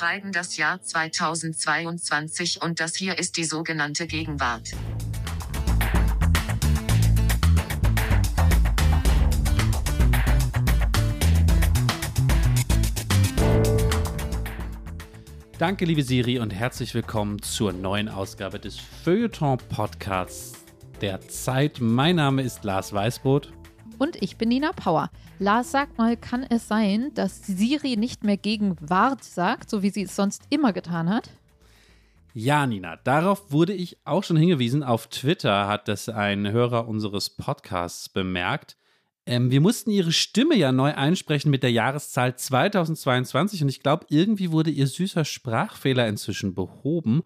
schreiben 0.00 0.32
das 0.32 0.56
Jahr 0.56 0.80
2022 0.80 2.62
und 2.62 2.80
das 2.80 2.96
hier 2.96 3.18
ist 3.18 3.36
die 3.36 3.44
sogenannte 3.44 4.06
Gegenwart. 4.06 4.70
Danke, 15.58 15.84
liebe 15.84 16.02
Siri, 16.02 16.38
und 16.38 16.54
herzlich 16.54 16.94
willkommen 16.94 17.42
zur 17.42 17.74
neuen 17.74 18.08
Ausgabe 18.08 18.58
des 18.58 18.78
Feuilleton-Podcasts 19.04 20.64
der 21.02 21.20
Zeit. 21.28 21.76
Mein 21.78 22.16
Name 22.16 22.40
ist 22.40 22.64
Lars 22.64 22.94
Weißbrot. 22.94 23.52
Und 24.00 24.16
ich 24.22 24.38
bin 24.38 24.48
Nina 24.48 24.72
Power. 24.72 25.10
Lars, 25.38 25.72
sag 25.72 25.98
mal, 25.98 26.16
kann 26.16 26.42
es 26.48 26.66
sein, 26.66 27.12
dass 27.12 27.46
Siri 27.46 27.98
nicht 27.98 28.24
mehr 28.24 28.38
Gegenwart 28.38 29.22
sagt, 29.22 29.68
so 29.68 29.82
wie 29.82 29.90
sie 29.90 30.04
es 30.04 30.16
sonst 30.16 30.44
immer 30.48 30.72
getan 30.72 31.10
hat? 31.10 31.28
Ja, 32.32 32.66
Nina, 32.66 32.96
darauf 32.96 33.52
wurde 33.52 33.74
ich 33.74 33.98
auch 34.06 34.24
schon 34.24 34.38
hingewiesen. 34.38 34.82
Auf 34.82 35.08
Twitter 35.08 35.68
hat 35.68 35.86
das 35.86 36.08
ein 36.08 36.50
Hörer 36.50 36.88
unseres 36.88 37.28
Podcasts 37.28 38.08
bemerkt. 38.08 38.78
Ähm, 39.26 39.50
wir 39.50 39.60
mussten 39.60 39.90
ihre 39.90 40.12
Stimme 40.12 40.56
ja 40.56 40.72
neu 40.72 40.94
einsprechen 40.94 41.50
mit 41.50 41.62
der 41.62 41.72
Jahreszahl 41.72 42.34
2022 42.34 43.64
und 43.64 43.68
ich 43.68 43.82
glaube, 43.82 44.06
irgendwie 44.08 44.50
wurde 44.50 44.70
ihr 44.70 44.86
süßer 44.86 45.26
Sprachfehler 45.26 46.08
inzwischen 46.08 46.54
behoben, 46.54 47.22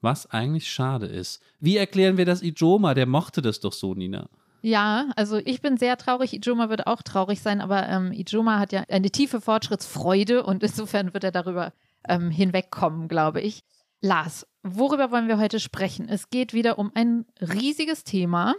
was 0.00 0.30
eigentlich 0.30 0.72
schade 0.72 1.04
ist. 1.04 1.42
Wie 1.60 1.76
erklären 1.76 2.16
wir 2.16 2.24
das 2.24 2.42
Ijoma? 2.42 2.94
Der 2.94 3.04
mochte 3.04 3.42
das 3.42 3.60
doch 3.60 3.74
so, 3.74 3.92
Nina. 3.92 4.30
Ja, 4.66 5.10
also 5.14 5.36
ich 5.44 5.60
bin 5.60 5.76
sehr 5.76 5.98
traurig. 5.98 6.32
Ijoma 6.32 6.70
wird 6.70 6.86
auch 6.86 7.02
traurig 7.02 7.42
sein, 7.42 7.60
aber 7.60 7.86
ähm, 7.86 8.12
Ijoma 8.12 8.58
hat 8.58 8.72
ja 8.72 8.82
eine 8.88 9.10
tiefe 9.10 9.42
Fortschrittsfreude 9.42 10.42
und 10.42 10.62
insofern 10.62 11.12
wird 11.12 11.22
er 11.22 11.32
darüber 11.32 11.74
ähm, 12.08 12.30
hinwegkommen, 12.30 13.06
glaube 13.06 13.42
ich. 13.42 13.62
Lars, 14.00 14.46
worüber 14.62 15.10
wollen 15.10 15.28
wir 15.28 15.36
heute 15.36 15.60
sprechen? 15.60 16.08
Es 16.08 16.30
geht 16.30 16.54
wieder 16.54 16.78
um 16.78 16.90
ein 16.94 17.26
riesiges 17.42 18.04
Thema. 18.04 18.54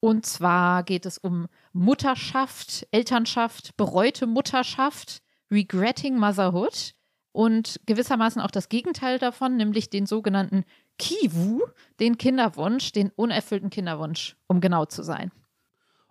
Und 0.00 0.26
zwar 0.26 0.82
geht 0.82 1.06
es 1.06 1.18
um 1.18 1.46
Mutterschaft, 1.72 2.88
Elternschaft, 2.90 3.76
bereute 3.76 4.26
Mutterschaft, 4.26 5.22
Regretting 5.52 6.18
Motherhood 6.18 6.94
und 7.30 7.80
gewissermaßen 7.86 8.42
auch 8.42 8.50
das 8.50 8.68
Gegenteil 8.68 9.20
davon, 9.20 9.56
nämlich 9.56 9.88
den 9.88 10.06
sogenannten 10.06 10.64
Kiwu, 10.98 11.60
den 12.00 12.18
Kinderwunsch, 12.18 12.90
den 12.90 13.10
unerfüllten 13.10 13.70
Kinderwunsch, 13.70 14.34
um 14.48 14.60
genau 14.60 14.86
zu 14.86 15.04
sein. 15.04 15.30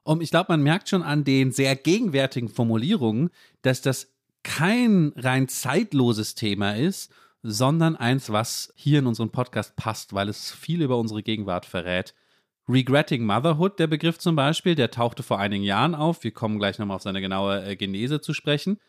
Um, 0.04 0.22
ich 0.22 0.32
glaube, 0.32 0.52
man 0.52 0.62
merkt 0.62 0.90
schon 0.90 1.02
an 1.02 1.24
den 1.24 1.52
sehr 1.52 1.76
gegenwärtigen 1.76 2.50
Formulierungen, 2.50 3.30
dass 3.62 3.82
das 3.82 4.14
kein 4.44 5.14
rein 5.16 5.48
zeitloses 5.48 6.36
Thema 6.36 6.76
ist, 6.76 7.12
sondern 7.42 7.96
eins, 7.96 8.30
was 8.32 8.74
hier 8.76 9.00
in 9.00 9.08
unseren 9.08 9.30
Podcast 9.30 9.76
passt, 9.76 10.14
weil 10.14 10.30
es 10.30 10.52
viel 10.52 10.82
über 10.82 10.98
unsere 10.98 11.24
Gegenwart 11.24 11.66
verrät. 11.66 12.14
Regretting 12.70 13.26
Motherhood, 13.26 13.80
der 13.80 13.88
Begriff 13.88 14.18
zum 14.18 14.36
Beispiel, 14.36 14.76
der 14.76 14.92
tauchte 14.92 15.24
vor 15.24 15.40
einigen 15.40 15.66
Jahren 15.66 15.96
auf. 15.96 16.24
Wir 16.24 16.32
kommen 16.32 16.60
gleich 16.60 16.80
nochmal 16.80 16.96
auf 16.96 17.02
seine 17.02 17.20
genaue 17.20 17.64
äh, 17.66 17.76
Genese 17.76 18.22
zu 18.22 18.34
sprechen. 18.34 18.80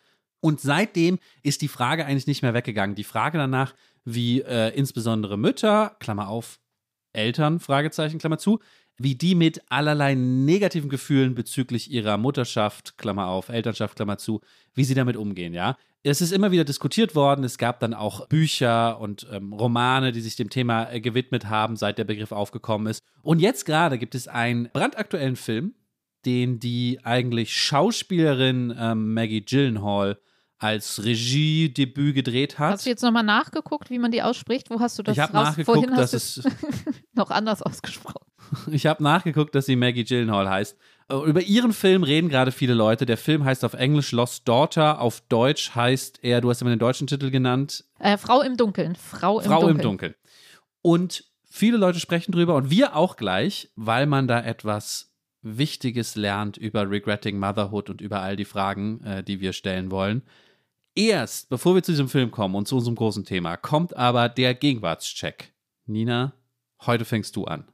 Und 0.40 0.60
seitdem 0.60 1.18
ist 1.42 1.62
die 1.62 1.68
Frage 1.68 2.06
eigentlich 2.06 2.26
nicht 2.26 2.42
mehr 2.42 2.54
weggegangen. 2.54 2.94
Die 2.94 3.04
Frage 3.04 3.38
danach, 3.38 3.74
wie 4.04 4.42
äh, 4.42 4.68
insbesondere 4.76 5.36
Mütter, 5.36 5.96
Klammer 5.98 6.28
auf, 6.28 6.60
Eltern, 7.12 7.58
Fragezeichen, 7.58 8.18
Klammer 8.18 8.38
zu, 8.38 8.60
wie 8.96 9.14
die 9.14 9.34
mit 9.34 9.60
allerlei 9.70 10.14
negativen 10.14 10.88
Gefühlen 10.88 11.34
bezüglich 11.34 11.90
ihrer 11.90 12.16
Mutterschaft, 12.16 12.96
Klammer 12.98 13.26
auf, 13.26 13.48
Elternschaft, 13.48 13.96
Klammer 13.96 14.18
zu, 14.18 14.40
wie 14.74 14.84
sie 14.84 14.94
damit 14.94 15.16
umgehen, 15.16 15.52
ja. 15.54 15.76
Es 16.06 16.20
ist 16.20 16.32
immer 16.32 16.50
wieder 16.50 16.64
diskutiert 16.64 17.14
worden. 17.14 17.44
Es 17.44 17.56
gab 17.56 17.80
dann 17.80 17.94
auch 17.94 18.28
Bücher 18.28 19.00
und 19.00 19.26
ähm, 19.32 19.54
Romane, 19.54 20.12
die 20.12 20.20
sich 20.20 20.36
dem 20.36 20.50
Thema 20.50 20.92
äh, 20.92 21.00
gewidmet 21.00 21.48
haben, 21.48 21.76
seit 21.76 21.96
der 21.96 22.04
Begriff 22.04 22.30
aufgekommen 22.30 22.88
ist. 22.88 23.00
Und 23.22 23.40
jetzt 23.40 23.64
gerade 23.64 23.96
gibt 23.96 24.14
es 24.14 24.28
einen 24.28 24.68
brandaktuellen 24.70 25.36
Film, 25.36 25.74
den 26.26 26.60
die 26.60 27.00
eigentlich 27.04 27.56
Schauspielerin 27.56 28.74
ähm, 28.78 29.14
Maggie 29.14 29.40
Gyllenhaal 29.40 30.18
als 30.64 31.04
Regiedebüt 31.04 32.14
gedreht 32.14 32.58
hat. 32.58 32.72
Hast 32.72 32.86
du 32.86 32.90
jetzt 32.90 33.02
nochmal 33.02 33.22
nachgeguckt, 33.22 33.90
wie 33.90 33.98
man 33.98 34.10
die 34.10 34.22
ausspricht? 34.22 34.70
Wo 34.70 34.80
hast 34.80 34.98
du 34.98 35.02
das 35.02 35.14
ich 35.14 35.22
habe 35.22 35.34
nachgeguckt, 35.34 35.66
Vorhin 35.66 35.94
dass 35.94 36.14
es 36.14 36.42
noch 37.12 37.30
anders 37.30 37.62
ausgesprochen. 37.62 38.24
Ich 38.70 38.86
habe 38.86 39.02
nachgeguckt, 39.02 39.54
dass 39.54 39.66
sie 39.66 39.74
Maggie 39.74 40.04
Gyllenhaal 40.04 40.48
heißt. 40.48 40.76
Äh, 41.08 41.14
über 41.16 41.40
ihren 41.40 41.72
Film 41.72 42.02
reden 42.02 42.28
gerade 42.28 42.52
viele 42.52 42.74
Leute. 42.74 43.06
Der 43.06 43.16
Film 43.16 43.44
heißt 43.44 43.64
auf 43.64 43.72
Englisch 43.72 44.12
Lost 44.12 44.46
Daughter. 44.46 45.00
Auf 45.00 45.22
Deutsch 45.22 45.74
heißt 45.74 46.20
er, 46.22 46.40
du 46.40 46.50
hast 46.50 46.60
immer 46.60 46.70
den 46.70 46.78
deutschen 46.78 47.06
Titel 47.06 47.30
genannt. 47.30 47.84
Äh, 47.98 48.18
Frau 48.18 48.42
im 48.42 48.56
Dunkeln. 48.56 48.96
Frau 48.96 49.40
im 49.40 49.46
Frau 49.46 49.60
Dunkeln. 49.60 49.76
im 49.76 49.82
Dunkeln. 49.82 50.14
Und 50.82 51.24
viele 51.48 51.78
Leute 51.78 52.00
sprechen 52.00 52.32
drüber 52.32 52.54
und 52.54 52.70
wir 52.70 52.94
auch 52.94 53.16
gleich, 53.16 53.70
weil 53.76 54.06
man 54.06 54.28
da 54.28 54.40
etwas 54.40 55.14
Wichtiges 55.40 56.16
lernt 56.16 56.56
über 56.56 56.88
Regretting 56.88 57.38
Motherhood 57.38 57.90
und 57.90 58.00
über 58.00 58.20
all 58.20 58.36
die 58.36 58.44
Fragen, 58.44 59.02
äh, 59.04 59.22
die 59.24 59.40
wir 59.40 59.52
stellen 59.52 59.90
wollen. 59.90 60.22
Erst, 60.96 61.48
bevor 61.48 61.74
wir 61.74 61.82
zu 61.82 61.90
diesem 61.90 62.08
Film 62.08 62.30
kommen 62.30 62.54
und 62.54 62.68
zu 62.68 62.76
unserem 62.76 62.94
großen 62.94 63.24
Thema, 63.24 63.56
kommt 63.56 63.96
aber 63.96 64.28
der 64.28 64.54
Gegenwartscheck. 64.54 65.52
Nina, 65.86 66.34
heute 66.86 67.04
fängst 67.04 67.34
du 67.34 67.46
an. 67.46 67.66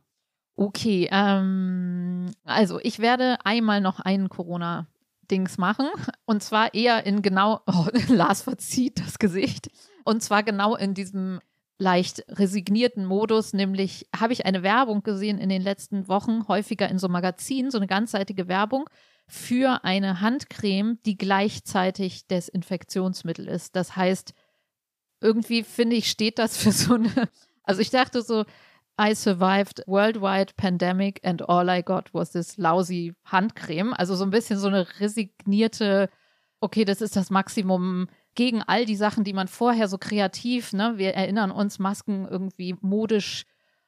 Okay, 0.56 1.08
ähm, 1.12 2.30
also 2.44 2.80
ich 2.82 2.98
werde 2.98 3.36
einmal 3.44 3.82
noch 3.82 4.00
einen 4.00 4.30
Corona-Dings 4.30 5.58
machen. 5.58 5.88
Und 6.24 6.42
zwar 6.42 6.72
eher 6.72 7.04
in 7.04 7.20
genau, 7.20 7.60
oh, 7.66 7.88
Lars 8.08 8.42
verzieht 8.42 9.00
das 9.00 9.18
Gesicht. 9.18 9.70
Und 10.04 10.22
zwar 10.22 10.42
genau 10.42 10.74
in 10.74 10.94
diesem 10.94 11.40
leicht 11.76 12.24
resignierten 12.28 13.04
Modus, 13.04 13.52
nämlich 13.52 14.06
habe 14.18 14.32
ich 14.32 14.46
eine 14.46 14.62
Werbung 14.62 15.02
gesehen 15.02 15.38
in 15.38 15.48
den 15.48 15.62
letzten 15.62 16.08
Wochen, 16.08 16.46
häufiger 16.48 16.88
in 16.88 16.98
so 16.98 17.08
Magazinen, 17.08 17.70
so 17.70 17.78
eine 17.78 17.86
ganzseitige 17.86 18.48
Werbung 18.48 18.88
für 19.30 19.84
eine 19.84 20.20
Handcreme, 20.20 20.98
die 21.06 21.16
gleichzeitig 21.16 22.26
Desinfektionsmittel 22.26 23.46
ist. 23.46 23.76
Das 23.76 23.94
heißt, 23.94 24.34
irgendwie 25.20 25.62
finde 25.62 25.94
ich, 25.94 26.10
steht 26.10 26.40
das 26.40 26.56
für 26.56 26.72
so 26.72 26.94
eine, 26.94 27.10
also 27.62 27.80
ich 27.80 27.90
dachte 27.90 28.22
so, 28.22 28.44
I 29.00 29.14
survived 29.14 29.84
worldwide 29.86 30.52
pandemic 30.56 31.20
and 31.24 31.48
all 31.48 31.68
I 31.68 31.82
got 31.82 32.12
was 32.12 32.32
this 32.32 32.58
lousy 32.58 33.14
Handcreme. 33.24 33.94
Also 33.94 34.16
so 34.16 34.24
ein 34.24 34.30
bisschen 34.30 34.58
so 34.58 34.66
eine 34.66 34.86
resignierte, 34.98 36.10
okay, 36.60 36.84
das 36.84 37.00
ist 37.00 37.14
das 37.14 37.30
Maximum 37.30 38.08
gegen 38.34 38.62
all 38.62 38.84
die 38.84 38.96
Sachen, 38.96 39.22
die 39.22 39.32
man 39.32 39.46
vorher 39.46 39.86
so 39.86 39.96
kreativ, 39.96 40.72
ne, 40.72 40.94
wir 40.96 41.14
erinnern 41.14 41.52
uns, 41.52 41.78
Masken 41.78 42.26
irgendwie 42.28 42.74
modisch, 42.80 43.44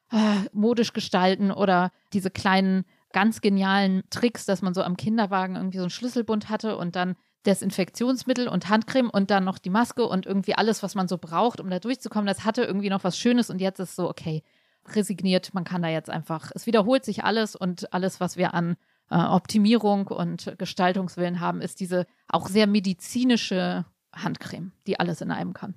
äh, 0.09 0.47
modisch 0.53 0.93
gestalten 0.93 1.51
oder 1.51 1.91
diese 2.13 2.31
kleinen 2.31 2.85
ganz 3.13 3.41
genialen 3.41 4.03
Tricks, 4.09 4.45
dass 4.45 4.61
man 4.61 4.73
so 4.73 4.83
am 4.83 4.97
Kinderwagen 4.97 5.55
irgendwie 5.55 5.77
so 5.77 5.83
einen 5.83 5.89
Schlüsselbund 5.89 6.49
hatte 6.49 6.77
und 6.77 6.95
dann 6.95 7.15
Desinfektionsmittel 7.45 8.47
und 8.47 8.69
Handcreme 8.69 9.09
und 9.09 9.29
dann 9.29 9.43
noch 9.43 9.57
die 9.57 9.69
Maske 9.69 10.05
und 10.05 10.25
irgendwie 10.25 10.55
alles, 10.55 10.83
was 10.83 10.95
man 10.95 11.07
so 11.07 11.17
braucht, 11.17 11.59
um 11.59 11.69
da 11.69 11.79
durchzukommen. 11.79 12.25
Das 12.25 12.45
hatte 12.45 12.63
irgendwie 12.63 12.89
noch 12.89 13.03
was 13.03 13.17
Schönes 13.17 13.49
und 13.49 13.59
jetzt 13.59 13.79
ist 13.79 13.95
so, 13.95 14.09
okay, 14.09 14.43
resigniert, 14.87 15.53
man 15.53 15.63
kann 15.63 15.81
da 15.81 15.89
jetzt 15.89 16.09
einfach, 16.09 16.51
es 16.55 16.65
wiederholt 16.65 17.05
sich 17.05 17.23
alles 17.23 17.55
und 17.55 17.93
alles, 17.93 18.19
was 18.19 18.37
wir 18.37 18.53
an 18.53 18.75
äh, 19.09 19.15
Optimierung 19.15 20.07
und 20.07 20.55
Gestaltungswillen 20.57 21.39
haben, 21.39 21.61
ist 21.61 21.79
diese 21.79 22.05
auch 22.27 22.47
sehr 22.47 22.67
medizinische 22.67 23.85
Handcreme, 24.13 24.71
die 24.87 24.99
alles 24.99 25.21
in 25.21 25.31
einem 25.31 25.53
kann. 25.53 25.75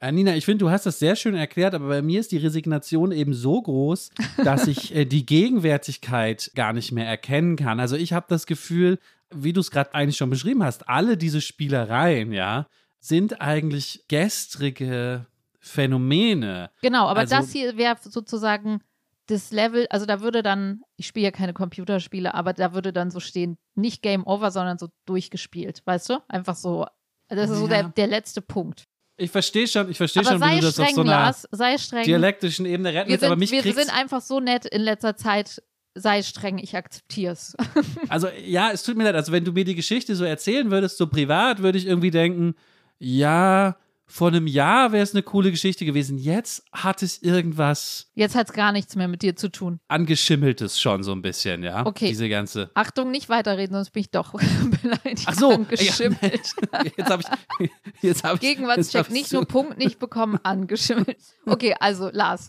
Äh, 0.00 0.12
Nina, 0.12 0.36
ich 0.36 0.44
finde, 0.44 0.64
du 0.64 0.70
hast 0.70 0.86
das 0.86 0.98
sehr 0.98 1.16
schön 1.16 1.34
erklärt, 1.34 1.74
aber 1.74 1.88
bei 1.88 2.02
mir 2.02 2.20
ist 2.20 2.30
die 2.30 2.36
Resignation 2.36 3.10
eben 3.10 3.34
so 3.34 3.60
groß, 3.60 4.10
dass 4.44 4.66
ich 4.68 4.94
äh, 4.94 5.04
die 5.04 5.26
Gegenwärtigkeit 5.26 6.52
gar 6.54 6.72
nicht 6.72 6.92
mehr 6.92 7.06
erkennen 7.06 7.56
kann. 7.56 7.80
Also 7.80 7.96
ich 7.96 8.12
habe 8.12 8.26
das 8.28 8.46
Gefühl, 8.46 8.98
wie 9.30 9.52
du 9.52 9.60
es 9.60 9.70
gerade 9.70 9.94
eigentlich 9.94 10.16
schon 10.16 10.30
beschrieben 10.30 10.62
hast, 10.62 10.88
alle 10.88 11.16
diese 11.16 11.40
Spielereien, 11.40 12.32
ja, 12.32 12.66
sind 13.00 13.40
eigentlich 13.40 14.04
gestrige 14.08 15.26
Phänomene. 15.58 16.70
Genau, 16.80 17.06
aber 17.06 17.20
also, 17.20 17.36
das 17.36 17.52
hier 17.52 17.76
wäre 17.76 17.96
sozusagen 18.00 18.80
das 19.26 19.50
Level, 19.50 19.86
also 19.90 20.06
da 20.06 20.20
würde 20.20 20.42
dann, 20.42 20.82
ich 20.96 21.06
spiele 21.06 21.24
ja 21.24 21.30
keine 21.30 21.52
Computerspiele, 21.52 22.32
aber 22.32 22.54
da 22.54 22.72
würde 22.72 22.92
dann 22.92 23.10
so 23.10 23.20
stehen, 23.20 23.58
nicht 23.74 24.00
Game 24.00 24.26
Over, 24.26 24.50
sondern 24.50 24.78
so 24.78 24.88
durchgespielt, 25.04 25.82
weißt 25.84 26.08
du? 26.08 26.22
Einfach 26.28 26.56
so, 26.56 26.86
das 27.28 27.50
ist 27.50 27.56
ja. 27.56 27.60
so 27.62 27.68
der, 27.68 27.82
der 27.90 28.06
letzte 28.06 28.40
Punkt. 28.40 28.84
Ich 29.20 29.30
verstehe 29.32 29.66
schon, 29.66 29.90
ich 29.90 29.96
verstehe 29.96 30.24
schon, 30.24 30.40
wie 30.40 30.60
du 30.60 30.66
das 30.66 30.74
streng, 30.74 30.86
auf 30.86 30.94
so 30.94 31.00
einer 31.00 31.10
Lars, 31.10 31.48
sei 31.50 31.76
streng. 31.76 32.04
dialektischen 32.04 32.64
Ebene 32.66 32.94
retten 32.94 33.10
willst, 33.10 33.24
aber 33.24 33.36
mich 33.36 33.50
Wir 33.50 33.62
sind 33.62 33.92
einfach 33.92 34.20
so 34.20 34.40
nett 34.40 34.64
in 34.64 34.80
letzter 34.82 35.16
Zeit. 35.16 35.62
Sei 35.94 36.22
streng, 36.22 36.58
ich 36.58 36.76
akzeptiere 36.76 37.32
es. 37.32 37.56
also 38.08 38.28
ja, 38.46 38.70
es 38.70 38.84
tut 38.84 38.96
mir 38.96 39.02
leid. 39.02 39.16
Also 39.16 39.32
wenn 39.32 39.44
du 39.44 39.50
mir 39.50 39.64
die 39.64 39.74
Geschichte 39.74 40.14
so 40.14 40.24
erzählen 40.24 40.70
würdest, 40.70 40.96
so 40.96 41.08
privat, 41.08 41.60
würde 41.60 41.76
ich 41.76 41.86
irgendwie 41.86 42.12
denken, 42.12 42.54
ja, 43.00 43.76
vor 44.10 44.28
einem 44.28 44.46
Jahr 44.46 44.90
wäre 44.92 45.02
es 45.02 45.12
eine 45.14 45.22
coole 45.22 45.50
Geschichte 45.50 45.84
gewesen. 45.84 46.16
Jetzt 46.16 46.64
hat 46.72 47.02
es 47.02 47.22
irgendwas 47.22 48.10
Jetzt 48.14 48.34
hat 48.34 48.48
es 48.48 48.54
gar 48.54 48.72
nichts 48.72 48.96
mehr 48.96 49.06
mit 49.06 49.20
dir 49.20 49.36
zu 49.36 49.50
tun. 49.50 49.80
angeschimmeltes 49.88 50.80
schon 50.80 51.02
so 51.02 51.12
ein 51.12 51.20
bisschen, 51.20 51.62
ja. 51.62 51.84
Okay. 51.84 52.08
Diese 52.08 52.28
ganze. 52.30 52.70
Achtung, 52.72 53.10
nicht 53.10 53.28
weiterreden, 53.28 53.74
sonst 53.74 53.90
bin 53.90 54.00
ich 54.00 54.10
doch 54.10 54.32
beleidigt. 54.82 55.24
Ach 55.26 55.34
so, 55.34 55.50
Angeschimmelt. 55.50 56.54
Ja, 56.72 56.84
jetzt 56.96 57.10
habe 57.10 57.22
ich, 57.60 57.70
jetzt 58.02 58.24
habe 58.24 58.34
ich 58.36 58.40
Gegenwartscheck, 58.40 59.04
hab 59.06 59.10
nicht 59.10 59.32
nur 59.32 59.44
Punkt 59.44 59.78
nicht 59.78 59.98
bekommen, 59.98 60.38
angeschimmelt. 60.42 61.18
Okay, 61.44 61.74
also 61.78 62.08
Lars, 62.12 62.48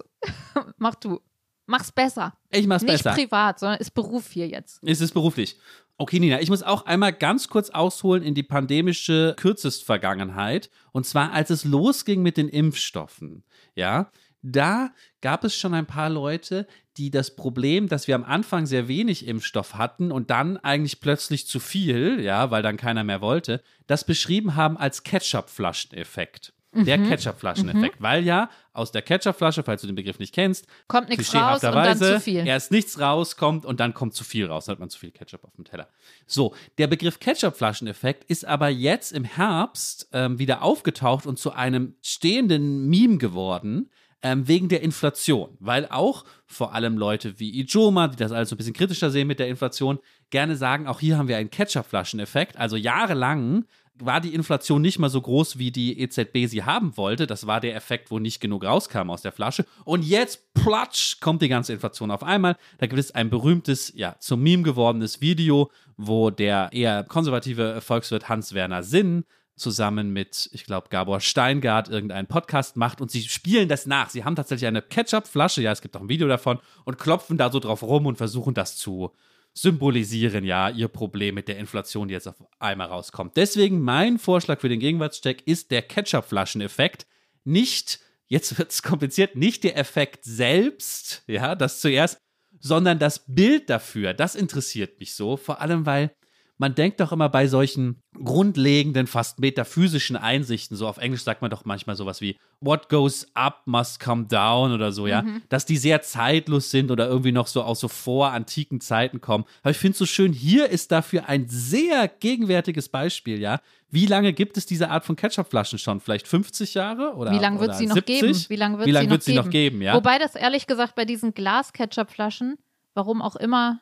mach 0.77 0.95
du. 0.95 1.19
Mach's 1.65 1.91
besser. 1.91 2.33
Ich 2.49 2.65
mach's 2.65 2.81
nicht 2.83 3.03
besser. 3.03 3.13
privat, 3.13 3.59
sondern 3.59 3.79
ist 3.79 3.91
Beruf 3.91 4.31
hier 4.31 4.47
jetzt. 4.47 4.79
Es 4.83 5.01
ist 5.01 5.13
beruflich. 5.13 5.57
Okay, 6.01 6.21
Nina, 6.21 6.39
ich 6.39 6.49
muss 6.49 6.63
auch 6.63 6.85
einmal 6.85 7.11
ganz 7.11 7.49
kurz 7.49 7.71
ausholen 7.71 8.23
in 8.23 8.33
die 8.33 8.41
pandemische 8.41 9.35
Kürzestvergangenheit. 9.37 10.69
Und 10.93 11.05
zwar, 11.05 11.33
als 11.33 11.49
es 11.49 11.65
losging 11.65 12.21
mit 12.21 12.37
den 12.37 12.47
Impfstoffen. 12.47 13.43
Ja, 13.75 14.09
da 14.41 14.93
gab 15.19 15.43
es 15.43 15.57
schon 15.57 15.73
ein 15.73 15.87
paar 15.87 16.09
Leute, 16.09 16.67
die 16.95 17.11
das 17.11 17.35
Problem, 17.35 17.89
dass 17.89 18.07
wir 18.07 18.15
am 18.15 18.23
Anfang 18.23 18.65
sehr 18.65 18.87
wenig 18.87 19.27
Impfstoff 19.27 19.75
hatten 19.75 20.13
und 20.13 20.29
dann 20.29 20.55
eigentlich 20.55 21.01
plötzlich 21.01 21.47
zu 21.47 21.59
viel, 21.59 22.21
ja, 22.21 22.49
weil 22.49 22.63
dann 22.63 22.77
keiner 22.77 23.03
mehr 23.03 23.19
wollte, 23.19 23.61
das 23.85 24.05
beschrieben 24.05 24.55
haben 24.55 24.77
als 24.77 25.03
Ketchup-Flaschen-Effekt. 25.03 26.53
Der 26.71 26.99
Ketchup-Flaschen-Effekt, 26.99 27.95
weil 27.99 28.23
ja 28.23 28.49
aus 28.73 28.91
der 28.91 29.01
Ketchup-Flasche, 29.01 29.63
falls 29.63 29.81
du 29.81 29.87
den 29.87 29.95
Begriff 29.95 30.19
nicht 30.19 30.35
kennst, 30.35 30.67
Kommt 30.87 31.09
nichts 31.09 31.33
raus 31.33 31.63
und 31.63 31.73
dann 31.73 31.97
zu 31.97 32.19
viel. 32.19 32.45
erst 32.45 32.71
nichts 32.71 32.99
rauskommt 32.99 33.65
und 33.65 33.79
dann 33.79 33.93
kommt 33.95 34.13
zu 34.13 34.23
viel 34.23 34.45
raus, 34.45 34.65
dann 34.65 34.73
hat 34.73 34.79
man 34.79 34.89
zu 34.89 34.99
viel 34.99 35.11
Ketchup 35.11 35.43
auf 35.43 35.55
dem 35.55 35.65
Teller. 35.65 35.87
So, 36.27 36.53
der 36.77 36.87
Begriff 36.87 37.19
Ketchup-Flaschen-Effekt 37.19 38.23
ist 38.25 38.45
aber 38.45 38.69
jetzt 38.69 39.11
im 39.13 39.23
Herbst 39.23 40.09
ähm, 40.13 40.37
wieder 40.37 40.61
aufgetaucht 40.61 41.25
und 41.25 41.39
zu 41.39 41.51
einem 41.53 41.95
stehenden 42.03 42.87
Meme 42.87 43.17
geworden. 43.17 43.89
Ähm, 44.21 44.49
wegen 44.49 44.67
der 44.67 44.81
Inflation, 44.81 45.55
weil 45.61 45.87
auch 45.89 46.25
vor 46.45 46.73
allem 46.73 46.97
Leute 46.97 47.39
wie 47.39 47.61
Ijoma, 47.61 48.09
die 48.09 48.17
das 48.17 48.33
alles 48.33 48.49
so 48.49 48.55
ein 48.55 48.57
bisschen 48.57 48.73
kritischer 48.73 49.11
sehen 49.11 49.27
mit 49.27 49.39
der 49.39 49.47
Inflation, 49.47 49.97
gerne 50.29 50.57
sagen, 50.57 50.87
auch 50.87 50.99
hier 50.99 51.17
haben 51.17 51.29
wir 51.29 51.37
einen 51.37 51.49
Ketchup-Flaschen-Effekt. 51.49 52.57
Also 52.57 52.75
jahrelang 52.75 53.63
war 53.99 54.21
die 54.21 54.33
Inflation 54.33 54.81
nicht 54.81 54.99
mal 54.99 55.09
so 55.09 55.21
groß, 55.21 55.57
wie 55.57 55.71
die 55.71 55.99
EZB 55.99 56.47
sie 56.47 56.63
haben 56.63 56.97
wollte. 56.97 57.27
Das 57.27 57.47
war 57.47 57.59
der 57.59 57.75
Effekt, 57.75 58.11
wo 58.11 58.19
nicht 58.19 58.39
genug 58.39 58.63
rauskam 58.63 59.09
aus 59.09 59.21
der 59.21 59.31
Flasche. 59.31 59.65
Und 59.85 60.03
jetzt, 60.03 60.53
platsch, 60.53 61.19
kommt 61.19 61.41
die 61.41 61.49
ganze 61.49 61.73
Inflation 61.73 62.11
auf 62.11 62.23
einmal. 62.23 62.55
Da 62.77 62.87
gibt 62.87 62.99
es 62.99 63.11
ein 63.11 63.29
berühmtes, 63.29 63.93
ja, 63.95 64.15
zum 64.19 64.41
Meme 64.41 64.63
gewordenes 64.63 65.21
Video, 65.21 65.71
wo 65.97 66.29
der 66.29 66.69
eher 66.71 67.03
konservative 67.03 67.81
Volkswirt 67.81 68.29
Hans-Werner 68.29 68.83
Sinn 68.83 69.25
zusammen 69.55 70.11
mit, 70.13 70.49
ich 70.53 70.63
glaube, 70.63 70.87
Gabor 70.89 71.19
Steingart 71.19 71.89
irgendeinen 71.89 72.27
Podcast 72.27 72.77
macht 72.77 73.01
und 73.01 73.11
sie 73.11 73.23
spielen 73.23 73.67
das 73.67 73.85
nach. 73.85 74.09
Sie 74.09 74.23
haben 74.23 74.35
tatsächlich 74.35 74.67
eine 74.67 74.81
Ketchup-Flasche, 74.81 75.61
ja, 75.61 75.71
es 75.71 75.81
gibt 75.81 75.95
auch 75.97 76.01
ein 76.01 76.09
Video 76.09 76.27
davon, 76.27 76.59
und 76.85 76.97
klopfen 76.97 77.37
da 77.37 77.51
so 77.51 77.59
drauf 77.59 77.83
rum 77.83 78.05
und 78.05 78.17
versuchen 78.17 78.53
das 78.53 78.77
zu 78.77 79.11
symbolisieren, 79.53 80.45
ja, 80.45 80.69
ihr 80.69 80.87
Problem 80.87 81.35
mit 81.35 81.47
der 81.47 81.57
Inflation, 81.57 82.07
die 82.07 82.13
jetzt 82.13 82.27
auf 82.27 82.43
einmal 82.59 82.87
rauskommt. 82.87 83.35
Deswegen 83.37 83.81
mein 83.81 84.19
Vorschlag 84.19 84.61
für 84.61 84.69
den 84.69 84.79
Gegenwartscheck 84.79 85.45
ist 85.45 85.71
der 85.71 85.81
Ketchup-Flaschen-Effekt. 85.81 87.07
Nicht, 87.43 87.99
jetzt 88.27 88.57
wird 88.57 88.71
es 88.71 88.81
kompliziert, 88.83 89.35
nicht 89.35 89.63
der 89.63 89.77
Effekt 89.77 90.23
selbst, 90.23 91.23
ja, 91.27 91.55
das 91.55 91.81
zuerst, 91.81 92.17
sondern 92.59 92.99
das 92.99 93.25
Bild 93.27 93.69
dafür. 93.69 94.13
Das 94.13 94.35
interessiert 94.35 94.99
mich 94.99 95.13
so, 95.13 95.37
vor 95.37 95.61
allem 95.61 95.85
weil 95.85 96.11
man 96.59 96.75
denkt 96.75 96.99
doch 96.99 97.11
immer 97.11 97.29
bei 97.29 97.47
solchen 97.47 98.01
grundlegenden, 98.21 99.07
fast 99.07 99.39
metaphysischen 99.39 100.17
Einsichten, 100.17 100.75
so 100.75 100.87
auf 100.87 100.97
Englisch 100.97 101.23
sagt 101.23 101.41
man 101.41 101.49
doch 101.49 101.63
manchmal 101.65 101.95
sowas 101.95 102.19
wie 102.21 102.35
What 102.59 102.89
goes 102.89 103.25
up 103.33 103.61
must 103.65 104.01
come 104.01 104.25
down 104.25 104.73
oder 104.73 104.91
so, 104.91 105.07
ja, 105.07 105.23
dass 105.47 105.65
die 105.65 105.77
sehr 105.77 106.01
zeitlos 106.01 106.69
sind 106.69 106.91
oder 106.91 107.07
irgendwie 107.07 107.31
noch 107.31 107.47
so 107.47 107.63
aus 107.63 107.79
so 107.79 107.87
vorantiken 107.87 108.81
Zeiten 108.81 109.21
kommen. 109.21 109.45
Aber 109.61 109.71
ich 109.71 109.77
finde 109.77 109.93
es 109.93 109.99
so 109.99 110.05
schön, 110.05 110.33
hier 110.33 110.69
ist 110.69 110.91
dafür 110.91 111.29
ein 111.29 111.47
sehr 111.47 112.09
gegenwärtiges 112.09 112.89
Beispiel, 112.89 113.39
ja. 113.39 113.61
Wie 113.91 114.05
lange 114.05 114.33
gibt 114.33 114.57
es 114.57 114.65
diese 114.65 114.89
Art 114.89 115.05
von 115.05 115.15
Ketchupflaschen 115.15 115.79
schon? 115.79 116.01
Vielleicht 116.01 116.27
50 116.27 116.73
Jahre 116.73 117.15
oder 117.15 117.31
Wie 117.31 117.39
lange 117.39 117.59
wird 117.61 117.75
sie 117.75 117.87
noch 117.87 117.95
70? 117.95 118.19
geben? 118.21 118.45
Wie 118.49 118.55
lange 118.57 118.77
wird, 118.77 118.87
Wie 118.87 118.91
lange 118.91 119.05
sie, 119.05 119.11
wird 119.11 119.21
noch 119.21 119.25
sie 119.25 119.31
geben? 119.31 119.45
noch 119.45 119.51
geben, 119.51 119.81
ja? 119.81 119.93
Wobei 119.95 120.19
das 120.19 120.35
ehrlich 120.35 120.67
gesagt 120.67 120.95
bei 120.95 121.05
diesen 121.05 121.33
Glas-Ketchup-Flaschen, 121.33 122.57
warum 122.93 123.21
auch 123.21 123.37
immer 123.37 123.79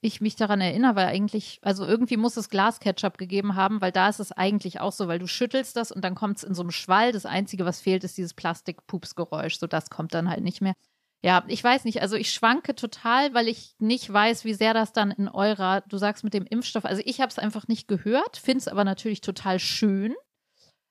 ich 0.00 0.20
mich 0.20 0.36
daran 0.36 0.60
erinnere, 0.60 0.96
weil 0.96 1.06
eigentlich, 1.08 1.58
also 1.62 1.84
irgendwie 1.84 2.16
muss 2.16 2.36
es 2.36 2.48
Glas-Ketchup 2.48 3.18
gegeben 3.18 3.54
haben, 3.54 3.80
weil 3.80 3.92
da 3.92 4.08
ist 4.08 4.20
es 4.20 4.32
eigentlich 4.32 4.80
auch 4.80 4.92
so, 4.92 5.08
weil 5.08 5.18
du 5.18 5.26
schüttelst 5.26 5.76
das 5.76 5.92
und 5.92 6.02
dann 6.02 6.14
kommt 6.14 6.38
es 6.38 6.44
in 6.44 6.54
so 6.54 6.62
einem 6.62 6.70
Schwall. 6.70 7.12
Das 7.12 7.26
Einzige, 7.26 7.66
was 7.66 7.80
fehlt, 7.80 8.04
ist 8.04 8.16
dieses 8.16 8.32
Plastik-Pups-Geräusch. 8.34 9.58
So, 9.58 9.66
das 9.66 9.90
kommt 9.90 10.14
dann 10.14 10.30
halt 10.30 10.42
nicht 10.42 10.62
mehr. 10.62 10.74
Ja, 11.22 11.44
ich 11.48 11.62
weiß 11.62 11.84
nicht. 11.84 12.00
Also 12.00 12.16
ich 12.16 12.32
schwanke 12.32 12.74
total, 12.74 13.34
weil 13.34 13.46
ich 13.46 13.74
nicht 13.78 14.10
weiß, 14.10 14.44
wie 14.46 14.54
sehr 14.54 14.72
das 14.72 14.94
dann 14.94 15.10
in 15.10 15.28
eurer, 15.28 15.82
du 15.82 15.98
sagst 15.98 16.24
mit 16.24 16.32
dem 16.32 16.46
Impfstoff, 16.46 16.86
also 16.86 17.02
ich 17.04 17.20
habe 17.20 17.28
es 17.28 17.38
einfach 17.38 17.68
nicht 17.68 17.88
gehört, 17.88 18.38
finde 18.38 18.58
es 18.58 18.68
aber 18.68 18.84
natürlich 18.84 19.20
total 19.20 19.58
schön. 19.58 20.14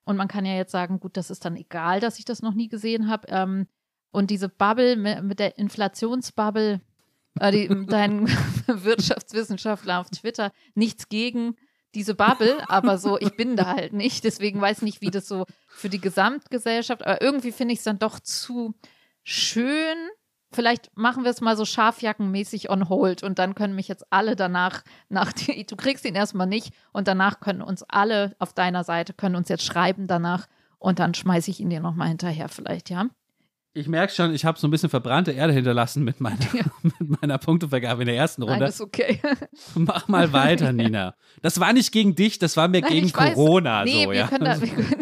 Und 0.06 0.18
man 0.18 0.28
kann 0.28 0.46
ja 0.46 0.56
jetzt 0.56 0.72
sagen, 0.72 1.00
gut, 1.00 1.18
das 1.18 1.32
ist 1.32 1.46
dann 1.46 1.56
egal, 1.56 2.00
dass 2.00 2.20
ich 2.20 2.26
das 2.26 2.44
noch 2.44 2.54
nie 2.54 2.68
gesehen 2.68 3.10
habe. 3.10 3.28
Ähm, 3.30 3.68
und 4.12 4.30
diese 4.30 4.50
Bubble 4.50 4.96
mit, 4.96 5.40
der 5.40 5.58
Inflationsbubble, 5.58 6.82
die, 7.52 7.70
dein 7.88 8.28
Wirtschaftswissenschaftler 8.68 10.00
auf 10.00 10.10
Twitter, 10.10 10.52
nichts 10.76 11.10
gegen 11.10 11.56
diese 11.96 12.14
Bubble, 12.14 12.58
aber 12.70 12.98
so, 12.98 13.20
ich 13.20 13.36
bin 13.36 13.56
da 13.56 13.76
halt 13.76 13.94
nicht. 13.94 14.24
Deswegen 14.24 14.62
weiß 14.62 14.78
ich 14.78 14.84
nicht, 14.84 15.02
wie 15.02 15.12
das 15.12 15.28
so 15.28 15.46
für 15.68 15.90
die 15.90 16.02
Gesamtgesellschaft, 16.02 17.06
aber 17.06 17.22
irgendwie 17.22 17.52
finde 17.52 17.74
ich 17.74 17.80
es 17.80 17.86
dann 17.86 18.00
doch 18.00 18.20
zu 18.20 18.76
schön. 19.24 19.98
Vielleicht 20.52 20.96
machen 20.96 21.24
wir 21.24 21.32
es 21.32 21.42
mal 21.42 21.56
so 21.56 21.66
scharfjackenmäßig 21.66 22.70
on 22.70 22.90
hold 22.90 23.24
und 23.24 23.38
dann 23.38 23.54
können 23.54 23.76
mich 23.76 23.88
jetzt 23.88 24.06
alle 24.10 24.36
danach, 24.36 24.84
nach 25.08 25.32
die, 25.32 25.66
du 25.66 25.76
kriegst 25.76 26.06
ihn 26.06 26.16
erstmal 26.16 26.48
nicht 26.48 26.74
und 26.92 27.08
danach 27.08 27.40
können 27.40 27.62
uns 27.62 27.84
alle 27.84 28.36
auf 28.40 28.54
deiner 28.54 28.84
Seite, 28.84 29.14
können 29.14 29.36
uns 29.36 29.50
jetzt 29.50 29.64
schreiben 29.64 30.08
danach 30.08 30.48
und 30.80 31.00
dann 31.00 31.14
schmeiße 31.14 31.52
ich 31.52 31.60
ihn 31.60 31.70
dir 31.70 31.82
nochmal 31.82 32.08
hinterher 32.08 32.50
vielleicht, 32.50 32.90
ja? 32.90 33.10
Ich 33.80 33.88
merke 33.88 34.14
schon, 34.14 34.34
ich 34.34 34.44
habe 34.44 34.60
so 34.60 34.68
ein 34.68 34.72
bisschen 34.72 34.90
verbrannte 34.90 35.32
Erde 35.32 35.54
hinterlassen 35.54 36.04
mit 36.04 36.20
meiner, 36.20 36.38
mit 37.00 37.22
meiner 37.22 37.38
Punktevergabe 37.38 38.02
in 38.02 38.08
der 38.08 38.18
ersten 38.18 38.42
Nein, 38.42 38.52
Runde. 38.52 38.66
ist 38.66 38.82
okay. 38.82 39.22
Mach 39.76 40.10
mal 40.10 40.34
weiter, 40.34 40.74
Nina. 40.74 41.16
Das 41.42 41.62
war 41.62 41.72
nicht 41.72 41.94
gegen 41.94 42.14
dich, 42.14 42.40
das 42.40 42.58
war 42.58 42.68
mehr 42.68 42.82
Nein, 42.82 42.92
gegen 42.92 43.08
ich 43.08 43.16
weiß. 43.16 43.36
Corona. 43.36 43.86
Nee, 43.86 44.04
so, 44.04 44.12
wir 44.12 44.18
ja. 44.18 44.28
können 44.28 44.44
da. 44.44 44.60
Wir 44.60 44.68
können 44.68 44.96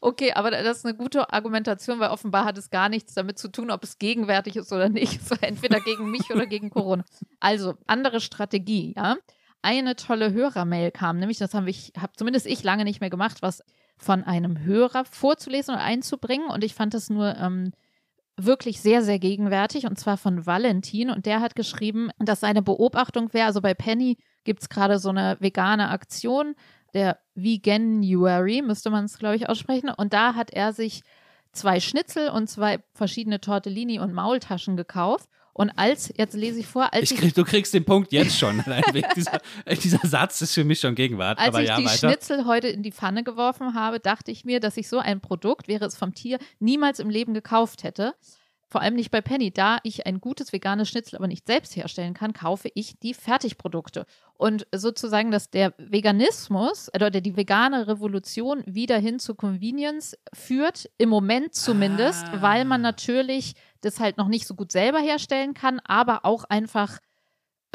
okay, 0.00 0.32
aber 0.32 0.50
das 0.50 0.78
ist 0.78 0.86
eine 0.86 0.96
gute 0.96 1.30
Argumentation, 1.30 2.00
weil 2.00 2.08
offenbar 2.08 2.46
hat 2.46 2.56
es 2.56 2.70
gar 2.70 2.88
nichts 2.88 3.12
damit 3.12 3.38
zu 3.38 3.48
tun, 3.48 3.70
ob 3.70 3.84
es 3.84 3.98
gegenwärtig 3.98 4.56
ist 4.56 4.72
oder 4.72 4.88
nicht. 4.88 5.20
Es 5.20 5.30
war 5.30 5.42
entweder 5.42 5.80
gegen 5.80 6.10
mich 6.10 6.30
oder 6.30 6.46
gegen 6.46 6.70
Corona. 6.70 7.04
Also, 7.40 7.74
andere 7.86 8.20
Strategie, 8.20 8.94
ja. 8.96 9.16
Eine 9.60 9.96
tolle 9.96 10.32
Hörermail 10.32 10.92
kam, 10.92 11.18
nämlich, 11.18 11.36
das 11.36 11.52
haben 11.52 11.66
wir, 11.66 11.74
habe 11.98 12.12
zumindest 12.16 12.46
ich 12.46 12.62
lange 12.62 12.84
nicht 12.84 13.00
mehr 13.02 13.10
gemacht, 13.10 13.38
was 13.42 13.62
von 13.98 14.24
einem 14.24 14.60
Hörer 14.64 15.04
vorzulesen 15.04 15.74
oder 15.74 15.84
einzubringen. 15.84 16.48
Und 16.48 16.64
ich 16.64 16.74
fand 16.74 16.94
das 16.94 17.10
nur 17.10 17.36
ähm, 17.36 17.72
wirklich 18.36 18.80
sehr, 18.80 19.02
sehr 19.02 19.18
gegenwärtig 19.18 19.86
und 19.86 19.98
zwar 19.98 20.16
von 20.16 20.46
Valentin. 20.46 21.10
Und 21.10 21.26
der 21.26 21.40
hat 21.40 21.56
geschrieben, 21.56 22.10
dass 22.18 22.40
seine 22.40 22.62
Beobachtung 22.62 23.32
wäre, 23.32 23.46
also 23.46 23.60
bei 23.60 23.74
Penny 23.74 24.16
gibt 24.44 24.62
es 24.62 24.68
gerade 24.68 24.98
so 24.98 25.10
eine 25.10 25.36
vegane 25.40 25.90
Aktion, 25.90 26.54
der 26.94 27.18
Veganuary, 27.34 28.62
müsste 28.62 28.90
man 28.90 29.04
es, 29.04 29.18
glaube 29.18 29.36
ich, 29.36 29.48
aussprechen. 29.48 29.90
Und 29.90 30.12
da 30.12 30.34
hat 30.34 30.50
er 30.50 30.72
sich 30.72 31.02
zwei 31.52 31.80
Schnitzel 31.80 32.30
und 32.30 32.48
zwei 32.48 32.82
verschiedene 32.94 33.40
Tortellini 33.40 33.98
und 33.98 34.14
Maultaschen 34.14 34.76
gekauft. 34.76 35.28
Und 35.58 35.70
als, 35.70 36.12
jetzt 36.16 36.34
lese 36.34 36.60
ich 36.60 36.66
vor, 36.68 36.92
als 36.94 37.10
Ich 37.10 37.18
krieg, 37.18 37.34
du 37.34 37.44
kriegst 37.44 37.74
den 37.74 37.84
Punkt 37.84 38.12
jetzt 38.12 38.38
schon. 38.38 38.62
Dieser, 39.16 39.40
dieser 39.82 40.06
Satz 40.06 40.40
ist 40.40 40.54
für 40.54 40.62
mich 40.62 40.78
schon 40.78 40.94
Gegenwart. 40.94 41.38
Als 41.38 41.48
aber 41.48 41.62
ich 41.62 41.68
ja, 41.68 41.76
die 41.78 41.84
weiter. 41.84 42.08
Schnitzel 42.08 42.46
heute 42.46 42.68
in 42.68 42.84
die 42.84 42.92
Pfanne 42.92 43.24
geworfen 43.24 43.74
habe, 43.74 43.98
dachte 43.98 44.30
ich 44.30 44.44
mir, 44.44 44.60
dass 44.60 44.76
ich 44.76 44.88
so 44.88 44.98
ein 45.00 45.20
Produkt, 45.20 45.66
wäre 45.66 45.84
es 45.84 45.96
vom 45.96 46.14
Tier, 46.14 46.38
niemals 46.60 47.00
im 47.00 47.10
Leben 47.10 47.34
gekauft 47.34 47.82
hätte. 47.82 48.14
Vor 48.70 48.82
allem 48.82 48.94
nicht 48.96 49.10
bei 49.10 49.20
Penny. 49.22 49.50
Da 49.50 49.78
ich 49.82 50.06
ein 50.06 50.20
gutes 50.20 50.52
veganes 50.52 50.90
Schnitzel 50.90 51.16
aber 51.16 51.26
nicht 51.26 51.46
selbst 51.46 51.74
herstellen 51.74 52.12
kann, 52.14 52.34
kaufe 52.34 52.68
ich 52.74 52.98
die 53.00 53.14
Fertigprodukte. 53.14 54.04
Und 54.34 54.66
sozusagen, 54.72 55.30
dass 55.30 55.50
der 55.50 55.72
Veganismus 55.78 56.90
oder 56.94 57.10
die 57.10 57.36
vegane 57.36 57.88
Revolution 57.88 58.62
wieder 58.66 58.98
hin 58.98 59.18
zu 59.18 59.34
Convenience 59.34 60.16
führt, 60.34 60.88
im 60.98 61.08
Moment 61.08 61.54
zumindest, 61.54 62.24
Ah. 62.26 62.42
weil 62.42 62.64
man 62.64 62.80
natürlich 62.82 63.54
das 63.80 64.00
halt 64.00 64.18
noch 64.18 64.28
nicht 64.28 64.46
so 64.46 64.54
gut 64.54 64.72
selber 64.72 64.98
herstellen 64.98 65.54
kann, 65.54 65.80
aber 65.80 66.24
auch 66.24 66.44
einfach 66.44 66.98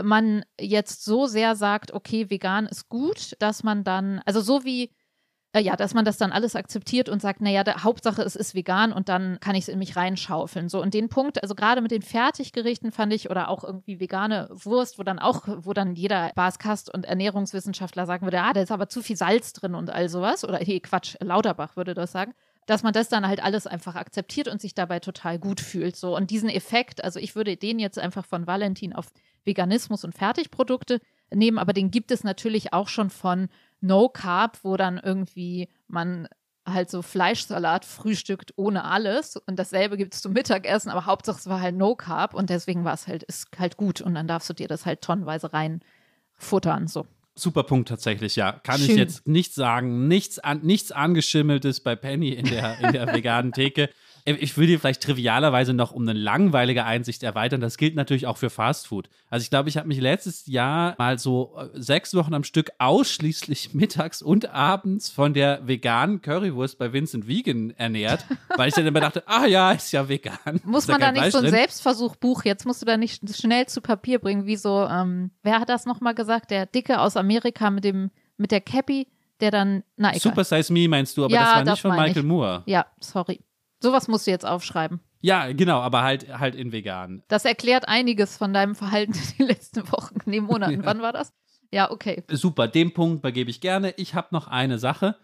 man 0.01 0.43
jetzt 0.59 1.05
so 1.05 1.27
sehr 1.27 1.55
sagt, 1.55 1.93
okay, 1.93 2.29
vegan 2.29 2.65
ist 2.65 2.89
gut, 2.89 3.35
dass 3.39 3.63
man 3.63 3.83
dann, 3.83 4.21
also 4.25 4.41
so 4.41 4.63
wie 4.63 4.91
äh, 5.55 5.61
ja, 5.61 5.75
dass 5.75 5.93
man 5.93 6.03
das 6.03 6.17
dann 6.17 6.31
alles 6.31 6.55
akzeptiert 6.55 7.09
und 7.09 7.21
sagt, 7.21 7.41
naja, 7.41 7.63
der 7.63 7.83
Hauptsache 7.83 8.23
es 8.23 8.35
ist 8.35 8.55
vegan 8.55 8.91
und 8.91 9.07
dann 9.07 9.39
kann 9.39 9.55
ich 9.55 9.63
es 9.63 9.67
in 9.69 9.79
mich 9.79 9.95
reinschaufeln. 9.95 10.67
So, 10.67 10.81
und 10.81 10.93
den 10.95 11.09
Punkt, 11.09 11.41
also 11.43 11.53
gerade 11.53 11.81
mit 11.81 11.91
den 11.91 12.01
Fertiggerichten 12.01 12.91
fand 12.91 13.13
ich, 13.13 13.29
oder 13.29 13.49
auch 13.49 13.63
irgendwie 13.63 13.99
vegane 13.99 14.49
Wurst, 14.51 14.97
wo 14.97 15.03
dann 15.03 15.19
auch, 15.19 15.43
wo 15.47 15.73
dann 15.73 15.95
jeder 15.95 16.31
Baskast 16.35 16.91
und 16.91 17.05
Ernährungswissenschaftler 17.05 18.07
sagen 18.07 18.25
würde, 18.25 18.41
ah, 18.41 18.53
da 18.53 18.61
ist 18.61 18.71
aber 18.71 18.89
zu 18.89 19.03
viel 19.03 19.15
Salz 19.15 19.53
drin 19.53 19.75
und 19.75 19.91
all 19.91 20.09
sowas. 20.09 20.43
Oder 20.43 20.57
hey, 20.57 20.79
Quatsch, 20.79 21.15
Lauterbach 21.19 21.75
würde 21.75 21.93
das 21.93 22.11
sagen 22.11 22.33
dass 22.65 22.83
man 22.83 22.93
das 22.93 23.09
dann 23.09 23.27
halt 23.27 23.43
alles 23.43 23.67
einfach 23.67 23.95
akzeptiert 23.95 24.47
und 24.47 24.61
sich 24.61 24.73
dabei 24.73 24.99
total 24.99 25.39
gut 25.39 25.59
fühlt. 25.59 25.95
So. 25.95 26.15
Und 26.15 26.31
diesen 26.31 26.49
Effekt, 26.49 27.03
also 27.03 27.19
ich 27.19 27.35
würde 27.35 27.57
den 27.57 27.79
jetzt 27.79 27.99
einfach 27.99 28.25
von 28.25 28.47
Valentin 28.47 28.93
auf 28.93 29.11
Veganismus 29.45 30.03
und 30.03 30.15
Fertigprodukte 30.15 30.99
nehmen, 31.31 31.57
aber 31.57 31.73
den 31.73 31.91
gibt 31.91 32.11
es 32.11 32.23
natürlich 32.23 32.73
auch 32.73 32.87
schon 32.87 33.09
von 33.09 33.49
No 33.81 34.07
Carb, 34.09 34.59
wo 34.63 34.77
dann 34.77 34.97
irgendwie 34.97 35.67
man 35.87 36.27
halt 36.65 36.89
so 36.89 37.01
Fleischsalat 37.01 37.83
frühstückt 37.83 38.53
ohne 38.55 38.85
alles 38.85 39.35
und 39.35 39.57
dasselbe 39.57 39.97
gibt 39.97 40.13
es 40.13 40.21
zum 40.21 40.31
Mittagessen, 40.33 40.89
aber 40.89 41.05
Hauptsache 41.05 41.37
es 41.37 41.47
war 41.47 41.59
halt 41.59 41.75
No 41.75 41.95
Carb 41.95 42.33
und 42.33 42.49
deswegen 42.49 42.85
war 42.85 42.93
es 42.93 43.07
halt, 43.07 43.23
ist 43.23 43.47
halt 43.59 43.75
gut 43.75 43.99
und 43.99 44.15
dann 44.15 44.27
darfst 44.27 44.49
du 44.49 44.53
dir 44.53 44.67
das 44.67 44.85
halt 44.85 45.01
tonnenweise 45.01 45.51
reinfuttern, 45.51 46.87
so. 46.87 47.05
Super 47.35 47.63
Punkt 47.63 47.89
tatsächlich, 47.89 48.35
ja. 48.35 48.51
Kann 48.51 48.79
Schön. 48.79 48.91
ich 48.91 48.95
jetzt 48.95 49.27
nicht 49.27 49.53
sagen. 49.53 50.07
Nichts, 50.07 50.37
an, 50.39 50.61
nichts 50.61 50.91
angeschimmeltes 50.91 51.79
bei 51.79 51.95
Penny 51.95 52.29
in 52.29 52.45
der, 52.45 52.79
in 52.79 52.91
der 52.91 53.07
veganen 53.13 53.51
Theke. 53.51 53.89
Ich 54.25 54.57
würde 54.57 54.79
vielleicht 54.79 55.03
trivialerweise 55.03 55.73
noch 55.73 55.91
um 55.91 56.03
eine 56.03 56.17
langweilige 56.17 56.85
Einsicht 56.85 57.23
erweitern. 57.23 57.59
Das 57.59 57.77
gilt 57.77 57.95
natürlich 57.95 58.25
auch 58.25 58.37
für 58.37 58.49
Fastfood. 58.49 59.09
Also 59.29 59.43
ich 59.43 59.49
glaube, 59.49 59.67
ich 59.67 59.75
habe 59.75 59.87
mich 59.87 59.99
letztes 59.99 60.47
Jahr 60.47 60.95
mal 60.97 61.19
so 61.19 61.57
äh, 61.57 61.67
sechs 61.73 62.13
Wochen 62.13 62.33
am 62.33 62.45
Stück 62.45 62.71
ausschließlich 62.79 63.73
mittags 63.73 64.21
und 64.21 64.49
abends 64.49 65.09
von 65.09 65.33
der 65.33 65.67
veganen 65.67 66.21
Currywurst 66.21 66.77
bei 66.77 66.93
Vincent 66.93 67.27
Vegan 67.27 67.71
ernährt, 67.71 68.25
weil 68.55 68.69
ich 68.69 68.75
dann 68.75 68.87
immer 68.87 69.01
dachte, 69.01 69.23
ah 69.27 69.45
ja, 69.45 69.73
ist 69.73 69.91
ja 69.91 70.07
vegan. 70.07 70.61
Muss 70.63 70.87
man 70.87 71.01
da 71.01 71.11
nicht 71.11 71.19
Fleisch 71.19 71.31
so 71.33 71.39
ein 71.39 71.43
drin. 71.43 71.53
Selbstversuchbuch, 71.53 72.45
jetzt 72.45 72.65
musst 72.65 72.81
du 72.81 72.85
da 72.85 72.95
nicht 72.95 73.21
schnell 73.35 73.65
zu 73.65 73.81
Papier 73.81 74.19
bringen, 74.19 74.45
wie 74.45 74.55
so, 74.55 74.87
ähm, 74.89 75.31
wer 75.43 75.59
hat 75.59 75.67
das 75.67 75.85
nochmal 75.85 76.15
gesagt? 76.15 76.49
Der 76.49 76.65
Dicke 76.65 77.01
aus 77.01 77.17
Amerika 77.17 77.69
mit 77.69 77.83
dem, 77.83 78.09
mit 78.37 78.51
der 78.51 78.61
Cappy, 78.61 79.07
der 79.41 79.51
dann, 79.51 79.83
na 79.97 80.11
egal. 80.11 80.21
Super 80.21 80.43
Size 80.45 80.71
Me 80.71 80.87
meinst 80.87 81.17
du, 81.17 81.25
aber 81.25 81.33
Ja, 81.33 81.41
das 81.41 81.49
war 81.49 81.63
das 81.63 81.73
nicht 81.73 81.81
von 81.81 81.91
Michael 81.91 82.17
ich. 82.17 82.23
Moore. 82.23 82.63
Ja, 82.65 82.85
sorry. 83.01 83.41
Sowas 83.83 84.07
musst 84.07 84.27
du 84.27 84.31
jetzt 84.31 84.45
aufschreiben. 84.45 85.01
Ja, 85.19 85.51
genau, 85.51 85.81
aber 85.81 86.03
halt, 86.03 86.39
halt 86.39 86.55
in 86.55 86.71
vegan. 86.71 87.21
Das 87.27 87.43
erklärt 87.43 87.85
einiges 87.85 88.37
von 88.37 88.53
deinem 88.53 88.75
Verhalten 88.75 89.11
in 89.31 89.37
den 89.39 89.47
letzten 89.47 89.91
Wochen, 89.91 90.15
nee, 90.25 90.39
Monaten. 90.39 90.85
Wann 90.85 91.01
war 91.01 91.11
das? 91.11 91.33
Ja, 91.69 91.91
okay. 91.91 92.23
Super, 92.31 92.69
den 92.69 92.93
Punkt 92.93 93.19
übergebe 93.19 93.49
ich 93.49 93.59
gerne. 93.59 93.93
Ich 93.97 94.15
habe 94.15 94.29
noch 94.31 94.47
eine 94.47 94.79
Sache. 94.79 95.17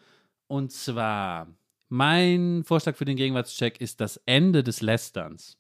Und 0.48 0.74
zwar, 0.74 1.48
mein 1.88 2.64
Vorschlag 2.66 2.98
für 2.98 3.06
den 3.06 3.16
Gegenwartscheck 3.16 3.80
ist 3.80 4.02
das 4.02 4.18
Ende 4.26 4.62
des 4.62 4.82
Lästerns. 4.82 5.58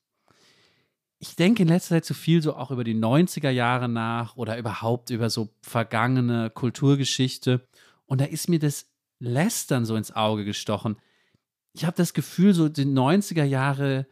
Ich 1.19 1.37
denke 1.37 1.63
in 1.63 1.69
letzter 1.69 1.95
Zeit 1.95 2.05
zu 2.05 2.13
viel 2.13 2.41
so 2.41 2.53
auch 2.53 2.71
über 2.71 2.83
die 2.83 2.95
90er 2.95 3.49
Jahre 3.49 3.87
nach 3.87 4.35
oder 4.35 4.57
überhaupt 4.57 5.09
über 5.09 5.29
so 5.29 5.47
vergangene 5.61 6.49
Kulturgeschichte. 6.49 7.65
Und 8.07 8.19
da 8.19 8.25
ist 8.25 8.49
mir 8.49 8.59
das 8.59 8.89
Lästern 9.19 9.85
so 9.85 9.95
ins 9.95 10.13
Auge 10.13 10.43
gestochen. 10.43 10.97
Ich 11.73 11.85
habe 11.85 11.97
das 11.97 12.13
Gefühl, 12.13 12.53
so 12.53 12.69
die 12.69 12.85
90er 12.85 13.43
Jahre 13.43 14.07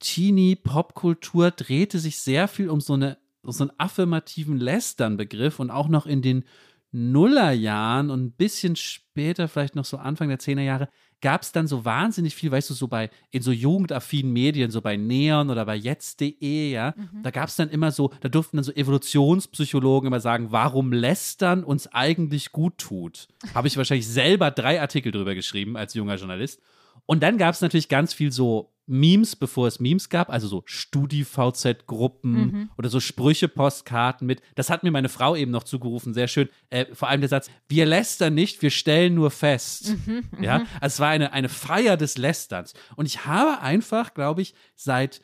Teenie-Popkultur 0.00 1.50
drehte 1.50 1.98
sich 1.98 2.18
sehr 2.18 2.48
viel 2.48 2.68
um 2.68 2.80
so, 2.80 2.94
eine, 2.94 3.18
so 3.42 3.64
einen 3.64 3.72
affirmativen 3.78 4.58
Lästern-Begriff 4.58 5.60
und 5.60 5.70
auch 5.70 5.88
noch 5.88 6.06
in 6.06 6.22
den 6.22 6.44
Nullerjahren 6.92 8.10
und 8.10 8.24
ein 8.24 8.32
bisschen 8.32 8.76
später, 8.76 9.48
vielleicht 9.48 9.74
noch 9.74 9.84
so 9.84 9.96
Anfang 9.96 10.28
der 10.28 10.38
Zehnerjahre, 10.38 10.88
gab 11.20 11.42
es 11.42 11.50
dann 11.50 11.66
so 11.66 11.84
wahnsinnig 11.84 12.34
viel, 12.36 12.52
weißt 12.52 12.70
du, 12.70 12.74
so 12.74 12.86
bei, 12.86 13.10
in 13.30 13.42
so 13.42 13.50
jugendaffinen 13.50 14.32
Medien, 14.32 14.70
so 14.70 14.80
bei 14.80 14.96
Neon 14.96 15.50
oder 15.50 15.64
bei 15.64 15.74
jetzt.de, 15.74 16.70
ja, 16.70 16.94
da 17.22 17.30
gab 17.30 17.48
es 17.48 17.56
dann 17.56 17.70
immer 17.70 17.90
so, 17.90 18.12
da 18.20 18.28
durften 18.28 18.58
dann 18.58 18.64
so 18.64 18.72
Evolutionspsychologen 18.72 20.06
immer 20.06 20.20
sagen, 20.20 20.52
warum 20.52 20.92
Lästern 20.92 21.64
uns 21.64 21.88
eigentlich 21.88 22.52
gut 22.52 22.78
tut. 22.78 23.26
Habe 23.54 23.68
ich 23.68 23.76
wahrscheinlich 23.76 24.06
selber 24.06 24.50
drei 24.50 24.80
Artikel 24.80 25.10
drüber 25.10 25.34
geschrieben 25.34 25.76
als 25.76 25.94
junger 25.94 26.16
Journalist. 26.16 26.60
Und 27.06 27.22
dann 27.22 27.38
gab 27.38 27.54
es 27.54 27.60
natürlich 27.60 27.88
ganz 27.88 28.14
viel 28.14 28.32
so 28.32 28.70
Memes, 28.86 29.34
bevor 29.36 29.66
es 29.66 29.80
Memes 29.80 30.10
gab, 30.10 30.28
also 30.28 30.46
so 30.46 30.62
Studi-VZ-Gruppen 30.66 32.32
Mhm. 32.32 32.70
oder 32.76 32.88
so 32.88 33.00
Sprüche-Postkarten 33.00 34.26
mit. 34.26 34.42
Das 34.54 34.70
hat 34.70 34.82
mir 34.82 34.90
meine 34.90 35.08
Frau 35.08 35.36
eben 35.36 35.50
noch 35.50 35.64
zugerufen, 35.64 36.12
sehr 36.14 36.28
schön. 36.28 36.48
Äh, 36.70 36.86
vor 36.94 37.08
allem 37.08 37.20
der 37.20 37.28
Satz, 37.30 37.50
wir 37.68 37.86
lästern 37.86 38.34
nicht, 38.34 38.60
wir 38.62 38.70
stellen 38.70 39.14
nur 39.14 39.30
fest. 39.30 39.94
Mhm, 40.06 40.24
ja, 40.40 40.56
also 40.80 40.94
es 40.94 41.00
war 41.00 41.08
eine, 41.08 41.32
eine 41.32 41.48
Feier 41.48 41.96
des 41.96 42.18
Lästerns. 42.18 42.74
Und 42.96 43.06
ich 43.06 43.24
habe 43.24 43.60
einfach, 43.60 44.12
glaube 44.14 44.42
ich, 44.42 44.54
seit 44.74 45.20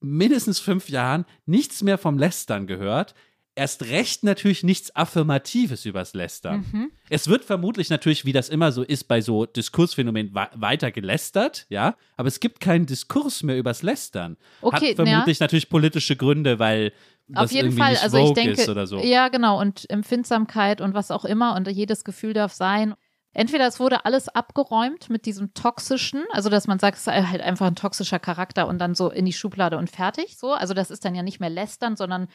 mindestens 0.00 0.60
fünf 0.60 0.88
Jahren 0.88 1.24
nichts 1.46 1.82
mehr 1.82 1.98
vom 1.98 2.18
Lästern 2.18 2.66
gehört. 2.68 3.14
Erst 3.58 3.82
recht 3.90 4.22
natürlich 4.22 4.62
nichts 4.62 4.94
Affirmatives 4.94 5.84
übers 5.84 6.14
Lästern. 6.14 6.64
Mhm. 6.70 6.92
Es 7.10 7.26
wird 7.26 7.44
vermutlich 7.44 7.90
natürlich, 7.90 8.24
wie 8.24 8.32
das 8.32 8.48
immer 8.48 8.70
so 8.70 8.84
ist, 8.84 9.08
bei 9.08 9.20
so 9.20 9.46
Diskursphänomenen 9.46 10.32
weiter 10.32 10.92
gelästert, 10.92 11.66
ja, 11.68 11.96
aber 12.16 12.28
es 12.28 12.38
gibt 12.38 12.60
keinen 12.60 12.86
Diskurs 12.86 13.42
mehr 13.42 13.58
übers 13.58 13.82
Lästern. 13.82 14.36
Okay, 14.60 14.90
Hat 14.90 14.94
vermutlich 14.94 15.40
natürlich 15.40 15.68
politische 15.68 16.14
Gründe, 16.14 16.60
weil 16.60 16.92
das 17.26 17.46
Auf 17.46 17.52
jeden 17.52 17.72
Fall, 17.72 17.90
nicht 17.90 18.02
also 18.04 18.28
ich 18.28 18.32
denke, 18.32 18.62
ist 18.62 18.68
oder 18.68 18.86
so. 18.86 19.00
ja 19.00 19.26
genau 19.26 19.60
und 19.60 19.90
Empfindsamkeit 19.90 20.80
und 20.80 20.94
was 20.94 21.10
auch 21.10 21.24
immer 21.24 21.56
und 21.56 21.66
jedes 21.66 22.04
Gefühl 22.04 22.34
darf 22.34 22.52
sein. 22.52 22.94
Entweder 23.32 23.66
es 23.66 23.80
wurde 23.80 24.04
alles 24.04 24.28
abgeräumt 24.28 25.10
mit 25.10 25.26
diesem 25.26 25.52
toxischen, 25.52 26.22
also 26.30 26.48
dass 26.48 26.68
man 26.68 26.78
sagt, 26.78 26.98
es 26.98 27.04
sei 27.04 27.22
halt 27.24 27.42
einfach 27.42 27.66
ein 27.66 27.74
toxischer 27.74 28.20
Charakter 28.20 28.68
und 28.68 28.78
dann 28.78 28.94
so 28.94 29.10
in 29.10 29.24
die 29.26 29.32
Schublade 29.32 29.78
und 29.78 29.90
fertig, 29.90 30.38
so. 30.38 30.52
Also 30.52 30.74
das 30.74 30.92
ist 30.92 31.04
dann 31.04 31.16
ja 31.16 31.22
nicht 31.22 31.40
mehr 31.40 31.50
lästern, 31.50 31.96
sondern 31.96 32.28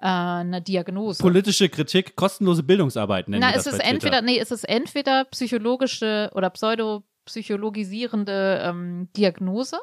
äh, 0.00 0.06
eine 0.06 0.62
Diagnose. 0.62 1.22
Politische 1.22 1.68
Kritik, 1.68 2.16
kostenlose 2.16 2.62
Bildungsarbeit 2.62 3.28
nennen 3.28 3.42
Na, 3.42 3.50
wir 3.50 3.58
es 3.58 3.64
das 3.64 3.74
ist 3.74 3.78
bei 3.78 3.84
Twitter. 3.84 3.94
entweder, 3.94 4.22
nee, 4.22 4.38
es 4.38 4.50
ist 4.50 4.64
entweder 4.64 5.24
psychologische 5.26 6.30
oder 6.34 6.50
pseudopsychologisierende 6.50 8.62
ähm, 8.64 9.08
Diagnose, 9.16 9.78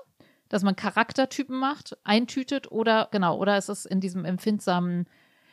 dass 0.50 0.63
man 0.63 0.75
Charaktertypen 0.75 1.57
macht, 1.57 1.97
eintütet 2.03 2.71
oder 2.71 3.09
genau, 3.12 3.38
oder 3.38 3.57
es 3.57 3.69
ist 3.69 3.86
in 3.86 4.01
diesem 4.01 4.25
empfindsamen, 4.25 5.07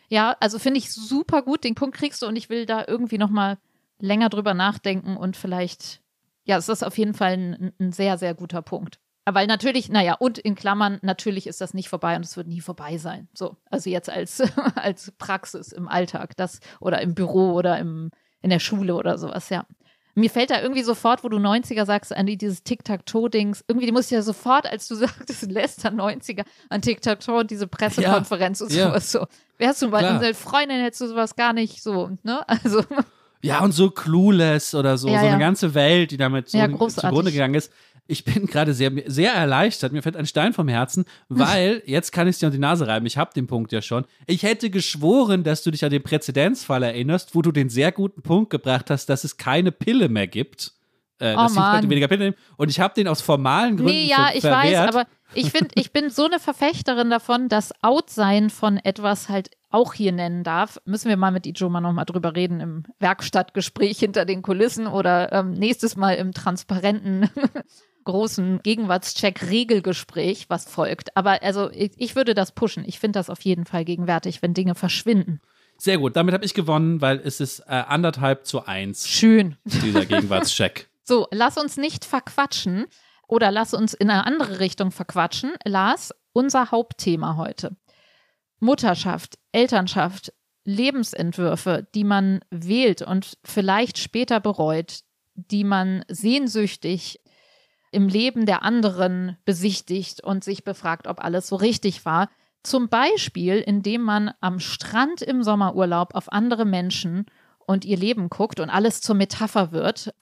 ja, 0.09 0.37
also 0.40 0.59
finde 0.59 0.78
ich 0.78 0.92
super 0.92 1.42
gut, 1.42 1.64
den 1.64 1.75
Punkt 1.75 1.97
kriegst 1.97 2.23
du 2.23 2.26
und 2.26 2.37
ich 2.37 2.49
will 2.49 2.66
da 2.66 2.85
irgendwie 2.87 3.18
nochmal 3.18 3.59
länger 3.99 4.28
drüber 4.28 4.54
nachdenken 4.54 5.16
und 5.16 5.37
vielleicht, 5.37 6.00
ja, 6.44 6.56
es 6.56 6.68
ist 6.68 6.85
auf 6.85 6.99
jeden 6.99 7.14
Fall 7.14 7.33
ein, 7.33 7.73
ein 7.78 7.92
sehr, 7.92 8.18
sehr 8.18 8.35
guter 8.35 8.62
Punkt. 8.62 8.99
Weil 9.26 9.47
natürlich, 9.47 9.88
naja, 9.88 10.14
und 10.14 10.38
in 10.38 10.54
Klammern, 10.54 10.99
natürlich 11.02 11.47
ist 11.47 11.61
das 11.61 11.73
nicht 11.73 11.88
vorbei 11.88 12.14
und 12.16 12.25
es 12.25 12.37
wird 12.37 12.47
nie 12.47 12.61
vorbei 12.61 12.99
sein. 12.99 13.28
So, 13.33 13.57
also 13.71 13.88
jetzt 13.88 14.11
als, 14.11 14.43
als 14.76 15.12
Praxis 15.12 15.73
im 15.73 15.88
Alltag, 15.88 16.37
das 16.37 16.61
oder 16.78 17.00
im 17.00 17.14
Büro 17.14 17.52
oder 17.52 17.78
im, 17.78 18.11
in 18.43 18.50
der 18.50 18.59
Schule 18.59 18.95
oder 18.95 19.16
sowas, 19.16 19.49
ja. 19.49 19.64
Mir 20.16 20.31
fällt 20.31 20.50
da 20.50 20.62
irgendwie 20.62 20.85
sofort, 20.85 21.25
wo 21.25 21.28
du 21.28 21.38
90er 21.38 21.87
sagst, 21.87 22.14
an 22.14 22.26
die, 22.26 22.37
dieses 22.37 22.62
Tic-Tac-Toe-Dings, 22.62 23.64
irgendwie, 23.66 23.87
die 23.87 23.93
musst 23.93 24.12
du 24.12 24.14
ja 24.14 24.23
sofort, 24.23 24.66
als 24.66 24.87
du 24.87 24.95
sagtest, 24.95 25.50
Lester 25.50 25.88
90er, 25.88 26.45
an 26.69 26.83
Tic-Tac-Toe 26.83 27.40
und 27.40 27.50
diese 27.50 27.66
Pressekonferenz 27.66 28.61
und 28.61 28.73
ja. 28.73 28.88
sowas 28.88 29.11
so. 29.11 29.26
Wärst 29.59 29.83
du 29.83 29.88
mal 29.88 30.04
eine 30.04 30.35
Freundin, 30.35 30.81
hättest 30.81 31.00
du 31.00 31.09
sowas 31.09 31.35
gar 31.35 31.52
nicht 31.52 31.83
so, 31.83 32.11
ne? 32.23 32.45
Also, 32.64 32.85
Ja, 33.43 33.61
und 33.61 33.73
so 33.73 33.90
Clueless 33.90 34.75
oder 34.75 34.99
so, 34.99 35.09
Ja, 35.09 35.21
so 35.21 35.26
ja. 35.26 35.33
eine 35.33 35.40
ganze 35.40 35.75
Welt, 35.75 36.12
die 36.12 36.16
damit 36.16 36.49
so 36.49 36.59
Ja, 36.59 36.69
zugrunde 36.69 37.33
gegangen 37.33 37.54
ist. 37.54 37.73
Ich 38.07 38.25
bin 38.25 38.47
gerade 38.47 38.75
sehr, 38.75 38.93
sehr 39.07 39.33
erleichtert. 39.33 39.93
Mir 39.93 40.03
fällt 40.03 40.17
ein 40.17 40.27
Stein 40.27 40.53
vom 40.53 40.69
Herzen, 40.69 41.05
weil 41.29 41.83
jetzt 41.87 42.13
kann 42.13 42.27
ich 42.29 42.33
es 42.35 42.39
dir 42.39 42.47
unter 42.47 42.57
die 42.57 42.61
Nase 42.61 42.87
reiben. 42.87 43.07
Ich 43.07 43.17
habe 43.17 43.33
den 43.35 43.47
Punkt 43.47 43.73
ja 43.73 43.81
schon. 43.83 44.05
Ich 44.27 44.43
hätte 44.43 44.69
geschworen, 44.71 45.43
dass 45.43 45.63
du 45.63 45.71
dich 45.71 45.85
an 45.85 45.91
den 45.91 46.03
Präzedenzfall 46.03 46.83
erinnerst, 46.83 47.35
wo 47.35 47.43
du 47.43 47.51
den 47.53 47.71
sehr 47.71 47.93
guten 47.93 48.23
Punkt 48.23 48.51
gebracht 48.51 48.91
hast, 48.91 49.07
dass 49.07 49.25
es 49.25 49.37
keine 49.39 49.73
Pille 49.73 50.09
mehr 50.09 50.27
gibt. 50.27 50.73
Äh, 51.21 51.35
Oh 51.35 51.37
dass 51.37 51.53
die 51.53 51.59
Leute 51.59 51.71
Mann. 51.71 51.91
weniger 51.91 52.09
Pille 52.09 52.25
nehmen. 52.25 52.37
Und 52.57 52.69
ich 52.71 52.81
habe 52.81 52.93
den 52.93 53.07
aus 53.09 53.21
formalen 53.21 53.77
Gründen 53.77 53.93
Nee, 53.93 54.07
ja, 54.07 54.31
ich 54.35 54.41
verwehrt. 54.41 54.89
weiß, 54.89 54.95
aber 54.97 55.07
ich 55.33 55.51
finde, 55.51 55.71
ich 55.75 55.93
bin 55.93 56.11
so 56.11 56.27
eine 56.27 56.39
Verfechterin 56.41 57.09
davon, 57.09 57.49
dass 57.49 57.73
Outsein 57.83 58.51
von 58.51 58.77
etwas 58.79 59.29
halt 59.29 59.51
auch 59.71 59.95
hier 59.95 60.13
nennen 60.13 60.45
darf. 60.45 60.79
Müssen 60.85 61.09
wir 61.09 61.17
mal 61.17 61.31
mit 61.33 61.47
Ijoma 61.47 61.81
nochmal 61.81 62.05
drüber 62.05 62.37
reden 62.37 62.61
im 62.61 62.83
Werkstattgespräch 63.01 63.99
hinter 63.99 64.25
den 64.25 64.43
Kulissen 64.43 64.87
oder 64.87 65.33
ähm, 65.33 65.53
nächstes 65.53 65.97
Mal 65.97 66.15
im 66.15 66.33
transparenten 66.33 67.29
großen 68.05 68.61
Gegenwartscheck-Regelgespräch, 68.63 70.47
was 70.49 70.65
folgt. 70.67 71.17
Aber 71.17 71.43
also 71.43 71.71
ich, 71.71 71.93
ich 71.97 72.17
würde 72.17 72.35
das 72.35 72.53
pushen. 72.53 72.85
Ich 72.87 72.99
finde 72.99 73.19
das 73.19 73.31
auf 73.31 73.41
jeden 73.43 73.65
Fall 73.67 73.85
gegenwärtig, 73.85 74.43
wenn 74.43 74.55
Dinge 74.55 74.75
verschwinden. 74.75 75.41
Sehr 75.77 75.99
gut, 75.99 76.15
damit 76.17 76.35
habe 76.35 76.45
ich 76.45 76.55
gewonnen, 76.55 77.01
weil 77.01 77.21
es 77.25 77.41
ist 77.41 77.61
äh, 77.61 77.73
anderthalb 77.73 78.47
zu 78.47 78.65
eins, 78.67 79.09
Schön. 79.09 79.57
dieser 79.65 80.07
Gegenwartscheck. 80.07 80.89
So, 81.03 81.27
lass 81.33 81.59
uns 81.59 81.77
nicht 81.77 82.05
verquatschen 82.05 82.87
oder 83.27 83.51
lass 83.51 83.75
uns 83.75 83.93
in 83.93 84.09
eine 84.09 84.25
andere 84.27 84.61
Richtung 84.61 84.91
verquatschen. 84.93 85.53
Lars, 85.65 86.15
unser 86.33 86.71
Hauptthema 86.71 87.37
heute. 87.37 87.77
Mutterschaft, 88.61 89.39
Elternschaft, 89.53 90.33
Lebensentwürfe, 90.65 91.87
die 91.95 92.05
man 92.05 92.41
wählt 92.51 93.03
und 93.03 93.37
vielleicht 93.45 93.99
später 93.99 94.41
bereut. 94.41 95.01
die 95.37 95.65
man 95.65 96.05
sehnsüchtig 96.09 97.21
im 97.95 98.09
Leben 98.09 98.45
der 98.45 98.63
anderen 98.63 99.39
besichtigt 99.45 100.23
und 100.23 100.45
sich 100.45 100.65
befragt, 100.65 101.07
ob 101.07 101.23
alles 101.23 101.49
so 101.49 101.57
richtig 101.57 102.05
war. 102.05 102.29
Zum 102.63 102.89
Beispiel, 102.89 103.57
indem 103.57 104.03
man 104.03 104.33
am 104.41 104.59
Strand 104.59 105.23
im 105.23 105.43
Sommerurlaub 105.43 106.15
auf 106.15 106.33
andere 106.33 106.65
Menschen 106.65 107.27
und 107.67 107.85
ihr 107.85 107.97
Leben 107.97 108.31
guckt 108.31 108.61
und 108.61 108.71
alles 108.71 109.01
zur 109.01 109.15
Metapher 109.15 109.73
wird. 109.73 110.15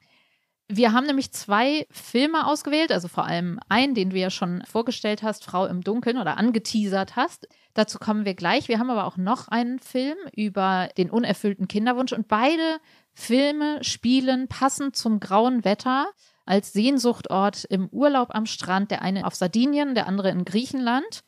Wir 0.68 0.92
haben 0.92 1.06
nämlich 1.06 1.32
zwei 1.32 1.86
Filme 1.90 2.46
ausgewählt, 2.46 2.92
also 2.92 3.08
vor 3.08 3.26
allem 3.26 3.60
einen, 3.68 3.94
den 3.94 4.10
du 4.10 4.16
ja 4.18 4.30
schon 4.30 4.62
vorgestellt 4.64 5.22
hast, 5.22 5.44
Frau 5.44 5.66
im 5.66 5.82
Dunkeln 5.82 6.18
oder 6.18 6.36
angeteasert 6.36 7.16
hast. 7.16 7.46
Dazu 7.74 7.98
kommen 7.98 8.24
wir 8.24 8.34
gleich. 8.34 8.68
Wir 8.68 8.78
haben 8.78 8.90
aber 8.90 9.04
auch 9.04 9.16
noch 9.16 9.48
einen 9.48 9.78
Film 9.80 10.16
über 10.34 10.88
den 10.96 11.10
unerfüllten 11.10 11.68
Kinderwunsch 11.68 12.12
und 12.12 12.28
beide 12.28 12.78
Filme 13.12 13.82
spielen 13.84 14.48
passend 14.48 14.96
zum 14.96 15.20
grauen 15.20 15.64
Wetter 15.64 16.06
als 16.44 16.72
Sehnsuchtort 16.72 17.64
im 17.64 17.88
Urlaub 17.88 18.34
am 18.34 18.46
Strand, 18.46 18.90
der 18.90 19.02
eine 19.02 19.26
auf 19.26 19.34
Sardinien, 19.34 19.94
der 19.94 20.06
andere 20.06 20.30
in 20.30 20.44
Griechenland. 20.44 21.22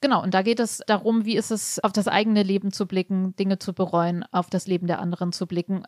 Genau, 0.00 0.22
und 0.22 0.34
da 0.34 0.42
geht 0.42 0.60
es 0.60 0.82
darum, 0.86 1.24
wie 1.24 1.36
ist 1.36 1.50
es, 1.50 1.82
auf 1.82 1.92
das 1.92 2.08
eigene 2.08 2.42
Leben 2.42 2.72
zu 2.72 2.86
blicken, 2.86 3.34
Dinge 3.36 3.58
zu 3.58 3.72
bereuen, 3.72 4.24
auf 4.30 4.50
das 4.50 4.66
Leben 4.66 4.86
der 4.86 5.00
anderen 5.00 5.32
zu 5.32 5.46
blicken. 5.46 5.84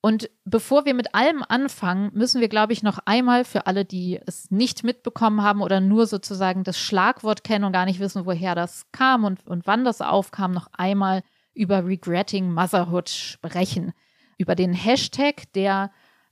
Und 0.00 0.30
bevor 0.44 0.84
wir 0.84 0.94
mit 0.94 1.14
allem 1.14 1.42
anfangen, 1.48 2.10
müssen 2.14 2.40
wir, 2.40 2.48
glaube 2.48 2.72
ich, 2.72 2.84
noch 2.84 3.00
einmal 3.04 3.44
für 3.44 3.66
alle, 3.66 3.84
die 3.84 4.20
es 4.26 4.48
nicht 4.50 4.84
mitbekommen 4.84 5.42
haben 5.42 5.60
oder 5.60 5.80
nur 5.80 6.06
sozusagen 6.06 6.62
das 6.62 6.78
Schlagwort 6.78 7.42
kennen 7.42 7.64
und 7.64 7.72
gar 7.72 7.84
nicht 7.84 7.98
wissen, 7.98 8.24
woher 8.24 8.54
das 8.54 8.86
kam 8.92 9.24
und, 9.24 9.44
und 9.46 9.66
wann 9.66 9.84
das 9.84 10.00
aufkam, 10.00 10.52
noch 10.52 10.68
einmal 10.72 11.22
über 11.52 11.84
Regretting 11.84 12.52
Motherhood 12.52 13.08
sprechen. 13.08 13.92
Über 14.36 14.54
den 14.54 14.72
Hashtag, 14.72 15.52
der 15.54 15.90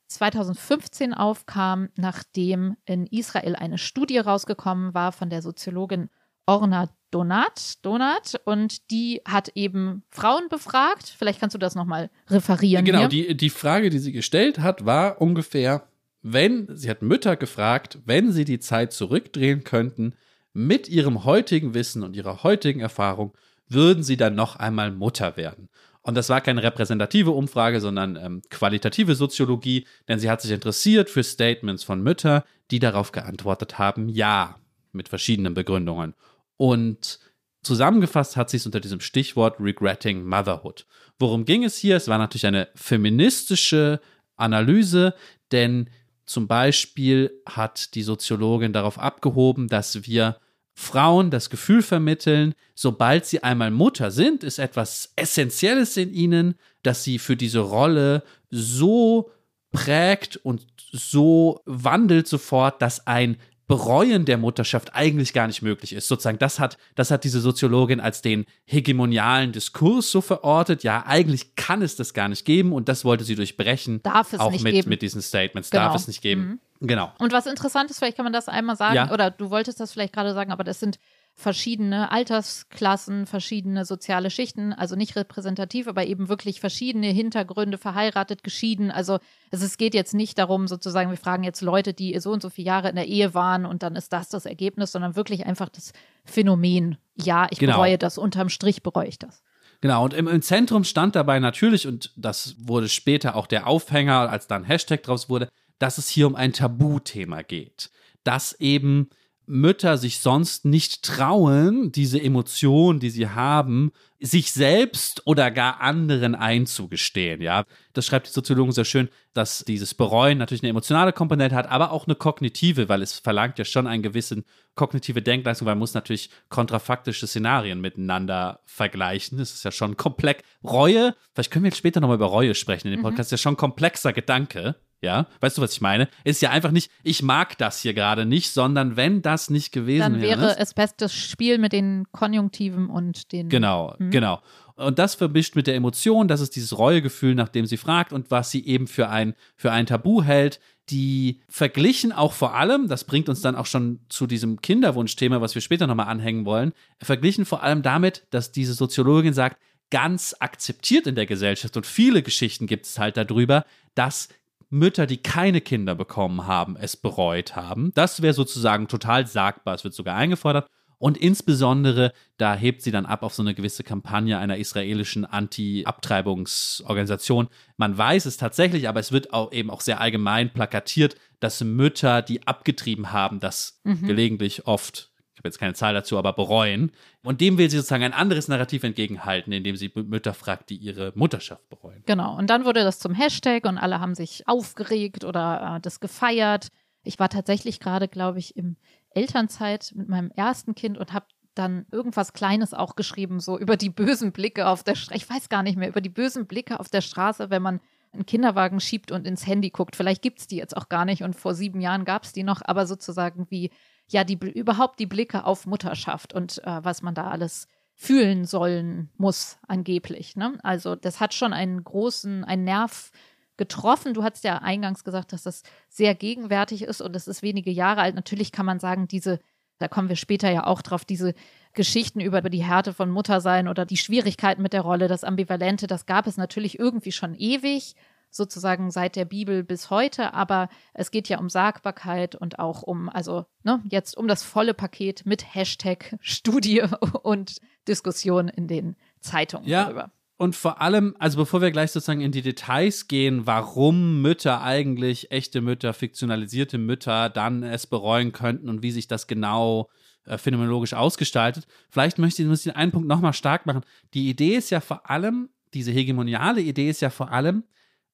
2015 0.08 1.14
aufkam, 1.14 1.88
nachdem 1.96 2.76
in 2.84 3.06
Israel 3.06 3.56
eine 3.56 3.78
Studie 3.78 4.18
rausgekommen 4.18 4.94
war 4.94 5.12
von 5.12 5.30
der 5.30 5.42
Soziologin 5.42 6.08
Orna 6.46 6.88
Donat, 7.10 7.84
Donat 7.84 8.40
und 8.44 8.90
die 8.90 9.20
hat 9.26 9.50
eben 9.54 10.02
Frauen 10.10 10.48
befragt. 10.48 11.14
Vielleicht 11.16 11.40
kannst 11.40 11.54
du 11.54 11.58
das 11.58 11.74
nochmal 11.74 12.10
referieren. 12.28 12.84
Genau, 12.84 13.08
die, 13.08 13.36
die 13.36 13.50
Frage, 13.50 13.90
die 13.90 13.98
sie 13.98 14.12
gestellt 14.12 14.58
hat, 14.58 14.86
war 14.86 15.20
ungefähr, 15.20 15.88
wenn, 16.22 16.68
sie 16.76 16.90
hat 16.90 17.02
Mütter 17.02 17.36
gefragt, 17.36 17.98
wenn 18.04 18.32
sie 18.32 18.44
die 18.44 18.58
Zeit 18.58 18.92
zurückdrehen 18.92 19.64
könnten, 19.64 20.14
mit 20.52 20.88
ihrem 20.88 21.24
heutigen 21.24 21.74
Wissen 21.74 22.02
und 22.02 22.16
ihrer 22.16 22.42
heutigen 22.42 22.80
Erfahrung, 22.80 23.34
würden 23.68 24.02
sie 24.02 24.16
dann 24.16 24.34
noch 24.34 24.56
einmal 24.56 24.90
Mutter 24.90 25.36
werden? 25.36 25.68
Und 26.06 26.14
das 26.14 26.28
war 26.28 26.40
keine 26.40 26.62
repräsentative 26.62 27.32
Umfrage, 27.32 27.80
sondern 27.80 28.14
ähm, 28.14 28.42
qualitative 28.48 29.16
Soziologie, 29.16 29.88
denn 30.06 30.20
sie 30.20 30.30
hat 30.30 30.40
sich 30.40 30.52
interessiert 30.52 31.10
für 31.10 31.24
Statements 31.24 31.82
von 31.82 32.00
Müttern, 32.00 32.42
die 32.70 32.78
darauf 32.78 33.10
geantwortet 33.10 33.80
haben, 33.80 34.08
ja, 34.08 34.60
mit 34.92 35.08
verschiedenen 35.08 35.54
Begründungen. 35.54 36.14
Und 36.56 37.18
zusammengefasst 37.64 38.36
hat 38.36 38.50
sie 38.50 38.58
es 38.58 38.66
unter 38.66 38.78
diesem 38.78 39.00
Stichwort 39.00 39.56
Regretting 39.58 40.24
Motherhood. 40.24 40.86
Worum 41.18 41.44
ging 41.44 41.64
es 41.64 41.76
hier? 41.76 41.96
Es 41.96 42.06
war 42.06 42.18
natürlich 42.18 42.46
eine 42.46 42.68
feministische 42.76 44.00
Analyse, 44.36 45.12
denn 45.50 45.90
zum 46.24 46.46
Beispiel 46.46 47.32
hat 47.46 47.96
die 47.96 48.02
Soziologin 48.04 48.72
darauf 48.72 49.00
abgehoben, 49.00 49.66
dass 49.66 50.06
wir 50.06 50.38
Frauen 50.78 51.30
das 51.30 51.48
Gefühl 51.48 51.80
vermitteln, 51.80 52.54
sobald 52.74 53.24
sie 53.24 53.42
einmal 53.42 53.70
Mutter 53.70 54.10
sind, 54.10 54.44
ist 54.44 54.58
etwas 54.58 55.10
Essentielles 55.16 55.96
in 55.96 56.12
ihnen, 56.12 56.54
dass 56.82 57.02
sie 57.02 57.18
für 57.18 57.34
diese 57.34 57.60
Rolle 57.60 58.22
so 58.50 59.30
prägt 59.72 60.36
und 60.36 60.66
so 60.92 61.62
wandelt 61.64 62.28
sofort, 62.28 62.82
dass 62.82 63.06
ein 63.06 63.38
Bereuen 63.68 64.24
der 64.24 64.38
Mutterschaft 64.38 64.94
eigentlich 64.94 65.32
gar 65.32 65.48
nicht 65.48 65.60
möglich 65.60 65.92
ist. 65.92 66.06
Sozusagen, 66.06 66.38
das 66.38 66.60
hat, 66.60 66.78
das 66.94 67.10
hat 67.10 67.24
diese 67.24 67.40
Soziologin 67.40 67.98
als 67.98 68.22
den 68.22 68.46
hegemonialen 68.64 69.50
Diskurs 69.52 70.10
so 70.10 70.20
verortet. 70.20 70.84
Ja, 70.84 71.04
eigentlich 71.06 71.56
kann 71.56 71.82
es 71.82 71.96
das 71.96 72.14
gar 72.14 72.28
nicht 72.28 72.44
geben 72.44 72.72
und 72.72 72.88
das 72.88 73.04
wollte 73.04 73.24
sie 73.24 73.34
durchbrechen. 73.34 74.02
Darf 74.02 74.32
es 74.32 74.38
auch 74.40 74.52
nicht 74.52 74.62
mit, 74.62 74.74
geben. 74.74 74.88
mit 74.88 75.02
diesen 75.02 75.20
Statements. 75.20 75.70
Genau. 75.70 75.84
Darf 75.84 75.96
es 75.96 76.06
nicht 76.06 76.22
geben. 76.22 76.60
Mhm. 76.80 76.86
Genau. 76.86 77.12
Und 77.18 77.32
was 77.32 77.46
interessant 77.46 77.90
ist, 77.90 77.98
vielleicht 77.98 78.16
kann 78.16 78.24
man 78.24 78.32
das 78.32 78.48
einmal 78.48 78.76
sagen, 78.76 78.94
Ja. 78.94 79.10
oder 79.10 79.30
du 79.30 79.50
wolltest 79.50 79.80
das 79.80 79.92
vielleicht 79.92 80.12
gerade 80.12 80.34
sagen, 80.34 80.52
aber 80.52 80.62
das 80.62 80.78
sind 80.78 80.98
verschiedene 81.38 82.10
Altersklassen, 82.10 83.26
verschiedene 83.26 83.84
soziale 83.84 84.30
Schichten, 84.30 84.72
also 84.72 84.96
nicht 84.96 85.16
repräsentativ, 85.16 85.86
aber 85.86 86.06
eben 86.06 86.30
wirklich 86.30 86.60
verschiedene 86.60 87.08
Hintergründe, 87.08 87.76
verheiratet, 87.76 88.42
geschieden. 88.42 88.90
Also 88.90 89.18
es, 89.50 89.76
geht 89.76 89.92
jetzt 89.94 90.14
nicht 90.14 90.38
darum, 90.38 90.66
sozusagen, 90.66 91.10
wir 91.10 91.18
fragen 91.18 91.44
jetzt 91.44 91.60
Leute, 91.60 91.92
die 91.92 92.18
so 92.20 92.32
und 92.32 92.40
so 92.40 92.48
viele 92.48 92.68
Jahre 92.68 92.88
in 92.88 92.96
der 92.96 93.06
Ehe 93.06 93.34
waren 93.34 93.66
und 93.66 93.82
dann 93.82 93.96
ist 93.96 94.14
das 94.14 94.30
das 94.30 94.46
Ergebnis, 94.46 94.92
sondern 94.92 95.14
wirklich 95.14 95.44
einfach 95.44 95.68
das 95.68 95.92
Phänomen. 96.24 96.96
Ja, 97.16 97.46
ich 97.50 97.58
Genau. 97.58 97.74
bereue 97.74 97.98
das, 97.98 98.16
unterm 98.16 98.48
Strich 98.48 98.82
bereue 98.82 99.08
ich 99.08 99.18
das. 99.18 99.42
Genau, 99.82 100.04
und 100.04 100.14
im, 100.14 100.28
im 100.28 100.40
Zentrum 100.40 100.84
stand 100.84 101.14
dabei 101.16 101.38
natürlich, 101.38 101.86
und 101.86 102.12
das 102.16 102.56
wurde 102.58 102.88
später 102.88 103.36
auch 103.36 103.46
der 103.46 103.66
Aufhänger, 103.66 104.30
als 104.30 104.46
dann 104.46 104.64
Hashtag 104.64 105.02
draus 105.02 105.28
wurde, 105.28 105.50
dass 105.78 105.98
es 105.98 106.08
hier 106.08 106.26
um 106.26 106.34
ein 106.34 106.54
Tabuthema 106.54 107.42
geht. 107.42 107.90
Dass 108.24 108.58
eben 108.58 109.10
Mütter 109.46 109.96
sich 109.96 110.18
sonst 110.18 110.64
nicht 110.64 111.02
trauen, 111.02 111.92
diese 111.92 112.20
Emotionen, 112.20 113.00
die 113.00 113.10
sie 113.10 113.28
haben, 113.28 113.92
sich 114.18 114.52
selbst 114.52 115.22
oder 115.26 115.50
gar 115.50 115.80
anderen 115.80 116.34
einzugestehen, 116.34 117.40
ja. 117.40 117.64
Das 117.92 118.06
schreibt 118.06 118.26
die 118.26 118.32
Soziologin 118.32 118.72
sehr 118.72 118.84
schön, 118.84 119.08
dass 119.34 119.64
dieses 119.64 119.94
Bereuen 119.94 120.38
natürlich 120.38 120.62
eine 120.62 120.70
emotionale 120.70 121.12
Komponente 121.12 121.54
hat, 121.54 121.70
aber 121.70 121.92
auch 121.92 122.06
eine 122.06 122.14
kognitive, 122.14 122.88
weil 122.88 123.02
es 123.02 123.18
verlangt 123.18 123.58
ja 123.58 123.64
schon 123.64 123.86
einen 123.86 124.02
gewissen 124.02 124.44
kognitive 124.74 125.22
Denkleistung, 125.22 125.66
weil 125.66 125.74
man 125.74 125.80
muss 125.80 125.94
natürlich 125.94 126.30
kontrafaktische 126.48 127.26
Szenarien 127.26 127.80
miteinander 127.80 128.60
vergleichen. 128.64 129.38
Das 129.38 129.52
ist 129.52 129.64
ja 129.64 129.70
schon 129.70 129.96
komplex. 129.96 130.42
Reue, 130.64 131.14
vielleicht 131.34 131.50
können 131.50 131.64
wir 131.64 131.70
jetzt 131.70 131.78
später 131.78 132.00
nochmal 132.00 132.16
über 132.16 132.26
Reue 132.26 132.54
sprechen 132.54 132.88
in 132.88 132.94
dem 132.94 133.02
Podcast, 133.02 133.28
ist 133.28 133.32
ja 133.32 133.42
schon 133.42 133.54
ein 133.54 133.58
komplexer 133.58 134.12
Gedanke. 134.12 134.76
Ja, 135.06 135.26
weißt 135.40 135.56
du, 135.56 135.62
was 135.62 135.72
ich 135.72 135.80
meine? 135.80 136.08
Ist 136.24 136.42
ja 136.42 136.50
einfach 136.50 136.72
nicht, 136.72 136.90
ich 137.04 137.22
mag 137.22 137.56
das 137.58 137.80
hier 137.80 137.94
gerade 137.94 138.26
nicht, 138.26 138.50
sondern 138.52 138.96
wenn 138.96 139.22
das 139.22 139.50
nicht 139.50 139.70
gewesen 139.70 140.00
Dann 140.00 140.20
wäre. 140.20 140.40
wäre 140.40 140.58
es 140.58 140.74
bestes 140.74 141.14
Spiel 141.14 141.58
mit 141.58 141.72
den 141.72 142.06
Konjunktiven 142.10 142.90
und 142.90 143.30
den. 143.30 143.48
Genau, 143.48 143.94
Mhm. 143.98 144.10
genau. 144.10 144.42
Und 144.74 144.98
das 144.98 145.14
vermischt 145.14 145.54
mit 145.56 145.68
der 145.68 145.74
Emotion, 145.76 146.26
das 146.28 146.40
ist 146.40 146.54
dieses 146.56 146.76
Reuegefühl, 146.76 147.34
nach 147.36 147.48
dem 147.48 147.64
sie 147.66 147.76
fragt 147.78 148.12
und 148.12 148.30
was 148.30 148.50
sie 148.50 148.66
eben 148.66 148.88
für 148.88 149.08
ein, 149.08 149.34
für 149.54 149.70
ein 149.72 149.86
Tabu 149.86 150.22
hält. 150.22 150.60
Die 150.90 151.40
verglichen 151.48 152.12
auch 152.12 152.32
vor 152.32 152.54
allem, 152.54 152.86
das 152.88 153.04
bringt 153.04 153.28
uns 153.28 153.40
dann 153.40 153.56
auch 153.56 153.66
schon 153.66 154.00
zu 154.08 154.26
diesem 154.26 154.60
Kinderwunschthema, 154.60 155.40
was 155.40 155.54
wir 155.54 155.62
später 155.62 155.86
nochmal 155.86 156.08
anhängen 156.08 156.44
wollen, 156.46 156.72
verglichen 157.00 157.44
vor 157.46 157.62
allem 157.62 157.82
damit, 157.82 158.26
dass 158.30 158.52
diese 158.52 158.74
Soziologin 158.74 159.32
sagt, 159.34 159.56
ganz 159.90 160.34
akzeptiert 160.40 161.06
in 161.06 161.14
der 161.14 161.26
Gesellschaft 161.26 161.76
und 161.76 161.86
viele 161.86 162.22
Geschichten 162.22 162.66
gibt 162.66 162.86
es 162.86 162.98
halt 162.98 163.16
darüber, 163.16 163.64
dass 163.94 164.28
Mütter, 164.70 165.06
die 165.06 165.18
keine 165.18 165.60
Kinder 165.60 165.94
bekommen 165.94 166.46
haben, 166.46 166.76
es 166.76 166.96
bereut 166.96 167.56
haben. 167.56 167.92
Das 167.94 168.22
wäre 168.22 168.34
sozusagen 168.34 168.88
total 168.88 169.26
sagbar. 169.26 169.74
Es 169.74 169.84
wird 169.84 169.94
sogar 169.94 170.16
eingefordert. 170.16 170.66
Und 170.98 171.18
insbesondere, 171.18 172.12
da 172.38 172.54
hebt 172.54 172.80
sie 172.80 172.90
dann 172.90 173.04
ab 173.04 173.22
auf 173.22 173.34
so 173.34 173.42
eine 173.42 173.54
gewisse 173.54 173.84
Kampagne 173.84 174.38
einer 174.38 174.56
israelischen 174.56 175.26
Anti-Abtreibungsorganisation. 175.26 177.48
Man 177.76 177.96
weiß 177.96 178.26
es 178.26 178.36
tatsächlich, 178.36 178.88
aber 178.88 179.00
es 179.00 179.12
wird 179.12 179.32
auch 179.32 179.52
eben 179.52 179.70
auch 179.70 179.80
sehr 179.80 180.00
allgemein 180.00 180.52
plakatiert, 180.52 181.16
dass 181.40 181.62
Mütter, 181.62 182.22
die 182.22 182.46
abgetrieben 182.46 183.12
haben, 183.12 183.40
das 183.40 183.80
Mhm. 183.84 184.06
gelegentlich 184.06 184.66
oft, 184.66 185.10
habe 185.46 185.48
jetzt 185.48 185.58
keine 185.58 185.74
Zahl 185.74 185.94
dazu, 185.94 186.18
aber 186.18 186.32
bereuen. 186.32 186.92
Und 187.22 187.40
dem 187.40 187.58
will 187.58 187.70
sie 187.70 187.76
sozusagen 187.76 188.04
ein 188.04 188.12
anderes 188.12 188.48
Narrativ 188.48 188.84
entgegenhalten, 188.84 189.52
indem 189.52 189.76
sie 189.76 189.90
Mütter 189.94 190.34
fragt, 190.34 190.70
die 190.70 190.76
ihre 190.76 191.12
Mutterschaft 191.14 191.68
bereuen. 191.68 192.02
Genau. 192.06 192.36
Und 192.36 192.50
dann 192.50 192.64
wurde 192.64 192.84
das 192.84 192.98
zum 192.98 193.14
Hashtag 193.14 193.64
und 193.64 193.78
alle 193.78 194.00
haben 194.00 194.14
sich 194.14 194.46
aufgeregt 194.46 195.24
oder 195.24 195.76
äh, 195.76 195.80
das 195.80 196.00
gefeiert. 196.00 196.68
Ich 197.04 197.18
war 197.18 197.28
tatsächlich 197.28 197.80
gerade, 197.80 198.08
glaube 198.08 198.38
ich, 198.38 198.56
im 198.56 198.76
Elternzeit 199.10 199.92
mit 199.94 200.08
meinem 200.08 200.30
ersten 200.30 200.74
Kind 200.74 200.98
und 200.98 201.12
habe 201.12 201.26
dann 201.54 201.86
irgendwas 201.90 202.32
Kleines 202.32 202.74
auch 202.74 202.96
geschrieben, 202.96 203.40
so 203.40 203.58
über 203.58 203.76
die 203.76 203.88
bösen 203.88 204.32
Blicke 204.32 204.66
auf 204.66 204.82
der 204.82 204.94
Straße. 204.94 205.16
Ich 205.16 205.30
weiß 205.30 205.48
gar 205.48 205.62
nicht 205.62 205.78
mehr, 205.78 205.88
über 205.88 206.00
die 206.00 206.10
bösen 206.10 206.46
Blicke 206.46 206.78
auf 206.80 206.90
der 206.90 207.00
Straße, 207.00 207.48
wenn 207.50 207.62
man 207.62 207.80
einen 208.12 208.26
Kinderwagen 208.26 208.80
schiebt 208.80 209.10
und 209.10 209.26
ins 209.26 209.46
Handy 209.46 209.70
guckt. 209.70 209.96
Vielleicht 209.96 210.22
gibt 210.22 210.40
es 210.40 210.46
die 210.46 210.56
jetzt 210.56 210.76
auch 210.76 210.88
gar 210.88 211.04
nicht 211.04 211.22
und 211.22 211.34
vor 211.34 211.54
sieben 211.54 211.80
Jahren 211.80 212.04
gab 212.04 212.24
es 212.24 212.32
die 212.32 212.42
noch, 212.42 212.62
aber 212.64 212.86
sozusagen 212.86 213.46
wie, 213.50 213.70
ja, 214.08 214.24
die 214.24 214.34
überhaupt 214.34 214.98
die 214.98 215.06
Blicke 215.06 215.44
auf 215.44 215.66
Mutterschaft 215.66 216.32
und 216.32 216.62
äh, 216.64 216.84
was 216.84 217.02
man 217.02 217.14
da 217.14 217.30
alles 217.30 217.66
fühlen 217.94 218.44
sollen 218.44 219.10
muss, 219.16 219.58
angeblich. 219.66 220.36
Ne? 220.36 220.58
Also 220.62 220.94
das 220.94 221.18
hat 221.18 221.34
schon 221.34 221.52
einen 221.52 221.82
großen, 221.82 222.44
einen 222.44 222.64
Nerv 222.64 223.10
getroffen. 223.56 224.12
Du 224.12 224.22
hast 224.22 224.44
ja 224.44 224.58
eingangs 224.58 225.02
gesagt, 225.02 225.32
dass 225.32 225.42
das 225.42 225.62
sehr 225.88 226.14
gegenwärtig 226.14 226.82
ist 226.82 227.00
und 227.00 227.16
es 227.16 227.26
ist 227.26 227.42
wenige 227.42 227.70
Jahre 227.70 228.02
alt. 228.02 228.14
Natürlich 228.14 228.52
kann 228.52 228.66
man 228.66 228.78
sagen, 228.78 229.08
diese, 229.08 229.40
da 229.78 229.88
kommen 229.88 230.10
wir 230.10 230.16
später 230.16 230.50
ja 230.50 230.66
auch 230.66 230.82
drauf, 230.82 231.06
diese 231.06 231.34
Geschichten 231.72 232.20
über 232.20 232.42
die 232.42 232.64
Härte 232.64 232.92
von 232.92 233.10
Muttersein 233.10 233.66
oder 233.66 233.86
die 233.86 233.96
Schwierigkeiten 233.96 234.62
mit 234.62 234.74
der 234.74 234.82
Rolle, 234.82 235.08
das 235.08 235.24
Ambivalente, 235.24 235.86
das 235.86 236.06
gab 236.06 236.26
es 236.26 236.36
natürlich 236.36 236.78
irgendwie 236.78 237.12
schon 237.12 237.34
ewig. 237.34 237.94
Sozusagen 238.36 238.90
seit 238.90 239.16
der 239.16 239.24
Bibel 239.24 239.64
bis 239.64 239.90
heute, 239.90 240.34
aber 240.34 240.68
es 240.94 241.10
geht 241.10 241.28
ja 241.28 241.38
um 241.38 241.48
Sagbarkeit 241.48 242.34
und 242.34 242.58
auch 242.58 242.82
um, 242.82 243.08
also 243.08 243.46
ne, 243.64 243.82
jetzt 243.90 244.16
um 244.16 244.28
das 244.28 244.42
volle 244.42 244.74
Paket 244.74 245.26
mit 245.26 245.54
Hashtag 245.54 246.16
Studie 246.20 246.82
und 247.22 247.56
Diskussion 247.88 248.48
in 248.48 248.68
den 248.68 248.96
Zeitungen 249.20 249.68
ja. 249.68 249.84
darüber. 249.84 250.10
Und 250.38 250.54
vor 250.54 250.82
allem, 250.82 251.16
also 251.18 251.38
bevor 251.38 251.62
wir 251.62 251.70
gleich 251.70 251.92
sozusagen 251.92 252.20
in 252.20 252.30
die 252.30 252.42
Details 252.42 253.08
gehen, 253.08 253.46
warum 253.46 254.20
Mütter 254.20 254.60
eigentlich, 254.60 255.30
echte 255.30 255.62
Mütter, 255.62 255.94
fiktionalisierte 255.94 256.76
Mütter 256.76 257.30
dann 257.30 257.62
es 257.62 257.86
bereuen 257.86 258.32
könnten 258.32 258.68
und 258.68 258.82
wie 258.82 258.90
sich 258.90 259.08
das 259.08 259.28
genau 259.28 259.88
äh, 260.26 260.36
phänomenologisch 260.36 260.92
ausgestaltet, 260.92 261.66
vielleicht 261.88 262.18
möchte 262.18 262.42
ich, 262.42 262.48
muss 262.48 262.66
ich 262.66 262.72
den 262.72 262.76
einen 262.76 262.92
Punkt 262.92 263.08
nochmal 263.08 263.32
stark 263.32 263.64
machen. 263.64 263.80
Die 264.12 264.28
Idee 264.28 264.56
ist 264.56 264.68
ja 264.68 264.80
vor 264.80 265.08
allem, 265.08 265.48
diese 265.72 265.90
hegemoniale 265.90 266.60
Idee 266.60 266.90
ist 266.90 267.00
ja 267.00 267.08
vor 267.08 267.32
allem, 267.32 267.64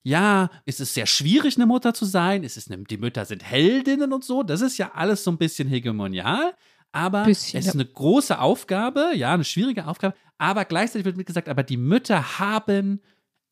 ja, 0.02 0.50
es 0.64 0.80
ist 0.80 0.94
sehr 0.94 1.06
schwierig, 1.06 1.56
eine 1.56 1.66
Mutter 1.66 1.94
zu 1.94 2.04
sein, 2.04 2.44
es 2.44 2.56
ist 2.56 2.70
eine, 2.70 2.82
die 2.84 2.98
Mütter 2.98 3.24
sind 3.24 3.44
Heldinnen 3.44 4.12
und 4.12 4.24
so, 4.24 4.42
das 4.42 4.60
ist 4.60 4.78
ja 4.78 4.92
alles 4.94 5.22
so 5.24 5.30
ein 5.30 5.38
bisschen 5.38 5.68
hegemonial, 5.68 6.54
aber 6.90 7.24
Bisschen, 7.24 7.60
es 7.60 7.66
ist 7.66 7.74
eine 7.74 7.86
große 7.86 8.38
Aufgabe, 8.38 9.12
ja, 9.14 9.32
eine 9.32 9.44
schwierige 9.44 9.86
Aufgabe, 9.86 10.14
aber 10.38 10.64
gleichzeitig 10.64 11.04
wird 11.04 11.16
mitgesagt, 11.16 11.48
aber 11.48 11.62
die 11.62 11.76
Mütter 11.76 12.38
haben 12.38 13.00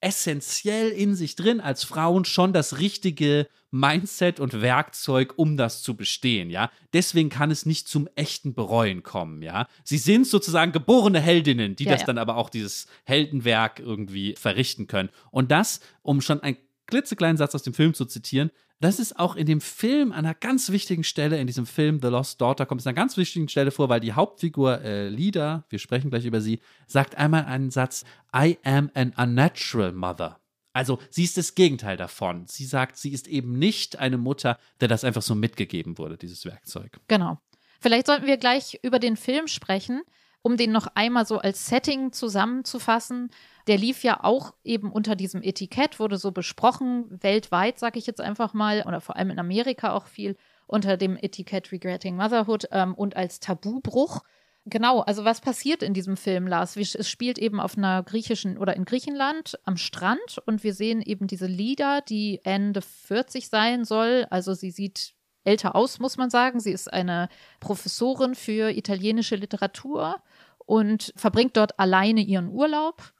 essentiell 0.00 0.88
in 0.90 1.14
sich 1.14 1.36
drin 1.36 1.60
als 1.60 1.84
Frauen 1.84 2.24
schon 2.24 2.52
das 2.52 2.78
richtige 2.78 3.48
Mindset 3.70 4.40
und 4.40 4.61
Werkzeug, 4.61 5.35
um 5.37 5.56
das 5.56 5.83
zu 5.83 5.96
bestehen, 5.96 6.50
ja. 6.50 6.70
Deswegen 6.92 7.28
kann 7.28 7.50
es 7.50 7.66
nicht 7.66 7.88
zum 7.88 8.09
echten 8.16 8.54
Bereuen 8.54 9.02
kommen, 9.02 9.42
ja. 9.42 9.66
Sie 9.85 9.98
sind 9.98 10.26
sozusagen 10.26 10.72
geborene 10.72 11.20
Heldinnen, 11.20 11.76
die 11.76 11.85
Ja, 11.85 11.92
das 11.92 12.00
ja. 12.00 12.06
dann 12.06 12.18
aber 12.18 12.37
auch 12.37 12.50
dieses 12.50 12.87
Heldenwerk 13.04 13.78
irgendwie 13.78 14.35
verrichten 14.38 14.87
können. 14.87 15.11
Und 15.30 15.50
das, 15.50 15.80
um 16.02 16.20
schon 16.20 16.40
einen 16.40 16.56
klitzekleinen 16.87 17.37
Satz 17.37 17.54
aus 17.54 17.62
dem 17.62 17.74
Film 17.74 17.94
zu 17.94 18.04
zitieren, 18.04 18.50
das 18.80 18.98
ist 18.98 19.18
auch 19.18 19.37
in 19.37 19.44
dem 19.44 19.61
Film 19.61 20.11
an 20.11 20.24
einer 20.24 20.35
ganz 20.35 20.70
wichtigen 20.70 21.04
Stelle, 21.04 21.38
in 21.38 21.46
diesem 21.46 21.66
Film 21.66 22.00
The 22.00 22.09
Lost 22.09 22.40
Daughter, 22.40 22.64
kommt 22.64 22.80
es 22.80 22.87
an 22.87 22.92
einer 22.92 23.02
ganz 23.02 23.18
wichtigen 23.18 23.46
Stelle 23.48 23.70
vor, 23.70 23.90
weil 23.90 24.00
die 24.00 24.14
Hauptfigur 24.14 24.80
äh, 24.80 25.09
Lida, 25.09 25.64
wir 25.68 25.78
sprechen 25.78 26.09
gleich 26.09 26.24
über 26.24 26.40
sie, 26.40 26.61
sagt 26.87 27.16
einmal 27.16 27.44
einen 27.44 27.70
Satz, 27.70 28.04
I 28.35 28.59
am 28.64 28.90
an 28.94 29.12
unnatural 29.18 29.92
mother. 29.92 30.39
Also 30.72 30.98
sie 31.11 31.24
ist 31.24 31.37
das 31.37 31.54
Gegenteil 31.54 31.96
davon. 31.96 32.46
Sie 32.46 32.64
sagt, 32.64 32.96
sie 32.96 33.12
ist 33.12 33.26
eben 33.26 33.59
nicht 33.59 33.98
eine 33.98 34.18
Mutter, 34.18 34.59
der 34.80 34.88
das 34.88 35.04
einfach 35.04 35.22
so 35.22 35.35
mitgegeben 35.35 35.98
wurde, 35.98 36.16
dieses 36.16 36.44
Werkzeug. 36.44 37.00
Genau. 37.09 37.38
Vielleicht 37.80 38.06
sollten 38.06 38.26
wir 38.26 38.37
gleich 38.37 38.78
über 38.83 38.98
den 38.98 39.16
Film 39.16 39.48
sprechen, 39.48 40.02
um 40.42 40.56
den 40.56 40.70
noch 40.70 40.87
einmal 40.94 41.26
so 41.26 41.38
als 41.38 41.66
Setting 41.66 42.12
zusammenzufassen. 42.12 43.30
Der 43.66 43.78
lief 43.78 44.04
ja 44.04 44.22
auch 44.22 44.54
eben 44.64 44.92
unter 44.92 45.16
diesem 45.16 45.42
Etikett, 45.42 45.98
wurde 45.98 46.18
so 46.18 46.30
besprochen, 46.30 47.06
weltweit, 47.22 47.78
sage 47.78 47.98
ich 47.98 48.06
jetzt 48.06 48.20
einfach 48.20 48.54
mal, 48.54 48.85
oder 48.87 49.00
vor 49.00 49.16
allem 49.16 49.30
in 49.30 49.38
Amerika 49.38 49.92
auch 49.92 50.06
viel, 50.06 50.37
unter 50.66 50.96
dem 50.96 51.16
Etikett 51.16 51.72
Regretting 51.72 52.16
Motherhood 52.16 52.68
ähm, 52.70 52.94
und 52.94 53.16
als 53.16 53.40
Tabubruch. 53.40 54.22
Genau, 54.66 55.00
also 55.00 55.24
was 55.24 55.40
passiert 55.40 55.82
in 55.82 55.94
diesem 55.94 56.16
Film, 56.16 56.46
Lars? 56.46 56.76
Es 56.76 57.08
spielt 57.08 57.38
eben 57.38 57.60
auf 57.60 57.78
einer 57.78 58.02
griechischen 58.02 58.58
oder 58.58 58.76
in 58.76 58.84
Griechenland 58.84 59.58
am 59.64 59.76
Strand 59.76 60.38
und 60.44 60.62
wir 60.62 60.74
sehen 60.74 61.00
eben 61.00 61.26
diese 61.26 61.46
Lida, 61.46 62.02
die 62.02 62.40
Ende 62.44 62.82
40 62.82 63.48
sein 63.48 63.84
soll. 63.84 64.26
Also 64.28 64.52
sie 64.52 64.70
sieht 64.70 65.14
älter 65.44 65.74
aus, 65.74 65.98
muss 65.98 66.18
man 66.18 66.28
sagen. 66.28 66.60
Sie 66.60 66.72
ist 66.72 66.92
eine 66.92 67.28
Professorin 67.60 68.34
für 68.34 68.70
italienische 68.70 69.36
Literatur 69.36 70.22
und 70.58 71.12
verbringt 71.16 71.56
dort 71.56 71.78
alleine 71.78 72.20
ihren 72.20 72.48
Urlaub 72.48 73.14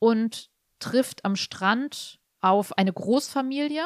und 0.00 0.50
trifft 0.80 1.24
am 1.24 1.36
Strand 1.36 2.18
auf 2.40 2.76
eine 2.76 2.92
Großfamilie. 2.92 3.84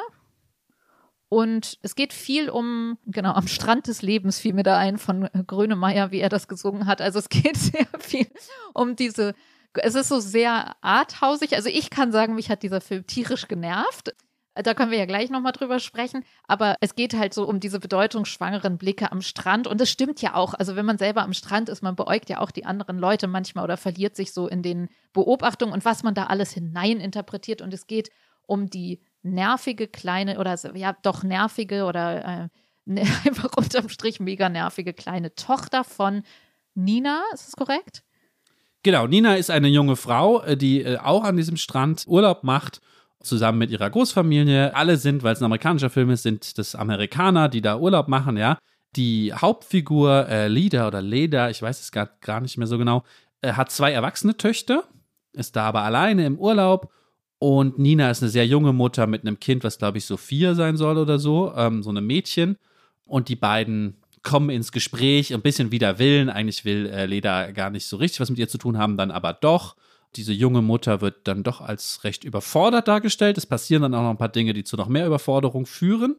Und 1.35 1.81
es 1.83 1.97
geht 1.97 2.13
viel 2.13 2.49
um, 2.49 2.97
genau, 3.07 3.33
am 3.33 3.49
Strand 3.49 3.89
des 3.89 4.03
Lebens 4.03 4.39
fiel 4.39 4.53
mir 4.53 4.63
da 4.63 4.79
ein 4.79 4.99
von 4.99 5.29
Grönemeyer, 5.49 6.13
wie 6.13 6.21
er 6.21 6.29
das 6.29 6.47
gesungen 6.47 6.87
hat. 6.87 7.01
Also 7.01 7.19
es 7.19 7.29
geht 7.29 7.57
sehr 7.57 7.89
viel 7.99 8.29
um 8.73 8.95
diese, 8.95 9.35
es 9.73 9.97
ist 9.97 10.11
so 10.11 10.21
sehr 10.21 10.77
arthausig. 10.81 11.57
Also 11.57 11.69
ich 11.71 11.91
kann 11.91 12.13
sagen, 12.13 12.37
mich 12.37 12.51
hat 12.51 12.63
dieser 12.63 12.81
Film 12.81 13.05
tierisch 13.09 13.49
genervt. 13.49 14.15
Da 14.55 14.75
können 14.75 14.93
wir 14.93 14.99
ja 14.99 15.07
gleich 15.07 15.29
nochmal 15.29 15.51
drüber 15.51 15.81
sprechen. 15.81 16.25
Aber 16.47 16.77
es 16.81 16.95
geht 16.95 17.15
halt 17.15 17.35
so 17.35 17.49
um 17.49 17.59
diese 17.59 17.81
bedeutungsschwangeren 17.81 18.79
Blicke 18.79 19.11
am 19.11 19.21
Strand. 19.21 19.67
Und 19.67 19.81
das 19.81 19.91
stimmt 19.91 20.23
ja 20.23 20.35
auch. 20.35 20.55
Also 20.55 20.77
wenn 20.77 20.87
man 20.87 20.99
selber 20.99 21.23
am 21.23 21.33
Strand 21.33 21.69
ist, 21.69 21.83
man 21.83 21.97
beäugt 21.97 22.31
ja 22.31 22.39
auch 22.39 22.53
die 22.53 22.65
anderen 22.65 22.97
Leute 22.97 23.27
manchmal 23.27 23.65
oder 23.65 23.77
verliert 23.77 24.15
sich 24.15 24.33
so 24.33 24.47
in 24.47 24.63
den 24.63 24.89
Beobachtungen 25.13 25.73
und 25.73 25.85
was 25.85 26.05
man 26.05 26.15
da 26.15 26.27
alles 26.27 26.53
hineininterpretiert. 26.53 27.61
Und 27.61 27.75
es 27.75 27.89
geht 27.89 28.13
um 28.47 28.71
die 28.71 29.01
nervige 29.25 29.89
kleine 29.89 30.39
oder 30.39 30.57
ja 30.77 30.97
doch 31.03 31.25
nervige 31.25 31.85
oder 31.85 32.25
äh, 32.25 32.49
ne, 32.85 33.03
einfach 33.25 33.57
unterm 33.57 33.89
Strich 33.89 34.21
mega 34.21 34.49
nervige 34.49 34.93
kleine 34.93 35.35
Tochter 35.35 35.85
von 35.85 36.23
Nina. 36.75 37.23
Ist 37.33 37.49
das 37.49 37.57
korrekt? 37.57 38.05
Genau, 38.83 39.07
Nina 39.07 39.37
ist 39.37 39.51
eine 39.51 39.69
junge 39.69 39.97
Frau, 39.97 40.43
äh, 40.43 40.57
die 40.57 40.83
äh, 40.83 40.99
auch 40.99 41.25
an 41.25 41.37
diesem 41.37 41.57
Strand 41.57 42.05
Urlaub 42.07 42.45
macht, 42.45 42.83
zusammen 43.23 43.59
mit 43.59 43.71
ihrer 43.71 43.89
Großfamilie. 43.89 44.77
Alle 44.77 44.99
sind, 44.99 45.23
weil 45.23 45.33
es 45.33 45.41
ein 45.41 45.47
amerikanischer 45.47 45.89
Film 45.89 46.11
ist, 46.11 46.23
sind 46.23 46.59
das 46.59 46.75
Amerikaner, 46.75 47.49
die 47.49 47.63
da 47.63 47.79
Urlaub 47.79 48.09
machen, 48.09 48.37
ja. 48.37 48.59
Die 48.97 49.33
Hauptfigur, 49.33 50.29
äh, 50.29 50.49
Lida 50.49 50.87
oder 50.87 51.01
Leda, 51.01 51.49
ich 51.49 51.63
weiß 51.63 51.81
es 51.81 51.91
gar, 51.91 52.11
gar 52.21 52.41
nicht 52.41 52.59
mehr 52.59 52.67
so 52.67 52.77
genau, 52.77 53.03
äh, 53.41 53.55
hat 53.55 53.73
zwei 53.73 53.91
erwachsene 53.91 54.37
Töchter, 54.37 54.85
ist 55.33 55.57
da 55.57 55.65
aber 55.65 55.83
alleine 55.83 56.27
im 56.27 56.39
Urlaub. 56.39 56.93
Und 57.45 57.79
Nina 57.79 58.11
ist 58.11 58.23
eine 58.23 58.31
sehr 58.31 58.47
junge 58.47 58.73
Mutter 58.73 59.07
mit 59.07 59.21
einem 59.21 59.39
Kind, 59.39 59.65
was 59.65 59.77
glaube 59.77 59.99
ich 59.99 60.07
so 60.07 60.17
vier 60.17 60.55
sein 60.55 60.79
soll 60.79 60.97
oder 60.97 61.19
so, 61.19 61.53
ähm, 61.55 61.83
so 61.83 61.91
einem 61.91 62.07
Mädchen. 62.07 62.57
Und 63.05 63.29
die 63.29 63.37
beiden 63.37 63.99
kommen 64.23 64.49
ins 64.49 64.73
Gespräch, 64.73 65.35
ein 65.35 65.43
bisschen 65.43 65.71
wider 65.71 65.99
Willen. 65.99 66.31
Eigentlich 66.31 66.65
will 66.65 66.87
äh, 66.87 67.05
Leda 67.05 67.51
gar 67.51 67.69
nicht 67.69 67.85
so 67.85 67.99
richtig 67.99 68.21
was 68.21 68.31
mit 68.31 68.39
ihr 68.39 68.49
zu 68.49 68.57
tun 68.57 68.79
haben, 68.79 68.97
dann 68.97 69.11
aber 69.11 69.35
doch. 69.35 69.77
Diese 70.17 70.33
junge 70.33 70.63
Mutter 70.63 71.03
wird 71.03 71.29
dann 71.29 71.43
doch 71.43 71.61
als 71.61 72.03
recht 72.03 72.25
überfordert 72.25 72.89
dargestellt. 72.89 73.37
Es 73.37 73.45
passieren 73.45 73.83
dann 73.83 73.95
auch 73.95 74.05
noch 74.05 74.11
ein 74.13 74.17
paar 74.17 74.31
Dinge, 74.31 74.55
die 74.55 74.65
zu 74.65 74.79
noch 74.79 74.89
mehr 74.89 75.07
Überforderung 75.07 75.67
führen. 75.67 76.17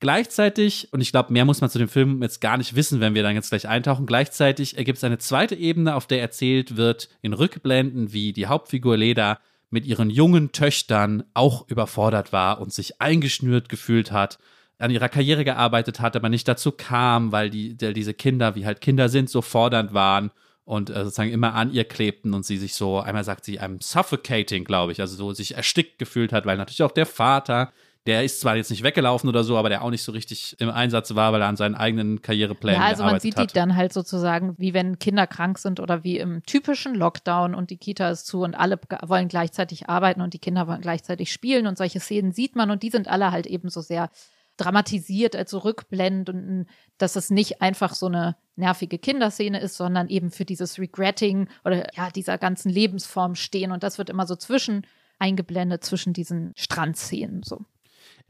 Gleichzeitig, 0.00 0.88
und 0.90 1.02
ich 1.02 1.12
glaube, 1.12 1.34
mehr 1.34 1.44
muss 1.44 1.60
man 1.60 1.68
zu 1.68 1.80
dem 1.80 1.88
Film 1.88 2.22
jetzt 2.22 2.40
gar 2.40 2.56
nicht 2.56 2.74
wissen, 2.74 2.98
wenn 3.00 3.14
wir 3.14 3.22
dann 3.22 3.34
jetzt 3.34 3.50
gleich 3.50 3.68
eintauchen, 3.68 4.06
gleichzeitig 4.06 4.78
ergibt 4.78 4.96
es 4.96 5.04
eine 5.04 5.18
zweite 5.18 5.54
Ebene, 5.54 5.96
auf 5.96 6.06
der 6.06 6.22
erzählt 6.22 6.78
wird, 6.78 7.10
in 7.20 7.34
Rückblenden, 7.34 8.14
wie 8.14 8.32
die 8.32 8.46
Hauptfigur 8.46 8.96
Leda 8.96 9.38
mit 9.72 9.86
ihren 9.86 10.10
jungen 10.10 10.52
Töchtern 10.52 11.24
auch 11.34 11.66
überfordert 11.68 12.32
war 12.32 12.60
und 12.60 12.72
sich 12.72 13.00
eingeschnürt 13.00 13.68
gefühlt 13.68 14.12
hat, 14.12 14.38
an 14.78 14.90
ihrer 14.90 15.08
Karriere 15.08 15.44
gearbeitet 15.44 16.00
hat, 16.00 16.14
aber 16.14 16.28
nicht 16.28 16.46
dazu 16.46 16.72
kam, 16.72 17.32
weil 17.32 17.50
die, 17.50 17.74
der, 17.74 17.92
diese 17.92 18.14
Kinder, 18.14 18.54
wie 18.54 18.66
halt 18.66 18.80
Kinder 18.80 19.08
sind, 19.08 19.30
so 19.30 19.40
fordernd 19.40 19.94
waren 19.94 20.30
und 20.64 20.90
äh, 20.90 21.04
sozusagen 21.04 21.32
immer 21.32 21.54
an 21.54 21.72
ihr 21.72 21.84
klebten 21.84 22.34
und 22.34 22.44
sie 22.44 22.58
sich 22.58 22.74
so, 22.74 23.00
einmal 23.00 23.24
sagt 23.24 23.44
sie, 23.44 23.60
einem 23.60 23.80
suffocating, 23.80 24.64
glaube 24.64 24.92
ich, 24.92 25.00
also 25.00 25.16
so 25.16 25.32
sich 25.32 25.56
erstickt 25.56 25.98
gefühlt 25.98 26.32
hat, 26.32 26.44
weil 26.44 26.56
natürlich 26.56 26.82
auch 26.82 26.92
der 26.92 27.06
Vater, 27.06 27.72
der 28.06 28.24
ist 28.24 28.40
zwar 28.40 28.56
jetzt 28.56 28.70
nicht 28.70 28.82
weggelaufen 28.82 29.28
oder 29.28 29.44
so, 29.44 29.56
aber 29.56 29.68
der 29.68 29.82
auch 29.82 29.90
nicht 29.90 30.02
so 30.02 30.10
richtig 30.10 30.56
im 30.58 30.70
Einsatz 30.70 31.14
war, 31.14 31.32
weil 31.32 31.40
er 31.40 31.46
an 31.46 31.56
seinen 31.56 31.76
eigenen 31.76 32.20
Karriereplänen 32.20 32.80
Ja, 32.80 32.86
also 32.88 33.04
man 33.04 33.20
sieht 33.20 33.36
hat. 33.36 33.50
die 33.50 33.54
dann 33.54 33.76
halt 33.76 33.92
sozusagen, 33.92 34.54
wie 34.58 34.74
wenn 34.74 34.98
Kinder 34.98 35.28
krank 35.28 35.58
sind 35.58 35.78
oder 35.78 36.02
wie 36.02 36.18
im 36.18 36.42
typischen 36.44 36.94
Lockdown 36.96 37.54
und 37.54 37.70
die 37.70 37.76
Kita 37.76 38.10
ist 38.10 38.26
zu 38.26 38.42
und 38.42 38.54
alle 38.54 38.80
wollen 39.02 39.28
gleichzeitig 39.28 39.88
arbeiten 39.88 40.20
und 40.20 40.34
die 40.34 40.40
Kinder 40.40 40.66
wollen 40.66 40.80
gleichzeitig 40.80 41.32
spielen 41.32 41.68
und 41.68 41.78
solche 41.78 42.00
Szenen 42.00 42.32
sieht 42.32 42.56
man 42.56 42.72
und 42.72 42.82
die 42.82 42.90
sind 42.90 43.06
alle 43.06 43.30
halt 43.30 43.46
eben 43.46 43.68
so 43.68 43.80
sehr 43.80 44.10
dramatisiert, 44.56 45.36
also 45.36 45.58
rückblend 45.58 46.28
und 46.28 46.66
dass 46.98 47.16
es 47.16 47.30
nicht 47.30 47.62
einfach 47.62 47.94
so 47.94 48.06
eine 48.06 48.36
nervige 48.56 48.98
Kinderszene 48.98 49.60
ist, 49.60 49.76
sondern 49.76 50.08
eben 50.08 50.30
für 50.30 50.44
dieses 50.44 50.78
Regretting 50.78 51.48
oder 51.64 51.86
ja, 51.96 52.10
dieser 52.10 52.36
ganzen 52.36 52.68
Lebensform 52.68 53.36
stehen 53.36 53.70
und 53.70 53.82
das 53.82 53.98
wird 53.98 54.10
immer 54.10 54.26
so 54.26 54.34
zwischen 54.34 54.86
eingeblendet 55.18 55.84
zwischen 55.84 56.12
diesen 56.12 56.52
Strandszenen 56.56 57.44
so. 57.44 57.64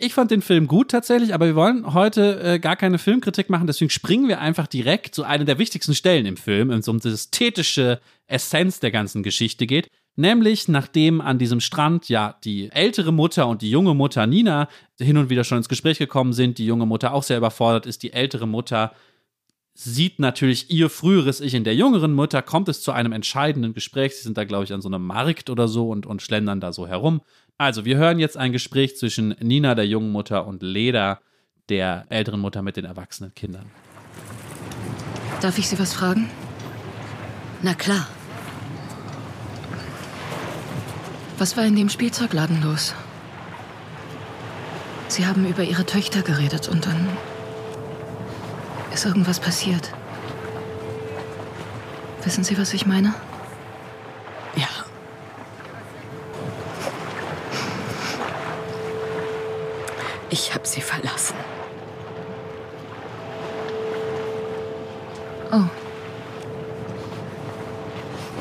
Ich 0.05 0.15
fand 0.15 0.33
den 0.33 0.43
Film 0.43 0.67
gut 0.67 0.91
tatsächlich, 0.91 1.33
aber 1.33 1.47
wir 1.47 1.55
wollen 1.55 1.95
heute 1.95 2.41
äh, 2.43 2.59
gar 2.59 2.75
keine 2.75 2.99
Filmkritik 2.99 3.49
machen, 3.49 3.69
deswegen 3.69 3.89
springen 3.89 4.27
wir 4.27 4.41
einfach 4.41 4.67
direkt 4.67 5.15
zu 5.15 5.23
einer 5.23 5.45
der 5.45 5.59
wichtigsten 5.59 5.95
Stellen 5.95 6.27
im 6.27 6.37
Film, 6.37 6.71
wenn 6.71 6.81
es 6.81 6.89
um 6.89 6.99
die 6.99 7.07
ästhetische 7.07 8.01
Essenz 8.27 8.81
der 8.81 8.91
ganzen 8.91 9.23
Geschichte 9.23 9.65
geht. 9.65 9.87
Nämlich, 10.17 10.67
nachdem 10.67 11.21
an 11.21 11.39
diesem 11.39 11.61
Strand 11.61 12.09
ja 12.09 12.35
die 12.43 12.69
ältere 12.73 13.13
Mutter 13.13 13.47
und 13.47 13.63
die 13.63 13.71
junge 13.71 13.95
Mutter 13.95 14.27
Nina 14.27 14.69
hin 14.99 15.19
und 15.19 15.31
wieder 15.31 15.45
schon 15.45 15.59
ins 15.59 15.69
Gespräch 15.69 15.99
gekommen 15.99 16.33
sind, 16.33 16.59
die 16.59 16.67
junge 16.67 16.85
Mutter 16.85 17.15
auch 17.15 17.23
sehr 17.23 17.39
überfordert 17.39 17.87
ist, 17.87 18.03
die 18.03 18.13
ältere 18.13 18.49
Mutter 18.49 18.91
sieht 19.75 20.19
natürlich 20.19 20.69
ihr 20.69 20.91
früheres 20.91 21.41
Ich 21.41 21.55
in 21.55 21.63
der 21.63 21.77
jüngeren 21.77 22.13
Mutter, 22.13 22.43
kommt 22.43 22.69
es 22.69 22.83
zu 22.83 22.91
einem 22.91 23.13
entscheidenden 23.13 23.73
Gespräch. 23.73 24.17
Sie 24.17 24.23
sind 24.23 24.37
da, 24.37 24.43
glaube 24.43 24.65
ich, 24.65 24.73
an 24.73 24.83
so 24.83 24.89
einem 24.89 25.07
Markt 25.07 25.49
oder 25.49 25.69
so 25.69 25.91
und, 25.91 26.07
und 26.07 26.23
schlendern 26.23 26.61
da 26.61 26.73
so 26.73 26.89
herum. 26.89 27.21
Also, 27.59 27.85
wir 27.85 27.97
hören 27.97 28.19
jetzt 28.19 28.37
ein 28.37 28.53
Gespräch 28.53 28.97
zwischen 28.97 29.37
Nina, 29.41 29.75
der 29.75 29.87
jungen 29.87 30.11
Mutter, 30.11 30.47
und 30.47 30.63
Leda, 30.63 31.21
der 31.69 32.07
älteren 32.09 32.41
Mutter 32.41 32.63
mit 32.63 32.77
den 32.77 32.85
erwachsenen 32.85 33.35
Kindern. 33.35 33.71
Darf 35.41 35.59
ich 35.59 35.69
Sie 35.69 35.79
was 35.79 35.93
fragen? 35.95 36.31
Na 37.63 37.75
klar. 37.75 38.07
Was 41.39 41.57
war 41.57 41.65
in 41.65 41.77
dem 41.77 41.89
Spielzeugladen 41.89 42.63
los? 42.63 42.95
Sie 45.09 45.27
haben 45.27 45.47
über 45.47 45.63
Ihre 45.63 45.85
Töchter 45.85 46.23
geredet 46.23 46.69
und 46.69 46.87
dann 46.87 47.09
ist 48.93 49.05
irgendwas 49.05 49.41
passiert. 49.41 49.93
Wissen 52.25 52.45
Sie, 52.45 52.57
was 52.57 52.73
ich 52.73 52.87
meine? 52.87 53.15
Ja. 54.57 54.69
Ich 60.33 60.55
habe 60.55 60.67
sie 60.67 60.81
verlassen. 60.81 61.37
Oh, 65.53 65.65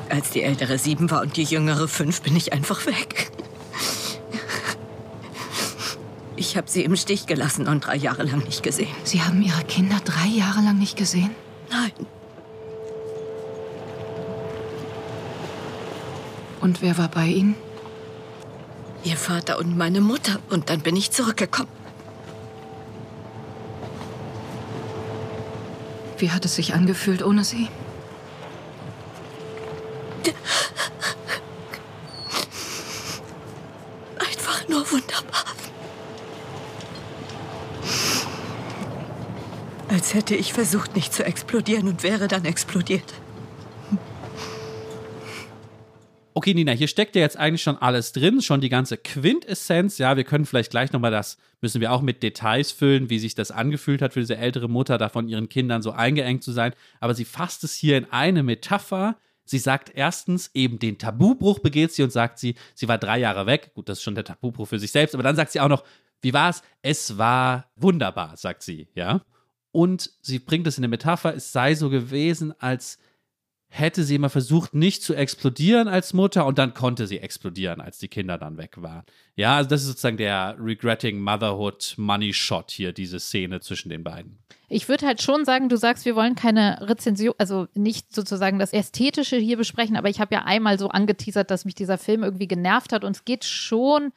Als 0.08 0.30
die 0.30 0.42
ältere 0.42 0.78
sieben 0.78 1.12
war 1.12 1.22
und 1.22 1.36
die 1.36 1.44
jüngere 1.44 1.90
fünf, 1.90 2.22
bin 2.22 2.36
ich 2.38 2.54
einfach 2.54 2.86
weg. 2.86 3.30
Ich 6.38 6.56
habe 6.56 6.70
sie 6.70 6.84
im 6.86 6.96
Stich 6.96 7.28
gelassen 7.28 7.68
und 7.68 7.86
drei 7.86 7.98
Jahre 7.98 8.24
lang 8.24 8.40
nicht 8.46 8.64
gesehen. 8.64 8.96
Sie 9.04 9.22
haben 9.22 9.42
Ihre 9.42 9.64
Kinder 9.66 9.98
drei 10.04 10.28
Jahre 10.28 10.62
lang 10.62 10.80
nicht 10.80 10.96
gesehen? 10.98 11.32
Nein, 11.70 11.92
Und 16.62 16.82
wer 16.82 16.98
war 16.98 17.10
bei 17.10 17.26
Ihnen? 17.26 17.56
ihr 19.04 19.18
Vater 19.18 19.58
und 19.58 19.76
meine 19.78 20.00
Mutter. 20.00 20.40
Und 20.52 20.70
dann 20.70 20.82
bin 20.82 20.96
ich 20.96 21.10
zurückgekommen. 21.12 21.81
Wie 26.22 26.30
hat 26.30 26.46
es 26.46 26.54
sich 26.54 26.76
angefühlt 26.76 27.24
ohne 27.24 27.44
Sie? 27.44 27.68
Einfach 34.20 34.68
nur 34.68 34.92
wunderbar. 34.92 35.46
Als 39.90 40.14
hätte 40.14 40.36
ich 40.36 40.54
versucht, 40.54 40.96
nicht 40.96 41.12
zu 41.12 41.26
explodieren 41.26 41.88
und 41.88 42.04
wäre 42.04 42.28
dann 42.28 42.46
explodiert. 42.46 43.16
Okay, 46.34 46.54
Nina, 46.54 46.72
hier 46.72 46.88
steckt 46.88 47.16
ja 47.16 47.22
jetzt 47.22 47.38
eigentlich 47.38 47.62
schon 47.62 47.78
alles 47.78 48.14
drin, 48.14 48.42
schon 48.42 48.62
die 48.62 48.70
ganze 48.70 48.96
Quintessenz. 48.96 49.98
Ja, 49.98 50.16
wir 50.16 50.24
können 50.24 50.46
vielleicht 50.46 50.72
gleich 50.72 50.94
nochmal 50.94 51.12
das, 51.12 51.38
müssen 51.60 51.82
wir 51.82 51.92
auch 51.92 52.02
mit 52.02 52.24
Details 52.24 52.72
füllen, 52.72 53.10
wie 53.10 53.20
sich 53.20 53.36
das 53.36 53.52
angefühlt 53.52 54.02
hat 54.02 54.14
für 54.14 54.22
diese 54.22 54.38
ältere 54.38 54.70
Mutter, 54.70 54.98
da 54.98 55.10
von 55.10 55.28
ihren 55.28 55.50
Kindern 55.50 55.82
so 55.82 55.92
eingeengt 55.92 56.44
zu 56.44 56.54
sein. 56.54 56.74
Aber 57.02 57.16
sie 57.16 57.26
fasst 57.26 57.66
es 57.66 57.74
hier 57.74 57.98
in 57.98 58.06
eine 58.12 58.44
Metapher. 58.44 59.18
Sie 59.44 59.58
sagt 59.58 59.92
erstens 59.94 60.52
eben 60.54 60.80
den 60.80 60.98
Tabubruch 60.98 61.60
begeht 61.60 61.92
sie 61.92 62.04
und 62.04 62.12
sagt 62.12 62.40
sie, 62.40 62.56
sie 62.76 62.88
war 62.88 62.98
drei 62.98 63.20
Jahre 63.20 63.46
weg. 63.46 63.72
Gut, 63.76 63.90
das 63.90 63.98
ist 63.98 64.04
schon 64.04 64.16
der 64.16 64.24
Tabubruch 64.24 64.68
für 64.68 64.80
sich 64.80 64.92
selbst. 64.92 65.14
Aber 65.14 65.24
dann 65.24 65.36
sagt 65.36 65.52
sie 65.52 65.60
auch 65.60 65.68
noch, 65.68 65.84
wie 66.22 66.34
war 66.34 66.50
es? 66.50 66.64
Es 66.82 67.18
war 67.18 67.70
wunderbar, 67.76 68.38
sagt 68.38 68.64
sie, 68.64 68.88
ja. 68.96 69.22
Und 69.74 70.12
sie 70.22 70.40
bringt 70.40 70.68
es 70.68 70.78
in 70.78 70.84
eine 70.84 70.90
Metapher, 70.90 71.36
es 71.36 71.52
sei 71.52 71.76
so 71.76 71.90
gewesen, 71.90 72.54
als 72.60 73.00
hätte 73.74 74.04
sie 74.04 74.16
immer 74.16 74.30
versucht, 74.30 74.74
nicht 74.74 75.02
zu 75.02 75.16
explodieren 75.16 75.88
als 75.88 76.14
Mutter 76.14 76.46
und 76.46 76.58
dann 76.58 76.74
konnte 76.74 77.08
sie 77.08 77.20
explodieren, 77.20 77.80
als 77.80 78.00
die 78.00 78.10
Kinder 78.10 78.38
dann 78.38 78.58
weg 78.58 78.82
waren. 78.82 79.04
Ja, 79.38 79.56
also 79.56 79.70
das 79.70 79.82
ist 79.82 79.88
sozusagen 79.88 80.18
der 80.18 80.58
Regretting 80.60 81.22
Motherhood 81.22 81.94
Money 81.98 82.34
Shot 82.34 82.70
hier, 82.70 82.92
diese 82.92 83.18
Szene 83.22 83.62
zwischen 83.62 83.88
den 83.88 84.04
beiden. 84.04 84.40
Ich 84.68 84.90
würde 84.90 85.08
halt 85.08 85.22
schon 85.22 85.46
sagen, 85.46 85.70
du 85.70 85.78
sagst, 85.78 86.04
wir 86.04 86.18
wollen 86.18 86.36
keine 86.36 86.80
Rezension, 86.82 87.34
also 87.38 87.68
nicht 87.74 88.14
sozusagen 88.14 88.60
das 88.60 88.74
Ästhetische 88.74 89.38
hier 89.38 89.56
besprechen, 89.56 89.96
aber 89.96 90.10
ich 90.10 90.20
habe 90.20 90.36
ja 90.36 90.44
einmal 90.44 90.78
so 90.78 90.90
angeteasert, 90.90 91.50
dass 91.50 91.64
mich 91.64 91.76
dieser 91.76 91.98
Film 91.98 92.24
irgendwie 92.24 92.50
genervt 92.50 92.92
hat 92.92 93.06
und 93.06 93.16
es 93.16 93.24
geht 93.24 93.46
schon 93.46 94.12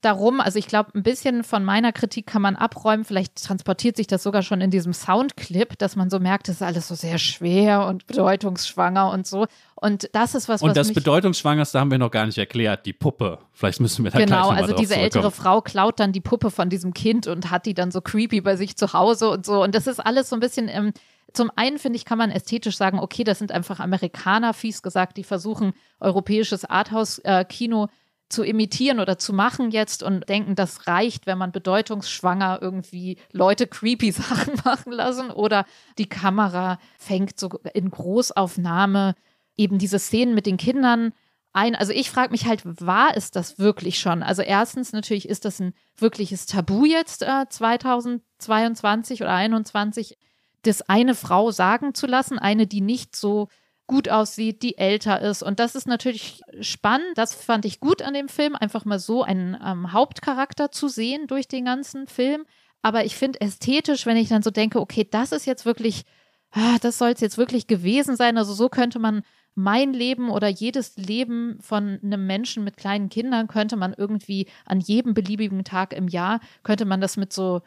darum, 0.00 0.40
also 0.40 0.58
ich 0.58 0.66
glaube, 0.68 0.90
ein 0.94 1.02
bisschen 1.02 1.42
von 1.42 1.64
meiner 1.64 1.92
Kritik 1.92 2.26
kann 2.26 2.40
man 2.40 2.56
abräumen, 2.56 3.04
vielleicht 3.04 3.42
transportiert 3.44 3.96
sich 3.96 4.06
das 4.06 4.22
sogar 4.22 4.42
schon 4.42 4.60
in 4.60 4.70
diesem 4.70 4.92
Soundclip, 4.92 5.76
dass 5.78 5.96
man 5.96 6.08
so 6.08 6.20
merkt, 6.20 6.48
es 6.48 6.56
ist 6.56 6.62
alles 6.62 6.88
so 6.88 6.94
sehr 6.94 7.18
schwer 7.18 7.86
und 7.86 8.06
bedeutungsschwanger 8.06 9.10
und 9.10 9.26
so. 9.26 9.46
Und 9.74 10.08
das 10.12 10.34
ist 10.34 10.48
was, 10.48 10.62
Und 10.62 10.70
was 10.70 10.74
das 10.76 10.92
Bedeutungsschwangerste 10.92 11.78
haben 11.80 11.90
wir 11.90 11.98
noch 11.98 12.10
gar 12.10 12.26
nicht 12.26 12.38
erklärt, 12.38 12.86
die 12.86 12.92
Puppe. 12.92 13.38
Vielleicht 13.52 13.80
müssen 13.80 14.04
wir 14.04 14.10
da 14.10 14.18
gleich 14.18 14.28
Genau, 14.28 14.42
nochmal 14.42 14.58
also 14.58 14.72
drauf 14.72 14.80
diese 14.80 14.96
ältere. 14.96 15.30
Frau 15.30 15.60
klaut 15.60 15.98
dann 16.00 16.12
die 16.12 16.20
Puppe 16.20 16.50
von 16.50 16.68
diesem 16.70 16.94
Kind 16.94 17.26
und 17.26 17.50
hat 17.50 17.66
die 17.66 17.74
dann 17.74 17.90
so 17.90 18.00
creepy 18.00 18.40
bei 18.40 18.56
sich 18.56 18.76
zu 18.76 18.92
Hause 18.92 19.30
und 19.30 19.46
so. 19.46 19.62
Und 19.62 19.74
das 19.74 19.86
ist 19.86 19.98
alles 19.98 20.28
so 20.28 20.36
ein 20.36 20.40
bisschen, 20.40 20.68
ähm, 20.68 20.92
zum 21.32 21.50
einen 21.56 21.78
finde 21.78 21.96
ich, 21.96 22.04
kann 22.04 22.18
man 22.18 22.30
ästhetisch 22.30 22.76
sagen, 22.76 22.98
okay, 23.00 23.22
das 23.22 23.38
sind 23.38 23.52
einfach 23.52 23.80
Amerikaner, 23.80 24.54
fies 24.54 24.82
gesagt, 24.82 25.16
die 25.16 25.24
versuchen, 25.24 25.72
europäisches 26.00 26.64
Arthouse-Kino 26.64 27.88
zu 28.28 28.42
imitieren 28.42 29.00
oder 29.00 29.18
zu 29.18 29.32
machen 29.32 29.70
jetzt 29.70 30.02
und 30.02 30.28
denken, 30.28 30.54
das 30.54 30.86
reicht, 30.86 31.26
wenn 31.26 31.38
man 31.38 31.52
bedeutungsschwanger 31.52 32.58
irgendwie 32.60 33.18
Leute 33.32 33.66
creepy 33.66 34.10
Sachen 34.12 34.54
machen 34.64 34.92
lassen 34.92 35.30
oder 35.30 35.64
die 35.96 36.08
Kamera 36.08 36.78
fängt 36.98 37.38
so 37.38 37.48
in 37.72 37.90
Großaufnahme 37.90 39.14
eben 39.56 39.78
diese 39.78 39.98
Szenen 39.98 40.34
mit 40.34 40.46
den 40.46 40.56
Kindern 40.56 41.12
ein. 41.52 41.74
Also 41.74 41.92
ich 41.92 42.10
frage 42.10 42.30
mich 42.30 42.46
halt, 42.46 42.62
war 42.64 43.16
es 43.16 43.30
das 43.30 43.58
wirklich 43.58 43.98
schon? 43.98 44.22
Also 44.22 44.42
erstens 44.42 44.92
natürlich 44.92 45.28
ist 45.28 45.44
das 45.44 45.60
ein 45.60 45.74
wirkliches 45.96 46.46
Tabu 46.46 46.84
jetzt 46.84 47.22
äh, 47.22 47.46
2022 47.48 49.22
oder 49.22 49.30
2021, 49.30 50.18
das 50.62 50.82
eine 50.82 51.14
Frau 51.14 51.50
sagen 51.50 51.94
zu 51.94 52.06
lassen, 52.06 52.38
eine, 52.38 52.66
die 52.66 52.80
nicht 52.80 53.16
so 53.16 53.48
gut 53.88 54.08
aussieht, 54.08 54.62
die 54.62 54.78
älter 54.78 55.20
ist. 55.20 55.42
Und 55.42 55.58
das 55.58 55.74
ist 55.74 55.88
natürlich 55.88 56.42
spannend. 56.60 57.16
Das 57.16 57.34
fand 57.34 57.64
ich 57.64 57.80
gut 57.80 58.02
an 58.02 58.14
dem 58.14 58.28
Film, 58.28 58.54
einfach 58.54 58.84
mal 58.84 59.00
so 59.00 59.24
einen 59.24 59.56
ähm, 59.64 59.92
Hauptcharakter 59.92 60.70
zu 60.70 60.86
sehen 60.86 61.26
durch 61.26 61.48
den 61.48 61.64
ganzen 61.64 62.06
Film. 62.06 62.44
Aber 62.82 63.04
ich 63.04 63.16
finde 63.16 63.40
ästhetisch, 63.40 64.06
wenn 64.06 64.16
ich 64.16 64.28
dann 64.28 64.42
so 64.42 64.50
denke, 64.50 64.80
okay, 64.80 65.08
das 65.10 65.32
ist 65.32 65.46
jetzt 65.46 65.66
wirklich, 65.66 66.04
ah, 66.52 66.76
das 66.80 66.98
soll 66.98 67.10
es 67.10 67.20
jetzt 67.20 67.38
wirklich 67.38 67.66
gewesen 67.66 68.14
sein. 68.14 68.38
Also 68.38 68.52
so 68.52 68.68
könnte 68.68 69.00
man 69.00 69.22
mein 69.54 69.92
Leben 69.92 70.30
oder 70.30 70.46
jedes 70.46 70.96
Leben 70.96 71.58
von 71.60 71.98
einem 72.00 72.26
Menschen 72.26 72.62
mit 72.62 72.76
kleinen 72.76 73.08
Kindern 73.08 73.48
könnte 73.48 73.74
man 73.74 73.92
irgendwie 73.92 74.46
an 74.64 74.78
jedem 74.78 75.14
beliebigen 75.14 75.64
Tag 75.64 75.92
im 75.92 76.06
Jahr, 76.06 76.38
könnte 76.62 76.84
man 76.84 77.00
das 77.00 77.16
mit 77.16 77.32
so 77.32 77.62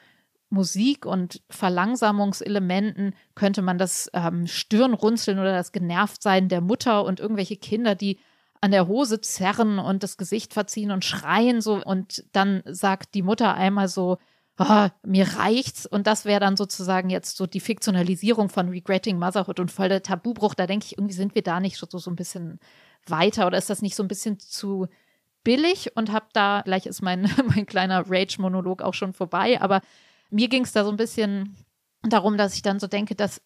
Musik 0.51 1.05
und 1.05 1.41
Verlangsamungselementen 1.49 3.15
könnte 3.35 3.61
man 3.61 3.77
das 3.77 4.11
ähm, 4.13 4.47
Stirnrunzeln 4.47 5.39
oder 5.39 5.53
das 5.53 5.71
Genervtsein 5.71 6.49
der 6.49 6.61
Mutter 6.61 7.05
und 7.05 7.19
irgendwelche 7.19 7.55
Kinder, 7.55 7.95
die 7.95 8.19
an 8.59 8.71
der 8.71 8.87
Hose 8.87 9.21
zerren 9.21 9.79
und 9.79 10.03
das 10.03 10.17
Gesicht 10.17 10.53
verziehen 10.53 10.91
und 10.91 11.05
schreien 11.05 11.61
so 11.61 11.81
und 11.83 12.25
dann 12.33 12.61
sagt 12.65 13.15
die 13.15 13.23
Mutter 13.23 13.55
einmal 13.55 13.87
so, 13.87 14.17
"Ah, 14.57 14.89
mir 15.03 15.25
reicht's 15.37 15.85
und 15.85 16.05
das 16.05 16.25
wäre 16.25 16.41
dann 16.41 16.57
sozusagen 16.57 17.09
jetzt 17.09 17.37
so 17.37 17.47
die 17.47 17.61
Fiktionalisierung 17.61 18.49
von 18.49 18.69
Regretting 18.69 19.17
Motherhood 19.17 19.59
und 19.59 19.71
voll 19.71 19.89
der 19.89 20.03
Tabubruch. 20.03 20.53
Da 20.53 20.67
denke 20.67 20.85
ich, 20.85 20.97
irgendwie 20.97 21.15
sind 21.15 21.33
wir 21.33 21.41
da 21.41 21.59
nicht 21.59 21.77
so, 21.77 21.87
so 21.97 22.11
ein 22.11 22.15
bisschen 22.15 22.59
weiter 23.07 23.47
oder 23.47 23.57
ist 23.57 23.69
das 23.69 23.81
nicht 23.81 23.95
so 23.95 24.03
ein 24.03 24.07
bisschen 24.09 24.37
zu 24.37 24.87
billig 25.43 25.95
und 25.95 26.11
habe 26.11 26.27
da, 26.33 26.61
gleich 26.63 26.85
ist 26.85 27.01
mein, 27.01 27.21
mein 27.55 27.65
kleiner 27.65 28.03
Rage-Monolog 28.09 28.81
auch 28.81 28.93
schon 28.93 29.13
vorbei, 29.13 29.59
aber 29.61 29.81
mir 30.31 30.47
ging 30.47 30.63
es 30.63 30.71
da 30.71 30.83
so 30.83 30.89
ein 30.89 30.97
bisschen 30.97 31.55
darum, 32.01 32.37
dass 32.37 32.55
ich 32.55 32.61
dann 32.61 32.79
so 32.79 32.87
denke, 32.87 33.15
dass 33.15 33.41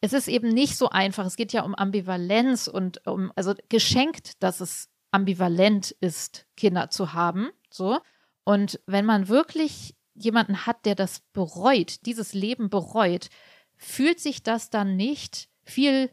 es 0.00 0.12
ist 0.12 0.28
eben 0.28 0.48
nicht 0.48 0.76
so 0.76 0.90
einfach. 0.90 1.26
Es 1.26 1.36
geht 1.36 1.52
ja 1.52 1.62
um 1.62 1.74
Ambivalenz 1.74 2.68
und 2.68 3.06
um, 3.06 3.32
also 3.34 3.54
geschenkt, 3.68 4.42
dass 4.42 4.60
es 4.60 4.88
ambivalent 5.10 5.92
ist, 6.00 6.46
Kinder 6.56 6.90
zu 6.90 7.12
haben. 7.12 7.50
So. 7.70 7.98
Und 8.44 8.80
wenn 8.86 9.04
man 9.04 9.28
wirklich 9.28 9.94
jemanden 10.14 10.66
hat, 10.66 10.84
der 10.84 10.94
das 10.94 11.20
bereut, 11.32 12.06
dieses 12.06 12.34
Leben 12.34 12.70
bereut, 12.70 13.28
fühlt 13.76 14.20
sich 14.20 14.42
das 14.42 14.70
dann 14.70 14.96
nicht 14.96 15.48
viel 15.64 16.10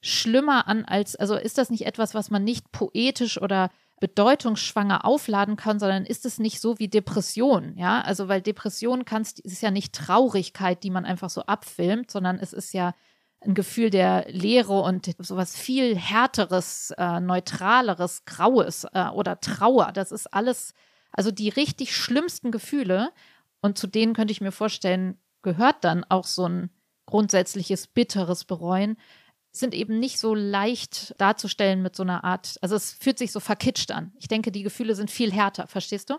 schlimmer 0.00 0.66
an 0.68 0.84
als, 0.84 1.16
also 1.16 1.36
ist 1.36 1.58
das 1.58 1.70
nicht 1.70 1.86
etwas, 1.86 2.14
was 2.14 2.30
man 2.30 2.44
nicht 2.44 2.70
poetisch 2.72 3.40
oder 3.40 3.70
bedeutungsschwanger 4.00 5.04
aufladen 5.04 5.56
kann, 5.56 5.78
sondern 5.78 6.06
ist 6.06 6.24
es 6.24 6.38
nicht 6.38 6.60
so 6.60 6.78
wie 6.78 6.88
Depression, 6.88 7.76
ja? 7.76 8.00
Also, 8.00 8.28
weil 8.28 8.40
Depression 8.40 9.04
kannst, 9.04 9.40
ist 9.40 9.62
ja 9.62 9.70
nicht 9.70 9.94
Traurigkeit, 9.94 10.82
die 10.82 10.90
man 10.90 11.04
einfach 11.04 11.30
so 11.30 11.42
abfilmt, 11.42 12.10
sondern 12.10 12.38
es 12.38 12.52
ist 12.52 12.72
ja 12.72 12.94
ein 13.42 13.54
Gefühl 13.54 13.90
der 13.90 14.26
Leere 14.28 14.80
und 14.80 15.14
sowas 15.18 15.56
viel 15.56 15.96
härteres, 15.96 16.92
äh, 16.98 17.20
neutraleres, 17.20 18.24
graues 18.24 18.84
äh, 18.92 19.08
oder 19.08 19.40
Trauer. 19.40 19.92
Das 19.92 20.12
ist 20.12 20.32
alles, 20.32 20.74
also 21.12 21.30
die 21.30 21.48
richtig 21.48 21.94
schlimmsten 21.94 22.50
Gefühle. 22.50 23.12
Und 23.62 23.78
zu 23.78 23.86
denen 23.86 24.14
könnte 24.14 24.32
ich 24.32 24.40
mir 24.40 24.52
vorstellen, 24.52 25.18
gehört 25.42 25.84
dann 25.84 26.04
auch 26.08 26.24
so 26.24 26.46
ein 26.46 26.70
grundsätzliches 27.06 27.86
bitteres 27.86 28.44
Bereuen 28.44 28.96
sind 29.52 29.74
eben 29.74 29.98
nicht 29.98 30.18
so 30.18 30.34
leicht 30.34 31.14
darzustellen 31.18 31.82
mit 31.82 31.96
so 31.96 32.02
einer 32.02 32.24
Art, 32.24 32.56
also 32.60 32.76
es 32.76 32.92
fühlt 32.92 33.18
sich 33.18 33.32
so 33.32 33.40
verkitscht 33.40 33.90
an. 33.90 34.12
Ich 34.18 34.28
denke, 34.28 34.52
die 34.52 34.62
Gefühle 34.62 34.94
sind 34.94 35.10
viel 35.10 35.32
härter, 35.32 35.66
verstehst 35.66 36.10
du? 36.10 36.14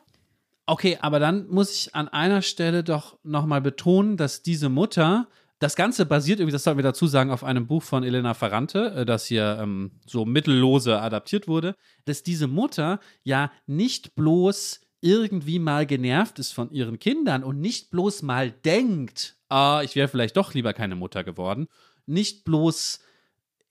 Okay, 0.66 0.98
aber 1.02 1.20
dann 1.20 1.48
muss 1.50 1.74
ich 1.74 1.96
an 1.96 2.08
einer 2.08 2.42
Stelle 2.42 2.84
doch 2.84 3.18
nochmal 3.24 3.62
betonen, 3.62 4.18
dass 4.18 4.42
diese 4.44 4.70
Mutter, 4.70 5.28
das 5.60 5.76
Ganze 5.76 6.06
basiert 6.06 6.40
irgendwie, 6.40 6.54
das 6.54 6.64
sollten 6.64 6.78
wir 6.78 6.84
dazu 6.84 7.08
sagen, 7.08 7.32
auf 7.32 7.44
einem 7.44 7.68
Buch 7.68 7.84
von 7.84 8.04
Elena 8.04 8.34
Ferrante, 8.34 8.94
äh, 8.96 9.06
das 9.06 9.26
hier 9.26 9.60
ähm, 9.62 9.92
so 10.06 10.26
mittellose 10.26 11.02
adaptiert 11.02 11.48
wurde, 11.48 11.76
dass 12.06 12.24
diese 12.24 12.48
Mutter 12.48 13.00
ja 13.24 13.52
nicht 13.66 14.16
bloß 14.16 14.82
irgendwie 15.02 15.60
mal 15.60 15.86
genervt 15.86 16.38
ist 16.40 16.52
von 16.52 16.72
ihren 16.72 17.00
Kindern 17.00 17.44
und 17.44 17.60
nicht 17.60 17.90
bloß 17.90 18.22
mal 18.22 18.52
denkt, 18.52 19.36
ah, 19.50 19.82
ich 19.84 19.96
wäre 19.96 20.08
vielleicht 20.08 20.38
doch 20.38 20.54
lieber 20.54 20.74
keine 20.74 20.96
Mutter 20.96 21.24
geworden, 21.24 21.68
nicht 22.06 22.44
bloß 22.46 23.00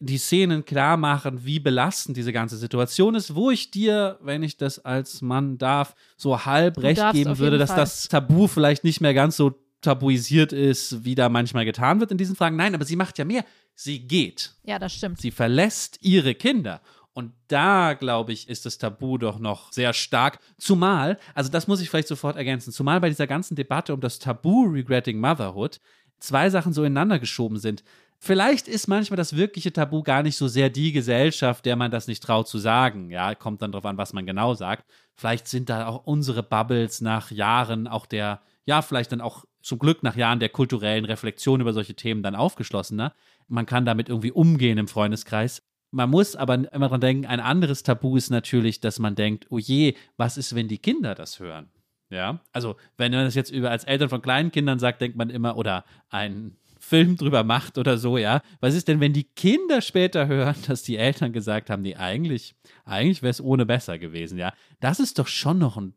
die 0.01 0.19
Szenen 0.19 0.65
klar 0.65 0.97
machen, 0.97 1.45
wie 1.45 1.61
belastend 1.61 2.17
diese 2.17 2.33
ganze 2.33 2.57
Situation 2.57 3.15
ist, 3.15 3.35
wo 3.35 3.51
ich 3.51 3.71
dir, 3.71 4.19
wenn 4.23 4.43
ich 4.43 4.57
das 4.57 4.79
als 4.79 5.21
Mann 5.21 5.59
darf, 5.59 5.95
so 6.17 6.45
halb 6.47 6.75
Du 6.75 6.81
recht 6.81 7.13
geben 7.13 7.39
würde, 7.39 7.59
dass 7.59 7.71
Fall. 7.71 7.81
das 7.81 8.09
Tabu 8.09 8.47
vielleicht 8.47 8.83
nicht 8.83 9.03
mehr 9.03 9.13
ganz 9.13 9.37
so 9.37 9.53
tabuisiert 9.83 10.53
ist, 10.53 11.05
wie 11.05 11.15
da 11.15 11.29
manchmal 11.29 11.67
getan 11.67 12.01
wird 12.01 12.11
in 12.11 12.19
diesen 12.19 12.35
Fragen. 12.35 12.57
Nein, 12.57 12.75
aber 12.75 12.85
sie 12.85 12.97
macht 12.97 13.19
ja 13.19 13.25
mehr. 13.25 13.45
Sie 13.75 14.01
geht. 14.01 14.55
Ja, 14.65 14.79
das 14.79 14.95
stimmt. 14.95 15.21
Sie 15.21 15.31
verlässt 15.31 15.99
ihre 16.01 16.35
Kinder. 16.35 16.81
Und 17.13 17.33
da, 17.49 17.95
glaube 17.95 18.33
ich, 18.33 18.49
ist 18.49 18.65
das 18.65 18.79
Tabu 18.79 19.19
doch 19.19 19.39
noch 19.39 19.73
sehr 19.73 19.93
stark. 19.93 20.39
Zumal, 20.59 21.19
also 21.35 21.51
das 21.51 21.67
muss 21.67 21.81
ich 21.81 21.91
vielleicht 21.91 22.09
sofort 22.09 22.37
ergänzen, 22.37 22.73
zumal 22.73 23.01
bei 23.01 23.09
dieser 23.09 23.27
ganzen 23.27 23.55
Debatte 23.55 23.93
um 23.93 24.01
das 24.01 24.19
Tabu 24.19 24.65
Regretting 24.65 25.19
Motherhood 25.19 25.81
zwei 26.21 26.51
Sachen 26.51 26.73
so 26.73 26.85
ineinander 26.85 27.19
geschoben 27.19 27.59
sind. 27.59 27.83
Vielleicht 28.23 28.69
ist 28.69 28.87
manchmal 28.87 29.17
das 29.17 29.35
wirkliche 29.35 29.73
Tabu 29.73 30.03
gar 30.03 30.23
nicht 30.23 30.37
so 30.37 30.47
sehr 30.47 30.69
die 30.69 30.93
Gesellschaft, 30.93 31.65
der 31.65 31.75
man 31.77 31.91
das 31.91 32.07
nicht 32.07 32.23
traut 32.23 32.49
zu 32.49 32.59
sagen. 32.59 33.11
Ja, 33.11 33.35
kommt 33.35 33.63
dann 33.63 33.73
drauf 33.73 33.87
an, 33.87 33.97
was 33.97 34.13
man 34.13 34.27
genau 34.27 34.53
sagt. 34.53 34.85
Vielleicht 35.15 35.49
sind 35.49 35.71
da 35.71 35.87
auch 35.87 36.05
unsere 36.05 36.43
Bubbles 36.43 37.01
nach 37.01 37.31
Jahren 37.31 37.89
auch 37.89 38.05
der, 38.05 38.43
ja, 38.67 38.83
vielleicht 38.83 39.13
dann 39.13 39.23
auch 39.23 39.47
zum 39.63 39.79
Glück 39.79 40.03
nach 40.03 40.17
Jahren 40.17 40.39
der 40.39 40.51
kulturellen 40.51 41.07
Reflexion 41.07 41.63
über 41.63 41.73
solche 41.73 41.95
Themen 41.95 42.23
dann 42.23 42.35
aufgeschlossener. 42.35 43.15
Man 43.49 43.65
kann 43.65 43.87
damit 43.87 44.11
irgendwie 44.11 44.33
umgehen 44.33 44.77
im 44.77 44.89
Freundeskreis. 44.89 45.63
Man 45.91 46.11
muss 46.11 46.37
aber 46.37 46.73
immer 46.75 46.91
dran 46.91 47.01
denken, 47.01 47.27
ein 47.27 47.41
anderes 47.41 47.85
Tabu 47.85 48.19
ist 48.19 48.29
natürlich, 48.29 48.81
dass 48.81 48.99
man 48.99 49.15
denkt, 49.15 49.47
oh 49.49 49.59
je, 49.59 49.97
was 50.19 50.37
ist, 50.37 50.55
wenn 50.55 50.69
die 50.69 50.79
Kinder 50.79 51.15
das 51.15 51.41
hören? 51.41 51.71
Ja, 52.11 52.41
also 52.53 52.77
wenn 52.99 53.13
man 53.13 53.25
das 53.25 53.35
jetzt 53.35 53.51
über 53.51 53.71
als 53.71 53.85
Eltern 53.85 54.11
von 54.11 54.21
kleinen 54.21 54.51
Kindern 54.51 54.79
sagt, 54.79 55.01
denkt 55.01 55.17
man 55.17 55.31
immer, 55.31 55.57
oder 55.57 55.85
einen 56.11 56.59
Film 56.81 57.17
drüber 57.17 57.45
macht 57.45 57.79
oder 57.79 57.99
so, 57.99 58.19
ja. 58.19 58.43
Was 58.61 58.75
ist 58.75 58.89
denn, 58.89 59.01
wenn 59.01 59.13
die 59.13 59.25
Kinder 59.25 59.81
später 59.83 60.27
hören, 60.27 60.57
dass 60.67 60.83
die 60.83 60.97
Eltern 60.97 61.33
gesagt 61.33 61.71
haben, 61.71 61.83
nee, 61.83 61.95
eigentlich, 61.95 62.55
eigentlich 62.85 63.23
wäre 63.23 63.31
es 63.31 63.41
ohne 63.41 63.67
besser 63.67 63.99
gewesen, 63.99 64.39
ja. 64.39 64.53
Das 64.81 64.99
ist 64.99 65.19
doch 65.19 65.29
schon 65.29 65.59
noch 65.59 65.77
ein 65.77 65.95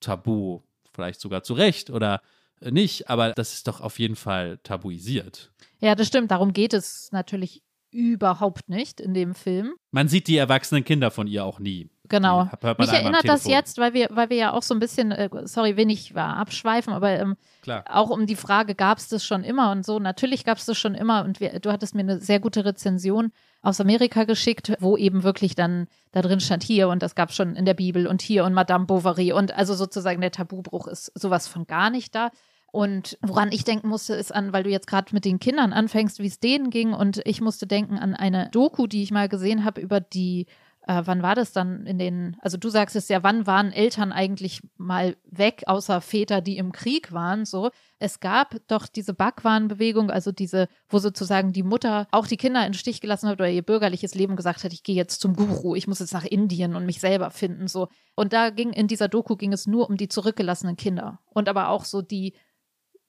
Tabu, 0.00 0.62
vielleicht 0.92 1.20
sogar 1.20 1.42
zu 1.42 1.54
Recht 1.54 1.90
oder 1.90 2.20
nicht, 2.60 3.08
aber 3.08 3.32
das 3.32 3.54
ist 3.54 3.68
doch 3.68 3.80
auf 3.80 3.98
jeden 3.98 4.16
Fall 4.16 4.58
tabuisiert. 4.62 5.52
Ja, 5.80 5.94
das 5.94 6.06
stimmt. 6.06 6.30
Darum 6.30 6.52
geht 6.52 6.74
es 6.74 7.10
natürlich 7.12 7.62
überhaupt 7.90 8.68
nicht 8.68 9.00
in 9.00 9.14
dem 9.14 9.34
Film. 9.34 9.74
Man 9.90 10.08
sieht 10.08 10.26
die 10.26 10.36
erwachsenen 10.36 10.84
Kinder 10.84 11.10
von 11.10 11.26
ihr 11.26 11.44
auch 11.44 11.58
nie. 11.58 11.90
Genau. 12.08 12.44
Die 12.44 12.66
hört 12.66 12.78
Mich 12.78 12.92
erinnert 12.92 13.26
das 13.26 13.46
jetzt, 13.46 13.78
weil 13.78 13.94
wir, 13.94 14.08
weil 14.10 14.28
wir 14.28 14.36
ja 14.36 14.52
auch 14.52 14.62
so 14.62 14.74
ein 14.74 14.80
bisschen, 14.80 15.12
äh, 15.12 15.28
sorry, 15.44 15.76
wenig 15.76 16.14
war 16.14 16.36
abschweifen, 16.36 16.92
aber 16.92 17.10
ähm, 17.10 17.36
Klar. 17.62 17.84
auch 17.88 18.10
um 18.10 18.26
die 18.26 18.36
Frage, 18.36 18.74
gab 18.74 18.98
es 18.98 19.08
das 19.08 19.24
schon 19.24 19.44
immer 19.44 19.70
und 19.70 19.86
so. 19.86 19.98
Natürlich 19.98 20.44
gab 20.44 20.58
es 20.58 20.66
das 20.66 20.76
schon 20.76 20.94
immer 20.94 21.24
und 21.24 21.40
wir, 21.40 21.60
du 21.60 21.70
hattest 21.70 21.94
mir 21.94 22.00
eine 22.00 22.18
sehr 22.18 22.40
gute 22.40 22.64
Rezension 22.64 23.32
aus 23.62 23.80
Amerika 23.80 24.24
geschickt, 24.24 24.72
wo 24.80 24.96
eben 24.96 25.22
wirklich 25.22 25.54
dann 25.54 25.86
da 26.10 26.22
drin 26.22 26.40
stand 26.40 26.64
hier 26.64 26.88
und 26.88 27.02
das 27.02 27.14
gab 27.14 27.30
es 27.30 27.36
schon 27.36 27.54
in 27.54 27.64
der 27.64 27.74
Bibel 27.74 28.08
und 28.08 28.20
hier 28.20 28.44
und 28.44 28.52
Madame 28.52 28.86
Bovary 28.86 29.32
und 29.32 29.56
also 29.56 29.74
sozusagen 29.74 30.20
der 30.20 30.32
Tabubruch 30.32 30.88
ist 30.88 31.12
sowas 31.14 31.46
von 31.46 31.66
gar 31.66 31.90
nicht 31.90 32.14
da. 32.14 32.30
Und 32.72 33.18
woran 33.20 33.52
ich 33.52 33.64
denken 33.64 33.88
musste, 33.88 34.14
ist 34.14 34.34
an, 34.34 34.54
weil 34.54 34.62
du 34.62 34.70
jetzt 34.70 34.86
gerade 34.86 35.14
mit 35.14 35.26
den 35.26 35.38
Kindern 35.38 35.74
anfängst, 35.74 36.20
wie 36.20 36.26
es 36.26 36.40
denen 36.40 36.70
ging. 36.70 36.94
Und 36.94 37.20
ich 37.26 37.42
musste 37.42 37.66
denken 37.66 37.98
an 37.98 38.14
eine 38.14 38.48
Doku, 38.50 38.86
die 38.86 39.02
ich 39.02 39.10
mal 39.10 39.28
gesehen 39.28 39.66
habe 39.66 39.82
über 39.82 40.00
die, 40.00 40.46
äh, 40.86 41.02
wann 41.04 41.22
war 41.22 41.34
das 41.34 41.52
dann 41.52 41.86
in 41.86 41.98
den, 41.98 42.36
also 42.40 42.56
du 42.56 42.68
sagst 42.68 42.96
es 42.96 43.08
ja, 43.08 43.22
wann 43.22 43.46
waren 43.46 43.72
Eltern 43.72 44.12
eigentlich 44.12 44.60
mal 44.76 45.16
weg, 45.24 45.62
außer 45.66 46.00
Väter, 46.00 46.40
die 46.40 46.58
im 46.58 46.72
Krieg 46.72 47.12
waren, 47.12 47.44
so. 47.44 47.70
Es 47.98 48.18
gab 48.18 48.56
doch 48.66 48.88
diese 48.88 49.14
Bhagwan-Bewegung, 49.14 50.10
also 50.10 50.32
diese, 50.32 50.68
wo 50.88 50.98
sozusagen 50.98 51.52
die 51.52 51.62
Mutter 51.62 52.08
auch 52.10 52.26
die 52.26 52.36
Kinder 52.36 52.60
in 52.66 52.72
den 52.72 52.78
Stich 52.78 53.00
gelassen 53.00 53.28
hat 53.28 53.34
oder 53.34 53.48
ihr 53.48 53.62
bürgerliches 53.62 54.14
Leben 54.14 54.34
gesagt 54.34 54.64
hat, 54.64 54.72
ich 54.72 54.82
gehe 54.82 54.96
jetzt 54.96 55.20
zum 55.20 55.36
Guru, 55.36 55.76
ich 55.76 55.86
muss 55.86 56.00
jetzt 56.00 56.14
nach 56.14 56.24
Indien 56.24 56.74
und 56.74 56.84
mich 56.86 57.00
selber 57.00 57.30
finden, 57.30 57.68
so. 57.68 57.88
Und 58.16 58.32
da 58.32 58.50
ging, 58.50 58.72
in 58.72 58.88
dieser 58.88 59.08
Doku 59.08 59.36
ging 59.36 59.52
es 59.52 59.66
nur 59.66 59.88
um 59.88 59.96
die 59.96 60.08
zurückgelassenen 60.08 60.76
Kinder. 60.76 61.20
Und 61.26 61.48
aber 61.48 61.68
auch 61.68 61.84
so 61.84 62.02
die, 62.02 62.34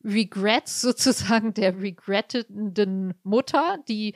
Regrets 0.04 0.82
sozusagen 0.82 1.54
der 1.54 1.80
regrettenden 1.82 3.14
Mutter, 3.24 3.78
die, 3.88 4.16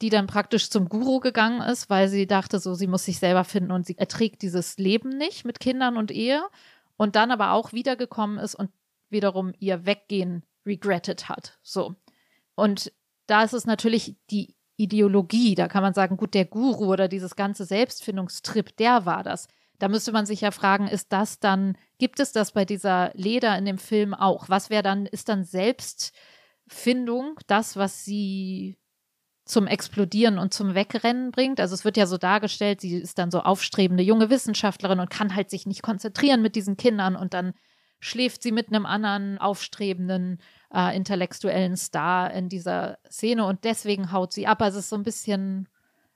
die 0.00 0.08
dann 0.08 0.26
praktisch 0.26 0.70
zum 0.70 0.88
Guru 0.88 1.20
gegangen 1.20 1.60
ist, 1.60 1.90
weil 1.90 2.08
sie 2.08 2.26
dachte, 2.26 2.58
so, 2.58 2.74
sie 2.74 2.86
muss 2.86 3.04
sich 3.04 3.18
selber 3.18 3.44
finden 3.44 3.70
und 3.70 3.86
sie 3.86 3.98
erträgt 3.98 4.42
dieses 4.42 4.78
Leben 4.78 5.10
nicht 5.10 5.44
mit 5.44 5.60
Kindern 5.60 5.96
und 5.96 6.10
Ehe 6.10 6.42
und 6.96 7.16
dann 7.16 7.30
aber 7.30 7.52
auch 7.52 7.72
wiedergekommen 7.72 8.38
ist 8.38 8.54
und 8.54 8.70
wiederum 9.10 9.52
ihr 9.58 9.84
Weggehen 9.86 10.44
regretted 10.64 11.28
hat. 11.28 11.58
So. 11.62 11.96
Und 12.54 12.92
da 13.26 13.42
ist 13.42 13.52
es 13.52 13.66
natürlich 13.66 14.16
die 14.30 14.54
Ideologie, 14.76 15.54
da 15.54 15.68
kann 15.68 15.82
man 15.82 15.92
sagen, 15.92 16.16
gut, 16.16 16.32
der 16.32 16.46
Guru 16.46 16.86
oder 16.86 17.06
dieses 17.06 17.36
ganze 17.36 17.66
Selbstfindungstrip, 17.66 18.76
der 18.76 19.04
war 19.04 19.22
das. 19.22 19.46
Da 19.78 19.88
müsste 19.88 20.12
man 20.12 20.24
sich 20.24 20.40
ja 20.40 20.50
fragen, 20.50 20.88
ist 20.88 21.12
das 21.12 21.38
dann, 21.38 21.76
gibt 21.98 22.20
es 22.20 22.32
das 22.32 22.52
bei 22.52 22.64
dieser 22.64 23.10
Leder 23.14 23.56
in 23.58 23.66
dem 23.66 23.78
Film 23.78 24.14
auch? 24.14 24.48
Was 24.48 24.70
wäre 24.70 24.82
dann, 24.82 25.04
ist 25.04 25.28
dann 25.28 25.44
Selbstfindung 25.44 27.38
das, 27.46 27.76
was 27.76 28.04
sie 28.04 28.78
zum 29.50 29.66
Explodieren 29.66 30.38
und 30.38 30.54
zum 30.54 30.74
Wegrennen 30.74 31.30
bringt? 31.30 31.60
Also 31.60 31.74
es 31.74 31.84
wird 31.84 31.96
ja 31.96 32.06
so 32.06 32.16
dargestellt, 32.16 32.80
sie 32.80 32.96
ist 32.96 33.18
dann 33.18 33.30
so 33.30 33.40
aufstrebende 33.40 34.02
junge 34.02 34.30
Wissenschaftlerin 34.30 35.00
und 35.00 35.10
kann 35.10 35.34
halt 35.34 35.50
sich 35.50 35.66
nicht 35.66 35.82
konzentrieren 35.82 36.42
mit 36.42 36.56
diesen 36.56 36.76
Kindern 36.76 37.16
und 37.16 37.34
dann 37.34 37.52
schläft 38.00 38.42
sie 38.42 38.52
mit 38.52 38.68
einem 38.68 38.86
anderen 38.86 39.38
aufstrebenden 39.38 40.38
äh, 40.74 40.96
intellektuellen 40.96 41.76
Star 41.76 42.32
in 42.32 42.48
dieser 42.48 42.98
Szene 43.10 43.44
und 43.44 43.64
deswegen 43.64 44.12
haut 44.12 44.32
sie 44.32 44.46
ab. 44.46 44.62
Also 44.62 44.78
es 44.78 44.86
ist 44.86 44.90
so 44.90 44.96
ein 44.96 45.02
bisschen, 45.02 45.68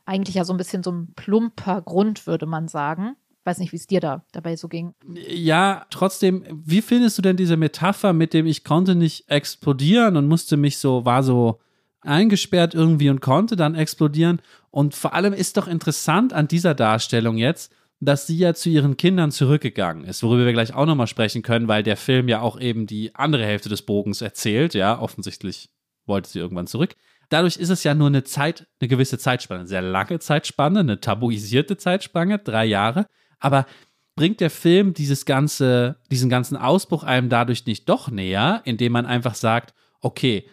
eigentlich 0.06 0.36
ja 0.36 0.44
so 0.44 0.54
ein 0.54 0.58
bisschen 0.58 0.82
so 0.82 0.92
ein 0.92 1.12
plumper 1.14 1.82
Grund, 1.82 2.26
würde 2.26 2.46
man 2.46 2.68
sagen. 2.68 3.16
Weiß 3.44 3.58
nicht, 3.58 3.72
wie 3.72 3.76
es 3.76 3.86
dir 3.86 4.00
da 4.00 4.24
dabei 4.32 4.56
so 4.56 4.68
ging. 4.68 4.94
Ja, 5.28 5.84
trotzdem, 5.90 6.46
wie 6.64 6.80
findest 6.80 7.18
du 7.18 7.22
denn 7.22 7.36
diese 7.36 7.58
Metapher 7.58 8.14
mit 8.14 8.32
dem, 8.32 8.46
ich 8.46 8.64
konnte 8.64 8.94
nicht 8.94 9.28
explodieren 9.28 10.16
und 10.16 10.26
musste 10.26 10.56
mich 10.56 10.78
so, 10.78 11.04
war 11.04 11.22
so 11.22 11.60
eingesperrt 12.04 12.74
irgendwie 12.74 13.10
und 13.10 13.20
konnte 13.20 13.56
dann 13.56 13.74
explodieren? 13.74 14.40
Und 14.70 14.94
vor 14.94 15.14
allem 15.14 15.32
ist 15.32 15.56
doch 15.56 15.68
interessant 15.68 16.32
an 16.32 16.48
dieser 16.48 16.74
Darstellung 16.74 17.36
jetzt, 17.36 17.72
dass 18.00 18.26
sie 18.26 18.36
ja 18.36 18.54
zu 18.54 18.68
ihren 18.68 18.96
Kindern 18.96 19.30
zurückgegangen 19.30 20.04
ist, 20.04 20.22
worüber 20.22 20.44
wir 20.44 20.52
gleich 20.52 20.74
auch 20.74 20.86
nochmal 20.86 21.06
sprechen 21.06 21.42
können, 21.42 21.68
weil 21.68 21.82
der 21.82 21.96
Film 21.96 22.28
ja 22.28 22.40
auch 22.40 22.60
eben 22.60 22.86
die 22.86 23.14
andere 23.14 23.44
Hälfte 23.44 23.68
des 23.68 23.82
Bogens 23.82 24.20
erzählt. 24.20 24.74
Ja, 24.74 25.00
offensichtlich 25.00 25.70
wollte 26.06 26.28
sie 26.28 26.38
irgendwann 26.38 26.66
zurück. 26.66 26.96
Dadurch 27.30 27.56
ist 27.56 27.70
es 27.70 27.84
ja 27.84 27.94
nur 27.94 28.08
eine 28.08 28.24
Zeit, 28.24 28.66
eine 28.80 28.88
gewisse 28.88 29.18
Zeitspanne, 29.18 29.60
eine 29.60 29.68
sehr 29.68 29.82
lange 29.82 30.18
Zeitspanne, 30.18 30.80
eine 30.80 31.00
tabuisierte 31.00 31.76
Zeitspanne, 31.76 32.38
drei 32.38 32.66
Jahre. 32.66 33.06
Aber 33.38 33.66
bringt 34.14 34.40
der 34.40 34.50
Film 34.50 34.94
dieses 34.94 35.24
ganze, 35.24 35.96
diesen 36.10 36.30
ganzen 36.30 36.56
Ausbruch 36.56 37.02
einem 37.02 37.28
dadurch 37.28 37.66
nicht 37.66 37.88
doch 37.88 38.10
näher, 38.10 38.62
indem 38.64 38.92
man 38.92 39.06
einfach 39.06 39.34
sagt, 39.34 39.74
okay, 40.00 40.48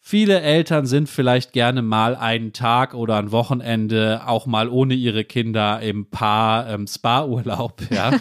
viele 0.00 0.40
Eltern 0.40 0.86
sind 0.86 1.08
vielleicht 1.08 1.52
gerne 1.52 1.82
mal 1.82 2.16
einen 2.16 2.52
Tag 2.52 2.94
oder 2.94 3.18
ein 3.18 3.30
Wochenende 3.30 4.22
auch 4.26 4.46
mal 4.46 4.68
ohne 4.68 4.94
ihre 4.94 5.24
Kinder 5.24 5.80
im 5.80 6.10
Paar 6.10 6.68
ähm, 6.68 6.86
Spa-Urlaub, 6.86 7.82
ja. 7.90 8.18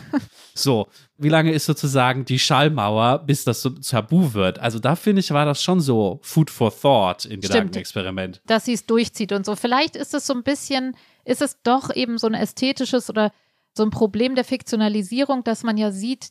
so, 0.53 0.87
wie 1.17 1.29
lange 1.29 1.51
ist 1.51 1.65
sozusagen 1.65 2.25
die 2.25 2.37
Schallmauer, 2.37 3.19
bis 3.19 3.45
das 3.45 3.61
so 3.61 3.69
tabu 3.69 4.33
wird? 4.33 4.59
Also 4.59 4.79
da 4.79 4.95
finde 4.95 5.21
ich, 5.21 5.31
war 5.31 5.45
das 5.45 5.63
schon 5.63 5.79
so 5.79 6.19
Food 6.21 6.49
for 6.49 6.71
Thought 6.71 7.25
in 7.25 7.39
Stimmt. 7.39 7.43
Gedankenexperiment. 7.43 8.41
dass 8.45 8.65
sie 8.65 8.73
es 8.73 8.85
durchzieht 8.85 9.31
und 9.31 9.45
so. 9.45 9.55
Vielleicht 9.55 9.95
ist 9.95 10.13
es 10.13 10.27
so 10.27 10.33
ein 10.33 10.43
bisschen, 10.43 10.95
ist 11.23 11.41
es 11.41 11.61
doch 11.63 11.95
eben 11.95 12.17
so 12.17 12.27
ein 12.27 12.33
ästhetisches 12.33 13.09
oder 13.09 13.31
so 13.73 13.83
ein 13.83 13.89
Problem 13.89 14.35
der 14.35 14.43
Fiktionalisierung, 14.43 15.43
dass 15.43 15.63
man 15.63 15.77
ja 15.77 15.91
sieht, 15.91 16.29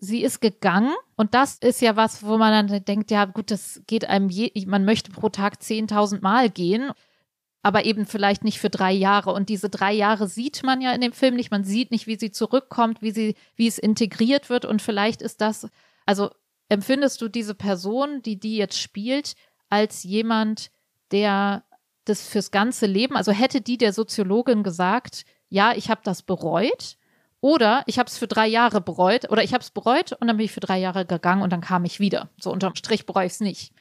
sie 0.00 0.22
ist 0.22 0.40
gegangen. 0.40 0.94
Und 1.16 1.34
das 1.34 1.58
ist 1.58 1.80
ja 1.80 1.94
was, 1.94 2.24
wo 2.24 2.38
man 2.38 2.68
dann 2.68 2.84
denkt, 2.84 3.10
ja 3.10 3.26
gut, 3.26 3.50
das 3.50 3.82
geht 3.86 4.06
einem, 4.06 4.30
je, 4.30 4.50
man 4.66 4.84
möchte 4.84 5.12
pro 5.12 5.28
Tag 5.28 5.60
10.000 5.60 6.22
Mal 6.22 6.50
gehen, 6.50 6.90
aber 7.62 7.84
eben 7.84 8.06
vielleicht 8.06 8.42
nicht 8.42 8.58
für 8.58 8.70
drei 8.70 8.92
Jahre. 8.92 9.32
Und 9.32 9.50
diese 9.50 9.68
drei 9.68 9.92
Jahre 9.92 10.26
sieht 10.26 10.62
man 10.64 10.80
ja 10.80 10.92
in 10.92 11.02
dem 11.02 11.12
Film 11.12 11.36
nicht, 11.36 11.50
man 11.50 11.64
sieht 11.64 11.90
nicht, 11.90 12.06
wie 12.06 12.18
sie 12.18 12.32
zurückkommt, 12.32 13.02
wie 13.02 13.10
sie, 13.10 13.36
wie 13.54 13.66
es 13.66 13.78
integriert 13.78 14.48
wird. 14.48 14.64
Und 14.64 14.80
vielleicht 14.80 15.20
ist 15.20 15.42
das, 15.42 15.68
also 16.06 16.30
empfindest 16.70 17.20
du 17.20 17.28
diese 17.28 17.54
Person, 17.54 18.22
die 18.22 18.40
die 18.40 18.56
jetzt 18.56 18.78
spielt, 18.78 19.34
als 19.68 20.02
jemand, 20.02 20.70
der 21.12 21.64
das 22.06 22.26
fürs 22.26 22.50
ganze 22.50 22.86
Leben, 22.86 23.16
also 23.16 23.30
hätte 23.30 23.60
die 23.60 23.76
der 23.76 23.92
Soziologin 23.92 24.62
gesagt, 24.62 25.26
ja, 25.48 25.72
ich 25.76 25.90
habe 25.90 26.00
das 26.02 26.22
bereut 26.22 26.96
oder 27.40 27.82
ich 27.86 27.98
habe 27.98 28.08
es 28.08 28.18
für 28.18 28.26
drei 28.26 28.46
Jahre 28.46 28.80
bereut 28.80 29.30
oder 29.30 29.42
ich 29.42 29.52
habe 29.54 29.62
es 29.62 29.70
bereut 29.70 30.12
und 30.12 30.28
dann 30.28 30.36
bin 30.36 30.44
ich 30.44 30.52
für 30.52 30.60
drei 30.60 30.78
Jahre 30.78 31.06
gegangen 31.06 31.42
und 31.42 31.50
dann 31.50 31.60
kam 31.60 31.84
ich 31.84 32.00
wieder. 32.00 32.28
So 32.40 32.52
unterm 32.52 32.74
Strich 32.74 33.06
bereue 33.06 33.26
ich 33.26 33.32
es 33.32 33.40
nicht. 33.40 33.72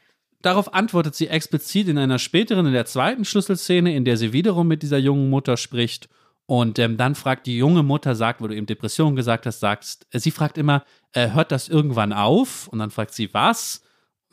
Darauf 0.42 0.74
antwortet 0.74 1.16
sie 1.16 1.28
explizit 1.28 1.90
in 1.90 1.98
einer 1.98 2.18
späteren, 2.18 2.66
in 2.66 2.74
der 2.74 2.86
zweiten 2.86 3.26
Schlüsselszene, 3.26 3.94
in 3.94 4.06
der 4.06 4.16
sie 4.16 4.32
wiederum 4.32 4.68
mit 4.68 4.84
dieser 4.84 4.98
jungen 4.98 5.30
Mutter 5.30 5.58
spricht. 5.58 6.08
Und 6.46 6.80
ähm, 6.80 6.98
dann 6.98 7.14
fragt 7.14 7.46
die 7.46 7.58
junge 7.58 7.84
Mutter, 7.84 8.16
sagt, 8.16 8.42
wo 8.42 8.48
du 8.48 8.56
eben 8.56 8.66
Depression 8.66 9.16
gesagt 9.16 9.46
hast, 9.46 9.60
sagst, 9.60 10.08
äh, 10.12 10.20
sie 10.20 10.32
fragt 10.32 10.58
immer, 10.58 10.84
äh, 11.12 11.32
hört 11.32 11.52
das 11.52 11.68
irgendwann 11.68 12.14
auf? 12.14 12.68
Und 12.70 12.80
dann 12.80 12.90
fragt 12.90 13.14
sie, 13.14 13.34
was? 13.34 13.84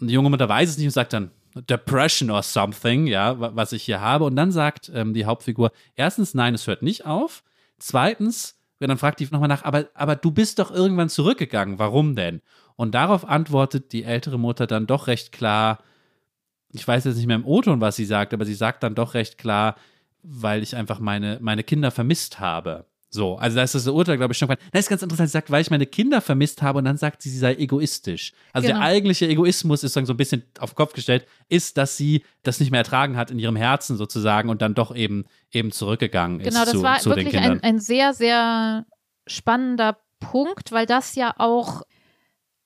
Und 0.00 0.06
die 0.06 0.14
junge 0.14 0.30
Mutter 0.30 0.48
weiß 0.48 0.70
es 0.70 0.78
nicht 0.78 0.86
und 0.86 0.92
sagt 0.92 1.12
dann, 1.12 1.32
Depression 1.54 2.30
or 2.30 2.42
something, 2.42 3.06
ja, 3.06 3.38
was 3.54 3.72
ich 3.72 3.82
hier 3.82 4.00
habe. 4.00 4.24
Und 4.24 4.36
dann 4.36 4.52
sagt 4.52 4.90
ähm, 4.94 5.12
die 5.12 5.24
Hauptfigur, 5.24 5.72
erstens, 5.94 6.34
nein, 6.34 6.54
es 6.54 6.66
hört 6.66 6.82
nicht 6.82 7.04
auf. 7.04 7.42
Zweitens, 7.78 8.55
dann 8.80 8.98
fragt 8.98 9.20
die 9.20 9.28
nochmal 9.30 9.48
nach, 9.48 9.64
aber, 9.64 9.86
aber 9.94 10.16
du 10.16 10.30
bist 10.30 10.58
doch 10.58 10.70
irgendwann 10.70 11.08
zurückgegangen, 11.08 11.78
warum 11.78 12.14
denn? 12.14 12.42
Und 12.76 12.94
darauf 12.94 13.26
antwortet 13.26 13.92
die 13.92 14.04
ältere 14.04 14.38
Mutter 14.38 14.66
dann 14.66 14.86
doch 14.86 15.06
recht 15.06 15.32
klar, 15.32 15.78
ich 16.72 16.86
weiß 16.86 17.04
jetzt 17.04 17.16
nicht 17.16 17.26
mehr 17.26 17.36
im 17.36 17.46
O-Ton, 17.46 17.80
was 17.80 17.96
sie 17.96 18.04
sagt, 18.04 18.34
aber 18.34 18.44
sie 18.44 18.54
sagt 18.54 18.82
dann 18.82 18.94
doch 18.94 19.14
recht 19.14 19.38
klar, 19.38 19.76
weil 20.22 20.62
ich 20.62 20.76
einfach 20.76 20.98
meine, 20.98 21.38
meine 21.40 21.64
Kinder 21.64 21.90
vermisst 21.90 22.38
habe. 22.40 22.84
So, 23.08 23.36
also 23.36 23.56
da 23.56 23.62
ist 23.62 23.74
das 23.74 23.86
Urteil, 23.86 24.16
glaube 24.16 24.32
ich, 24.32 24.38
schon. 24.38 24.48
Das 24.48 24.80
ist 24.80 24.88
ganz 24.88 25.02
interessant. 25.02 25.28
Sie 25.28 25.32
sagt, 25.32 25.50
weil 25.50 25.62
ich 25.62 25.70
meine 25.70 25.86
Kinder 25.86 26.20
vermisst 26.20 26.60
habe 26.62 26.78
und 26.78 26.84
dann 26.84 26.96
sagt 26.96 27.22
sie, 27.22 27.30
sie 27.30 27.38
sei 27.38 27.54
egoistisch. 27.54 28.32
Also 28.52 28.68
genau. 28.68 28.80
der 28.80 28.86
eigentliche 28.86 29.28
Egoismus 29.28 29.84
ist 29.84 29.94
so 29.94 30.00
ein 30.00 30.16
bisschen 30.16 30.42
auf 30.58 30.70
den 30.70 30.76
Kopf 30.76 30.92
gestellt, 30.92 31.26
ist, 31.48 31.78
dass 31.78 31.96
sie 31.96 32.24
das 32.42 32.60
nicht 32.60 32.70
mehr 32.70 32.80
ertragen 32.80 33.16
hat 33.16 33.30
in 33.30 33.38
ihrem 33.38 33.56
Herzen 33.56 33.96
sozusagen 33.96 34.48
und 34.48 34.60
dann 34.60 34.74
doch 34.74 34.94
eben, 34.94 35.24
eben 35.52 35.70
zurückgegangen 35.72 36.40
ist. 36.40 36.48
Genau, 36.48 36.64
das 36.64 36.72
zu, 36.72 36.82
war 36.82 36.98
zu 36.98 37.10
wirklich 37.10 37.38
ein, 37.38 37.62
ein 37.62 37.78
sehr, 37.78 38.12
sehr 38.12 38.86
spannender 39.26 39.98
Punkt, 40.18 40.72
weil 40.72 40.86
das 40.86 41.14
ja 41.14 41.34
auch 41.38 41.82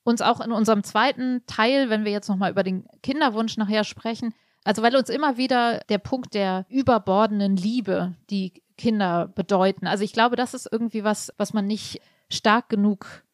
uns 0.02 0.22
auch 0.22 0.40
in 0.40 0.52
unserem 0.52 0.82
zweiten 0.82 1.42
Teil, 1.46 1.90
wenn 1.90 2.04
wir 2.04 2.12
jetzt 2.12 2.28
nochmal 2.28 2.50
über 2.50 2.62
den 2.62 2.86
Kinderwunsch 3.02 3.56
nachher 3.58 3.84
sprechen, 3.84 4.34
also 4.64 4.82
weil 4.82 4.96
uns 4.96 5.08
immer 5.08 5.36
wieder 5.36 5.80
der 5.88 5.98
Punkt 5.98 6.34
der 6.34 6.66
überbordenden 6.68 7.56
Liebe, 7.56 8.14
die 8.30 8.62
Kinder 8.80 9.28
bedeuten. 9.28 9.86
Also 9.86 10.04
ich 10.04 10.14
glaube, 10.14 10.36
das 10.36 10.54
ist 10.54 10.66
irgendwie 10.70 11.04
was, 11.04 11.32
was 11.36 11.52
man 11.52 11.66
nicht 11.66 12.00
stark 12.30 12.70
genug 12.70 13.24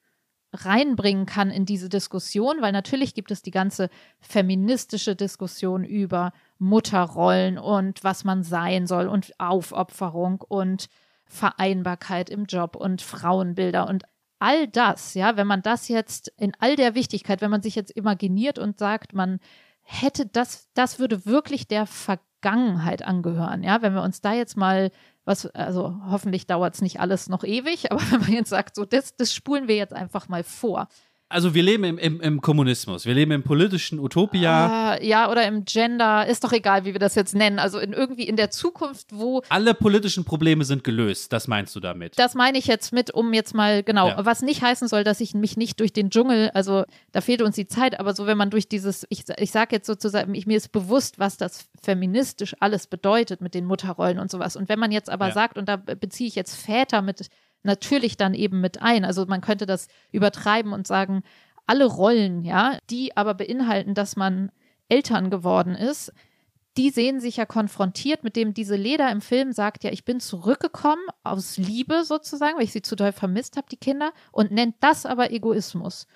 reinbringen 0.53 1.27
kann 1.27 1.51
in 1.51 1.67
diese 1.67 1.89
Diskussion, 1.89 2.57
weil 2.61 2.73
natürlich 2.73 3.15
gibt 3.15 3.31
es 3.31 3.43
die 3.43 3.53
ganze 3.53 3.89
feministische 4.19 5.15
Diskussion 5.15 5.85
über 5.85 6.33
Mutterrollen 6.59 7.59
und 7.59 8.03
was 8.03 8.25
man 8.25 8.43
sein 8.43 8.87
soll 8.87 9.07
und 9.07 9.39
Aufopferung 9.39 10.41
und 10.41 10.89
Vereinbarkeit 11.27 12.29
im 12.29 12.47
Job 12.47 12.75
und 12.75 13.03
Frauenbilder 13.03 13.89
und 13.89 14.05
all 14.39 14.67
das, 14.67 15.15
ja, 15.15 15.37
wenn 15.37 15.47
man 15.47 15.63
das 15.63 15.89
jetzt 15.89 16.33
in 16.37 16.53
all 16.59 16.75
der 16.75 16.95
Wichtigkeit, 16.95 17.41
wenn 17.41 17.51
man 17.51 17.63
sich 17.63 17.75
jetzt 17.75 17.91
imaginiert 17.91 18.59
und 18.59 18.79
sagt, 18.79 19.15
man 19.15 19.39
hätte 19.83 20.27
das, 20.27 20.69
das 20.75 20.99
würde 20.99 21.27
wirklich 21.27 21.69
der 21.69 21.87
Vergangenheit 21.87 23.03
angehören. 23.03 23.63
Ja, 23.63 23.83
wenn 23.83 23.95
wir 23.95 24.03
uns 24.03 24.21
da 24.21 24.33
jetzt 24.33 24.57
mal 24.57 24.91
was, 25.27 25.47
also 25.47 26.01
hoffentlich 26.09 26.47
dauert 26.47 26.75
es 26.75 26.81
nicht 26.81 27.01
alles 27.01 27.29
noch 27.29 27.45
ewig, 27.45 27.93
aber 27.93 28.01
wenn 28.11 28.21
man 28.21 28.33
jetzt 28.33 28.49
sagt, 28.49 28.77
so, 28.77 28.85
das, 28.85 29.15
das 29.17 29.35
spulen 29.35 29.69
wir 29.69 29.77
jetzt 29.77 29.93
einfach 29.93 30.29
mal 30.29 30.45
vor 30.45 30.89
also 31.29 31.55
wir 31.55 31.63
leben 31.63 31.83
im, 31.83 31.99
im, 31.99 32.21
im, 32.21 32.41
Kommunismus, 32.41 33.05
wir 33.05 33.15
leben 33.15 33.33
im 33.33 33.43
politischen 33.43 33.99
Utopia. 33.99 34.95
Uh, 34.95 35.05
ja, 35.05 35.29
oder 35.29 35.47
im 35.47 35.65
Gender, 35.65 36.25
ist 36.27 36.45
doch 36.45 36.53
egal, 36.53 36.85
wie 36.85 36.93
wir 36.93 37.01
das 37.01 37.17
jetzt 37.17 37.35
nennen. 37.35 37.59
Also 37.59 37.81
in 37.81 37.93
irgendwie 37.93 38.29
in 38.29 38.37
der 38.37 38.51
Zukunft, 38.51 39.09
wo. 39.11 39.43
Alle 39.49 39.75
politischen 39.75 40.25
Probleme 40.25 40.65
sind 40.65 40.85
gelöst, 40.85 41.33
das 41.33 41.49
meinst 41.49 41.75
du 41.75 41.81
damit? 41.81 42.17
Das 42.17 42.35
meine 42.35 42.59
ich 42.59 42.67
jetzt 42.67 42.93
mit, 42.93 43.13
um 43.13 43.33
jetzt 43.33 43.55
mal, 43.55 43.83
genau, 43.83 44.09
ja. 44.09 44.25
was 44.25 44.43
nicht 44.43 44.63
heißen 44.63 44.87
soll, 44.87 45.03
dass 45.03 45.21
ich 45.21 45.35
mich 45.35 45.57
nicht 45.57 45.81
durch 45.81 45.93
den 45.93 46.11
Dschungel, 46.11 46.51
also 46.51 46.85
da 47.11 47.21
fehlt 47.21 47.43
uns 47.43 47.57
die 47.57 47.67
Zeit, 47.67 47.99
aber 47.99 48.15
so 48.15 48.27
wenn 48.27 48.39
man 48.39 48.51
durch 48.51 48.69
dieses, 48.69 49.05
ich, 49.11 49.25
ich 49.39 49.51
sage 49.51 49.75
jetzt 49.75 49.87
sozusagen, 49.87 50.33
ich, 50.35 50.47
mir 50.47 50.57
ist 50.57 50.71
bewusst, 50.71 51.19
was 51.19 51.37
das 51.37 51.69
feministisch 51.83 52.55
alles 52.61 52.87
bedeutet 52.87 53.41
mit 53.41 53.55
den 53.55 53.65
Mutterrollen 53.65 54.21
und 54.21 54.31
sowas. 54.31 54.55
Und 54.55 54.69
wenn 54.69 54.79
man 54.79 54.93
jetzt 54.93 55.11
aber 55.11 55.29
ja. 55.29 55.35
sagt, 55.35 55.59
und 55.59 55.69
da 55.69 55.77
beziehe 55.77 56.29
ich 56.29 56.37
jetzt 56.37 56.55
Väter 56.55 57.03
mit 57.03 57.29
natürlich 57.67 58.17
dann 58.17 58.33
eben 58.33 58.61
mit 58.61 58.81
ein. 58.81 59.05
Also 59.05 59.27
man 59.27 59.43
könnte 59.43 59.67
das 59.67 59.89
übertreiben 60.13 60.73
und 60.73 60.87
sagen, 60.87 61.23
alle 61.67 61.85
Rollen, 61.85 62.43
ja, 62.43 62.79
die 62.91 63.17
aber 63.17 63.35
beinhalten, 63.35 63.95
dass 63.95 64.17
man 64.17 64.51
Eltern 64.89 65.31
geworden 65.31 65.75
ist, 65.75 66.13
die 66.77 66.91
sehen 66.91 67.21
sich 67.21 67.39
ja 67.39 67.47
konfrontiert 67.47 68.23
mit 68.23 68.37
dem, 68.37 68.55
diese 68.55 68.77
Leder 68.77 69.11
im 69.11 69.21
Film 69.21 69.53
sagt 69.53 69.83
ja, 69.83 69.91
ich 69.91 70.05
bin 70.05 70.21
zurückgekommen 70.21 71.03
aus 71.25 71.57
Liebe 71.57 72.05
sozusagen, 72.05 72.57
weil 72.57 72.65
ich 72.65 72.73
sie 72.73 72.83
zu 72.83 72.97
doll 72.97 73.13
vermisst 73.13 73.57
habe, 73.57 73.67
die 73.71 73.79
Kinder, 73.79 74.13
und 74.31 74.51
nennt 74.51 74.77
das 74.81 75.07
aber 75.07 75.31
Egoismus. 75.31 76.07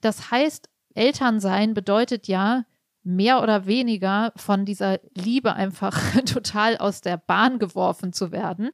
Das 0.00 0.30
heißt, 0.30 0.68
Elternsein 0.94 1.74
bedeutet 1.74 2.28
ja, 2.28 2.64
mehr 3.02 3.40
oder 3.40 3.66
weniger 3.66 4.32
von 4.36 4.64
dieser 4.64 4.98
Liebe 5.14 5.54
einfach 5.54 5.96
total 6.24 6.76
aus 6.76 7.00
der 7.00 7.16
Bahn 7.16 7.58
geworfen 7.58 8.12
zu 8.12 8.32
werden 8.32 8.70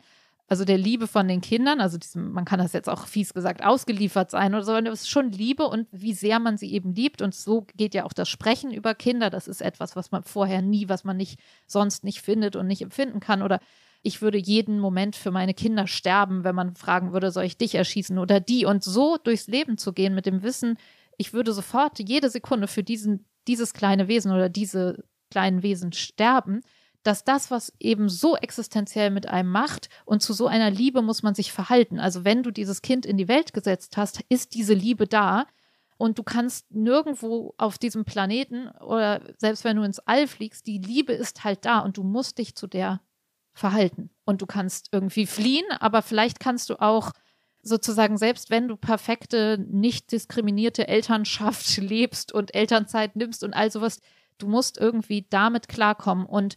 also 0.53 0.67
der 0.67 0.77
Liebe 0.77 1.07
von 1.07 1.29
den 1.29 1.41
Kindern, 1.41 1.81
also 1.81 1.97
diesem, 1.97 2.31
man 2.31 2.45
kann 2.45 2.59
das 2.59 2.75
jetzt 2.75 2.91
auch 2.91 3.07
fies 3.07 3.33
gesagt, 3.33 3.65
ausgeliefert 3.65 4.31
sein 4.31 4.55
oder 4.55 4.65
so, 4.65 4.77
es 4.77 5.01
ist 5.01 5.09
schon 5.09 5.33
Liebe 5.33 5.67
und 5.67 5.89
wie 5.93 6.13
sehr 6.13 6.41
man 6.41 6.59
sie 6.59 6.75
eben 6.75 6.93
liebt. 6.93 7.23
Und 7.23 7.35
so 7.35 7.67
geht 7.75 7.95
ja 7.95 8.05
auch 8.05 8.13
das 8.13 8.29
Sprechen 8.29 8.71
über 8.71 8.95
Kinder. 8.95 9.31
Das 9.31 9.49
ist 9.49 9.63
etwas, 9.63 9.97
was 9.97 10.11
man 10.11 10.25
vorher 10.25 10.61
nie, 10.61 10.91
was 10.91 11.05
man 11.05 11.17
nicht 11.17 11.41
sonst 11.67 12.05
nicht 12.05 12.21
findet 12.21 12.55
und 12.55 12.67
nicht 12.67 12.83
empfinden 12.83 13.19
kann. 13.19 13.41
Oder 13.41 13.61
ich 14.03 14.21
würde 14.21 14.37
jeden 14.37 14.79
Moment 14.79 15.17
für 15.17 15.31
meine 15.31 15.55
Kinder 15.55 15.87
sterben, 15.87 16.45
wenn 16.45 16.55
man 16.55 16.77
fragen 16.77 17.15
würde, 17.15 17.31
soll 17.31 17.45
ich 17.45 17.57
dich 17.57 17.75
erschießen 17.75 18.19
oder 18.19 18.39
die? 18.39 18.67
Und 18.67 18.85
so 18.85 19.17
durchs 19.17 19.47
Leben 19.47 19.79
zu 19.79 19.95
gehen 19.95 20.15
mit 20.15 20.27
dem 20.27 20.43
Wissen, 20.43 20.77
ich 21.17 21.33
würde 21.33 21.55
sofort 21.55 21.99
jede 21.99 22.29
Sekunde 22.29 22.67
für 22.67 22.83
diesen, 22.83 23.25
dieses 23.49 23.73
kleine 23.73 24.07
Wesen 24.07 24.31
oder 24.33 24.51
diese 24.51 25.03
kleinen 25.31 25.63
Wesen 25.63 25.95
sterben 25.95 26.61
dass 27.03 27.25
das, 27.25 27.51
was 27.51 27.73
eben 27.81 28.09
so 28.09 28.37
existenziell 28.37 29.11
mit 29.11 29.29
einem 29.29 29.51
macht 29.51 29.89
und 30.05 30.23
zu 30.23 30.33
so 30.33 30.47
einer 30.47 30.71
Liebe 30.71 31.03
muss 31.03 31.23
man 31.23 31.35
sich 31.35 31.53
verhalten. 31.53 31.99
Also 31.99 32.25
wenn 32.25 32.43
du 32.43 32.51
dieses 32.51 32.83
Kind 32.83 33.07
in 33.07 33.17
die 33.17 33.29
Welt 33.29 33.53
gesetzt 33.53 33.97
hast, 33.97 34.21
ist 34.29 34.55
diese 34.55 34.75
Liebe 34.75 35.07
da 35.07 35.47
und 35.99 36.19
du 36.19 36.23
kannst 36.23 36.71
nirgendwo 36.71 37.55
auf 37.59 37.79
diesem 37.79 38.05
Planeten 38.05 38.69
oder 38.81 39.21
selbst 39.39 39.65
wenn 39.65 39.77
du 39.77 39.83
ins 39.83 40.01
All 40.01 40.27
fliegst, 40.27 40.67
die 40.67 40.79
Liebe 40.79 41.13
ist 41.13 41.45
halt 41.45 41.65
da 41.65 41.81
und 41.81 41.97
du 41.97 42.03
musst 42.03 42.39
dich 42.39 42.55
zu 42.55 42.67
der 42.67 43.01
verhalten. 43.55 44.11
Und 44.25 44.43
du 44.43 44.47
kannst 44.47 44.89
irgendwie 44.93 45.27
fliehen, 45.27 45.67
aber 45.79 46.03
vielleicht 46.03 46.41
kannst 46.41 46.71
du 46.71 46.81
auch 46.81 47.13
sozusagen, 47.63 48.19
selbst 48.19 48.51
wenn 48.51 48.69
du 48.69 48.77
perfekte, 48.77 49.59
nicht 49.59 50.11
diskriminierte 50.11 50.89
Elternschaft 50.89 51.77
lebst 51.77 52.33
und 52.33 52.55
Elternzeit 52.55 53.17
nimmst 53.17 53.45
und 53.45 53.55
all 53.55 53.71
sowas, 53.71 54.01
du 54.39 54.49
musst 54.49 54.79
irgendwie 54.79 55.27
damit 55.31 55.69
klarkommen. 55.69 56.27
Und 56.27 56.57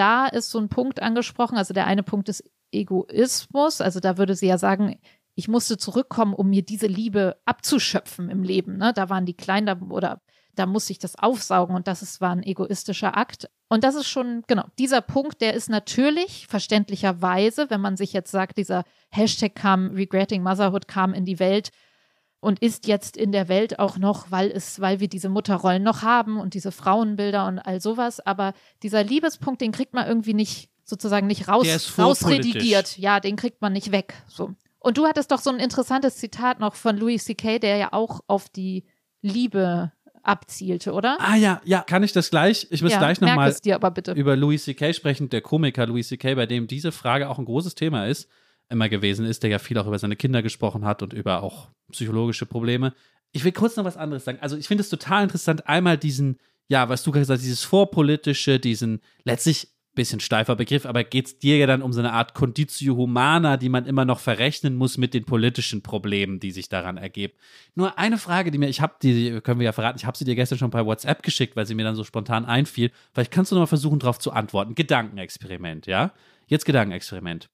da 0.00 0.26
ist 0.26 0.50
so 0.50 0.58
ein 0.58 0.70
Punkt 0.70 1.02
angesprochen. 1.02 1.58
Also 1.58 1.74
der 1.74 1.86
eine 1.86 2.02
Punkt 2.02 2.30
ist 2.30 2.42
Egoismus. 2.72 3.82
Also 3.82 4.00
da 4.00 4.16
würde 4.16 4.34
sie 4.34 4.46
ja 4.46 4.56
sagen, 4.56 4.98
ich 5.34 5.46
musste 5.46 5.76
zurückkommen, 5.76 6.32
um 6.32 6.48
mir 6.48 6.62
diese 6.62 6.86
Liebe 6.86 7.36
abzuschöpfen 7.44 8.30
im 8.30 8.42
Leben. 8.42 8.78
Ne? 8.78 8.94
Da 8.94 9.10
waren 9.10 9.26
die 9.26 9.36
klein 9.36 9.66
da, 9.66 9.78
oder 9.90 10.22
da 10.54 10.64
musste 10.64 10.92
ich 10.92 10.98
das 10.98 11.16
aufsaugen 11.16 11.76
und 11.76 11.86
das 11.86 12.00
ist, 12.00 12.22
war 12.22 12.30
ein 12.30 12.42
egoistischer 12.42 13.14
Akt. 13.14 13.50
Und 13.68 13.84
das 13.84 13.94
ist 13.94 14.08
schon, 14.08 14.42
genau, 14.46 14.64
dieser 14.78 15.02
Punkt, 15.02 15.42
der 15.42 15.52
ist 15.52 15.68
natürlich 15.68 16.46
verständlicherweise, 16.46 17.68
wenn 17.68 17.82
man 17.82 17.98
sich 17.98 18.14
jetzt 18.14 18.30
sagt, 18.30 18.56
dieser 18.56 18.84
Hashtag 19.10 19.54
kam, 19.54 19.90
Regretting 19.90 20.42
Motherhood 20.42 20.88
kam 20.88 21.12
in 21.12 21.26
die 21.26 21.38
Welt, 21.38 21.70
und 22.40 22.60
ist 22.60 22.86
jetzt 22.86 23.16
in 23.16 23.32
der 23.32 23.48
Welt 23.48 23.78
auch 23.78 23.98
noch, 23.98 24.30
weil 24.30 24.50
es, 24.50 24.80
weil 24.80 25.00
wir 25.00 25.08
diese 25.08 25.28
Mutterrollen 25.28 25.82
noch 25.82 26.02
haben 26.02 26.40
und 26.40 26.54
diese 26.54 26.72
Frauenbilder 26.72 27.46
und 27.46 27.58
all 27.58 27.80
sowas. 27.80 28.18
Aber 28.20 28.54
dieser 28.82 29.04
Liebespunkt, 29.04 29.60
den 29.60 29.72
kriegt 29.72 29.94
man 29.94 30.06
irgendwie 30.06 30.34
nicht 30.34 30.70
sozusagen 30.84 31.26
nicht 31.26 31.48
raus, 31.48 31.66
rausredigiert. 31.98 32.98
Ja, 32.98 33.20
den 33.20 33.36
kriegt 33.36 33.60
man 33.60 33.72
nicht 33.72 33.92
weg. 33.92 34.14
So. 34.26 34.54
Und 34.78 34.96
du 34.96 35.06
hattest 35.06 35.30
doch 35.30 35.40
so 35.40 35.50
ein 35.50 35.60
interessantes 35.60 36.16
Zitat 36.16 36.58
noch 36.58 36.74
von 36.74 36.96
Louis 36.96 37.24
C.K., 37.24 37.58
der 37.58 37.76
ja 37.76 37.92
auch 37.92 38.20
auf 38.26 38.48
die 38.48 38.84
Liebe 39.20 39.92
abzielte, 40.22 40.92
oder? 40.92 41.18
Ah 41.20 41.36
ja, 41.36 41.60
ja, 41.64 41.82
kann 41.82 42.02
ich 42.02 42.12
das 42.12 42.30
gleich? 42.30 42.66
Ich 42.70 42.82
muss 42.82 42.92
ja, 42.92 42.98
gleich 42.98 43.20
nochmal 43.20 43.54
über 44.14 44.36
Louis 44.36 44.64
C.K. 44.64 44.92
sprechen, 44.94 45.28
der 45.28 45.42
Komiker 45.42 45.86
Louis 45.86 46.08
C.K., 46.08 46.34
bei 46.34 46.46
dem 46.46 46.66
diese 46.66 46.92
Frage 46.92 47.28
auch 47.28 47.38
ein 47.38 47.44
großes 47.44 47.74
Thema 47.74 48.06
ist 48.06 48.28
immer 48.70 48.88
gewesen 48.88 49.26
ist, 49.26 49.42
der 49.42 49.50
ja 49.50 49.58
viel 49.58 49.78
auch 49.78 49.86
über 49.86 49.98
seine 49.98 50.16
Kinder 50.16 50.42
gesprochen 50.42 50.84
hat 50.84 51.02
und 51.02 51.12
über 51.12 51.42
auch 51.42 51.68
psychologische 51.92 52.46
Probleme. 52.46 52.94
Ich 53.32 53.44
will 53.44 53.52
kurz 53.52 53.76
noch 53.76 53.84
was 53.84 53.96
anderes 53.96 54.24
sagen. 54.24 54.38
Also 54.40 54.56
ich 54.56 54.68
finde 54.68 54.82
es 54.82 54.88
total 54.88 55.22
interessant, 55.24 55.68
einmal 55.68 55.98
diesen, 55.98 56.38
ja, 56.68 56.88
was 56.88 57.02
du 57.02 57.10
gesagt 57.10 57.30
hast, 57.30 57.44
dieses 57.44 57.64
vorpolitische, 57.64 58.58
diesen 58.58 59.00
letztlich 59.24 59.68
bisschen 59.94 60.20
steifer 60.20 60.56
Begriff, 60.56 60.86
aber 60.86 61.04
geht 61.04 61.26
es 61.26 61.38
dir 61.38 61.58
ja 61.58 61.66
dann 61.66 61.82
um 61.82 61.92
so 61.92 62.00
eine 62.00 62.12
Art 62.12 62.34
Conditio 62.34 62.96
Humana, 62.96 63.56
die 63.56 63.68
man 63.68 63.86
immer 63.86 64.04
noch 64.04 64.20
verrechnen 64.20 64.76
muss 64.76 64.98
mit 64.98 65.14
den 65.14 65.24
politischen 65.24 65.82
Problemen, 65.82 66.38
die 66.38 66.52
sich 66.52 66.68
daran 66.68 66.96
ergeben. 66.96 67.34
Nur 67.74 67.98
eine 67.98 68.18
Frage, 68.18 68.50
die 68.50 68.58
mir, 68.58 68.68
ich 68.68 68.80
habe 68.80 68.94
die, 69.02 69.40
können 69.40 69.58
wir 69.60 69.64
ja 69.64 69.72
verraten, 69.72 69.98
ich 69.98 70.06
habe 70.06 70.16
sie 70.16 70.24
dir 70.24 70.36
gestern 70.36 70.58
schon 70.58 70.70
bei 70.70 70.86
WhatsApp 70.86 71.22
geschickt, 71.22 71.56
weil 71.56 71.66
sie 71.66 71.74
mir 71.74 71.84
dann 71.84 71.96
so 71.96 72.04
spontan 72.04 72.44
einfiel. 72.44 72.92
Vielleicht 73.12 73.32
kannst 73.32 73.50
du 73.50 73.56
noch 73.56 73.62
mal 73.62 73.66
versuchen, 73.66 73.98
darauf 73.98 74.18
zu 74.18 74.32
antworten. 74.32 74.74
Gedankenexperiment, 74.74 75.86
ja? 75.86 76.12
Jetzt 76.46 76.64
Gedankenexperiment. 76.64 77.50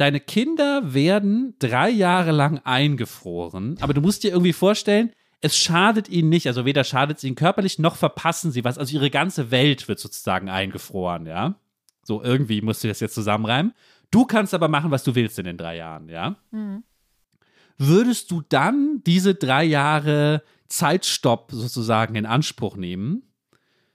Deine 0.00 0.18
Kinder 0.18 0.94
werden 0.94 1.56
drei 1.58 1.90
Jahre 1.90 2.30
lang 2.30 2.58
eingefroren, 2.64 3.76
aber 3.82 3.92
du 3.92 4.00
musst 4.00 4.22
dir 4.22 4.30
irgendwie 4.30 4.54
vorstellen, 4.54 5.12
es 5.42 5.58
schadet 5.58 6.08
ihnen 6.08 6.30
nicht, 6.30 6.46
also 6.46 6.64
weder 6.64 6.84
schadet 6.84 7.18
es 7.18 7.24
ihnen 7.24 7.34
körperlich, 7.34 7.78
noch 7.78 7.96
verpassen 7.96 8.50
sie 8.50 8.64
was. 8.64 8.78
Also 8.78 8.94
ihre 8.94 9.10
ganze 9.10 9.50
Welt 9.50 9.88
wird 9.88 9.98
sozusagen 9.98 10.48
eingefroren, 10.48 11.26
ja. 11.26 11.56
So 12.02 12.22
irgendwie 12.22 12.62
musst 12.62 12.82
du 12.82 12.88
das 12.88 13.00
jetzt 13.00 13.14
zusammenreimen. 13.14 13.74
Du 14.10 14.24
kannst 14.24 14.54
aber 14.54 14.68
machen, 14.68 14.90
was 14.90 15.04
du 15.04 15.14
willst 15.14 15.38
in 15.38 15.44
den 15.44 15.58
drei 15.58 15.76
Jahren, 15.76 16.08
ja? 16.08 16.36
Mhm. 16.50 16.82
Würdest 17.76 18.30
du 18.30 18.40
dann 18.48 19.02
diese 19.04 19.34
drei 19.34 19.64
Jahre 19.64 20.42
Zeitstopp 20.68 21.52
sozusagen 21.52 22.14
in 22.14 22.24
Anspruch 22.24 22.78
nehmen? 22.78 23.24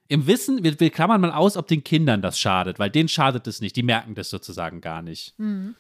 Im 0.08 0.28
Wissen, 0.28 0.64
wir, 0.64 0.80
wir 0.80 0.92
klammern 0.92 1.22
mal 1.22 1.32
aus, 1.32 1.58
ob 1.58 1.68
den 1.68 1.84
Kindern 1.84 2.22
das 2.22 2.40
schadet, 2.40 2.78
weil 2.78 2.92
denen 2.92 3.10
schadet 3.10 3.48
es 3.48 3.60
nicht, 3.60 3.76
die 3.76 3.82
merken 3.82 4.14
das 4.14 4.30
sozusagen 4.30 4.82
gar 4.82 5.02
nicht. 5.02 5.34
Mhm. 5.40 5.74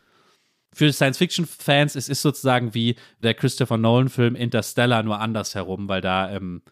Für 0.75 0.91
Science-Fiction-Fans 0.91 1.95
es 1.95 2.09
ist 2.09 2.21
sozusagen 2.21 2.73
wie 2.73 2.97
der 3.23 3.33
Christopher 3.33 3.77
Nolan-Film 3.77 4.35
Interstellar 4.35 5.03
nur 5.03 5.21
andersherum, 5.21 5.87
weil 5.87 6.01
da 6.01 6.29
ähm, 6.29 6.63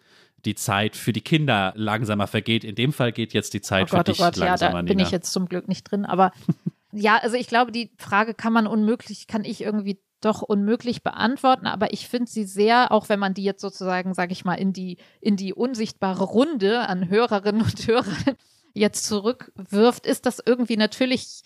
die 0.43 0.55
Zeit 0.55 0.97
für 0.97 1.13
die 1.13 1.21
Kinder 1.21 1.71
langsamer 1.77 2.27
vergeht. 2.27 2.65
In 2.65 2.75
dem 2.75 2.91
Fall 2.91 3.13
geht 3.13 3.31
jetzt 3.31 3.53
die 3.53 3.61
Zeit 3.61 3.87
oh 3.93 3.95
Gott, 3.95 4.07
für 4.07 4.11
dich 4.11 4.19
oh 4.19 4.25
Gott, 4.25 4.37
ja, 4.37 4.45
langsamer, 4.47 4.73
da 4.73 4.81
bin 4.81 4.97
Nina. 4.97 5.07
ich 5.07 5.11
jetzt 5.11 5.31
zum 5.31 5.47
Glück 5.47 5.69
nicht 5.69 5.83
drin. 5.85 6.03
Aber 6.03 6.33
ja, 6.91 7.17
also 7.17 7.37
ich 7.37 7.47
glaube, 7.47 7.71
die 7.71 7.91
Frage 7.97 8.33
kann 8.33 8.51
man 8.51 8.67
unmöglich, 8.67 9.27
kann 9.27 9.45
ich 9.45 9.61
irgendwie 9.61 10.01
doch 10.19 10.41
unmöglich 10.41 11.01
beantworten, 11.01 11.65
aber 11.65 11.93
ich 11.93 12.09
finde 12.09 12.29
sie 12.29 12.43
sehr, 12.43 12.91
auch 12.91 13.07
wenn 13.07 13.19
man 13.19 13.33
die 13.33 13.43
jetzt 13.43 13.61
sozusagen, 13.61 14.13
sage 14.13 14.33
ich 14.33 14.43
mal, 14.43 14.55
in 14.55 14.73
die, 14.73 14.97
in 15.21 15.37
die 15.37 15.53
unsichtbare 15.53 16.25
Runde 16.25 16.87
an 16.87 17.07
Hörerinnen 17.07 17.61
und 17.61 17.87
Hörern 17.87 18.35
jetzt 18.73 19.05
zurückwirft, 19.05 20.05
ist 20.05 20.25
das 20.25 20.41
irgendwie 20.45 20.77
natürlich, 20.77 21.41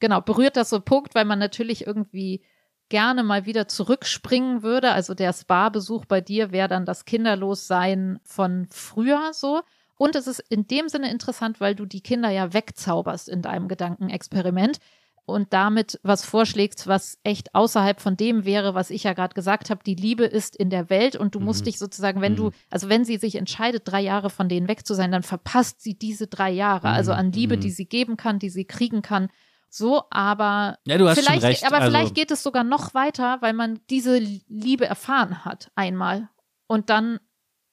genau, 0.00 0.20
berührt 0.20 0.56
das 0.56 0.70
so 0.70 0.80
Punkt, 0.80 1.14
weil 1.14 1.24
man 1.24 1.38
natürlich 1.38 1.86
irgendwie 1.86 2.42
gerne 2.88 3.24
mal 3.24 3.46
wieder 3.46 3.66
zurückspringen 3.68 4.62
würde. 4.62 4.92
Also 4.92 5.14
der 5.14 5.32
Spa-Besuch 5.32 6.04
bei 6.04 6.20
dir 6.20 6.52
wäre 6.52 6.68
dann 6.68 6.84
das 6.84 7.04
Kinderlossein 7.04 8.18
von 8.24 8.66
früher 8.70 9.32
so. 9.32 9.62
Und 9.98 10.14
es 10.14 10.26
ist 10.26 10.40
in 10.50 10.66
dem 10.66 10.88
Sinne 10.88 11.10
interessant, 11.10 11.60
weil 11.60 11.74
du 11.74 11.86
die 11.86 12.02
Kinder 12.02 12.30
ja 12.30 12.52
wegzauberst 12.52 13.28
in 13.28 13.42
deinem 13.42 13.66
Gedankenexperiment 13.66 14.78
und 15.24 15.52
damit 15.52 15.98
was 16.04 16.24
vorschlägst, 16.24 16.86
was 16.86 17.18
echt 17.24 17.52
außerhalb 17.54 18.00
von 18.00 18.16
dem 18.16 18.44
wäre, 18.44 18.74
was 18.74 18.90
ich 18.90 19.02
ja 19.04 19.14
gerade 19.14 19.34
gesagt 19.34 19.70
habe. 19.70 19.82
Die 19.84 19.94
Liebe 19.96 20.24
ist 20.24 20.54
in 20.54 20.70
der 20.70 20.88
Welt 20.88 21.16
und 21.16 21.34
du 21.34 21.40
musst 21.40 21.62
Mhm. 21.62 21.64
dich 21.64 21.78
sozusagen, 21.78 22.20
wenn 22.20 22.32
Mhm. 22.32 22.36
du, 22.36 22.50
also 22.70 22.88
wenn 22.88 23.04
sie 23.04 23.16
sich 23.16 23.34
entscheidet, 23.34 23.82
drei 23.86 24.02
Jahre 24.02 24.30
von 24.30 24.48
denen 24.48 24.68
weg 24.68 24.86
zu 24.86 24.94
sein, 24.94 25.10
dann 25.10 25.24
verpasst 25.24 25.80
sie 25.80 25.94
diese 25.98 26.28
drei 26.28 26.50
Jahre. 26.52 26.90
Also 26.90 27.12
an 27.12 27.32
Liebe, 27.32 27.56
Mhm. 27.56 27.60
die 27.62 27.70
sie 27.70 27.86
geben 27.86 28.16
kann, 28.16 28.38
die 28.38 28.50
sie 28.50 28.66
kriegen 28.66 29.02
kann. 29.02 29.28
So, 29.68 30.04
aber 30.10 30.78
Ja, 30.86 30.98
du 30.98 31.08
hast 31.08 31.18
vielleicht, 31.18 31.40
schon 31.40 31.48
recht. 31.48 31.64
aber 31.66 31.76
also, 31.78 31.90
vielleicht 31.90 32.14
geht 32.14 32.30
es 32.30 32.42
sogar 32.42 32.64
noch 32.64 32.94
weiter, 32.94 33.38
weil 33.40 33.52
man 33.52 33.80
diese 33.90 34.18
Liebe 34.18 34.86
erfahren 34.86 35.44
hat 35.44 35.70
einmal 35.74 36.28
und 36.66 36.90
dann 36.90 37.18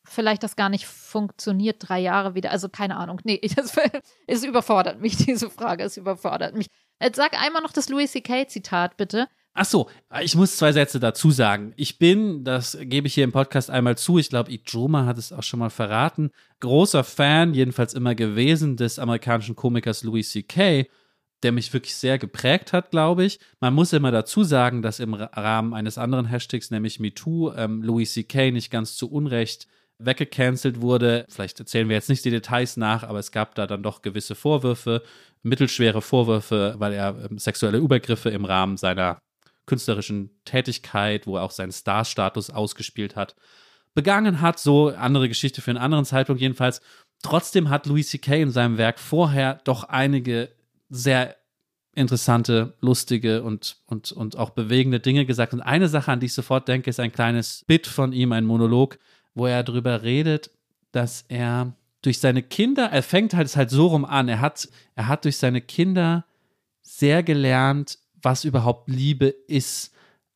vielleicht 0.05 0.43
das 0.43 0.55
gar 0.55 0.69
nicht 0.69 0.85
funktioniert, 0.85 1.77
drei 1.79 1.99
Jahre 1.99 2.35
wieder. 2.35 2.51
Also 2.51 2.69
keine 2.69 2.97
Ahnung. 2.97 3.21
Nee, 3.23 3.39
das, 3.55 3.75
es 4.27 4.43
überfordert 4.43 4.99
mich, 4.99 5.15
diese 5.17 5.49
Frage. 5.49 5.83
Es 5.83 5.97
überfordert 5.97 6.55
mich. 6.55 6.67
Jetzt 7.01 7.15
sag 7.17 7.41
einmal 7.41 7.61
noch 7.61 7.71
das 7.73 7.89
Louis 7.89 8.11
C.K. 8.11 8.47
Zitat, 8.47 8.97
bitte. 8.97 9.27
Ach 9.55 9.65
so, 9.65 9.87
ich 10.21 10.35
muss 10.35 10.57
zwei 10.57 10.71
Sätze 10.71 10.99
dazu 10.99 11.29
sagen. 11.29 11.73
Ich 11.75 11.99
bin, 11.99 12.43
das 12.43 12.75
gebe 12.81 13.05
ich 13.05 13.13
hier 13.13 13.23
im 13.23 13.31
Podcast 13.31 13.69
einmal 13.69 13.95
zu, 13.97 14.17
ich 14.17 14.29
glaube, 14.29 14.51
Ijoma 14.51 15.05
hat 15.05 15.19
es 15.19 15.31
auch 15.31 15.43
schon 15.43 15.59
mal 15.59 15.69
verraten, 15.69 16.31
großer 16.59 17.03
Fan, 17.03 17.53
jedenfalls 17.53 17.93
immer 17.93 18.15
gewesen, 18.15 18.77
des 18.77 18.97
amerikanischen 18.97 19.55
Komikers 19.55 20.01
Louis 20.03 20.31
C.K., 20.31 20.87
der 21.43 21.51
mich 21.51 21.73
wirklich 21.73 21.95
sehr 21.95 22.17
geprägt 22.17 22.73
hat, 22.73 22.91
glaube 22.91 23.25
ich. 23.25 23.39
Man 23.59 23.73
muss 23.73 23.93
immer 23.93 24.11
dazu 24.11 24.43
sagen, 24.43 24.81
dass 24.81 24.99
im 24.99 25.13
Rahmen 25.13 25.73
eines 25.73 25.97
anderen 25.97 26.25
Hashtags, 26.25 26.71
nämlich 26.71 26.99
MeToo, 26.99 27.53
ähm, 27.53 27.83
Louis 27.83 28.13
C.K. 28.13 28.51
nicht 28.51 28.71
ganz 28.71 28.95
zu 28.95 29.11
Unrecht 29.11 29.67
weggecancelt 29.99 30.81
wurde. 30.81 31.25
Vielleicht 31.29 31.59
erzählen 31.59 31.87
wir 31.87 31.95
jetzt 31.95 32.09
nicht 32.09 32.25
die 32.25 32.31
Details 32.31 32.77
nach, 32.77 33.03
aber 33.03 33.19
es 33.19 33.31
gab 33.31 33.55
da 33.55 33.67
dann 33.67 33.83
doch 33.83 34.01
gewisse 34.01 34.35
Vorwürfe, 34.35 35.03
mittelschwere 35.43 36.01
Vorwürfe, 36.01 36.75
weil 36.77 36.93
er 36.93 37.29
ähm, 37.29 37.37
sexuelle 37.37 37.77
Übergriffe 37.77 38.29
im 38.29 38.45
Rahmen 38.45 38.77
seiner 38.77 39.19
künstlerischen 39.65 40.31
Tätigkeit, 40.45 41.27
wo 41.27 41.37
er 41.37 41.43
auch 41.43 41.51
seinen 41.51 41.71
Star-Status 41.71 42.49
ausgespielt 42.49 43.15
hat, 43.15 43.35
begangen 43.93 44.41
hat. 44.41 44.59
So 44.59 44.89
andere 44.89 45.29
Geschichte 45.29 45.61
für 45.61 45.71
einen 45.71 45.79
anderen 45.79 46.05
Zeitpunkt 46.05 46.41
jedenfalls. 46.41 46.81
Trotzdem 47.21 47.69
hat 47.69 47.85
Louis 47.85 48.09
C.K. 48.09 48.41
in 48.41 48.51
seinem 48.51 48.77
Werk 48.77 48.99
vorher 48.99 49.61
doch 49.63 49.85
einige 49.85 50.49
sehr 50.93 51.35
interessante, 51.95 52.73
lustige 52.81 53.43
und, 53.43 53.77
und, 53.85 54.11
und 54.11 54.37
auch 54.37 54.51
bewegende 54.51 54.99
Dinge 54.99 55.25
gesagt. 55.25 55.53
Und 55.53 55.61
eine 55.61 55.89
Sache, 55.89 56.11
an 56.11 56.19
die 56.19 56.27
ich 56.27 56.33
sofort 56.33 56.67
denke, 56.67 56.89
ist 56.89 56.99
ein 56.99 57.11
kleines 57.11 57.63
Bit 57.67 57.87
von 57.87 58.13
ihm, 58.13 58.31
ein 58.31 58.45
Monolog, 58.45 58.97
wo 59.33 59.45
er 59.45 59.63
darüber 59.63 60.03
redet, 60.03 60.51
dass 60.91 61.25
er 61.27 61.75
durch 62.01 62.19
seine 62.19 62.43
Kinder, 62.43 62.89
er 62.91 63.03
fängt 63.03 63.33
halt, 63.33 63.47
es 63.47 63.55
halt 63.55 63.69
so 63.69 63.87
rum 63.87 64.05
an, 64.05 64.27
er 64.27 64.41
hat, 64.41 64.67
er 64.95 65.07
hat 65.07 65.25
durch 65.25 65.37
seine 65.37 65.61
Kinder 65.61 66.25
sehr 66.81 67.23
gelernt, 67.23 67.97
was 68.21 68.43
überhaupt 68.43 68.89
Liebe 68.89 69.27
ist. 69.27 69.93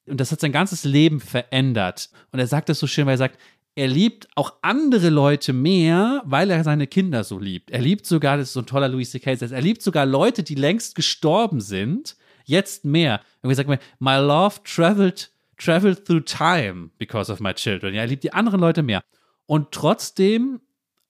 Und 0.07 0.19
das 0.19 0.31
hat 0.31 0.39
sein 0.39 0.51
ganzes 0.51 0.85
Leben 0.85 1.19
verändert. 1.19 2.09
Und 2.31 2.39
er 2.39 2.47
sagt 2.47 2.69
das 2.69 2.79
so 2.79 2.87
schön, 2.87 3.05
weil 3.05 3.15
er 3.15 3.19
sagt, 3.19 3.39
er 3.77 3.87
liebt 3.87 4.27
auch 4.33 4.53
andere 4.63 5.09
Leute 5.09 5.53
mehr, 5.53 6.23
weil 6.25 6.49
er 6.49 6.63
seine 6.63 6.87
Kinder 6.87 7.23
so 7.23 7.37
liebt. 7.37 7.69
Er 7.69 7.79
liebt 7.79 8.07
sogar, 8.07 8.37
das 8.37 8.47
ist 8.47 8.53
so 8.53 8.61
ein 8.61 8.65
toller 8.65 8.87
Louis 8.87 9.11
C.K. 9.11 9.35
Satz, 9.35 9.51
er 9.51 9.61
liebt 9.61 9.83
sogar 9.83 10.07
Leute, 10.07 10.41
die 10.41 10.55
längst 10.55 10.95
gestorben 10.95 11.61
sind, 11.61 12.17
jetzt 12.45 12.85
mehr. 12.85 13.21
Und 13.43 13.53
sagen, 13.53 13.77
my 13.99 14.15
love 14.15 14.55
traveled, 14.63 15.29
traveled 15.57 16.05
through 16.05 16.25
time 16.25 16.89
because 16.97 17.31
of 17.31 17.39
my 17.39 17.53
children. 17.53 17.93
Ja, 17.93 18.01
er 18.01 18.07
liebt 18.07 18.23
die 18.23 18.33
anderen 18.33 18.59
Leute 18.61 18.81
mehr. 18.81 19.03
Und 19.45 19.71
trotzdem, 19.71 20.59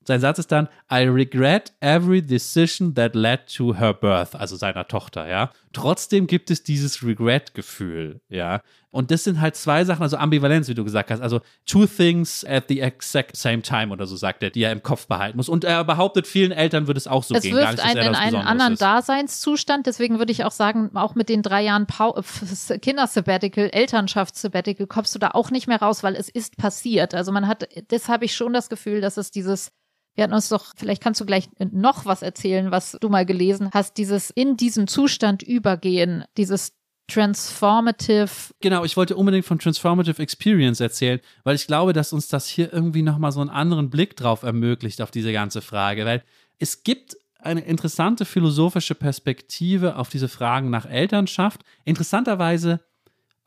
sein 0.04 0.20
Satz 0.20 0.40
ist 0.40 0.52
dann, 0.52 0.68
I 0.92 1.08
regret 1.08 1.72
every 1.80 2.22
decision 2.22 2.94
that 2.96 3.16
led 3.16 3.48
to 3.56 3.76
her 3.76 3.94
birth, 3.94 4.36
also 4.36 4.58
seiner 4.58 4.86
Tochter, 4.90 5.26
ja. 5.30 5.52
Trotzdem 5.78 6.26
gibt 6.26 6.50
es 6.50 6.64
dieses 6.64 7.04
Regret-Gefühl, 7.04 8.20
ja. 8.30 8.62
Und 8.90 9.12
das 9.12 9.24
sind 9.24 9.40
halt 9.40 9.56
zwei 9.56 9.86
Sachen, 9.86 10.02
also 10.02 10.18
Ambivalenz, 10.18 10.68
wie 10.68 10.74
du 10.74 10.84
gesagt 10.84 11.12
hast, 11.12 11.22
also 11.22 11.40
two 11.68 11.86
things 11.86 12.44
at 12.44 12.64
the 12.68 12.80
exact 12.80 13.38
same 13.38 13.62
time 13.62 13.94
oder 13.94 14.08
so 14.08 14.16
sagt 14.16 14.42
er, 14.42 14.50
die 14.50 14.64
er 14.64 14.72
im 14.72 14.82
Kopf 14.82 15.06
behalten 15.06 15.38
muss. 15.38 15.50
Und 15.50 15.64
er 15.64 15.84
behauptet, 15.84 16.26
vielen 16.26 16.52
Eltern 16.52 16.88
würde 16.88 16.98
es 16.98 17.06
auch 17.06 17.24
so 17.24 17.36
es 17.36 17.44
gehen. 17.44 17.56
Gar 17.56 17.74
wirft 17.74 17.86
einen 17.86 18.08
in 18.08 18.16
einen 18.16 18.36
anderen 18.38 18.74
ist. 18.74 18.82
Daseinszustand. 18.82 19.86
Deswegen 19.86 20.18
würde 20.18 20.32
ich 20.32 20.46
auch 20.46 20.52
sagen, 20.52 20.90
auch 20.96 21.14
mit 21.14 21.30
den 21.30 21.44
drei 21.44 21.62
Jahren 21.62 21.86
äh, 21.86 22.80
Kindersabbatical, 22.80 23.70
Elternschaftssabbatical, 23.72 24.88
kommst 24.88 25.14
du 25.14 25.20
da 25.20 25.30
auch 25.36 25.52
nicht 25.52 25.68
mehr 25.68 25.80
raus, 25.80 26.02
weil 26.02 26.16
es 26.16 26.28
ist 26.28 26.58
passiert. 26.58 27.14
Also 27.14 27.32
man 27.32 27.48
hat, 27.48 27.70
das 27.90 28.10
habe 28.10 28.26
ich 28.26 28.36
schon 28.36 28.52
das 28.52 28.68
Gefühl, 28.68 29.00
dass 29.00 29.18
es 29.18 29.30
dieses 29.30 29.72
wir 30.18 30.24
hatten 30.24 30.34
uns 30.34 30.50
doch, 30.50 30.74
vielleicht 30.76 31.02
kannst 31.04 31.22
du 31.22 31.26
gleich 31.26 31.48
noch 31.60 32.06
was 32.06 32.24
erzählen, 32.24 32.72
was 32.72 32.98
du 33.00 33.08
mal 33.08 33.24
gelesen 33.24 33.70
hast, 33.72 33.98
dieses 33.98 34.32
in 34.32 34.58
diesem 34.58 34.88
Zustand 34.88 35.44
übergehen, 35.44 36.26
dieses 36.38 36.74
transformative. 37.08 38.28
Genau, 38.60 38.84
ich 38.84 38.98
wollte 38.98 39.16
unbedingt 39.16 39.46
von 39.46 39.60
Transformative 39.60 40.20
Experience 40.22 40.80
erzählen, 40.80 41.20
weil 41.44 41.56
ich 41.56 41.68
glaube, 41.68 41.94
dass 41.94 42.14
uns 42.14 42.28
das 42.30 42.48
hier 42.48 42.74
irgendwie 42.74 43.04
nochmal 43.04 43.32
so 43.32 43.42
einen 43.42 43.52
anderen 43.52 43.92
Blick 43.92 44.18
drauf 44.18 44.42
ermöglicht 44.42 45.02
auf 45.04 45.12
diese 45.12 45.32
ganze 45.32 45.62
Frage, 45.62 46.04
weil 46.04 46.24
es 46.58 46.82
gibt 46.84 47.16
eine 47.40 47.62
interessante 47.62 48.26
philosophische 48.26 48.96
Perspektive 48.96 49.98
auf 49.98 50.10
diese 50.10 50.28
Fragen 50.28 50.72
nach 50.72 50.90
Elternschaft. 50.90 51.62
Interessanterweise, 51.86 52.82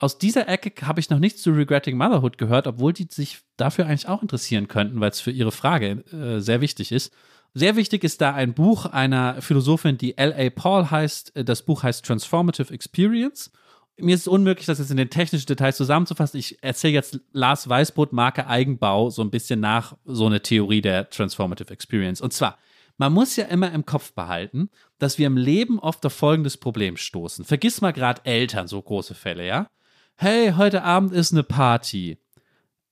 aus 0.00 0.18
dieser 0.18 0.48
Ecke 0.48 0.86
habe 0.86 0.98
ich 0.98 1.10
noch 1.10 1.18
nichts 1.18 1.42
zu 1.42 1.52
Regretting 1.52 1.96
Motherhood 1.96 2.38
gehört, 2.38 2.66
obwohl 2.66 2.94
die 2.94 3.06
sich 3.10 3.40
dafür 3.58 3.86
eigentlich 3.86 4.08
auch 4.08 4.22
interessieren 4.22 4.66
könnten, 4.66 4.98
weil 4.98 5.10
es 5.10 5.20
für 5.20 5.30
ihre 5.30 5.52
Frage 5.52 6.02
äh, 6.10 6.40
sehr 6.40 6.62
wichtig 6.62 6.90
ist. 6.90 7.12
Sehr 7.52 7.76
wichtig 7.76 8.02
ist 8.02 8.20
da 8.20 8.32
ein 8.32 8.54
Buch 8.54 8.86
einer 8.86 9.42
Philosophin, 9.42 9.98
die 9.98 10.16
L.A. 10.16 10.50
Paul 10.50 10.90
heißt. 10.90 11.32
Das 11.44 11.62
Buch 11.62 11.82
heißt 11.82 12.04
Transformative 12.04 12.72
Experience. 12.72 13.50
Mir 13.98 14.14
ist 14.14 14.22
es 14.22 14.28
unmöglich, 14.28 14.66
das 14.66 14.78
jetzt 14.78 14.90
in 14.90 14.96
den 14.96 15.10
technischen 15.10 15.46
Details 15.46 15.76
zusammenzufassen. 15.76 16.40
Ich 16.40 16.62
erzähle 16.62 16.94
jetzt 16.94 17.20
Lars 17.32 17.68
Weißbrot, 17.68 18.14
Marke 18.14 18.46
Eigenbau, 18.46 19.10
so 19.10 19.20
ein 19.20 19.30
bisschen 19.30 19.60
nach 19.60 19.96
so 20.06 20.26
eine 20.26 20.40
Theorie 20.40 20.80
der 20.80 21.10
Transformative 21.10 21.70
Experience. 21.70 22.22
Und 22.22 22.32
zwar, 22.32 22.56
man 22.96 23.12
muss 23.12 23.36
ja 23.36 23.44
immer 23.46 23.72
im 23.72 23.84
Kopf 23.84 24.12
behalten, 24.12 24.70
dass 24.98 25.18
wir 25.18 25.26
im 25.26 25.36
Leben 25.36 25.78
oft 25.78 26.06
auf 26.06 26.14
folgendes 26.14 26.56
Problem 26.56 26.96
stoßen. 26.96 27.44
Vergiss 27.44 27.82
mal 27.82 27.92
gerade 27.92 28.24
Eltern, 28.24 28.68
so 28.68 28.80
große 28.80 29.14
Fälle, 29.14 29.46
ja? 29.46 29.68
Hey, 30.22 30.52
heute 30.54 30.82
Abend 30.82 31.12
ist 31.12 31.32
eine 31.32 31.42
Party. 31.42 32.18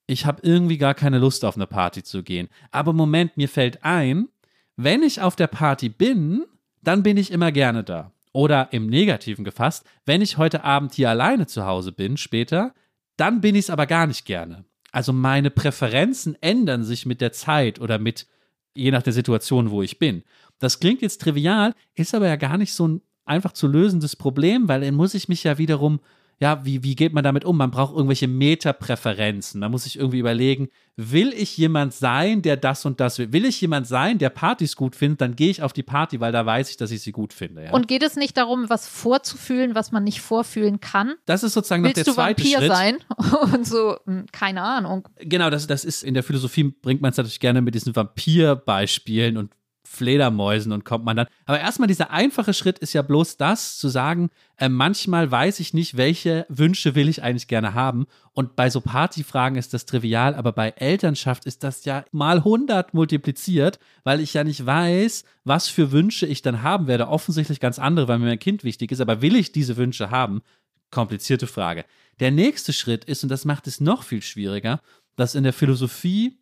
Ich 0.07 0.25
habe 0.25 0.41
irgendwie 0.45 0.79
gar 0.79 0.95
keine 0.95 1.19
Lust 1.19 1.45
auf 1.45 1.57
eine 1.57 1.67
Party 1.67 2.03
zu 2.03 2.23
gehen. 2.23 2.49
Aber 2.71 2.95
Moment, 2.95 3.37
mir 3.37 3.51
fällt 3.51 3.85
ein, 3.85 4.29
wenn 4.77 5.03
ich 5.03 5.21
auf 5.21 5.37
der 5.37 5.49
Party 5.49 5.91
bin, 5.91 6.47
dann 6.83 7.03
bin 7.03 7.19
ich 7.19 7.31
immer 7.31 7.53
gerne 7.53 7.85
da. 7.85 8.13
Oder 8.33 8.73
im 8.73 8.87
Negativen 8.87 9.45
gefasst, 9.45 9.85
wenn 10.07 10.23
ich 10.23 10.39
heute 10.39 10.65
Abend 10.65 10.95
hier 10.95 11.11
alleine 11.11 11.47
zu 11.47 11.67
Hause 11.67 11.93
bin, 11.93 12.17
später, 12.17 12.73
dann 13.19 13.43
bin 13.43 13.57
ich 13.57 13.67
es 13.67 13.71
aber 13.71 13.85
gar 13.85 14.07
nicht 14.07 14.25
gerne. 14.25 14.65
Also 14.91 15.13
meine 15.13 15.51
Präferenzen 15.51 16.35
ändern 16.41 16.83
sich 16.83 17.05
mit 17.05 17.21
der 17.21 17.33
Zeit 17.33 17.79
oder 17.79 17.99
mit, 17.99 18.27
je 18.73 18.91
nach 18.91 19.03
der 19.03 19.13
Situation, 19.13 19.71
wo 19.71 19.83
ich 19.83 19.99
bin. 19.99 20.23
Das 20.61 20.81
klingt 20.81 21.03
jetzt 21.03 21.21
trivial, 21.21 21.75
ist 21.95 22.15
aber 22.15 22.27
ja 22.27 22.37
gar 22.37 22.57
nicht 22.57 22.73
so 22.73 22.89
ein 22.89 23.03
einfach 23.27 23.53
zu 23.53 23.67
lösendes 23.67 24.17
Problem, 24.17 24.67
weil 24.67 24.81
dann 24.81 24.95
muss 24.95 25.13
ich 25.13 25.29
mich 25.29 25.45
ja 25.45 25.59
wiederum 25.59 26.01
ja, 26.41 26.65
wie, 26.65 26.85
wie 26.85 26.95
geht 26.95 27.13
man 27.13 27.25
damit 27.25 27.45
um? 27.45 27.57
Man 27.57 27.73
braucht 27.73 27.93
irgendwelche 27.93 28.29
Metapräferenzen. 28.29 29.61
Man 29.61 29.73
muss 29.73 29.85
sich 29.85 29.99
irgendwie 29.99 30.21
überlegen, 30.21 30.69
will 30.97 31.33
ich 31.33 31.57
jemand 31.57 31.95
sein, 31.95 32.43
der 32.43 32.57
das 32.57 32.85
und 32.85 33.01
das 33.01 33.19
will? 33.19 33.33
Will 33.33 33.45
ich 33.45 33.61
jemand 33.61 33.89
sein, 33.89 34.19
der 34.19 34.31
Partys 34.31 34.77
gut 34.77 34.95
findet, 34.95 35.21
dann 35.21 35.35
gehe 35.35 35.51
ich 35.51 35.63
auf 35.63 35.73
die 35.73 35.83
Party, 35.83 36.21
weil 36.21 36.31
da 36.31 36.47
weiß 36.47 36.71
ich, 36.71 36.77
dass 36.77 36.93
ich 36.93 37.03
sie 37.03 37.11
gut 37.11 37.33
finde. 37.33 37.65
Ja? 37.65 37.73
Und 37.73 37.89
geht 37.89 38.05
es 38.05 38.15
nicht 38.15 38.37
darum, 38.37 38.71
was 38.71 38.87
vorzufühlen, 38.87 39.75
was 39.75 39.91
man 39.91 40.05
nicht 40.05 40.21
vorfühlen 40.21 40.79
kann? 40.79 41.15
Das 41.27 41.43
ist 41.43 41.55
sozusagen 41.55 41.83
noch 41.83 41.89
Willst 41.89 41.99
der 41.99 42.05
du 42.05 42.13
zweite 42.13 42.43
Vampir 42.43 42.59
Schritt. 42.59 42.73
sein? 42.73 42.99
Und 43.53 43.67
so, 43.67 43.97
hm, 44.05 44.27
keine 44.31 44.63
Ahnung. 44.63 45.09
Genau, 45.19 45.51
das, 45.51 45.67
das 45.67 45.85
ist 45.85 46.05
in 46.05 46.15
der 46.15 46.23
Philosophie 46.23 46.65
bringt 46.65 47.03
man 47.03 47.11
es 47.11 47.17
natürlich 47.17 47.41
gerne 47.41 47.63
mit 47.63 47.75
diesen 47.75 47.97
Vampirbeispielen 47.97 49.37
und 49.37 49.51
Fledermäusen 49.89 50.71
und 50.73 50.85
kommt 50.85 51.05
man 51.05 51.17
dann. 51.17 51.27
Aber 51.47 51.59
erstmal 51.59 51.89
dieser 51.89 52.11
einfache 52.11 52.53
Schritt 52.53 52.79
ist 52.79 52.93
ja 52.93 53.03
bloß 53.03 53.39
das, 53.39 53.79
zu 53.79 53.89
sagen, 53.89 54.31
äh, 54.57 54.69
manchmal 54.69 55.31
weiß 55.31 55.61
ich 55.61 55.73
nicht, 55.73 55.97
welche 55.97 56.47
Wünsche 56.49 56.95
will 56.95 57.09
ich 57.09 57.23
eigentlich 57.23 57.49
gerne 57.49 57.75
haben. 57.75 58.07
Und 58.33 58.55
bei 58.55 58.69
so 58.71 58.81
Partyfragen 58.81 59.57
ist 59.59 59.75
das 59.75 59.87
trivial, 59.87 60.35
aber 60.35 60.53
bei 60.53 60.71
Elternschaft 60.71 61.47
ist 61.47 61.65
das 61.65 61.85
ja 61.85 62.05
mal 62.13 62.39
100 62.39 62.93
multipliziert, 62.93 63.79
weil 64.05 64.21
ich 64.21 64.35
ja 64.35 64.45
nicht 64.45 64.65
weiß, 64.65 65.25
was 65.45 65.69
für 65.69 65.91
Wünsche 65.91 66.27
ich 66.27 66.43
dann 66.43 66.63
haben 66.63 66.87
werde. 66.87 67.09
Offensichtlich 67.09 67.59
ganz 67.59 67.79
andere, 67.79 68.09
weil 68.09 68.19
mir 68.19 68.27
mein 68.27 68.39
Kind 68.39 68.65
wichtig 68.65 68.93
ist. 68.93 69.01
Aber 69.01 69.23
will 69.23 69.37
ich 69.37 69.53
diese 69.53 69.77
Wünsche 69.77 70.11
haben? 70.11 70.43
Komplizierte 70.91 71.47
Frage. 71.47 71.85
Der 72.21 72.31
nächste 72.31 72.73
Schritt 72.73 73.05
ist, 73.05 73.23
und 73.23 73.31
das 73.31 73.45
macht 73.45 73.67
es 73.67 73.81
noch 73.81 74.03
viel 74.03 74.23
schwieriger, 74.23 74.81
dass 75.17 75.35
in 75.35 75.45
der 75.45 75.53
Philosophie 75.53 76.39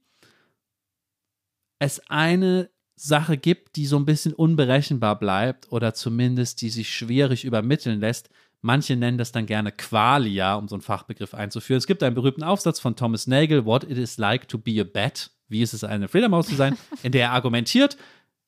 es 1.79 2.01
eine 2.09 2.71
Sache 2.97 3.37
gibt, 3.37 3.77
die 3.77 3.87
so 3.87 3.97
ein 3.99 4.07
bisschen 4.07 4.33
unberechenbar 4.33 5.19
bleibt 5.19 5.71
oder 5.71 5.93
zumindest 5.93 6.63
die 6.63 6.71
sich 6.71 6.93
schwierig 6.93 7.45
übermitteln 7.45 8.01
lässt. 8.01 8.31
Manche 8.63 8.97
nennen 8.97 9.19
das 9.19 9.33
dann 9.33 9.45
gerne 9.45 9.71
Qualia, 9.71 10.55
um 10.55 10.67
so 10.67 10.75
einen 10.75 10.83
Fachbegriff 10.83 11.35
einzuführen. 11.35 11.79
Es 11.79 11.87
gibt 11.87 12.03
einen 12.03 12.15
berühmten 12.15 12.43
Aufsatz 12.43 12.81
von 12.81 12.97
Thomas 12.97 13.27
Nagel, 13.27 13.67
What 13.67 13.85
It 13.85 13.99
Is 13.99 14.17
Like 14.17 14.49
to 14.49 14.59
Be 14.59 14.81
a 14.81 14.85
Bat, 14.85 15.31
wie 15.49 15.61
ist 15.61 15.75
es 15.75 15.85
eine 15.85 16.09
Fledermaus 16.09 16.49
zu 16.49 16.55
sein, 16.55 16.77
in 17.03 17.13
der 17.13 17.27
er 17.27 17.33
argumentiert, 17.33 17.99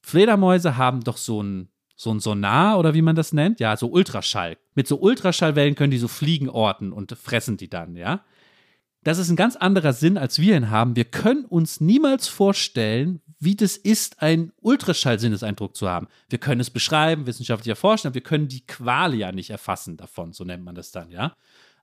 Fledermäuse 0.01 0.79
haben 0.79 1.05
doch 1.05 1.19
so 1.19 1.43
ein, 1.43 1.69
so 1.95 2.11
ein 2.11 2.21
Sonar 2.21 2.79
oder 2.79 2.95
wie 2.95 3.03
man 3.03 3.17
das 3.17 3.35
nennt, 3.35 3.61
ja, 3.61 3.77
so 3.77 3.89
Ultraschall. 3.89 4.57
Mit 4.75 4.89
so 4.89 4.99
Ultraschallwellen 4.99 5.75
können 5.75 5.91
die 5.91 5.99
so 5.99 6.09
Fliegen 6.09 6.49
orten 6.49 6.93
und 6.93 7.13
fressen 7.13 7.59
die 7.59 7.69
dann, 7.69 7.97
ja. 7.97 8.25
Das 9.05 9.19
ist 9.19 9.31
ein 9.31 9.37
ganz 9.37 9.57
anderer 9.57 9.93
Sinn, 9.93 10.19
als 10.19 10.39
wir 10.39 10.57
ihn 10.57 10.71
haben. 10.71 10.97
Wir 10.97 11.05
können 11.05 11.45
uns 11.45 11.81
niemals 11.81 12.29
vorstellen, 12.29 13.21
wie 13.41 13.55
das 13.55 13.77
ist, 13.77 14.21
einen 14.21 14.53
Ultraschallsinneseindruck 14.61 15.77
zu 15.77 15.89
haben. 15.89 16.09
Wir 16.29 16.39
können 16.39 16.61
es 16.61 16.71
beschreiben, 16.71 17.27
wissenschaftlich 17.27 17.71
erforschen, 17.71 18.09
aber 18.09 18.15
wir 18.15 18.23
können 18.23 18.49
die 18.49 18.67
Qualia 18.67 19.33
nicht 19.33 19.51
erfassen 19.51 19.97
davon, 19.97 20.33
so 20.33 20.45
nennt 20.45 20.65
man 20.65 20.75
das 20.75 20.91
dann, 20.91 21.11
ja. 21.11 21.37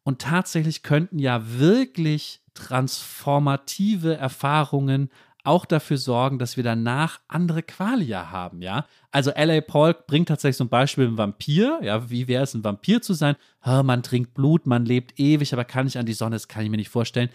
Und 0.04 0.22
tatsächlich 0.22 0.84
könnten 0.84 1.18
ja 1.18 1.42
wirklich 1.58 2.42
transformative 2.54 4.16
Erfahrungen 4.16 5.10
auch 5.46 5.66
dafür 5.66 5.98
sorgen, 5.98 6.40
dass 6.40 6.58
wir 6.58 6.64
danach 6.64 7.20
andere 7.28 7.64
Qualia 7.64 8.32
haben, 8.32 8.62
ja. 8.62 8.86
Also 9.12 9.32
L.A. 9.32 9.62
Paul 9.62 9.96
bringt 10.08 10.28
tatsächlich 10.28 10.60
ein 10.60 10.70
Beispiel 10.70 11.08
ein 11.08 11.18
Vampir, 11.18 11.80
ja, 11.82 12.10
wie 12.10 12.28
wäre 12.28 12.44
es, 12.44 12.54
ein 12.54 12.64
Vampir 12.64 13.02
zu 13.02 13.14
sein? 13.14 13.36
Ah, 13.62 13.84
man 13.84 14.04
trinkt 14.04 14.34
Blut, 14.34 14.66
man 14.66 14.86
lebt 14.86 15.20
ewig, 15.20 15.54
aber 15.54 15.66
kann 15.66 15.86
nicht 15.86 15.98
an 15.98 16.06
die 16.06 16.14
Sonne, 16.14 16.36
das 16.36 16.48
kann 16.48 16.64
ich 16.64 16.70
mir 16.70 16.78
nicht 16.78 16.90
vorstellen. 16.90 17.30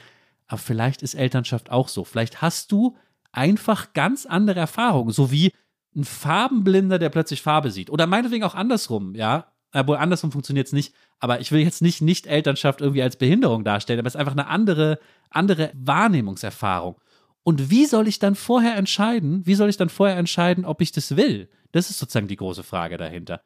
Aber 0.46 0.58
vielleicht 0.58 1.02
ist 1.02 1.14
Elternschaft 1.14 1.70
auch 1.70 1.88
so. 1.88 2.04
Vielleicht 2.04 2.42
hast 2.42 2.72
du 2.72 2.96
einfach 3.32 3.92
ganz 3.92 4.26
andere 4.26 4.60
Erfahrungen, 4.60 5.12
so 5.12 5.30
wie 5.30 5.52
ein 5.94 6.04
Farbenblinder, 6.04 6.98
der 6.98 7.08
plötzlich 7.08 7.42
Farbe 7.42 7.70
sieht. 7.70 7.90
Oder 7.90 8.06
meinetwegen 8.06 8.44
auch 8.44 8.54
andersrum, 8.54 9.14
ja. 9.14 9.46
Obwohl 9.72 9.96
andersrum 9.96 10.32
funktioniert 10.32 10.66
es 10.66 10.72
nicht. 10.72 10.94
Aber 11.20 11.40
ich 11.40 11.52
will 11.52 11.60
jetzt 11.60 11.82
nicht 11.82 12.02
Nicht-Elternschaft 12.02 12.80
irgendwie 12.80 13.02
als 13.02 13.16
Behinderung 13.16 13.62
darstellen, 13.62 14.00
aber 14.00 14.08
es 14.08 14.14
ist 14.14 14.20
einfach 14.20 14.32
eine 14.32 14.48
andere, 14.48 14.98
andere 15.30 15.70
Wahrnehmungserfahrung. 15.74 16.96
Und 17.42 17.70
wie 17.70 17.86
soll 17.86 18.06
ich 18.08 18.18
dann 18.18 18.34
vorher 18.34 18.76
entscheiden, 18.76 19.46
wie 19.46 19.54
soll 19.54 19.68
ich 19.68 19.76
dann 19.76 19.88
vorher 19.88 20.16
entscheiden, 20.16 20.64
ob 20.64 20.80
ich 20.80 20.92
das 20.92 21.16
will? 21.16 21.48
Das 21.72 21.90
ist 21.90 21.98
sozusagen 21.98 22.28
die 22.28 22.36
große 22.36 22.62
Frage 22.62 22.96
dahinter. 22.96 23.42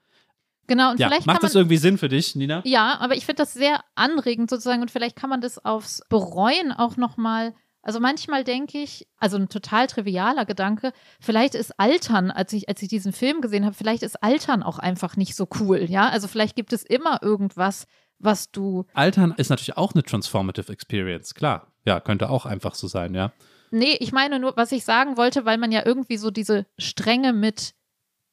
Genau, 0.67 0.93
und 0.93 1.01
Ja, 1.01 1.09
vielleicht 1.09 1.27
macht 1.27 1.43
man, 1.43 1.49
das 1.49 1.55
irgendwie 1.55 1.77
Sinn 1.77 1.99
für 1.99 2.09
dich, 2.09 2.35
Nina? 2.37 2.63
Ja, 2.65 2.99
aber 3.01 3.17
ich 3.17 3.27
finde 3.27 3.43
das 3.43 3.53
sehr 3.53 3.81
anregend 3.95 4.49
sozusagen 4.51 4.83
und 4.83 4.91
vielleicht 4.91 5.17
kann 5.17 5.31
man 5.31 5.41
das 5.41 5.63
aufs 5.65 6.01
Bereuen 6.09 6.73
auch 6.73 6.97
nochmal. 6.97 7.55
Also 7.83 8.01
manchmal 8.01 8.45
denke 8.45 8.79
ich, 8.79 9.07
also 9.19 9.37
ein 9.37 9.51
total 9.51 9.87
trivialer 9.87 10.47
Gedanke, 10.47 10.93
vielleicht 11.21 11.55
ist 11.55 11.79
Altern, 11.79 12.31
als 12.31 12.55
ich, 12.55 12.67
als 12.69 12.81
ich 12.81 12.89
diesen 12.89 13.13
Film 13.13 13.43
gesehen 13.43 13.67
habe, 13.67 13.75
vielleicht 13.75 14.03
ist 14.03 14.23
Altern 14.23 14.63
auch 14.63 14.79
einfach 14.79 15.17
nicht 15.17 15.37
so 15.37 15.47
cool, 15.61 15.85
ja? 15.91 16.09
Also 16.09 16.27
vielleicht 16.27 16.57
gibt 16.57 16.73
es 16.73 16.83
immer 16.83 17.23
irgendwas, 17.23 17.87
was 18.19 18.51
du. 18.51 18.87
Altern 18.95 19.35
ist 19.37 19.51
natürlich 19.51 19.77
auch 19.77 19.93
eine 19.93 20.03
transformative 20.03 20.73
Experience, 20.73 21.35
klar. 21.35 21.73
Ja, 21.85 22.01
könnte 22.01 22.31
auch 22.31 22.47
einfach 22.47 22.75
so 22.75 22.87
sein, 22.87 23.15
ja. 23.15 23.33
Nee, 23.75 23.97
ich 23.99 24.13
meine 24.13 24.39
nur, 24.39 24.57
was 24.57 24.71
ich 24.71 24.85
sagen 24.85 25.17
wollte, 25.17 25.45
weil 25.45 25.59
man 25.59 25.73
ja 25.73 25.83
irgendwie 25.85 26.17
so 26.17 26.31
diese 26.31 26.65
Strenge 26.79 27.33
mit 27.33 27.75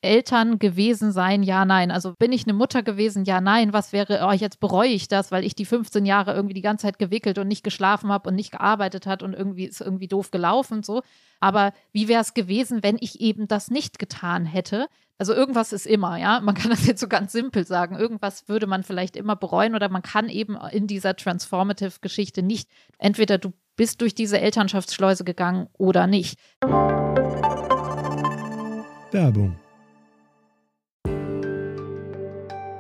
Eltern 0.02 0.60
gewesen 0.60 1.12
sein, 1.12 1.42
ja, 1.42 1.66
nein. 1.66 1.90
Also 1.90 2.14
bin 2.14 2.32
ich 2.32 2.44
eine 2.44 2.54
Mutter 2.54 2.84
gewesen, 2.84 3.26
ja, 3.26 3.42
nein. 3.42 3.74
Was 3.74 3.92
wäre, 3.92 4.24
oh, 4.28 4.32
jetzt 4.32 4.60
bereue 4.60 4.90
ich 4.90 5.08
das, 5.08 5.32
weil 5.32 5.44
ich 5.44 5.56
die 5.56 5.66
15 5.66 6.06
Jahre 6.06 6.36
irgendwie 6.36 6.54
die 6.54 6.62
ganze 6.62 6.84
Zeit 6.84 7.00
gewickelt 7.00 7.40
und 7.40 7.48
nicht 7.48 7.64
geschlafen 7.64 8.12
habe 8.12 8.30
und 8.30 8.36
nicht 8.36 8.52
gearbeitet 8.52 9.08
hat 9.08 9.24
und 9.24 9.34
irgendwie 9.34 9.66
ist 9.66 9.82
irgendwie 9.82 10.08
doof 10.08 10.30
gelaufen, 10.30 10.84
so. 10.84 11.02
Aber 11.40 11.74
wie 11.92 12.08
wäre 12.08 12.22
es 12.22 12.36
gewesen, 12.36 12.84
wenn 12.84 12.98
ich 13.00 13.20
eben 13.20 13.48
das 13.48 13.72
nicht 13.72 13.98
getan 13.98 14.46
hätte? 14.46 14.86
Also 15.18 15.34
irgendwas 15.34 15.74
ist 15.74 15.88
immer, 15.88 16.18
ja. 16.18 16.40
Man 16.40 16.54
kann 16.54 16.70
das 16.70 16.86
jetzt 16.86 17.00
so 17.00 17.08
ganz 17.08 17.32
simpel 17.32 17.66
sagen. 17.66 17.96
Irgendwas 17.96 18.48
würde 18.48 18.68
man 18.68 18.84
vielleicht 18.84 19.16
immer 19.16 19.36
bereuen 19.36 19.74
oder 19.74 19.90
man 19.90 20.04
kann 20.04 20.30
eben 20.30 20.56
in 20.72 20.86
dieser 20.86 21.16
transformative 21.16 22.00
Geschichte 22.00 22.44
nicht, 22.44 22.70
entweder 23.00 23.40
du 23.40 23.54
bist 23.82 24.00
durch 24.02 24.14
diese 24.14 24.40
Elternschaftsschleuse 24.40 25.24
gegangen 25.24 25.68
oder 25.76 26.06
nicht. 26.06 26.38
Werbung. 29.10 29.56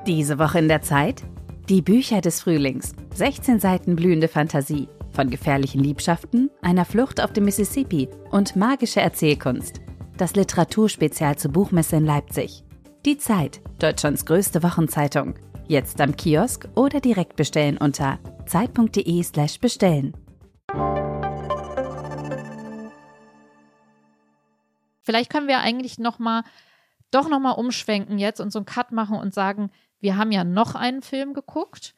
Diese 0.05 0.37
Woche 0.37 0.59
in 0.59 0.67
der 0.67 0.83
Zeit? 0.83 1.23
Die 1.69 1.81
Bücher 1.81 2.21
des 2.21 2.41
Frühlings. 2.43 2.93
16 3.15 3.59
Seiten 3.59 3.95
blühende 3.95 4.27
Fantasie. 4.27 4.89
Von 5.11 5.31
gefährlichen 5.31 5.83
Liebschaften, 5.83 6.51
einer 6.61 6.85
Flucht 6.85 7.19
auf 7.19 7.33
dem 7.33 7.45
Mississippi 7.45 8.07
und 8.29 8.55
magische 8.55 9.01
Erzählkunst. 9.01 9.81
Das 10.17 10.35
Literaturspezial 10.35 11.35
zur 11.35 11.51
Buchmesse 11.51 11.95
in 11.95 12.05
Leipzig. 12.05 12.63
Die 13.07 13.17
Zeit, 13.17 13.59
Deutschlands 13.79 14.23
größte 14.27 14.61
Wochenzeitung. 14.61 15.33
Jetzt 15.67 15.99
am 15.99 16.15
Kiosk 16.15 16.69
oder 16.75 16.99
direkt 16.99 17.37
bestellen 17.37 17.77
unter 17.79 18.19
zeit.de/slash 18.45 19.57
Vielleicht 25.01 25.31
können 25.31 25.47
wir 25.47 25.59
eigentlich 25.59 25.97
noch 25.99 26.19
mal, 26.19 26.43
doch 27.11 27.29
noch 27.29 27.39
mal 27.39 27.51
umschwenken 27.51 28.19
jetzt 28.19 28.39
und 28.39 28.51
so 28.51 28.59
einen 28.59 28.65
Cut 28.65 28.91
machen 28.91 29.17
und 29.17 29.33
sagen, 29.33 29.71
wir 29.99 30.17
haben 30.17 30.31
ja 30.31 30.43
noch 30.43 30.75
einen 30.75 31.01
Film 31.01 31.33
geguckt, 31.33 31.93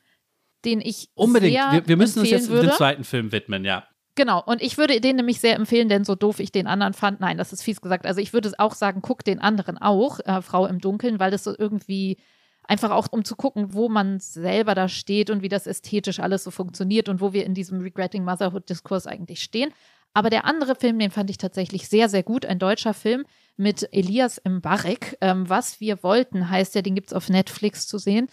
den 0.66 0.82
ich 0.82 1.10
Unbedingt. 1.16 1.54
Wir, 1.54 1.88
wir 1.88 1.98
müssen 1.98 2.20
uns 2.20 2.30
jetzt 2.30 2.50
würde. 2.50 2.68
dem 2.68 2.76
zweiten 2.76 3.04
Film 3.04 3.32
widmen, 3.32 3.66
ja. 3.66 3.88
Genau, 4.16 4.44
und 4.44 4.62
ich 4.62 4.78
würde 4.78 5.02
den 5.02 5.16
nämlich 5.16 5.40
sehr 5.40 5.56
empfehlen, 5.56 5.90
denn 5.90 6.06
so 6.06 6.14
doof 6.14 6.40
ich 6.40 6.52
den 6.52 6.68
anderen 6.68 6.94
fand, 6.94 7.20
nein, 7.20 7.38
das 7.38 7.52
ist 7.52 7.64
fies 7.64 7.82
gesagt. 7.82 8.06
Also 8.06 8.22
ich 8.22 8.32
würde 8.32 8.52
auch 8.60 8.76
sagen, 8.76 9.02
guck 9.02 9.24
den 9.24 9.40
anderen 9.40 9.80
auch, 9.80 10.20
äh, 10.20 10.42
Frau 10.44 10.68
im 10.68 10.80
Dunkeln, 10.80 11.20
weil 11.20 11.32
das 11.32 11.44
so 11.44 11.56
irgendwie 11.58 12.18
einfach 12.64 12.92
auch 12.92 13.08
um 13.12 13.26
zu 13.26 13.36
gucken, 13.36 13.74
wo 13.74 13.90
man 13.90 14.20
selber 14.20 14.76
da 14.76 14.88
steht 14.88 15.32
und 15.32 15.42
wie 15.42 15.50
das 15.50 15.66
ästhetisch 15.66 16.20
alles 16.20 16.44
so 16.44 16.52
funktioniert 16.52 17.10
und 17.10 17.22
wo 17.22 17.34
wir 17.34 17.46
in 17.46 17.56
diesem 17.56 17.82
Regretting 17.82 18.24
Motherhood-Diskurs 18.24 19.08
eigentlich 19.08 19.42
stehen. 19.42 19.74
Aber 20.14 20.30
der 20.30 20.46
andere 20.46 20.76
Film, 20.76 21.00
den 21.00 21.12
fand 21.12 21.30
ich 21.30 21.38
tatsächlich 21.38 21.90
sehr, 21.90 22.08
sehr 22.08 22.24
gut. 22.24 22.46
Ein 22.46 22.60
deutscher 22.60 22.94
Film 22.94 23.26
mit 23.58 23.88
Elias 23.92 24.42
Mbarek. 24.48 25.18
Ähm, 25.22 25.50
Was 25.50 25.80
wir 25.80 26.04
wollten, 26.04 26.50
heißt 26.50 26.76
ja, 26.76 26.82
den 26.82 26.96
gibt 26.96 27.08
es 27.08 27.14
auf 27.14 27.30
Netflix 27.30 27.88
zu 27.88 27.98
sehen. 27.98 28.28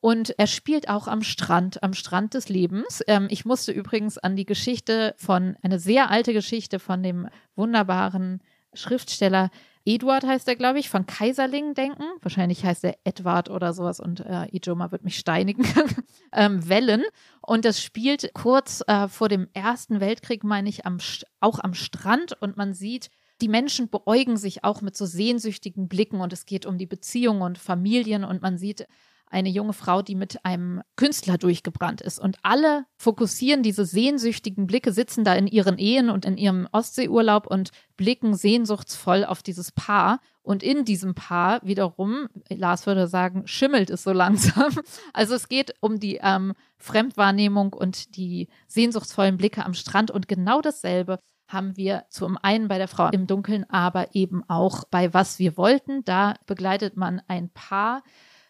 Und 0.00 0.34
er 0.36 0.48
spielt 0.48 0.88
auch 0.88 1.06
am 1.06 1.22
Strand, 1.22 1.82
am 1.82 1.94
Strand 1.94 2.34
des 2.34 2.48
Lebens. 2.48 3.02
Ähm, 3.06 3.28
ich 3.30 3.44
musste 3.44 3.72
übrigens 3.72 4.18
an 4.18 4.36
die 4.36 4.46
Geschichte 4.46 5.14
von, 5.16 5.56
eine 5.62 5.78
sehr 5.78 6.10
alte 6.10 6.32
Geschichte 6.32 6.78
von 6.80 7.02
dem 7.02 7.28
wunderbaren 7.54 8.42
Schriftsteller 8.74 9.50
Eduard 9.84 10.24
heißt 10.24 10.46
er, 10.48 10.56
glaube 10.56 10.78
ich, 10.78 10.88
von 10.88 11.06
Kaiserling 11.06 11.74
denken. 11.74 12.04
Wahrscheinlich 12.20 12.64
heißt 12.64 12.84
er 12.84 12.96
Edward 13.04 13.50
oder 13.50 13.72
sowas 13.72 14.00
und 14.00 14.20
äh, 14.20 14.46
Ijoma 14.52 14.92
wird 14.92 15.04
mich 15.04 15.18
steinigen. 15.18 15.66
ähm, 16.32 16.68
Wellen. 16.68 17.02
Und 17.40 17.64
das 17.64 17.82
spielt 17.82 18.32
kurz 18.34 18.82
äh, 18.86 19.08
vor 19.08 19.28
dem 19.28 19.48
Ersten 19.54 20.00
Weltkrieg, 20.00 20.44
meine 20.44 20.68
ich, 20.68 20.86
am, 20.86 20.98
auch 21.40 21.58
am 21.58 21.74
Strand 21.74 22.40
und 22.40 22.56
man 22.56 22.74
sieht, 22.74 23.10
die 23.40 23.48
Menschen 23.48 23.90
beäugen 23.90 24.36
sich 24.36 24.62
auch 24.62 24.82
mit 24.82 24.96
so 24.96 25.04
sehnsüchtigen 25.04 25.88
Blicken 25.88 26.20
und 26.20 26.32
es 26.32 26.46
geht 26.46 26.64
um 26.64 26.78
die 26.78 26.86
Beziehungen 26.86 27.42
und 27.42 27.58
Familien 27.58 28.24
und 28.24 28.40
man 28.40 28.56
sieht 28.56 28.86
eine 29.32 29.48
junge 29.48 29.72
Frau, 29.72 30.02
die 30.02 30.14
mit 30.14 30.44
einem 30.44 30.82
Künstler 30.96 31.38
durchgebrannt 31.38 32.00
ist. 32.00 32.18
Und 32.18 32.38
alle 32.42 32.84
fokussieren 32.96 33.62
diese 33.62 33.84
sehnsüchtigen 33.84 34.66
Blicke, 34.66 34.92
sitzen 34.92 35.24
da 35.24 35.34
in 35.34 35.46
ihren 35.46 35.78
Ehen 35.78 36.10
und 36.10 36.24
in 36.24 36.36
ihrem 36.36 36.68
Ostseeurlaub 36.72 37.46
und 37.46 37.70
blicken 37.96 38.34
sehnsuchtsvoll 38.34 39.24
auf 39.24 39.42
dieses 39.42 39.72
Paar. 39.72 40.20
Und 40.42 40.62
in 40.62 40.84
diesem 40.84 41.14
Paar 41.14 41.60
wiederum, 41.62 42.28
Lars 42.48 42.86
würde 42.86 43.06
sagen, 43.06 43.46
schimmelt 43.46 43.90
es 43.90 44.02
so 44.02 44.12
langsam. 44.12 44.72
Also 45.12 45.34
es 45.34 45.48
geht 45.48 45.74
um 45.80 45.98
die 45.98 46.18
ähm, 46.22 46.54
Fremdwahrnehmung 46.78 47.72
und 47.72 48.16
die 48.16 48.48
sehnsuchtsvollen 48.68 49.36
Blicke 49.36 49.64
am 49.64 49.74
Strand. 49.74 50.10
Und 50.10 50.28
genau 50.28 50.60
dasselbe 50.60 51.18
haben 51.48 51.76
wir 51.76 52.04
zum 52.08 52.38
einen 52.40 52.68
bei 52.68 52.78
der 52.78 52.88
Frau 52.88 53.08
im 53.10 53.26
Dunkeln, 53.26 53.68
aber 53.68 54.14
eben 54.14 54.42
auch 54.48 54.84
bei 54.90 55.12
Was 55.14 55.38
wir 55.38 55.56
wollten. 55.56 56.04
Da 56.04 56.34
begleitet 56.46 56.96
man 56.96 57.20
ein 57.28 57.50
Paar, 57.50 58.02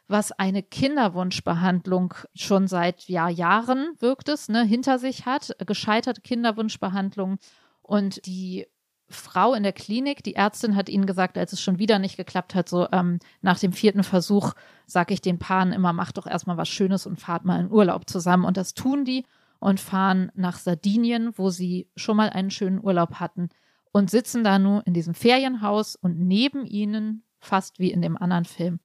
was 0.09 0.33
eine 0.33 0.63
Kinderwunschbehandlung 0.63 2.15
schon 2.35 2.69
seit 2.69 3.09
ja, 3.09 3.29
Jahren 3.29 3.95
wirkt 3.99 4.29
es, 4.29 4.49
ne, 4.49 4.65
hinter 4.65 4.99
sich 4.99 5.27
hat, 5.27 5.57
gescheiterte 5.67 6.21
Kinderwunschbehandlung 6.21 7.39
und 7.83 8.25
die 8.27 8.67
Frau 9.13 9.55
in 9.55 9.63
der 9.63 9.73
Klinik, 9.73 10.23
die 10.23 10.35
Ärztin 10.35 10.75
hat 10.75 10.89
ihnen 10.89 11.07
gesagt, 11.07 11.39
als 11.39 11.53
es 11.53 11.61
schon 11.61 11.79
wieder 11.79 11.99
nicht 11.99 12.17
geklappt 12.17 12.55
hat, 12.55 12.69
so 12.69 12.89
ähm, 12.93 13.19
nach 13.41 13.59
dem 13.59 13.73
vierten 13.73 14.03
Versuch 14.03 14.55
sage 14.87 15.15
ich 15.15 15.21
den 15.21 15.39
Paaren 15.39 15.73
immer, 15.73 15.93
macht 15.93 16.19
doch 16.19 16.27
erstmal 16.27 16.57
was 16.57 16.69
Schönes 16.69 17.07
und 17.07 17.21
fahrt 17.21 17.45
mal 17.45 17.61
in 17.61 17.71
Urlaub 17.71 18.09
zusammen. 18.09 18.45
Und 18.45 18.57
das 18.57 18.75
tun 18.75 19.05
die 19.05 19.25
und 19.59 19.81
fahren 19.81 20.33
nach 20.35 20.59
Sardinien, 20.59 21.33
wo 21.37 21.51
sie 21.51 21.89
schon 21.95 22.17
mal 22.17 22.31
einen 22.31 22.51
schönen 22.51 22.83
Urlaub 22.83 23.15
hatten 23.21 23.51
und 23.93 24.11
sitzen 24.11 24.43
da 24.43 24.59
nur 24.59 24.87
in 24.87 24.95
diesem 24.95 25.15
Ferienhaus 25.15 25.97
und 25.97 26.19
neben 26.19 26.67
ihnen, 26.67 27.25
fast 27.39 27.79
wie 27.79 27.93
in 27.93 28.03
dem 28.03 28.17
anderen 28.17 28.45
Film, 28.45 28.81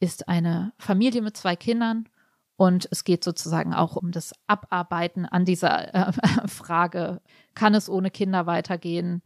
ist 0.00 0.28
eine 0.28 0.72
Familie 0.78 1.22
mit 1.22 1.36
zwei 1.36 1.56
Kindern 1.56 2.08
und 2.58 2.88
es 2.90 3.04
geht 3.04 3.22
sozusagen 3.22 3.72
auch 3.72 3.94
um 3.94 4.10
das 4.10 4.32
Abarbeiten 4.48 5.26
an 5.26 5.44
dieser 5.44 5.94
äh, 5.94 6.12
Frage, 6.48 7.20
kann 7.54 7.72
es 7.72 7.88
ohne 7.88 8.10
Kinder 8.10 8.46
weitergehen? 8.46 9.22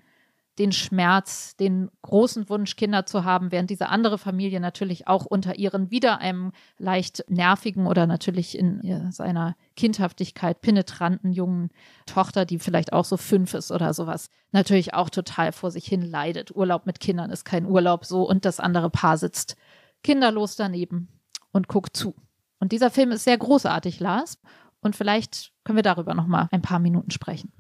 Den 0.59 0.71
Schmerz, 0.71 1.57
den 1.57 1.91
großen 2.03 2.51
Wunsch, 2.51 2.77
Kinder 2.77 3.07
zu 3.07 3.25
haben, 3.25 3.51
während 3.51 3.71
diese 3.71 3.89
andere 3.89 4.19
Familie 4.19 4.61
natürlich 4.61 5.09
auch 5.09 5.25
unter 5.25 5.59
ihren 5.59 5.91
wieder 5.91 6.19
einem 6.19 6.53
leicht 6.77 7.25
nervigen 7.27 7.87
oder 7.87 8.07
natürlich 8.07 8.59
in 8.59 9.11
seiner 9.13 9.57
Kindhaftigkeit 9.77 10.61
penetranten 10.61 11.33
jungen 11.33 11.71
Tochter, 12.05 12.45
die 12.45 12.59
vielleicht 12.59 12.93
auch 12.93 13.07
so 13.07 13.17
fünf 13.17 13.55
ist 13.55 13.73
oder 13.73 13.95
sowas, 13.95 14.29
natürlich 14.51 14.93
auch 14.93 15.09
total 15.09 15.53
vor 15.53 15.71
sich 15.71 15.87
hin 15.87 16.03
leidet. 16.03 16.55
Urlaub 16.55 16.85
mit 16.85 17.01
Kindern 17.01 17.31
ist 17.31 17.47
kein 17.47 17.65
Urlaub 17.65 18.05
so 18.05 18.29
und 18.29 18.45
das 18.45 18.61
andere 18.61 18.91
Paar 18.91 19.17
sitzt 19.17 19.57
kinderlos 20.03 20.57
daneben 20.57 21.09
und 21.53 21.69
guckt 21.69 21.97
zu. 21.97 22.15
Und 22.59 22.73
dieser 22.73 22.91
Film 22.91 23.11
ist 23.11 23.25
sehr 23.25 23.39
großartig, 23.39 24.01
Lars. 24.01 24.39
Und 24.81 24.97
vielleicht 24.97 25.53
können 25.65 25.77
wir 25.77 25.83
darüber 25.83 26.15
noch 26.15 26.27
mal 26.27 26.49
ein 26.51 26.63
paar 26.63 26.79
Minuten 26.79 27.11
sprechen. 27.11 27.53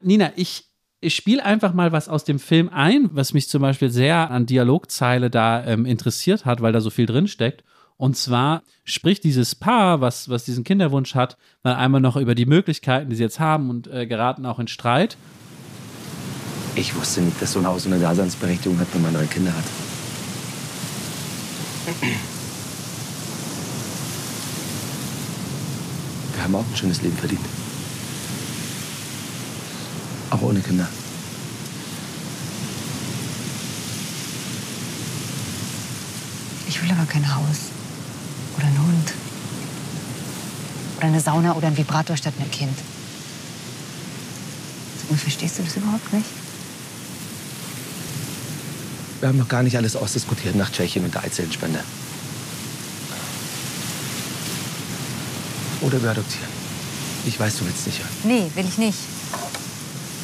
Nina, 0.00 0.32
ich, 0.36 0.70
ich 1.00 1.14
spiele 1.14 1.44
einfach 1.44 1.72
mal 1.72 1.92
was 1.92 2.08
aus 2.08 2.24
dem 2.24 2.38
Film 2.38 2.68
ein, 2.68 3.10
was 3.12 3.32
mich 3.32 3.48
zum 3.48 3.62
Beispiel 3.62 3.90
sehr 3.90 4.30
an 4.30 4.46
Dialogzeile 4.46 5.30
da 5.30 5.64
ähm, 5.64 5.86
interessiert 5.86 6.44
hat, 6.44 6.60
weil 6.60 6.72
da 6.72 6.80
so 6.80 6.90
viel 6.90 7.06
drin 7.06 7.28
steckt. 7.28 7.64
Und 7.96 8.16
zwar 8.16 8.62
spricht 8.84 9.24
dieses 9.24 9.54
Paar, 9.56 10.00
was, 10.00 10.28
was 10.28 10.44
diesen 10.44 10.62
Kinderwunsch 10.62 11.14
hat, 11.14 11.36
dann 11.62 11.76
einmal 11.76 12.00
noch 12.00 12.16
über 12.16 12.34
die 12.34 12.46
Möglichkeiten, 12.46 13.10
die 13.10 13.16
sie 13.16 13.24
jetzt 13.24 13.40
haben 13.40 13.70
und 13.70 13.88
äh, 13.88 14.06
geraten 14.06 14.46
auch 14.46 14.60
in 14.60 14.68
Streit. 14.68 15.16
Ich 16.76 16.94
wusste 16.94 17.22
nicht, 17.22 17.42
dass 17.42 17.52
so 17.52 17.58
ein 17.58 17.66
Haus 17.66 17.86
eine 17.86 17.98
Daseinsberechtigung 17.98 18.78
hat, 18.78 18.86
wenn 18.94 19.02
man 19.02 19.12
neue 19.12 19.26
Kinder 19.26 19.52
hat. 19.52 19.87
Wir 26.34 26.42
haben 26.42 26.54
auch 26.54 26.64
ein 26.70 26.76
schönes 26.76 27.02
Leben 27.02 27.16
verdient. 27.16 27.40
Auch 30.30 30.42
ohne 30.42 30.60
Kinder. 30.60 30.88
Ich 36.68 36.82
will 36.82 36.90
aber 36.90 37.06
kein 37.06 37.34
Haus. 37.34 37.70
Oder 38.56 38.66
einen 38.66 38.78
Hund. 38.78 39.12
Oder 40.98 41.06
eine 41.06 41.20
Sauna 41.20 41.54
oder 41.54 41.68
ein 41.68 41.76
Vibrator 41.76 42.16
statt 42.16 42.34
einem 42.38 42.50
Kind. 42.50 42.76
Und 45.08 45.18
verstehst 45.18 45.58
du 45.58 45.62
das 45.62 45.76
überhaupt 45.76 46.12
nicht? 46.12 46.26
Wir 49.20 49.28
haben 49.28 49.38
noch 49.38 49.48
gar 49.48 49.62
nicht 49.62 49.76
alles 49.76 49.96
ausdiskutiert 49.96 50.54
nach 50.54 50.70
Tschechien 50.70 51.04
und 51.04 51.14
der 51.14 51.24
Eizellenspende. 51.24 51.80
Oder 55.80 56.02
wir 56.02 56.10
adoptieren. 56.10 56.48
Ich 57.26 57.38
weiß, 57.38 57.58
du 57.58 57.66
willst 57.66 57.86
nicht. 57.86 58.00
Nee, 58.24 58.50
will 58.54 58.66
ich 58.66 58.78
nicht. 58.78 58.98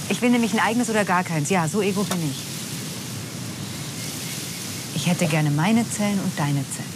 Ich 0.09 0.21
will 0.23 0.31
nämlich 0.31 0.53
ein 0.53 0.61
eigenes 0.61 0.91
oder 0.91 1.05
gar 1.05 1.25
keins. 1.25 1.51
Ja, 1.51 1.67
so 1.69 1.83
ego 1.83 2.05
bin 2.05 2.19
ich. 2.31 2.37
Ich 4.95 5.07
hätte 5.07 5.27
gerne 5.27 5.51
meine 5.51 5.89
Zellen 5.91 6.21
und 6.21 6.39
deine 6.39 6.65
Zellen. 6.75 6.95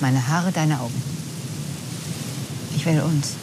Meine 0.00 0.28
Haare, 0.28 0.52
deine 0.52 0.80
Augen. 0.80 1.02
Ich 2.76 2.86
will 2.86 3.00
uns. 3.00 3.34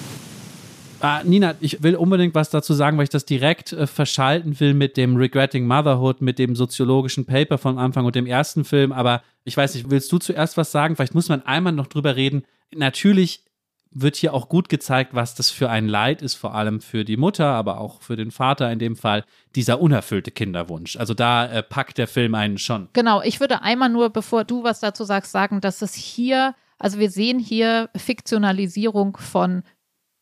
Ah, 1.00 1.22
Nina, 1.24 1.56
ich 1.60 1.84
will 1.84 1.96
unbedingt 1.96 2.36
was 2.36 2.50
dazu 2.50 2.74
sagen, 2.74 2.98
weil 2.98 3.04
ich 3.04 3.10
das 3.10 3.26
direkt 3.26 3.74
äh, 3.74 3.88
verschalten 3.88 4.60
will 4.60 4.74
mit 4.74 4.98
dem 4.98 5.16
Regretting 5.16 5.68
Motherhood, 5.68 6.22
mit 6.22 6.40
dem 6.40 6.56
soziologischen 6.56 7.26
Paper 7.26 7.58
vom 7.58 7.78
Anfang 7.78 8.06
und 8.06 8.16
dem 8.16 8.26
ersten 8.26 8.66
Film. 8.66 8.92
Aber 8.92 9.22
ich 9.44 9.56
weiß 9.56 9.76
nicht, 9.76 9.90
willst 9.90 10.12
du 10.12 10.18
zuerst 10.18 10.58
was 10.58 10.72
sagen? 10.72 10.96
Vielleicht 10.96 11.16
muss 11.16 11.30
man 11.30 11.46
einmal 11.46 11.74
noch 11.74 11.88
drüber 11.88 12.16
reden. 12.16 12.44
Natürlich 12.74 13.44
wird 13.92 14.16
hier 14.16 14.34
auch 14.34 14.50
gut 14.50 14.70
gezeigt, 14.70 15.14
was 15.14 15.36
das 15.36 15.50
für 15.50 15.70
ein 15.70 15.88
Leid 15.88 16.22
ist, 16.22 16.36
vor 16.36 16.54
allem 16.54 16.82
für 16.82 17.06
die 17.06 17.18
Mutter, 17.18 17.48
aber 17.48 17.80
auch 17.80 18.02
für 18.02 18.16
den 18.16 18.32
Vater 18.32 18.72
in 18.72 18.80
dem 18.80 18.96
Fall, 18.96 19.24
dieser 19.56 19.80
unerfüllte 19.82 20.32
Kinderwunsch. 20.32 20.98
Also 20.98 21.14
da 21.14 21.48
äh, 21.48 21.64
packt 21.64 21.98
der 21.98 22.08
Film 22.08 22.36
einen 22.36 22.58
schon. 22.58 22.90
Genau, 22.94 23.22
ich 23.22 23.40
würde 23.40 23.62
einmal 23.62 23.90
nur, 23.90 24.10
bevor 24.10 24.44
du 24.44 24.64
was 24.64 24.80
dazu 24.80 25.04
sagst, 25.04 25.32
sagen, 25.32 25.62
dass 25.62 25.82
es 25.82 25.94
hier, 25.94 26.54
also 26.78 27.00
wir 27.00 27.10
sehen 27.10 27.40
hier 27.40 27.90
Fiktionalisierung 27.96 29.18
von 29.18 29.64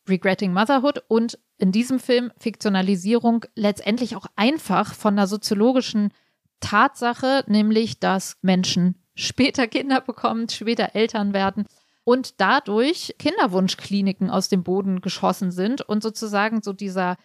Regretting 0.08 0.52
Motherhood 0.52 1.02
und 1.08 1.38
in 1.58 1.72
diesem 1.72 1.98
Film 1.98 2.32
Fiktionalisierung 2.38 3.44
letztendlich 3.54 4.16
auch 4.16 4.26
einfach 4.36 4.94
von 4.94 5.16
der 5.16 5.26
soziologischen 5.26 6.12
Tatsache, 6.60 7.44
nämlich 7.46 8.00
dass 8.00 8.36
Menschen 8.42 9.02
später 9.14 9.66
Kinder 9.66 10.00
bekommen, 10.00 10.48
später 10.48 10.94
Eltern 10.94 11.32
werden 11.32 11.66
und 12.04 12.40
dadurch 12.40 13.14
Kinderwunschkliniken 13.18 14.30
aus 14.30 14.48
dem 14.48 14.62
Boden 14.62 15.00
geschossen 15.00 15.50
sind 15.50 15.82
und 15.82 16.02
sozusagen 16.02 16.62
so 16.62 16.72
dieser, 16.72 17.16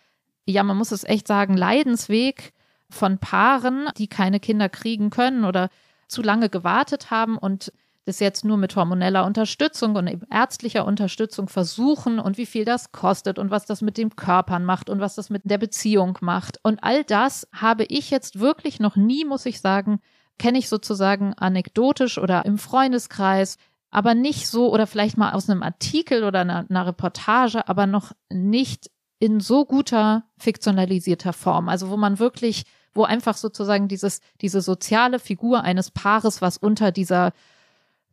ja, 0.45 0.63
man 0.63 0.77
muss 0.77 0.91
es 0.91 1.03
echt 1.03 1.27
sagen, 1.27 1.55
Leidensweg 1.55 2.53
von 2.89 3.19
Paaren, 3.19 3.89
die 3.97 4.07
keine 4.07 4.39
Kinder 4.39 4.69
kriegen 4.69 5.09
können 5.09 5.45
oder 5.45 5.69
zu 6.07 6.21
lange 6.21 6.49
gewartet 6.49 7.11
haben 7.11 7.37
und 7.37 7.71
das 8.05 8.19
jetzt 8.19 8.43
nur 8.43 8.57
mit 8.57 8.75
hormoneller 8.75 9.25
Unterstützung 9.25 9.95
und 9.95 10.25
ärztlicher 10.31 10.85
Unterstützung 10.85 11.49
versuchen 11.49 12.19
und 12.19 12.37
wie 12.37 12.45
viel 12.45 12.65
das 12.65 12.91
kostet 12.91 13.37
und 13.37 13.51
was 13.51 13.65
das 13.65 13.81
mit 13.81 13.97
den 13.97 14.15
Körpern 14.15 14.65
macht 14.65 14.89
und 14.89 14.99
was 14.99 15.15
das 15.15 15.29
mit 15.29 15.43
der 15.45 15.59
Beziehung 15.59 16.17
macht. 16.21 16.57
Und 16.63 16.83
all 16.83 17.03
das 17.03 17.47
habe 17.53 17.85
ich 17.85 18.09
jetzt 18.09 18.39
wirklich 18.39 18.79
noch 18.79 18.95
nie, 18.95 19.23
muss 19.23 19.45
ich 19.45 19.61
sagen, 19.61 19.99
kenne 20.39 20.57
ich 20.57 20.69
sozusagen 20.69 21.35
anekdotisch 21.35 22.17
oder 22.17 22.45
im 22.45 22.57
Freundeskreis, 22.57 23.57
aber 23.91 24.15
nicht 24.15 24.47
so 24.47 24.73
oder 24.73 24.87
vielleicht 24.87 25.17
mal 25.17 25.33
aus 25.33 25.49
einem 25.49 25.61
Artikel 25.61 26.23
oder 26.23 26.39
einer, 26.39 26.65
einer 26.67 26.87
Reportage, 26.87 27.67
aber 27.67 27.85
noch 27.85 28.13
nicht 28.29 28.89
in 29.19 29.39
so 29.39 29.65
guter 29.65 30.23
fiktionalisierter 30.39 31.33
Form. 31.33 31.69
Also 31.69 31.91
wo 31.91 31.97
man 31.97 32.17
wirklich, 32.17 32.63
wo 32.95 33.03
einfach 33.03 33.37
sozusagen 33.37 33.87
dieses, 33.87 34.21
diese 34.41 34.61
soziale 34.61 35.19
Figur 35.19 35.63
eines 35.63 35.91
Paares, 35.91 36.41
was 36.41 36.57
unter 36.57 36.91
dieser 36.91 37.33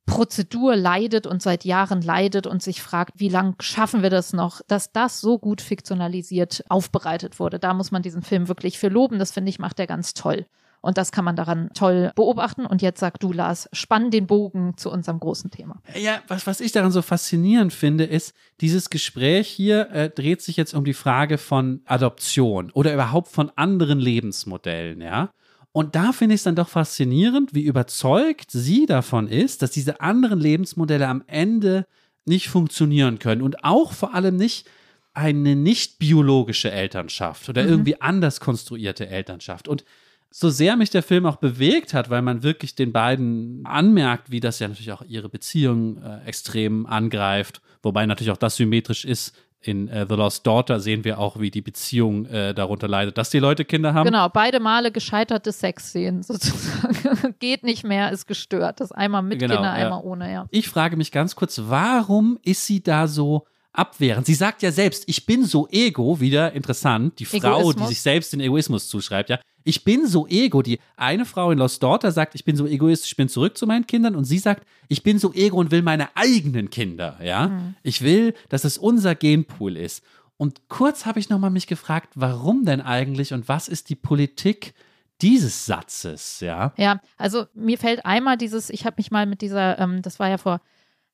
Prozedur 0.09 0.74
leidet 0.74 1.26
und 1.26 1.42
seit 1.42 1.64
Jahren 1.64 2.02
leidet 2.02 2.46
und 2.46 2.62
sich 2.62 2.82
fragt, 2.82 3.20
wie 3.20 3.28
lang 3.28 3.54
schaffen 3.61 4.02
wir 4.02 4.11
das 4.11 4.32
noch, 4.32 4.61
dass 4.66 4.92
das 4.92 5.20
so 5.20 5.38
gut 5.38 5.61
fiktionalisiert 5.61 6.64
aufbereitet 6.68 7.38
wurde. 7.38 7.59
Da 7.59 7.74
muss 7.74 7.90
man 7.90 8.02
diesen 8.02 8.22
Film 8.22 8.48
wirklich 8.48 8.78
für 8.78 8.88
loben. 8.88 9.18
Das 9.18 9.30
finde 9.30 9.50
ich, 9.50 9.59
macht 9.59 9.78
er 9.78 9.86
ganz 9.86 10.14
toll. 10.14 10.46
Und 10.80 10.96
das 10.96 11.12
kann 11.12 11.24
man 11.24 11.36
daran 11.36 11.70
toll 11.74 12.12
beobachten. 12.14 12.64
Und 12.64 12.82
jetzt 12.82 13.00
sag 13.00 13.18
du, 13.20 13.32
Lars, 13.32 13.68
spann 13.72 14.11
den 14.11 14.26
Bogen 14.26 14.76
zu 14.76 14.90
unserem 14.90 15.18
großen 15.18 15.50
Thema. 15.50 15.80
Ja, 15.96 16.22
was, 16.28 16.46
was 16.46 16.61
ich 16.61 16.72
daran 16.72 16.92
so 16.92 17.02
faszinierend 17.02 17.72
finde, 17.72 18.04
ist, 18.04 18.34
dieses 18.61 18.90
Gespräch 18.90 19.48
hier 19.48 19.90
äh, 19.90 20.11
dreht 20.11 20.40
sich 20.40 20.56
jetzt 20.56 20.74
um 20.74 20.84
die 20.84 20.94
Frage 20.94 21.38
von 21.38 21.82
Adoption 21.84 22.70
oder 22.72 22.94
überhaupt 22.94 23.28
von 23.28 23.50
anderen 23.56 23.98
Lebensmodellen, 23.98 25.00
ja. 25.00 25.30
Und 25.78 25.94
da 25.94 26.10
finde 26.10 26.34
ich 26.34 26.40
es 26.40 26.42
dann 26.42 26.56
doch 26.56 26.70
faszinierend, 26.70 27.54
wie 27.54 27.62
überzeugt 27.62 28.50
sie 28.50 28.84
davon 28.84 29.28
ist, 29.28 29.62
dass 29.62 29.70
diese 29.70 30.00
anderen 30.00 30.40
Lebensmodelle 30.40 31.06
am 31.06 31.22
Ende 31.28 31.86
nicht 32.24 32.48
funktionieren 32.48 33.20
können 33.20 33.42
und 33.42 33.62
auch 33.62 33.92
vor 33.92 34.12
allem 34.12 34.34
nicht 34.34 34.66
eine 35.14 35.54
nicht 35.54 36.00
biologische 36.00 36.72
Elternschaft 36.72 37.48
oder 37.48 37.62
mhm. 37.62 37.68
irgendwie 37.68 38.00
anders 38.00 38.40
konstruierte 38.40 39.06
Elternschaft. 39.08 39.68
Und 39.68 39.84
so 40.32 40.50
sehr 40.50 40.74
mich 40.74 40.90
der 40.90 41.04
Film 41.04 41.26
auch 41.26 41.36
bewegt 41.36 41.94
hat, 41.94 42.10
weil 42.10 42.22
man 42.22 42.42
wirklich 42.42 42.74
den 42.74 42.90
beiden 42.90 43.64
anmerkt, 43.64 44.32
wie 44.32 44.40
das 44.40 44.58
ja 44.58 44.66
natürlich 44.66 44.90
auch 44.90 45.02
ihre 45.02 45.28
Beziehung 45.28 46.02
äh, 46.02 46.24
extrem 46.24 46.86
angreift, 46.86 47.62
wobei 47.84 48.04
natürlich 48.04 48.32
auch 48.32 48.36
das 48.36 48.56
symmetrisch 48.56 49.04
ist. 49.04 49.32
In 49.61 49.88
äh, 49.88 50.06
The 50.09 50.14
Lost 50.14 50.46
Daughter 50.46 50.78
sehen 50.78 51.02
wir 51.02 51.18
auch, 51.18 51.40
wie 51.40 51.50
die 51.50 51.62
Beziehung 51.62 52.26
äh, 52.26 52.54
darunter 52.54 52.86
leidet, 52.86 53.18
dass 53.18 53.30
die 53.30 53.40
Leute 53.40 53.64
Kinder 53.64 53.92
haben. 53.92 54.06
Genau, 54.06 54.28
beide 54.28 54.61
Male 54.61 54.92
gescheiterte 54.92 55.50
Sexszenen 55.50 56.22
sozusagen. 56.24 57.34
Geht 57.40 57.64
nicht 57.64 57.82
mehr, 57.84 58.12
ist 58.12 58.26
gestört. 58.26 58.80
Das 58.80 58.92
einmal 58.92 59.22
mit 59.22 59.40
Genau, 59.40 59.54
Kinder, 59.54 59.76
ja. 59.76 59.84
einmal 59.84 60.02
ohne, 60.04 60.32
ja. 60.32 60.46
Ich 60.50 60.68
frage 60.68 60.96
mich 60.96 61.11
ganz 61.11 61.34
kurz, 61.34 61.61
warum 61.64 62.38
ist 62.44 62.66
sie 62.66 62.82
da 62.82 63.09
so 63.09 63.46
abwehrend? 63.78 64.26
Sie 64.26 64.34
sagt 64.34 64.62
ja 64.62 64.72
selbst, 64.72 65.04
ich 65.06 65.24
bin 65.26 65.44
so 65.44 65.68
ego, 65.70 66.20
wieder 66.20 66.52
interessant, 66.52 67.18
die 67.18 67.24
Frau, 67.24 67.38
die 67.38 67.46
Egoismus. 67.46 67.88
sich 67.88 68.00
selbst 68.00 68.32
den 68.32 68.40
Egoismus 68.40 68.88
zuschreibt, 68.88 69.30
ja. 69.30 69.38
Ich 69.64 69.84
bin 69.84 70.06
so 70.06 70.26
ego. 70.28 70.62
Die 70.62 70.78
eine 70.96 71.26
Frau 71.26 71.50
in 71.50 71.58
Lost 71.58 71.82
Daughter 71.82 72.10
sagt, 72.10 72.34
ich 72.34 72.44
bin 72.44 72.56
so 72.56 72.66
egoistisch, 72.66 73.10
ich 73.12 73.16
bin 73.16 73.28
zurück 73.28 73.58
zu 73.58 73.66
meinen 73.66 73.86
Kindern. 73.86 74.16
Und 74.16 74.24
sie 74.24 74.38
sagt, 74.38 74.66
ich 74.88 75.02
bin 75.02 75.18
so 75.18 75.34
ego 75.34 75.58
und 75.58 75.70
will 75.70 75.82
meine 75.82 76.08
eigenen 76.16 76.70
Kinder, 76.70 77.18
ja. 77.22 77.48
Mhm. 77.48 77.74
Ich 77.82 78.02
will, 78.02 78.34
dass 78.48 78.64
es 78.64 78.78
unser 78.78 79.14
Genpool 79.14 79.76
ist. 79.76 80.02
Und 80.38 80.68
kurz 80.68 81.04
habe 81.04 81.18
ich 81.18 81.28
nochmal 81.28 81.50
mich 81.50 81.66
gefragt, 81.66 82.12
warum 82.14 82.64
denn 82.64 82.80
eigentlich 82.80 83.32
und 83.34 83.48
was 83.48 83.68
ist 83.68 83.90
die 83.90 83.96
Politik 83.96 84.72
dieses 85.20 85.66
Satzes, 85.66 86.40
ja? 86.40 86.72
Ja, 86.76 87.00
also 87.16 87.46
mir 87.54 87.76
fällt 87.76 88.06
einmal 88.06 88.36
dieses, 88.36 88.70
ich 88.70 88.86
habe 88.86 88.94
mich 88.98 89.10
mal 89.10 89.26
mit 89.26 89.42
dieser, 89.42 89.78
ähm, 89.78 90.00
das 90.00 90.18
war 90.20 90.28
ja 90.28 90.38
vor 90.38 90.60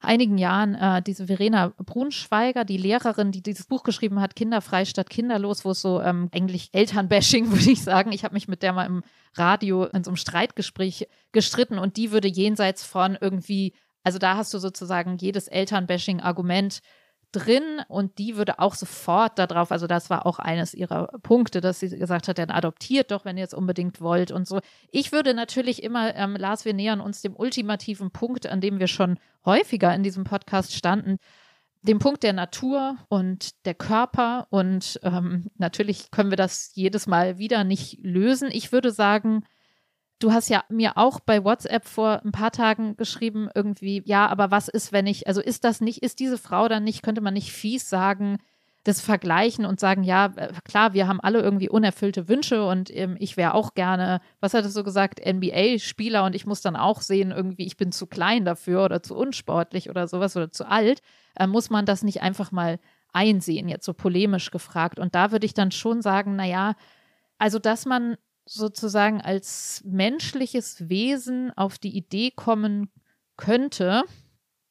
einigen 0.04 0.38
Jahren, 0.38 0.74
äh, 0.74 1.02
diese 1.02 1.26
Verena 1.26 1.72
Brunschweiger, 1.78 2.64
die 2.64 2.76
Lehrerin, 2.76 3.32
die 3.32 3.42
dieses 3.42 3.66
Buch 3.66 3.82
geschrieben 3.82 4.20
hat, 4.20 4.36
Kinderfrei 4.36 4.84
statt 4.84 5.10
Kinderlos, 5.10 5.64
wo 5.64 5.70
es 5.70 5.80
so 5.80 6.00
ähm, 6.00 6.28
eigentlich 6.32 6.70
Elternbashing, 6.72 7.50
würde 7.52 7.70
ich 7.70 7.82
sagen. 7.82 8.12
Ich 8.12 8.24
habe 8.24 8.34
mich 8.34 8.48
mit 8.48 8.62
der 8.62 8.72
mal 8.72 8.86
im 8.86 9.02
Radio 9.34 9.84
in 9.84 10.04
so 10.04 10.10
einem 10.10 10.16
Streitgespräch 10.16 11.08
gestritten 11.32 11.78
und 11.78 11.96
die 11.96 12.12
würde 12.12 12.28
jenseits 12.28 12.84
von 12.84 13.18
irgendwie, 13.20 13.74
also 14.02 14.18
da 14.18 14.36
hast 14.36 14.54
du 14.54 14.58
sozusagen 14.58 15.16
jedes 15.18 15.48
Elternbashing-Argument 15.48 16.80
drin 17.34 17.82
und 17.88 18.18
die 18.18 18.36
würde 18.36 18.58
auch 18.58 18.74
sofort 18.74 19.38
darauf, 19.38 19.72
also 19.72 19.86
das 19.86 20.10
war 20.10 20.26
auch 20.26 20.38
eines 20.38 20.72
ihrer 20.74 21.08
Punkte, 21.22 21.60
dass 21.60 21.80
sie 21.80 21.88
gesagt 21.88 22.28
hat, 22.28 22.38
dann 22.38 22.50
adoptiert 22.50 23.10
doch, 23.10 23.24
wenn 23.24 23.36
ihr 23.36 23.44
es 23.44 23.54
unbedingt 23.54 24.00
wollt 24.00 24.30
und 24.30 24.46
so. 24.46 24.60
Ich 24.90 25.12
würde 25.12 25.34
natürlich 25.34 25.82
immer, 25.82 26.14
ähm, 26.14 26.36
Lars, 26.36 26.64
wir 26.64 26.74
nähern 26.74 27.00
uns 27.00 27.22
dem 27.22 27.34
ultimativen 27.34 28.10
Punkt, 28.10 28.46
an 28.46 28.60
dem 28.60 28.78
wir 28.78 28.86
schon 28.86 29.18
häufiger 29.44 29.94
in 29.94 30.02
diesem 30.02 30.24
Podcast 30.24 30.74
standen, 30.74 31.18
dem 31.82 31.98
Punkt 31.98 32.22
der 32.22 32.32
Natur 32.32 32.96
und 33.08 33.66
der 33.66 33.74
Körper 33.74 34.46
und 34.50 35.00
ähm, 35.02 35.50
natürlich 35.56 36.10
können 36.10 36.30
wir 36.30 36.36
das 36.36 36.70
jedes 36.74 37.06
Mal 37.06 37.38
wieder 37.38 37.64
nicht 37.64 37.98
lösen. 38.02 38.48
Ich 38.50 38.72
würde 38.72 38.90
sagen, 38.90 39.44
Du 40.24 40.32
hast 40.32 40.48
ja 40.48 40.64
mir 40.70 40.96
auch 40.96 41.20
bei 41.20 41.44
WhatsApp 41.44 41.84
vor 41.84 42.22
ein 42.24 42.32
paar 42.32 42.50
Tagen 42.50 42.96
geschrieben, 42.96 43.50
irgendwie, 43.54 44.00
ja, 44.06 44.26
aber 44.26 44.50
was 44.50 44.68
ist, 44.68 44.90
wenn 44.90 45.06
ich, 45.06 45.26
also 45.28 45.42
ist 45.42 45.64
das 45.64 45.82
nicht, 45.82 46.02
ist 46.02 46.18
diese 46.18 46.38
Frau 46.38 46.66
dann 46.66 46.82
nicht, 46.82 47.02
könnte 47.02 47.20
man 47.20 47.34
nicht 47.34 47.52
fies 47.52 47.90
sagen, 47.90 48.38
das 48.84 49.02
vergleichen 49.02 49.66
und 49.66 49.80
sagen, 49.80 50.02
ja, 50.02 50.32
äh, 50.36 50.50
klar, 50.64 50.94
wir 50.94 51.08
haben 51.08 51.20
alle 51.20 51.42
irgendwie 51.42 51.68
unerfüllte 51.68 52.26
Wünsche 52.26 52.66
und 52.66 52.88
ähm, 52.96 53.18
ich 53.18 53.36
wäre 53.36 53.52
auch 53.52 53.74
gerne, 53.74 54.22
was 54.40 54.54
hat 54.54 54.64
es 54.64 54.72
so 54.72 54.82
gesagt, 54.82 55.20
NBA-Spieler 55.20 56.24
und 56.24 56.34
ich 56.34 56.46
muss 56.46 56.62
dann 56.62 56.76
auch 56.76 57.02
sehen, 57.02 57.30
irgendwie, 57.30 57.66
ich 57.66 57.76
bin 57.76 57.92
zu 57.92 58.06
klein 58.06 58.46
dafür 58.46 58.86
oder 58.86 59.02
zu 59.02 59.14
unsportlich 59.14 59.90
oder 59.90 60.08
sowas 60.08 60.34
oder 60.38 60.50
zu 60.50 60.66
alt. 60.66 61.02
Äh, 61.34 61.46
muss 61.46 61.68
man 61.68 61.84
das 61.84 62.02
nicht 62.02 62.22
einfach 62.22 62.50
mal 62.50 62.78
einsehen, 63.12 63.68
jetzt 63.68 63.84
so 63.84 63.92
polemisch 63.92 64.50
gefragt. 64.50 64.98
Und 64.98 65.14
da 65.14 65.32
würde 65.32 65.44
ich 65.44 65.52
dann 65.52 65.70
schon 65.70 66.00
sagen, 66.00 66.34
naja, 66.34 66.76
also 67.36 67.58
dass 67.58 67.84
man 67.84 68.16
sozusagen 68.46 69.20
als 69.20 69.82
menschliches 69.84 70.88
Wesen 70.88 71.50
auf 71.56 71.78
die 71.78 71.96
Idee 71.96 72.30
kommen 72.30 72.90
könnte, 73.36 74.04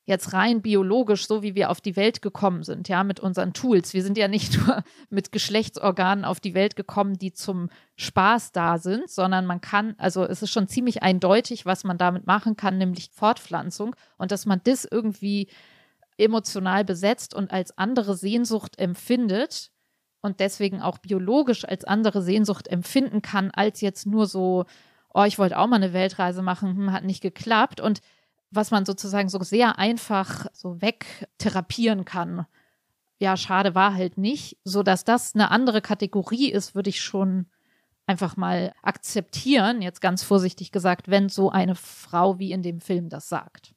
jetzt 0.05 0.33
rein 0.33 0.61
biologisch, 0.61 1.27
so 1.27 1.43
wie 1.43 1.55
wir 1.55 1.69
auf 1.69 1.79
die 1.79 1.95
Welt 1.95 2.21
gekommen 2.21 2.63
sind, 2.63 2.89
ja, 2.89 3.03
mit 3.03 3.19
unseren 3.19 3.53
Tools. 3.53 3.93
Wir 3.93 4.03
sind 4.03 4.17
ja 4.17 4.27
nicht 4.27 4.57
nur 4.65 4.83
mit 5.09 5.31
Geschlechtsorganen 5.31 6.25
auf 6.25 6.39
die 6.39 6.53
Welt 6.53 6.75
gekommen, 6.75 7.17
die 7.17 7.31
zum 7.33 7.69
Spaß 7.95 8.51
da 8.51 8.77
sind, 8.77 9.09
sondern 9.09 9.45
man 9.45 9.61
kann, 9.61 9.95
also 9.97 10.25
es 10.25 10.41
ist 10.41 10.51
schon 10.51 10.67
ziemlich 10.67 11.03
eindeutig, 11.03 11.65
was 11.65 11.83
man 11.83 11.97
damit 11.97 12.27
machen 12.27 12.57
kann, 12.57 12.77
nämlich 12.77 13.11
Fortpflanzung 13.13 13.95
und 14.17 14.31
dass 14.31 14.45
man 14.45 14.61
das 14.63 14.85
irgendwie 14.89 15.47
emotional 16.17 16.83
besetzt 16.83 17.33
und 17.33 17.51
als 17.51 17.77
andere 17.77 18.15
Sehnsucht 18.15 18.77
empfindet, 18.77 19.71
und 20.23 20.39
deswegen 20.39 20.81
auch 20.81 20.97
biologisch 20.97 21.65
als 21.65 21.83
andere 21.83 22.23
Sehnsucht 22.23 22.69
empfinden 22.69 23.21
kann, 23.21 23.51
als 23.51 23.81
jetzt 23.81 24.07
nur 24.07 24.25
so, 24.25 24.65
oh, 25.13 25.23
ich 25.23 25.37
wollte 25.37 25.59
auch 25.59 25.67
mal 25.67 25.75
eine 25.75 25.93
Weltreise 25.93 26.41
machen, 26.41 26.75
hm, 26.75 26.91
hat 26.93 27.03
nicht 27.03 27.21
geklappt. 27.21 27.81
Und 27.81 28.01
was 28.49 28.71
man 28.71 28.85
sozusagen 28.85 29.29
so 29.29 29.39
sehr 29.43 29.77
einfach 29.77 30.47
so 30.53 30.81
wegtherapieren 30.81 32.05
kann. 32.05 32.45
Ja, 33.19 33.35
schade 33.35 33.75
war 33.75 33.93
halt 33.93 34.17
nicht. 34.17 34.57
So 34.63 34.81
dass 34.81 35.03
das 35.03 35.35
eine 35.35 35.51
andere 35.51 35.81
Kategorie 35.81 36.49
ist, 36.49 36.73
würde 36.73 36.89
ich 36.89 37.01
schon 37.01 37.47
einfach 38.05 38.37
mal 38.37 38.73
akzeptieren, 38.81 39.81
jetzt 39.81 40.01
ganz 40.01 40.23
vorsichtig 40.23 40.71
gesagt, 40.71 41.09
wenn 41.09 41.29
so 41.29 41.49
eine 41.49 41.75
Frau 41.75 42.39
wie 42.39 42.51
in 42.51 42.61
dem 42.61 42.79
Film 42.79 43.09
das 43.09 43.27
sagt. 43.27 43.73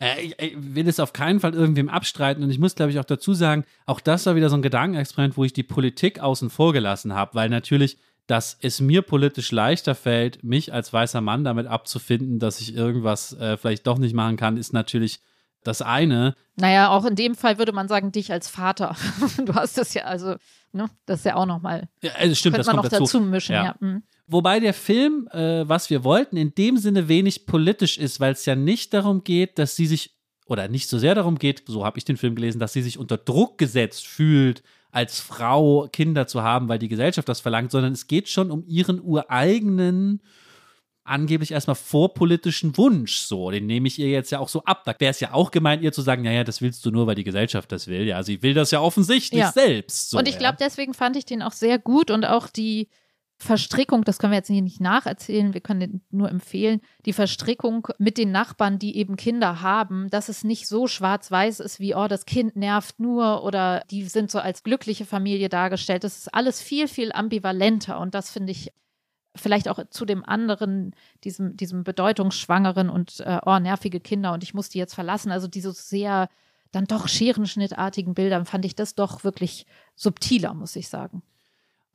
Äh, 0.00 0.20
ich, 0.22 0.38
ich 0.40 0.54
will 0.56 0.88
es 0.88 1.00
auf 1.00 1.12
keinen 1.12 1.40
Fall 1.40 1.54
irgendwem 1.54 1.88
abstreiten 1.88 2.42
und 2.42 2.50
ich 2.50 2.58
muss, 2.58 2.74
glaube 2.74 2.90
ich, 2.90 2.98
auch 2.98 3.04
dazu 3.04 3.34
sagen, 3.34 3.64
auch 3.86 4.00
das 4.00 4.26
war 4.26 4.36
wieder 4.36 4.50
so 4.50 4.56
ein 4.56 4.62
Gedankenexperiment, 4.62 5.36
wo 5.36 5.44
ich 5.44 5.52
die 5.52 5.62
Politik 5.62 6.20
außen 6.20 6.50
vor 6.50 6.72
gelassen 6.72 7.14
habe, 7.14 7.34
weil 7.34 7.48
natürlich, 7.48 7.98
dass 8.26 8.58
es 8.60 8.80
mir 8.80 9.02
politisch 9.02 9.52
leichter 9.52 9.94
fällt, 9.94 10.42
mich 10.42 10.72
als 10.72 10.92
weißer 10.92 11.20
Mann 11.20 11.44
damit 11.44 11.66
abzufinden, 11.66 12.38
dass 12.38 12.60
ich 12.60 12.74
irgendwas 12.74 13.32
äh, 13.34 13.56
vielleicht 13.56 13.86
doch 13.86 13.98
nicht 13.98 14.14
machen 14.14 14.36
kann, 14.36 14.56
ist 14.56 14.72
natürlich 14.72 15.20
das 15.62 15.82
eine. 15.82 16.34
Naja, 16.56 16.90
auch 16.90 17.04
in 17.04 17.16
dem 17.16 17.34
Fall 17.34 17.58
würde 17.58 17.72
man 17.72 17.88
sagen, 17.88 18.12
dich 18.12 18.32
als 18.32 18.48
Vater. 18.48 18.96
Du 19.44 19.54
hast 19.54 19.78
das 19.78 19.94
ja, 19.94 20.04
also, 20.04 20.36
ne, 20.72 20.88
das 21.06 21.20
ist 21.20 21.24
ja 21.24 21.36
auch 21.36 21.46
nochmal. 21.46 21.88
Ja, 22.02 22.12
also 22.12 22.34
stimmt, 22.34 22.56
könnte 22.56 22.66
das 22.66 22.66
man 22.66 22.82
kommt 22.82 22.92
noch 22.92 22.98
dazu. 22.98 23.18
dazu 23.18 23.20
mischen, 23.20 23.54
Ja. 23.54 23.64
ja. 23.64 23.74
mhm. 23.80 24.02
Wobei 24.28 24.58
der 24.58 24.74
Film, 24.74 25.28
äh, 25.32 25.68
was 25.68 25.88
wir 25.88 26.02
wollten, 26.02 26.36
in 26.36 26.54
dem 26.54 26.78
Sinne 26.78 27.08
wenig 27.08 27.46
politisch 27.46 27.96
ist, 27.96 28.18
weil 28.18 28.32
es 28.32 28.44
ja 28.44 28.56
nicht 28.56 28.92
darum 28.92 29.22
geht, 29.22 29.58
dass 29.58 29.76
sie 29.76 29.86
sich, 29.86 30.16
oder 30.46 30.66
nicht 30.68 30.88
so 30.88 30.98
sehr 30.98 31.14
darum 31.14 31.38
geht, 31.38 31.62
so 31.66 31.84
habe 31.84 31.98
ich 31.98 32.04
den 32.04 32.16
Film 32.16 32.34
gelesen, 32.34 32.58
dass 32.58 32.72
sie 32.72 32.82
sich 32.82 32.98
unter 32.98 33.18
Druck 33.18 33.56
gesetzt 33.58 34.06
fühlt, 34.06 34.62
als 34.90 35.20
Frau 35.20 35.88
Kinder 35.92 36.26
zu 36.26 36.42
haben, 36.42 36.68
weil 36.68 36.78
die 36.78 36.88
Gesellschaft 36.88 37.28
das 37.28 37.40
verlangt, 37.40 37.70
sondern 37.70 37.92
es 37.92 38.06
geht 38.06 38.28
schon 38.28 38.50
um 38.50 38.64
ihren 38.66 39.00
ureigenen, 39.00 40.22
angeblich 41.04 41.52
erstmal 41.52 41.76
vorpolitischen 41.76 42.76
Wunsch. 42.76 43.18
So, 43.18 43.50
den 43.50 43.66
nehme 43.66 43.86
ich 43.86 43.98
ihr 43.98 44.08
jetzt 44.08 44.32
ja 44.32 44.40
auch 44.40 44.48
so 44.48 44.64
ab. 44.64 44.82
Da 44.84 44.94
wäre 44.98 45.10
es 45.10 45.20
ja 45.20 45.32
auch 45.32 45.50
gemeint, 45.52 45.82
ihr 45.82 45.92
zu 45.92 46.02
sagen, 46.02 46.22
naja, 46.22 46.42
das 46.42 46.60
willst 46.62 46.84
du 46.84 46.90
nur, 46.90 47.06
weil 47.06 47.14
die 47.14 47.24
Gesellschaft 47.24 47.70
das 47.70 47.86
will. 47.86 48.06
Ja, 48.06 48.22
sie 48.24 48.42
will 48.42 48.54
das 48.54 48.72
ja 48.72 48.80
offensichtlich 48.80 49.40
Ja. 49.40 49.52
selbst. 49.52 50.10
So, 50.10 50.18
und 50.18 50.26
ich 50.26 50.34
ja. 50.34 50.40
glaube, 50.40 50.56
deswegen 50.58 50.94
fand 50.94 51.16
ich 51.16 51.24
den 51.24 51.42
auch 51.42 51.52
sehr 51.52 51.78
gut 51.78 52.10
und 52.10 52.24
auch 52.24 52.48
die 52.48 52.88
Verstrickung, 53.38 54.02
das 54.04 54.18
können 54.18 54.32
wir 54.32 54.38
jetzt 54.38 54.48
hier 54.48 54.62
nicht 54.62 54.80
nacherzählen, 54.80 55.52
wir 55.52 55.60
können 55.60 56.00
nur 56.10 56.30
empfehlen, 56.30 56.80
die 57.04 57.12
Verstrickung 57.12 57.88
mit 57.98 58.16
den 58.16 58.32
Nachbarn, 58.32 58.78
die 58.78 58.96
eben 58.96 59.16
Kinder 59.16 59.60
haben, 59.60 60.08
dass 60.08 60.30
es 60.30 60.42
nicht 60.42 60.66
so 60.66 60.86
schwarz-weiß 60.86 61.60
ist 61.60 61.78
wie, 61.78 61.94
oh, 61.94 62.08
das 62.08 62.24
Kind 62.24 62.56
nervt 62.56 62.98
nur 62.98 63.44
oder 63.44 63.82
die 63.90 64.04
sind 64.04 64.30
so 64.30 64.38
als 64.38 64.62
glückliche 64.62 65.04
Familie 65.04 65.50
dargestellt. 65.50 66.04
Das 66.04 66.16
ist 66.16 66.34
alles 66.34 66.62
viel, 66.62 66.88
viel 66.88 67.12
ambivalenter 67.12 68.00
und 68.00 68.14
das 68.14 68.30
finde 68.30 68.52
ich 68.52 68.72
vielleicht 69.34 69.68
auch 69.68 69.80
zu 69.90 70.06
dem 70.06 70.24
anderen, 70.24 70.94
diesem, 71.22 71.58
diesem 71.58 71.84
bedeutungsschwangeren 71.84 72.88
und 72.88 73.20
äh, 73.20 73.38
oh, 73.44 73.58
nervige 73.58 74.00
Kinder 74.00 74.32
und 74.32 74.44
ich 74.44 74.54
muss 74.54 74.70
die 74.70 74.78
jetzt 74.78 74.94
verlassen. 74.94 75.30
Also 75.30 75.46
diese 75.46 75.72
sehr 75.72 76.30
dann 76.72 76.86
doch 76.86 77.06
scherenschnittartigen 77.06 78.14
Bildern 78.14 78.46
fand 78.46 78.64
ich 78.64 78.74
das 78.74 78.94
doch 78.94 79.24
wirklich 79.24 79.66
subtiler, 79.94 80.54
muss 80.54 80.74
ich 80.74 80.88
sagen. 80.88 81.22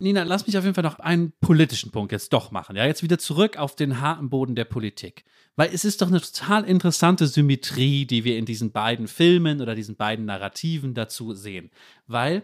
Nina, 0.02 0.24
lass 0.24 0.47
mich 0.47 0.58
auf 0.58 0.64
jeden 0.64 0.74
Fall 0.74 0.84
noch 0.84 0.97
einen 0.97 1.32
politischen 1.41 1.91
Punkt 1.91 2.12
jetzt 2.12 2.34
doch 2.34 2.49
machen. 2.49 2.76
Ja, 2.76 2.86
jetzt 2.86 3.04
wieder 3.04 3.20
zurück 3.20 3.58
auf 3.58 3.76
den 3.76 4.02
harten 4.02 4.30
Boden 4.30 4.56
der 4.56 4.66
Politik. 4.66 5.26
Weil 5.56 5.70
es 5.74 5.86
ist 5.86 6.02
doch 6.02 6.08
eine 6.08 6.20
total 6.20 6.64
interessante 6.64 7.28
Symmetrie, 7.28 8.06
die 8.06 8.24
wir 8.24 8.38
in 8.38 8.45
diesen 8.45 8.72
beiden 8.72 9.08
Filmen 9.08 9.62
oder 9.62 9.76
diesen 9.76 9.95
beiden 9.95 10.26
Narrativen 10.26 10.95
dazu 10.95 11.34
sehen. 11.34 11.70
Weil 12.08 12.43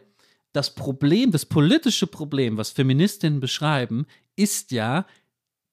das 0.53 0.75
Problem, 0.75 1.31
das 1.31 1.45
politische 1.45 2.05
Problem, 2.05 2.57
was 2.57 2.69
Feministinnen 2.69 3.39
beschreiben, 3.39 4.05
ist 4.35 4.71
ja, 4.71 5.07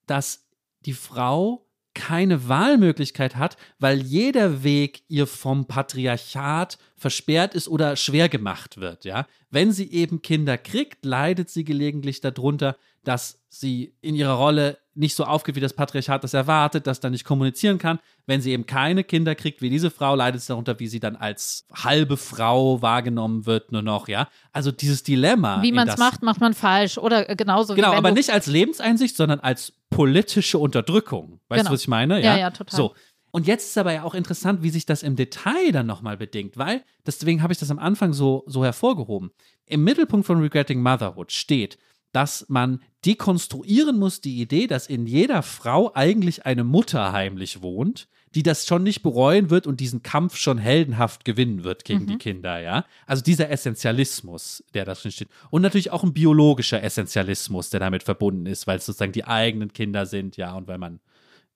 dass 0.07 0.47
die 0.87 0.95
Frau 0.95 1.64
keine 1.95 2.49
Wahlmöglichkeit 2.49 3.37
hat, 3.37 3.57
weil 3.79 4.03
jeder 4.03 4.63
Weg 4.65 5.03
ihr 5.09 5.27
vom 5.27 5.67
Patriarchat 5.67 6.79
versperrt 6.97 7.55
ist 7.55 7.69
oder 7.69 7.97
schwer 7.97 8.29
gemacht 8.29 8.79
wird, 8.79 9.05
ja. 9.05 9.27
Wenn 9.51 9.73
sie 9.73 9.91
eben 9.93 10.21
Kinder 10.21 10.59
kriegt, 10.59 11.05
leidet 11.05 11.51
sie 11.51 11.65
gelegentlich 11.65 12.21
darunter, 12.21 12.77
dass 13.05 13.43
sie 13.49 13.95
in 14.01 14.15
ihrer 14.15 14.35
Rolle 14.35 14.79
nicht 14.97 15.15
so 15.17 15.25
aufgeht, 15.25 15.57
wie 15.57 15.61
das 15.61 15.73
Patriarchat 15.73 16.23
das 16.23 16.35
erwartet, 16.35 16.87
dass 16.87 17.01
da 17.01 17.11
nicht 17.11 17.25
kommunizieren 17.25 17.79
kann. 17.79 17.99
Wenn 18.27 18.41
sie 18.41 18.53
eben 18.53 18.65
keine 18.67 19.03
Kinder 19.05 19.35
kriegt, 19.35 19.61
wie 19.61 19.71
diese 19.71 19.91
Frau, 19.91 20.15
leidet 20.15 20.41
sie 20.41 20.49
darunter, 20.49 20.79
wie 20.79 20.87
sie 20.87 21.01
dann 21.01 21.17
als 21.17 21.67
halbe 21.73 22.17
Frau 22.17 22.81
wahrgenommen 22.81 23.45
wird, 23.47 23.73
nur 23.73 23.83
noch, 23.83 24.09
ja. 24.09 24.29
Also 24.53 24.71
dieses 24.71 25.03
Dilemma. 25.03 25.63
Wie 25.63 25.73
man 25.73 25.89
es 25.89 25.97
macht, 25.99 26.23
macht 26.23 26.41
man 26.41 26.55
falsch. 26.55 26.97
Oder 26.99 27.29
äh, 27.29 27.37
genauso 27.37 27.75
Genau, 27.75 27.93
aber 27.93 28.13
nicht 28.13 28.31
als 28.31 28.47
Lebenseinsicht, 28.47 29.17
sondern 29.17 29.41
als 29.41 29.73
politische 29.91 30.59
Unterdrückung. 30.59 31.41
Weißt 31.49 31.61
Genau. 31.61 31.71
du, 31.71 31.75
was 31.75 31.83
ich 31.83 31.89
meine? 31.89 32.23
Ja, 32.23 32.37
ja, 32.37 32.51
total. 32.51 32.77
So. 32.77 32.95
Und 33.33 33.49
jetzt 33.49 33.71
ist 33.71 33.79
aber 33.79 33.93
ja 33.93 34.05
auch 34.05 34.15
interessant, 34.15 34.63
wie 34.63 34.71
sich 34.71 34.87
das 34.87 35.03
im 35.03 35.17
Detail 35.17 35.73
dann 35.73 35.87
nochmal 35.87 36.17
bedingt, 36.17 36.57
weil, 36.57 36.85
deswegen 37.05 37.43
habe 37.43 37.53
ich 37.53 37.59
das 37.59 37.69
am 37.69 37.81
Anfang 37.81 38.13
so, 38.13 38.45
so 38.47 38.65
hervorgehoben. 38.65 39.33
Im 39.67 39.83
Mittelpunkt 39.83 40.25
von 40.25 40.41
Regretting 40.41 40.81
Motherhood 40.81 41.33
steht, 41.33 41.77
dass 42.15 42.47
man 42.49 42.81
dekonstruieren 43.05 43.99
muss 43.99 44.21
die 44.21 44.41
Idee, 44.41 44.67
dass 44.67 44.87
in 44.87 45.07
jeder 45.07 45.43
Frau 45.43 45.93
eigentlich 45.95 46.47
eine 46.47 46.65
Mutter 46.65 47.13
heimlich 47.13 47.61
wohnt, 47.61 48.09
die 48.35 48.43
das 48.43 48.67
schon 48.67 48.83
nicht 48.83 49.03
bereuen 49.03 49.51
wird 49.51 49.67
und 49.67 49.81
diesen 49.81 50.03
Kampf 50.03 50.37
schon 50.37 50.59
heldenhaft 50.59 51.25
gewinnen 51.25 51.65
wird 51.65 51.85
gegen 51.85 52.07
die 52.07 52.19
Kinder, 52.19 52.61
ja. 52.61 52.85
Also 53.07 53.23
dieser 53.23 53.51
Essentialismus, 53.51 54.65
der 54.75 54.85
da 54.85 54.95
drin 54.95 55.13
steht. 55.13 55.29
Und 55.51 55.63
natürlich 55.63 55.91
auch 55.93 56.03
ein 56.03 56.13
biologischer 56.13 56.83
Essentialismus, 56.83 57.71
der 57.71 57.81
damit 57.81 58.03
verbunden 58.03 58.47
ist, 58.47 58.67
weil 58.67 58.79
es 58.79 58.87
sozusagen 58.87 59.13
die 59.13 59.25
eigenen 59.25 59.73
Kinder 59.73 60.07
sind, 60.07 60.37
ja, 60.37 60.55
und 60.55 60.67
weil 60.67 60.79
man, 60.79 61.01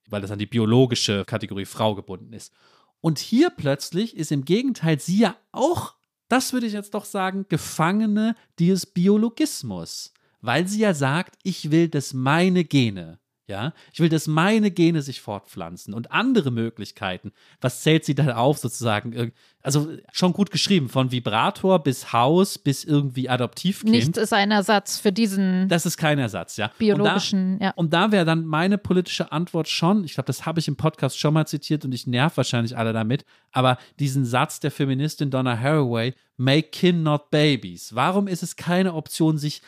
weil 0.08 0.20
das 0.20 0.30
an 0.30 0.38
die 0.38 0.46
biologische 0.46 1.24
Kategorie 1.24 1.66
Frau 1.66 1.94
gebunden 1.94 2.32
ist. 2.32 2.52
Und 3.00 3.18
hier 3.18 3.50
plötzlich 3.50 4.16
ist 4.16 4.32
im 4.32 4.44
Gegenteil 4.44 4.98
sie 5.00 5.18
ja 5.18 5.36
auch, 5.52 5.94
das 6.28 6.52
würde 6.52 6.66
ich 6.66 6.72
jetzt 6.72 6.94
doch 6.94 7.04
sagen, 7.04 7.46
Gefangene 7.48 8.34
dieses 8.58 8.86
Biologismus. 8.86 10.12
Weil 10.40 10.68
sie 10.68 10.80
ja 10.80 10.94
sagt, 10.94 11.36
ich 11.42 11.70
will, 11.70 11.88
dass 11.88 12.14
meine 12.14 12.64
Gene, 12.64 13.18
ja, 13.48 13.72
ich 13.94 14.00
will, 14.00 14.10
dass 14.10 14.26
meine 14.26 14.70
Gene 14.70 15.00
sich 15.00 15.22
fortpflanzen 15.22 15.94
und 15.94 16.12
andere 16.12 16.50
Möglichkeiten. 16.50 17.32
Was 17.62 17.80
zählt 17.80 18.04
sie 18.04 18.14
dann 18.14 18.30
auf, 18.30 18.58
sozusagen? 18.58 19.32
Also 19.62 19.90
schon 20.12 20.34
gut 20.34 20.50
geschrieben, 20.50 20.90
von 20.90 21.10
Vibrator 21.12 21.82
bis 21.82 22.12
Haus 22.12 22.58
bis 22.58 22.84
irgendwie 22.84 23.30
Adoptivkind. 23.30 23.90
Nichts 23.90 24.18
ist 24.18 24.34
ein 24.34 24.50
Ersatz 24.50 24.98
für 24.98 25.12
diesen 25.12 25.66
Das 25.68 25.86
ist 25.86 25.96
kein 25.96 26.18
Ersatz, 26.18 26.58
ja. 26.58 26.70
biologischen, 26.76 27.54
und 27.54 27.60
da, 27.60 27.64
ja. 27.64 27.72
Und 27.74 27.92
da 27.94 28.12
wäre 28.12 28.26
dann 28.26 28.44
meine 28.44 28.76
politische 28.76 29.32
Antwort 29.32 29.68
schon, 29.68 30.04
ich 30.04 30.12
glaube, 30.12 30.26
das 30.26 30.44
habe 30.44 30.60
ich 30.60 30.68
im 30.68 30.76
Podcast 30.76 31.18
schon 31.18 31.32
mal 31.32 31.46
zitiert 31.46 31.86
und 31.86 31.94
ich 31.94 32.06
nerv 32.06 32.36
wahrscheinlich 32.36 32.76
alle 32.76 32.92
damit, 32.92 33.24
aber 33.50 33.78
diesen 33.98 34.26
Satz 34.26 34.60
der 34.60 34.70
Feministin 34.70 35.30
Donna 35.30 35.58
Haraway, 35.58 36.12
make 36.36 36.68
kin 36.68 37.02
not 37.02 37.30
babies. 37.30 37.94
Warum 37.94 38.28
ist 38.28 38.42
es 38.42 38.56
keine 38.56 38.92
Option, 38.92 39.38
sich 39.38 39.62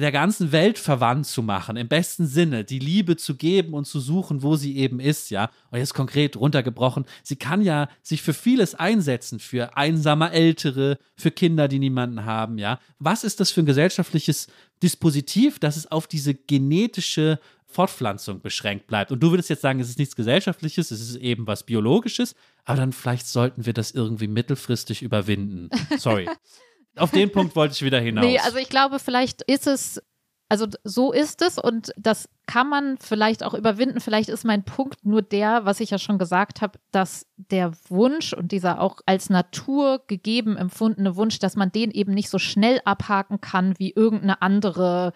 der 0.00 0.12
ganzen 0.12 0.52
Welt 0.52 0.78
verwandt 0.78 1.26
zu 1.26 1.42
machen, 1.42 1.76
im 1.76 1.88
besten 1.88 2.26
Sinne, 2.26 2.64
die 2.64 2.78
Liebe 2.78 3.16
zu 3.16 3.36
geben 3.36 3.74
und 3.74 3.84
zu 3.84 4.00
suchen, 4.00 4.42
wo 4.42 4.56
sie 4.56 4.76
eben 4.76 5.00
ist, 5.00 5.30
ja. 5.30 5.50
Und 5.70 5.78
jetzt 5.78 5.94
konkret 5.94 6.36
runtergebrochen, 6.36 7.04
sie 7.22 7.36
kann 7.36 7.62
ja 7.62 7.88
sich 8.02 8.22
für 8.22 8.32
vieles 8.32 8.74
einsetzen, 8.74 9.38
für 9.38 9.76
einsame 9.76 10.30
Ältere, 10.32 10.98
für 11.16 11.30
Kinder, 11.30 11.68
die 11.68 11.78
niemanden 11.78 12.24
haben, 12.24 12.58
ja. 12.58 12.78
Was 12.98 13.24
ist 13.24 13.40
das 13.40 13.50
für 13.50 13.60
ein 13.60 13.66
gesellschaftliches 13.66 14.48
Dispositiv, 14.82 15.58
dass 15.58 15.76
es 15.76 15.90
auf 15.90 16.06
diese 16.06 16.34
genetische 16.34 17.38
Fortpflanzung 17.66 18.40
beschränkt 18.40 18.86
bleibt? 18.86 19.12
Und 19.12 19.20
du 19.22 19.30
würdest 19.30 19.50
jetzt 19.50 19.62
sagen, 19.62 19.80
es 19.80 19.90
ist 19.90 19.98
nichts 19.98 20.16
Gesellschaftliches, 20.16 20.90
es 20.90 21.00
ist 21.00 21.16
eben 21.16 21.46
was 21.46 21.64
Biologisches, 21.64 22.34
aber 22.64 22.78
dann 22.78 22.92
vielleicht 22.92 23.26
sollten 23.26 23.66
wir 23.66 23.74
das 23.74 23.90
irgendwie 23.90 24.28
mittelfristig 24.28 25.02
überwinden. 25.02 25.68
Sorry. 25.98 26.28
Auf 26.96 27.10
den 27.10 27.32
Punkt 27.32 27.56
wollte 27.56 27.74
ich 27.74 27.82
wieder 27.82 28.00
hinaus. 28.00 28.24
Nee, 28.24 28.38
also 28.38 28.58
ich 28.58 28.68
glaube, 28.68 28.98
vielleicht 28.98 29.42
ist 29.42 29.66
es, 29.66 30.02
also 30.48 30.66
so 30.84 31.12
ist 31.12 31.40
es 31.40 31.58
und 31.58 31.92
das 31.96 32.28
kann 32.46 32.68
man 32.68 32.98
vielleicht 32.98 33.42
auch 33.44 33.54
überwinden. 33.54 34.00
Vielleicht 34.00 34.28
ist 34.28 34.44
mein 34.44 34.64
Punkt 34.64 35.06
nur 35.06 35.22
der, 35.22 35.64
was 35.64 35.80
ich 35.80 35.90
ja 35.90 35.98
schon 35.98 36.18
gesagt 36.18 36.60
habe, 36.60 36.78
dass 36.90 37.26
der 37.36 37.72
Wunsch 37.88 38.34
und 38.34 38.52
dieser 38.52 38.80
auch 38.80 39.00
als 39.06 39.30
Natur 39.30 40.02
gegeben 40.06 40.56
empfundene 40.56 41.16
Wunsch, 41.16 41.38
dass 41.38 41.56
man 41.56 41.72
den 41.72 41.90
eben 41.90 42.12
nicht 42.12 42.28
so 42.28 42.38
schnell 42.38 42.80
abhaken 42.84 43.40
kann 43.40 43.78
wie 43.78 43.92
irgendeine 43.92 44.42
andere. 44.42 45.12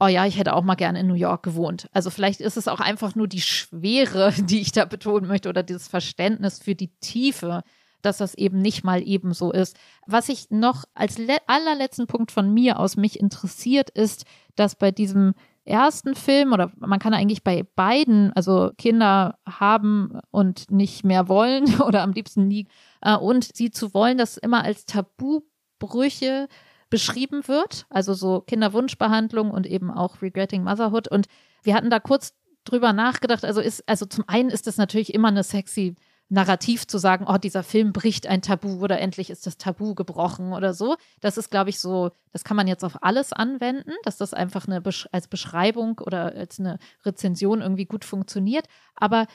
Oh 0.00 0.08
ja, 0.08 0.26
ich 0.26 0.36
hätte 0.36 0.54
auch 0.54 0.64
mal 0.64 0.74
gerne 0.74 0.98
in 0.98 1.06
New 1.06 1.14
York 1.14 1.44
gewohnt. 1.44 1.88
Also 1.92 2.10
vielleicht 2.10 2.40
ist 2.40 2.56
es 2.56 2.66
auch 2.66 2.80
einfach 2.80 3.14
nur 3.14 3.28
die 3.28 3.42
Schwere, 3.42 4.32
die 4.36 4.60
ich 4.60 4.72
da 4.72 4.84
betonen 4.84 5.28
möchte 5.28 5.48
oder 5.48 5.62
dieses 5.62 5.86
Verständnis 5.86 6.58
für 6.58 6.74
die 6.74 6.90
Tiefe, 6.98 7.62
dass 8.02 8.18
das 8.18 8.34
eben 8.34 8.58
nicht 8.60 8.84
mal 8.84 9.02
eben 9.06 9.32
so 9.32 9.52
ist. 9.52 9.76
Was 10.06 10.28
ich 10.28 10.50
noch 10.50 10.84
als 10.94 11.18
le- 11.18 11.38
allerletzten 11.46 12.06
Punkt 12.06 12.30
von 12.30 12.52
mir 12.52 12.78
aus 12.78 12.96
mich 12.96 13.18
interessiert, 13.18 13.90
ist, 13.90 14.24
dass 14.56 14.74
bei 14.74 14.90
diesem 14.90 15.34
ersten 15.64 16.14
Film 16.16 16.52
oder 16.52 16.72
man 16.76 16.98
kann 16.98 17.14
eigentlich 17.14 17.44
bei 17.44 17.64
beiden, 17.76 18.32
also 18.32 18.72
Kinder 18.76 19.38
haben 19.48 20.18
und 20.30 20.70
nicht 20.70 21.04
mehr 21.04 21.28
wollen 21.28 21.80
oder 21.80 22.02
am 22.02 22.12
liebsten 22.12 22.48
nie 22.48 22.66
äh, 23.00 23.16
und 23.16 23.48
sie 23.56 23.70
zu 23.70 23.94
wollen, 23.94 24.18
das 24.18 24.36
immer 24.36 24.64
als 24.64 24.86
Tabubrüche 24.86 26.48
beschrieben 26.90 27.46
wird, 27.48 27.86
also 27.88 28.12
so 28.12 28.40
Kinderwunschbehandlung 28.40 29.50
und 29.50 29.66
eben 29.66 29.90
auch 29.90 30.20
Regretting 30.20 30.64
Motherhood. 30.64 31.08
Und 31.08 31.26
wir 31.62 31.74
hatten 31.74 31.90
da 31.90 32.00
kurz 32.00 32.34
drüber 32.64 32.92
nachgedacht, 32.92 33.44
also 33.44 33.60
ist 33.60 33.88
also 33.88 34.04
zum 34.06 34.24
einen 34.26 34.50
ist 34.50 34.66
das 34.66 34.76
natürlich 34.76 35.14
immer 35.14 35.28
eine 35.28 35.42
sexy 35.42 35.94
Narrativ 36.32 36.86
zu 36.86 36.96
sagen, 36.96 37.26
oh, 37.28 37.36
dieser 37.36 37.62
Film 37.62 37.92
bricht 37.92 38.26
ein 38.26 38.40
Tabu 38.40 38.82
oder 38.82 38.98
endlich 38.98 39.28
ist 39.28 39.46
das 39.46 39.58
Tabu 39.58 39.94
gebrochen 39.94 40.54
oder 40.54 40.72
so. 40.72 40.96
Das 41.20 41.36
ist, 41.36 41.50
glaube 41.50 41.68
ich, 41.68 41.78
so, 41.78 42.10
das 42.32 42.42
kann 42.42 42.56
man 42.56 42.66
jetzt 42.66 42.84
auf 42.84 43.02
alles 43.02 43.34
anwenden, 43.34 43.92
dass 44.02 44.16
das 44.16 44.32
einfach 44.32 44.66
eine 44.66 44.80
Besch 44.80 45.06
als 45.12 45.28
Beschreibung 45.28 45.98
oder 45.98 46.34
als 46.34 46.58
eine 46.58 46.78
Rezension 47.04 47.60
irgendwie 47.60 47.84
gut 47.84 48.06
funktioniert. 48.06 48.66
Aber 48.96 49.26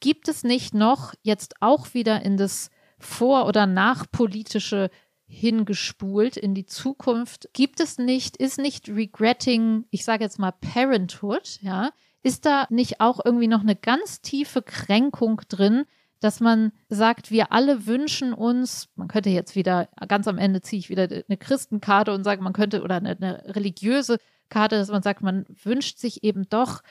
gibt 0.00 0.28
es 0.28 0.44
nicht 0.44 0.74
noch 0.74 1.14
jetzt 1.22 1.54
auch 1.60 1.94
wieder 1.94 2.22
in 2.22 2.36
das 2.36 2.70
vor- 2.98 3.46
oder 3.46 3.64
nachpolitische 3.66 4.90
hingespult 5.26 6.36
in 6.36 6.54
die 6.54 6.66
Zukunft? 6.66 7.48
Gibt 7.54 7.80
es 7.80 7.96
nicht, 7.96 8.36
ist 8.36 8.58
nicht 8.58 8.90
Regretting, 8.90 9.86
ich 9.90 10.04
sage 10.04 10.22
jetzt 10.22 10.38
mal 10.38 10.52
Parenthood, 10.52 11.60
ja, 11.62 11.92
ist 12.22 12.44
da 12.44 12.66
nicht 12.68 13.00
auch 13.00 13.24
irgendwie 13.24 13.48
noch 13.48 13.62
eine 13.62 13.74
ganz 13.74 14.20
tiefe 14.20 14.60
Kränkung 14.60 15.40
drin, 15.48 15.86
dass 16.22 16.40
man 16.40 16.72
sagt, 16.88 17.30
wir 17.30 17.52
alle 17.52 17.86
wünschen 17.86 18.32
uns, 18.32 18.88
man 18.94 19.08
könnte 19.08 19.30
jetzt 19.30 19.56
wieder, 19.56 19.88
ganz 20.08 20.28
am 20.28 20.38
Ende 20.38 20.60
ziehe 20.60 20.80
ich 20.80 20.88
wieder 20.88 21.04
eine 21.04 21.36
Christenkarte 21.36 22.12
und 22.12 22.24
sage, 22.24 22.42
man 22.42 22.52
könnte, 22.52 22.82
oder 22.82 22.96
eine, 22.96 23.10
eine 23.10 23.54
religiöse 23.54 24.18
Karte, 24.48 24.76
dass 24.76 24.90
man 24.90 25.02
sagt, 25.02 25.22
man 25.22 25.46
wünscht 25.62 25.98
sich 25.98 26.22
eben 26.24 26.48
doch 26.48 26.82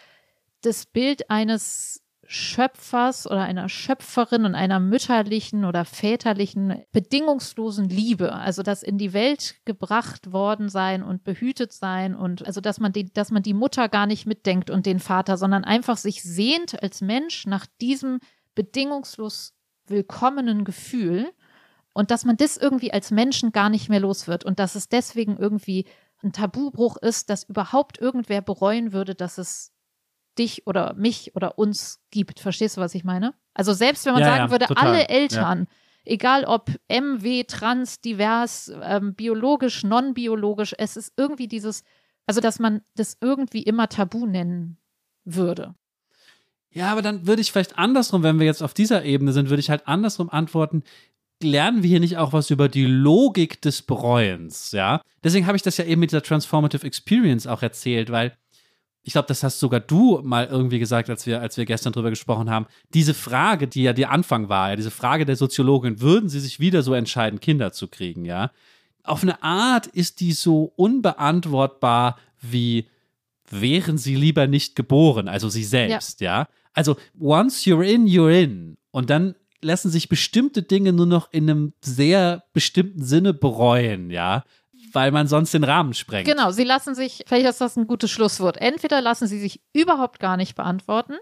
das 0.62 0.86
Bild 0.86 1.30
eines 1.30 2.04
Schöpfers 2.34 3.28
oder 3.30 3.42
einer 3.42 3.68
Schöpferin 3.68 4.46
und 4.46 4.56
einer 4.56 4.80
mütterlichen 4.80 5.66
oder 5.66 5.84
väterlichen 5.84 6.82
bedingungslosen 6.94 7.90
Liebe, 7.90 8.34
also 8.34 8.64
das 8.64 8.84
in 8.84 8.98
die 8.98 9.12
Welt 9.12 9.56
gebracht 9.66 10.32
worden 10.32 10.70
sein 10.70 11.04
und 11.04 11.26
behütet 11.26 11.74
sein 11.74 12.16
und 12.16 12.46
also 12.46 12.62
dass 12.62 12.80
man 12.80 12.94
die, 12.94 13.12
dass 13.12 13.32
man 13.32 13.44
die 13.44 13.54
Mutter 13.54 13.90
gar 13.90 14.06
nicht 14.06 14.28
mitdenkt 14.28 14.70
und 14.70 14.86
den 14.86 15.00
Vater, 15.00 15.36
sondern 15.36 15.66
einfach 15.66 15.98
sich 15.98 16.24
sehnt 16.24 16.82
als 16.82 17.02
Mensch 17.02 17.48
nach 17.48 17.66
diesem 17.82 18.20
bedingungslos 18.56 19.54
willkommenen 19.88 20.64
Gefühl 20.64 21.32
und 21.94 22.12
dass 22.12 22.26
man 22.26 22.38
das 22.38 22.58
irgendwie 22.58 22.94
als 22.94 23.12
Menschen 23.12 23.52
gar 23.52 23.70
nicht 23.70 23.90
mehr 23.90 24.00
los 24.00 24.28
wird 24.28 24.46
und 24.46 24.60
dass 24.60 24.76
es 24.76 24.90
deswegen 24.90 25.38
irgendwie 25.38 25.86
ein 26.24 26.32
Tabubruch 26.32 26.98
ist, 26.98 27.30
dass 27.30 27.44
überhaupt 27.44 28.00
irgendwer 28.00 28.42
bereuen 28.42 28.94
würde, 28.94 29.16
dass 29.16 29.38
es 29.38 29.72
dich 30.38 30.68
oder 30.68 30.94
mich 30.94 31.36
oder 31.36 31.58
uns 31.58 32.00
gibt. 32.12 32.40
Verstehst 32.40 32.78
du, 32.78 32.82
was 32.82 32.96
ich 32.96 33.04
meine? 33.04 33.34
Also 33.54 33.74
selbst 33.74 34.06
wenn 34.06 34.14
man 34.14 34.22
Ja, 34.22 34.28
sagen 34.30 34.46
ja, 34.46 34.52
würde, 34.52 34.66
total. 34.68 34.88
alle 34.88 35.10
Eltern, 35.10 35.68
egal 36.06 36.46
ob 36.46 36.72
MW, 36.88 37.44
trans, 37.44 38.00
divers, 38.02 38.72
ähm, 38.82 39.14
biologisch, 39.16 39.84
non-biologisch, 39.84 40.74
es 40.78 40.96
ist 40.96 41.14
irgendwie 41.18 41.48
dieses, 41.48 41.84
also 42.28 42.40
dass 42.40 42.60
man 42.60 42.82
das 42.96 43.18
irgendwie 43.20 43.64
immer 43.64 43.90
tabu 43.90 44.26
nennen 44.26 44.78
würde. 45.26 45.76
Ja, 46.74 46.92
aber 46.92 47.02
dann 47.02 47.28
würde 47.28 47.42
ich 47.42 47.52
vielleicht 47.52 47.78
andersrum, 47.78 48.24
wenn 48.24 48.40
wir 48.40 48.46
jetzt 48.46 48.64
auf 48.64 48.74
dieser 48.74 49.04
Ebene 49.04 49.34
sind, 49.34 49.50
würde 49.50 49.60
ich 49.60 49.70
halt 49.70 49.88
andersrum 49.88 50.30
antworten. 50.30 50.84
Lernen 51.44 51.84
wir 51.84 51.90
hier 51.90 52.00
nicht 52.00 52.18
auch 52.18 52.34
was 52.34 52.50
über 52.50 52.70
die 52.70 52.86
Logik 52.86 53.62
des 53.62 53.82
Bereuens, 53.82 54.72
ja? 54.72 55.02
Deswegen 55.24 55.48
habe 55.48 55.58
ich 55.58 55.64
das 55.64 55.78
ja 55.78 55.86
eben 55.86 56.00
mit 56.00 56.12
dieser 56.12 56.24
Transformative 56.24 56.86
Experience 56.86 57.48
auch 57.48 57.62
erzählt, 57.62 58.12
weil 58.12 58.38
ich 59.04 59.14
glaube, 59.14 59.28
das 59.28 59.42
hast 59.44 59.60
sogar 59.60 59.80
du 59.80 60.22
mal 60.24 60.46
irgendwie 60.46 60.78
gesagt, 60.78 61.10
als 61.10 61.26
wir, 61.26 61.42
als 61.42 61.58
wir 61.58 61.66
gestern 61.66 61.92
drüber 61.92 62.12
gesprochen 62.12 62.50
haben. 62.50 62.68
Diese 62.94 63.16
Frage, 63.16 63.68
die 63.68 63.84
ja 63.84 63.94
der 63.94 64.12
Anfang 64.12 64.48
war, 64.48 64.70
ja, 64.70 64.76
diese 64.76 64.92
Frage 64.92 65.26
der 65.26 65.36
Soziologin, 65.36 66.02
würden 66.02 66.30
sie 66.30 66.40
sich 66.40 66.60
wieder 66.60 66.84
so 66.84 66.94
entscheiden, 66.94 67.40
Kinder 67.40 67.72
zu 67.74 67.88
kriegen, 67.88 68.26
ja? 68.26 68.52
Auf 69.04 69.24
eine 69.24 69.42
Art 69.42 69.88
ist 69.88 70.20
die 70.20 70.32
so 70.32 70.72
unbeantwortbar 70.76 72.18
wie 72.40 72.88
wären 73.50 73.98
sie 73.98 74.16
lieber 74.16 74.48
nicht 74.48 74.76
geboren, 74.76 75.28
also 75.28 75.50
sie 75.50 75.64
selbst, 75.64 76.22
ja. 76.22 76.48
Also, 76.74 76.96
once 77.20 77.66
you're 77.66 77.84
in, 77.84 78.06
you're 78.08 78.32
in. 78.32 78.78
Und 78.92 79.10
dann 79.10 79.36
lassen 79.62 79.90
sich 79.90 80.10
bestimmte 80.10 80.64
Dinge 80.64 80.94
nur 80.94 81.06
noch 81.06 81.32
in 81.32 81.50
einem 81.50 81.74
sehr 81.82 82.44
bestimmten 82.54 83.04
Sinne 83.04 83.34
bereuen, 83.34 84.10
ja, 84.10 84.44
weil 84.92 85.12
man 85.12 85.28
sonst 85.28 85.54
den 85.54 85.64
Rahmen 85.64 85.94
sprengt. 85.94 86.28
Genau, 86.28 86.52
sie 86.52 86.64
lassen 86.64 86.96
sich, 86.96 87.24
vielleicht 87.28 87.48
ist 87.48 87.62
das 87.62 87.78
ein 87.78 87.88
gutes 87.88 88.12
Schlusswort, 88.12 88.58
entweder 88.58 89.02
lassen 89.02 89.28
sie 89.28 89.40
sich 89.40 89.62
überhaupt 89.74 90.20
gar 90.20 90.38
nicht 90.38 90.56
beantworten 90.56 91.14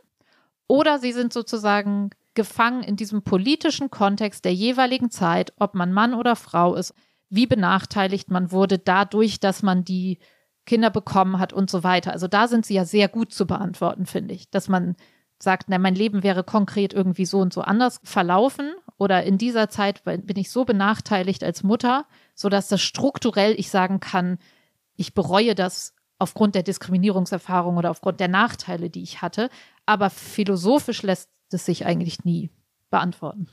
oder 0.68 1.00
sie 1.00 1.12
sind 1.12 1.34
sozusagen 1.34 2.12
gefangen 2.34 2.84
in 2.84 2.95
diesem 2.95 3.24
politischen 3.24 3.91
Kontext 3.91 4.45
der 4.45 4.54
jeweiligen 4.54 5.12
Zeit, 5.12 5.54
ob 5.60 5.76
man 5.76 5.91
Mann 5.91 6.14
oder 6.14 6.36
Frau 6.36 6.76
ist, 6.76 6.93
wie 7.30 7.47
benachteiligt 7.47 8.32
man 8.32 8.52
wurde 8.52 8.80
dadurch, 8.80 9.39
dass 9.39 9.62
man 9.62 9.84
die 9.84 10.20
Kinder 10.66 10.89
bekommen 10.89 11.39
hat 11.39 11.54
und 11.54 11.70
so 11.70 11.84
weiter. 11.84 12.12
Also 12.12 12.28
da 12.28 12.47
sind 12.47 12.66
sie 12.66 12.76
ja 12.76 12.86
sehr 12.86 13.08
gut 13.08 13.34
zu 13.34 13.45
beantworten, 13.45 14.06
finde 14.06 14.36
ich. 14.36 14.50
Dass 14.52 14.68
man 14.68 14.95
sagt, 15.42 15.70
na, 15.70 15.78
mein 15.78 15.96
Leben 15.96 16.24
wäre 16.24 16.44
konkret 16.44 16.94
irgendwie 16.94 17.26
so 17.26 17.40
und 17.40 17.54
so 17.54 17.62
anders 17.62 18.00
verlaufen 18.04 18.74
oder 18.98 19.24
in 19.24 19.38
dieser 19.38 19.70
Zeit 19.70 20.04
bin 20.04 20.36
ich 20.36 20.52
so 20.52 20.66
benachteiligt 20.66 21.44
als 21.44 21.64
Mutter, 21.64 22.06
sodass 22.36 22.68
das 22.68 22.82
strukturell 22.82 23.56
ich 23.58 23.70
sagen 23.70 24.00
kann, 24.00 24.38
ich 24.96 25.14
bereue 25.14 25.56
das 25.56 25.94
aufgrund 26.20 26.56
der 26.56 26.64
Diskriminierungserfahrung 26.64 27.78
oder 27.78 27.90
aufgrund 27.90 28.20
der 28.20 28.28
Nachteile, 28.28 28.90
die 28.90 29.02
ich 29.02 29.22
hatte. 29.22 29.50
Aber 29.86 30.10
philosophisch 30.10 31.02
lässt 31.02 31.30
es 31.52 31.66
sich 31.66 31.86
eigentlich 31.86 32.26
nie 32.26 32.52
beantworten. 32.90 33.48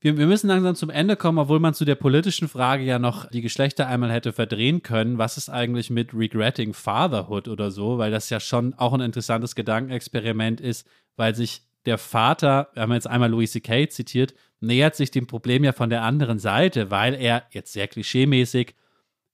Wir, 0.00 0.16
wir, 0.16 0.26
müssen 0.26 0.46
langsam 0.46 0.76
zum 0.76 0.90
Ende 0.90 1.16
kommen, 1.16 1.38
obwohl 1.38 1.58
man 1.58 1.74
zu 1.74 1.84
der 1.84 1.96
politischen 1.96 2.46
Frage 2.46 2.84
ja 2.84 3.00
noch 3.00 3.28
die 3.30 3.40
Geschlechter 3.40 3.88
einmal 3.88 4.12
hätte 4.12 4.32
verdrehen 4.32 4.82
können. 4.82 5.18
Was 5.18 5.36
ist 5.36 5.48
eigentlich 5.48 5.90
mit 5.90 6.14
Regretting 6.14 6.72
Fatherhood 6.72 7.48
oder 7.48 7.72
so? 7.72 7.98
Weil 7.98 8.12
das 8.12 8.30
ja 8.30 8.38
schon 8.38 8.74
auch 8.74 8.92
ein 8.92 9.00
interessantes 9.00 9.56
Gedankenexperiment 9.56 10.60
ist, 10.60 10.86
weil 11.16 11.34
sich 11.34 11.62
der 11.84 11.98
Vater, 11.98 12.68
wir 12.74 12.82
haben 12.82 12.92
jetzt 12.92 13.08
einmal 13.08 13.30
Louis 13.30 13.50
C.K. 13.50 13.88
zitiert, 13.88 14.34
nähert 14.60 14.94
sich 14.94 15.10
dem 15.10 15.26
Problem 15.26 15.64
ja 15.64 15.72
von 15.72 15.90
der 15.90 16.02
anderen 16.02 16.38
Seite, 16.38 16.92
weil 16.92 17.14
er 17.14 17.44
jetzt 17.50 17.72
sehr 17.72 17.88
klischeemäßig 17.88 18.76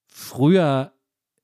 früher, 0.07 0.93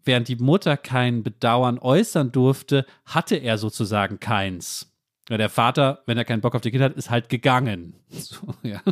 während 0.02 0.28
die 0.28 0.36
Mutter 0.36 0.78
kein 0.78 1.22
Bedauern 1.22 1.78
äußern 1.78 2.32
durfte, 2.32 2.86
hatte 3.04 3.36
er 3.36 3.58
sozusagen 3.58 4.18
keins. 4.18 4.89
Ja, 5.30 5.38
der 5.38 5.48
Vater, 5.48 6.02
wenn 6.06 6.18
er 6.18 6.24
keinen 6.24 6.40
Bock 6.40 6.56
auf 6.56 6.60
die 6.60 6.72
Kinder 6.72 6.86
hat, 6.86 6.94
ist 6.94 7.08
halt 7.10 7.28
gegangen. 7.28 7.94
So, 8.10 8.54
ja, 8.62 8.82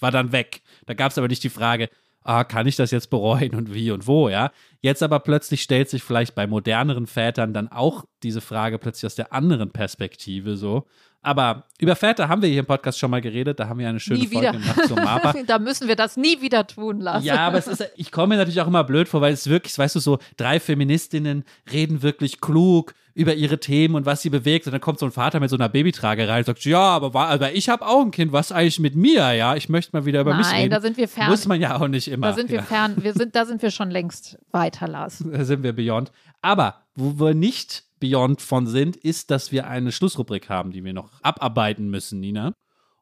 war 0.00 0.12
dann 0.12 0.32
weg. 0.32 0.62
Da 0.86 0.94
gab 0.94 1.10
es 1.10 1.18
aber 1.18 1.28
nicht 1.28 1.42
die 1.42 1.50
Frage, 1.50 1.90
ah, 2.22 2.44
kann 2.44 2.66
ich 2.66 2.76
das 2.76 2.92
jetzt 2.92 3.10
bereuen 3.10 3.54
und 3.54 3.74
wie 3.74 3.90
und 3.90 4.06
wo, 4.06 4.28
ja. 4.28 4.52
Jetzt 4.80 5.02
aber 5.02 5.18
plötzlich 5.18 5.62
stellt 5.62 5.90
sich 5.90 6.02
vielleicht 6.04 6.36
bei 6.36 6.46
moderneren 6.46 7.06
Vätern 7.06 7.52
dann 7.52 7.68
auch 7.68 8.04
diese 8.22 8.40
Frage 8.40 8.78
plötzlich 8.78 9.06
aus 9.06 9.16
der 9.16 9.32
anderen 9.32 9.70
Perspektive 9.70 10.56
so. 10.56 10.86
Aber 11.20 11.64
über 11.80 11.96
Väter 11.96 12.28
haben 12.28 12.42
wir 12.42 12.48
hier 12.48 12.60
im 12.60 12.66
Podcast 12.66 12.98
schon 12.98 13.10
mal 13.10 13.20
geredet. 13.20 13.58
Da 13.58 13.68
haben 13.68 13.78
wir 13.78 13.88
eine 13.88 13.98
schöne 13.98 14.20
nie 14.20 14.28
Folge 14.28 14.52
gemacht 14.52 14.86
zum 14.86 14.96
Mapa. 14.96 15.34
da 15.46 15.58
müssen 15.58 15.88
wir 15.88 15.96
das 15.96 16.16
nie 16.16 16.40
wieder 16.40 16.66
tun 16.66 17.00
lassen. 17.00 17.26
Ja, 17.26 17.46
aber 17.46 17.58
es 17.58 17.66
ist, 17.66 17.90
ich 17.96 18.12
komme 18.12 18.28
mir 18.28 18.36
natürlich 18.36 18.60
auch 18.60 18.68
immer 18.68 18.84
blöd 18.84 19.08
vor, 19.08 19.20
weil 19.20 19.32
es 19.32 19.48
wirklich, 19.48 19.76
weißt 19.76 19.96
du, 19.96 20.00
so 20.00 20.18
drei 20.36 20.60
Feministinnen 20.60 21.44
reden 21.72 22.02
wirklich 22.02 22.40
klug 22.40 22.94
über 23.14 23.34
ihre 23.34 23.58
Themen 23.58 23.96
und 23.96 24.06
was 24.06 24.22
sie 24.22 24.30
bewegt. 24.30 24.66
Und 24.66 24.72
dann 24.72 24.80
kommt 24.80 25.00
so 25.00 25.06
ein 25.06 25.10
Vater 25.10 25.40
mit 25.40 25.50
so 25.50 25.56
einer 25.56 25.68
Babytrage 25.68 26.28
rein 26.28 26.38
und 26.38 26.46
sagt, 26.46 26.64
ja, 26.64 26.78
aber, 26.78 27.12
aber 27.12 27.52
ich 27.52 27.68
habe 27.68 27.84
auch 27.84 28.02
ein 28.02 28.12
Kind, 28.12 28.30
was 28.30 28.52
eigentlich 28.52 28.78
mit 28.78 28.94
mir, 28.94 29.32
ja? 29.32 29.56
Ich 29.56 29.68
möchte 29.68 29.96
mal 29.96 30.06
wieder 30.06 30.20
über 30.20 30.30
Nein, 30.30 30.38
mich 30.38 30.52
reden. 30.52 30.70
da 30.70 30.80
sind 30.80 30.96
wir 30.96 31.08
fern. 31.08 31.28
Muss 31.28 31.44
man 31.46 31.60
ja 31.60 31.80
auch 31.80 31.88
nicht 31.88 32.06
immer. 32.06 32.28
Da 32.28 32.34
sind 32.34 32.48
wir 32.48 32.58
ja. 32.58 32.62
fern. 32.62 32.94
Wir 33.02 33.14
sind, 33.14 33.34
da 33.34 33.44
sind 33.44 33.60
wir 33.60 33.72
schon 33.72 33.90
längst 33.90 34.38
weiter, 34.52 34.86
Lars. 34.86 35.24
Da 35.32 35.44
sind 35.44 35.64
wir 35.64 35.72
beyond. 35.72 36.12
Aber 36.42 36.76
wo 36.98 37.24
wir 37.24 37.34
nicht 37.34 37.84
beyond 38.00 38.42
von 38.42 38.66
sind, 38.66 38.96
ist, 38.96 39.30
dass 39.30 39.52
wir 39.52 39.68
eine 39.68 39.92
Schlussrubrik 39.92 40.48
haben, 40.48 40.72
die 40.72 40.84
wir 40.84 40.92
noch 40.92 41.22
abarbeiten 41.22 41.88
müssen, 41.90 42.20
Nina. 42.20 42.54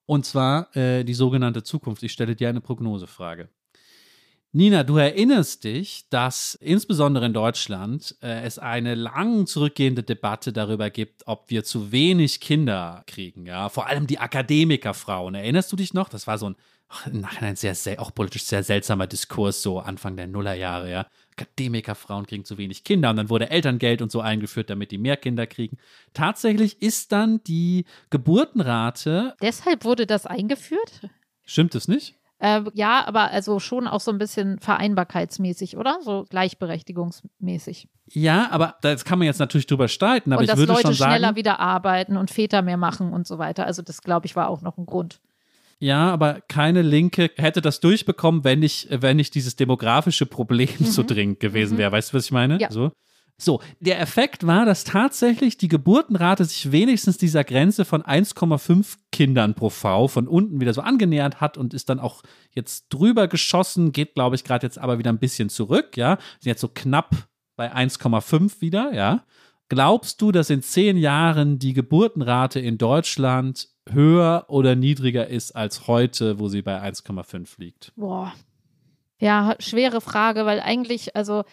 Und 0.04 0.24
zwar 0.24 0.74
äh, 0.76 1.04
die 1.04 1.14
sogenannte 1.14 1.62
Zukunft. 1.62 2.02
Ich 2.02 2.12
stelle 2.12 2.36
dir 2.36 2.48
eine 2.48 2.60
Prognosefrage. 2.60 3.48
Nina, 4.52 4.84
du 4.84 4.96
erinnerst 4.96 5.64
dich, 5.64 6.08
dass 6.08 6.54
insbesondere 6.54 7.26
in 7.26 7.34
Deutschland 7.34 8.16
äh, 8.22 8.42
es 8.42 8.58
eine 8.58 8.94
lang 8.94 9.46
zurückgehende 9.46 10.02
Debatte 10.02 10.52
darüber 10.52 10.88
gibt, 10.88 11.26
ob 11.26 11.50
wir 11.50 11.64
zu 11.64 11.92
wenig 11.92 12.40
Kinder 12.40 13.02
kriegen, 13.06 13.44
ja, 13.46 13.68
vor 13.68 13.86
allem 13.86 14.06
die 14.06 14.18
Akademikerfrauen. 14.18 15.34
Erinnerst 15.34 15.72
du 15.72 15.76
dich 15.76 15.92
noch? 15.92 16.08
Das 16.08 16.26
war 16.26 16.38
so 16.38 16.50
ein 16.50 16.56
ach, 16.88 17.06
im 17.06 17.26
sehr, 17.56 17.74
sehr, 17.74 18.00
auch 18.00 18.14
politisch 18.14 18.44
sehr 18.44 18.62
seltsamer 18.62 19.06
Diskurs, 19.06 19.62
so 19.62 19.80
Anfang 19.80 20.16
der 20.16 20.26
Nullerjahre, 20.26 20.90
ja. 20.90 21.06
Akademikerfrauen 21.36 22.26
kriegen 22.26 22.44
zu 22.44 22.58
wenig 22.58 22.84
Kinder 22.84 23.10
und 23.10 23.16
dann 23.16 23.28
wurde 23.28 23.50
Elterngeld 23.50 24.00
und 24.02 24.10
so 24.10 24.20
eingeführt, 24.20 24.70
damit 24.70 24.90
die 24.90 24.98
mehr 24.98 25.16
Kinder 25.16 25.46
kriegen. 25.46 25.76
Tatsächlich 26.14 26.80
ist 26.80 27.12
dann 27.12 27.42
die 27.44 27.84
Geburtenrate. 28.10 29.34
Deshalb 29.42 29.84
wurde 29.84 30.06
das 30.06 30.26
eingeführt? 30.26 31.10
Stimmt 31.44 31.74
es 31.74 31.88
nicht? 31.88 32.16
Äh, 32.38 32.62
ja, 32.74 33.06
aber 33.06 33.30
also 33.30 33.60
schon 33.60 33.86
auch 33.86 34.00
so 34.00 34.10
ein 34.10 34.18
bisschen 34.18 34.58
vereinbarkeitsmäßig, 34.58 35.76
oder? 35.76 35.98
So 36.02 36.24
gleichberechtigungsmäßig. 36.28 37.88
Ja, 38.08 38.48
aber 38.50 38.76
das 38.82 39.04
kann 39.04 39.18
man 39.18 39.26
jetzt 39.26 39.38
natürlich 39.38 39.66
drüber 39.66 39.88
streiten. 39.88 40.32
Aber 40.32 40.40
und 40.40 40.44
ich 40.44 40.50
dass 40.50 40.58
würde 40.58 40.72
Leute 40.72 40.88
schon 40.88 40.94
sagen, 40.94 41.12
schneller 41.12 41.36
wieder 41.36 41.60
arbeiten 41.60 42.16
und 42.16 42.30
Väter 42.30 42.62
mehr 42.62 42.76
machen 42.76 43.12
und 43.12 43.26
so 43.26 43.38
weiter. 43.38 43.66
Also 43.66 43.82
das, 43.82 44.02
glaube 44.02 44.26
ich, 44.26 44.36
war 44.36 44.48
auch 44.48 44.60
noch 44.60 44.76
ein 44.76 44.86
Grund. 44.86 45.20
Ja, 45.78 46.10
aber 46.10 46.40
keine 46.48 46.82
Linke 46.82 47.30
hätte 47.36 47.60
das 47.60 47.80
durchbekommen, 47.80 48.44
wenn 48.44 48.60
nicht, 48.60 48.88
wenn 48.90 49.18
nicht 49.18 49.34
dieses 49.34 49.56
demografische 49.56 50.26
Problem 50.26 50.70
mhm. 50.78 50.84
so 50.84 51.02
dringend 51.02 51.40
gewesen 51.40 51.78
wäre. 51.78 51.92
Weißt 51.92 52.12
du, 52.12 52.16
was 52.16 52.26
ich 52.26 52.32
meine? 52.32 52.58
Ja. 52.60 52.70
So. 52.70 52.92
So, 53.38 53.60
der 53.80 54.00
Effekt 54.00 54.46
war, 54.46 54.64
dass 54.64 54.84
tatsächlich 54.84 55.58
die 55.58 55.68
Geburtenrate 55.68 56.46
sich 56.46 56.72
wenigstens 56.72 57.18
dieser 57.18 57.44
Grenze 57.44 57.84
von 57.84 58.02
1,5 58.02 58.96
Kindern 59.12 59.54
pro 59.54 59.68
Frau 59.68 60.08
von 60.08 60.26
unten 60.26 60.58
wieder 60.58 60.72
so 60.72 60.80
angenähert 60.80 61.38
hat 61.38 61.58
und 61.58 61.74
ist 61.74 61.90
dann 61.90 62.00
auch 62.00 62.22
jetzt 62.54 62.86
drüber 62.88 63.28
geschossen, 63.28 63.92
geht, 63.92 64.14
glaube 64.14 64.36
ich, 64.36 64.44
gerade 64.44 64.66
jetzt 64.66 64.78
aber 64.78 64.98
wieder 64.98 65.12
ein 65.12 65.18
bisschen 65.18 65.50
zurück, 65.50 65.98
ja. 65.98 66.16
Sind 66.40 66.48
jetzt 66.48 66.62
so 66.62 66.68
knapp 66.68 67.14
bei 67.56 67.74
1,5 67.74 68.62
wieder, 68.62 68.94
ja. 68.94 69.26
Glaubst 69.68 70.22
du, 70.22 70.32
dass 70.32 70.48
in 70.48 70.62
zehn 70.62 70.96
Jahren 70.96 71.58
die 71.58 71.74
Geburtenrate 71.74 72.60
in 72.60 72.78
Deutschland 72.78 73.68
höher 73.90 74.44
oder 74.48 74.74
niedriger 74.74 75.28
ist 75.28 75.52
als 75.52 75.86
heute, 75.86 76.38
wo 76.38 76.48
sie 76.48 76.62
bei 76.62 76.80
1,5 76.82 77.48
liegt? 77.58 77.92
Boah. 77.96 78.32
Ja, 79.18 79.54
schwere 79.58 80.00
Frage, 80.00 80.44
weil 80.44 80.60
eigentlich, 80.60 81.16
also 81.16 81.44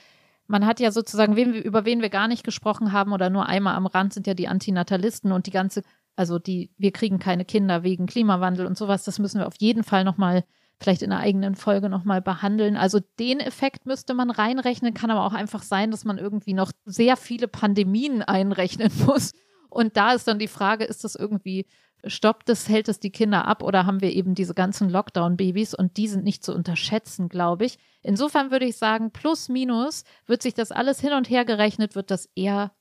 man 0.47 0.65
hat 0.65 0.79
ja 0.79 0.91
sozusagen, 0.91 1.35
wen, 1.35 1.53
über 1.53 1.85
wen 1.85 2.01
wir 2.01 2.09
gar 2.09 2.27
nicht 2.27 2.43
gesprochen 2.43 2.91
haben 2.91 3.13
oder 3.13 3.29
nur 3.29 3.45
einmal 3.45 3.75
am 3.75 3.85
Rand 3.85 4.13
sind 4.13 4.27
ja 4.27 4.33
die 4.33 4.47
Antinatalisten 4.47 5.31
und 5.31 5.47
die 5.47 5.51
ganze, 5.51 5.83
also 6.15 6.39
die, 6.39 6.71
wir 6.77 6.91
kriegen 6.91 7.19
keine 7.19 7.45
Kinder 7.45 7.83
wegen 7.83 8.05
Klimawandel 8.05 8.65
und 8.65 8.77
sowas, 8.77 9.03
das 9.03 9.19
müssen 9.19 9.39
wir 9.39 9.47
auf 9.47 9.55
jeden 9.59 9.83
Fall 9.83 10.03
nochmal 10.03 10.43
vielleicht 10.79 11.01
in 11.01 11.11
einer 11.11 11.21
eigenen 11.21 11.55
Folge 11.55 11.87
nochmal 11.87 12.21
behandeln. 12.21 12.75
Also 12.75 12.99
den 13.19 13.39
Effekt 13.39 13.85
müsste 13.85 14.13
man 14.13 14.29
reinrechnen, 14.29 14.93
kann 14.93 15.11
aber 15.11 15.25
auch 15.25 15.33
einfach 15.33 15.63
sein, 15.63 15.91
dass 15.91 16.03
man 16.03 16.17
irgendwie 16.17 16.53
noch 16.53 16.71
sehr 16.85 17.15
viele 17.15 17.47
Pandemien 17.47 18.21
einrechnen 18.21 18.91
muss. 19.05 19.31
Und 19.69 19.97
da 19.97 20.13
ist 20.13 20.27
dann 20.27 20.39
die 20.39 20.47
Frage, 20.47 20.83
ist 20.83 21.03
das 21.03 21.15
irgendwie 21.15 21.65
stoppt 22.05 22.49
es, 22.49 22.69
hält 22.69 22.89
es 22.89 22.99
die 22.99 23.11
Kinder 23.11 23.47
ab 23.47 23.63
oder 23.63 23.85
haben 23.85 24.01
wir 24.01 24.11
eben 24.11 24.35
diese 24.35 24.53
ganzen 24.53 24.89
Lockdown-Babys 24.89 25.73
und 25.73 25.97
die 25.97 26.07
sind 26.07 26.23
nicht 26.23 26.43
zu 26.43 26.53
unterschätzen, 26.53 27.29
glaube 27.29 27.65
ich. 27.65 27.77
Insofern 28.01 28.51
würde 28.51 28.65
ich 28.65 28.77
sagen, 28.77 29.11
plus 29.11 29.49
minus 29.49 30.03
wird 30.25 30.41
sich 30.41 30.53
das 30.53 30.71
alles 30.71 30.99
hin 30.99 31.13
und 31.13 31.29
her 31.29 31.45
gerechnet, 31.45 31.95
wird 31.95 32.11
das 32.11 32.29
eher 32.35 32.71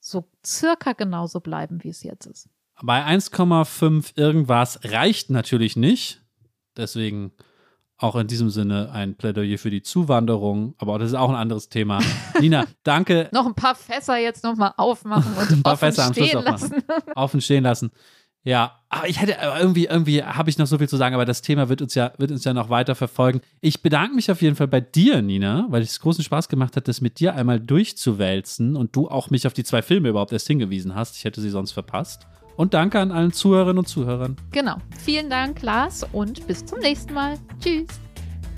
so 0.00 0.28
circa 0.44 0.92
genauso 0.92 1.40
bleiben, 1.40 1.82
wie 1.82 1.88
es 1.88 2.02
jetzt 2.02 2.26
ist. 2.26 2.48
Bei 2.82 3.04
1,5 3.04 4.16
irgendwas 4.16 4.80
reicht 4.84 5.30
natürlich 5.30 5.76
nicht. 5.76 6.22
Deswegen 6.76 7.32
auch 7.96 8.16
in 8.16 8.26
diesem 8.26 8.50
Sinne 8.50 8.90
ein 8.92 9.16
Plädoyer 9.16 9.56
für 9.56 9.70
die 9.70 9.82
Zuwanderung, 9.82 10.74
aber 10.78 10.98
das 10.98 11.10
ist 11.10 11.14
auch 11.14 11.30
ein 11.30 11.36
anderes 11.36 11.68
Thema. 11.68 12.00
Nina, 12.40 12.64
danke. 12.82 13.28
noch 13.32 13.46
ein 13.46 13.54
paar 13.54 13.76
Fässer 13.76 14.16
jetzt 14.18 14.42
nochmal 14.42 14.74
aufmachen 14.76 15.32
und 15.34 15.50
ein 15.50 15.62
paar 15.62 15.76
Fässer 15.76 16.06
am 16.06 16.14
Schluss 16.14 16.32
lassen. 16.32 16.82
Offen 17.14 17.40
stehen 17.40 17.62
lassen. 17.62 17.92
Ja, 18.44 18.78
aber 18.90 19.08
ich 19.08 19.20
hätte 19.20 19.40
aber 19.40 19.58
irgendwie, 19.58 19.86
irgendwie 19.86 20.22
habe 20.22 20.50
ich 20.50 20.58
noch 20.58 20.66
so 20.66 20.76
viel 20.76 20.88
zu 20.88 20.98
sagen, 20.98 21.14
aber 21.14 21.24
das 21.24 21.40
Thema 21.40 21.70
wird 21.70 21.80
uns 21.80 21.94
ja, 21.94 22.12
wird 22.18 22.30
uns 22.30 22.44
ja 22.44 22.52
noch 22.52 22.68
weiter 22.68 22.94
verfolgen. 22.94 23.40
Ich 23.62 23.82
bedanke 23.82 24.14
mich 24.14 24.30
auf 24.30 24.42
jeden 24.42 24.54
Fall 24.54 24.68
bei 24.68 24.82
dir, 24.82 25.22
Nina, 25.22 25.66
weil 25.70 25.82
es 25.82 25.98
großen 25.98 26.22
Spaß 26.22 26.50
gemacht 26.50 26.76
hat, 26.76 26.86
das 26.86 27.00
mit 27.00 27.18
dir 27.20 27.34
einmal 27.34 27.58
durchzuwälzen 27.58 28.76
und 28.76 28.94
du 28.94 29.08
auch 29.08 29.30
mich 29.30 29.46
auf 29.46 29.54
die 29.54 29.64
zwei 29.64 29.80
Filme 29.80 30.10
überhaupt 30.10 30.32
erst 30.32 30.46
hingewiesen 30.46 30.94
hast. 30.94 31.16
Ich 31.16 31.24
hätte 31.24 31.40
sie 31.40 31.48
sonst 31.50 31.72
verpasst. 31.72 32.26
Und 32.56 32.74
danke 32.74 33.00
an 33.00 33.10
allen 33.10 33.32
Zuhörerinnen 33.32 33.78
und 33.78 33.88
Zuhörern. 33.88 34.36
Genau. 34.52 34.76
Vielen 35.02 35.28
Dank, 35.28 35.62
Lars, 35.62 36.06
und 36.12 36.46
bis 36.46 36.64
zum 36.64 36.78
nächsten 36.80 37.14
Mal. 37.14 37.38
Tschüss. 37.60 37.88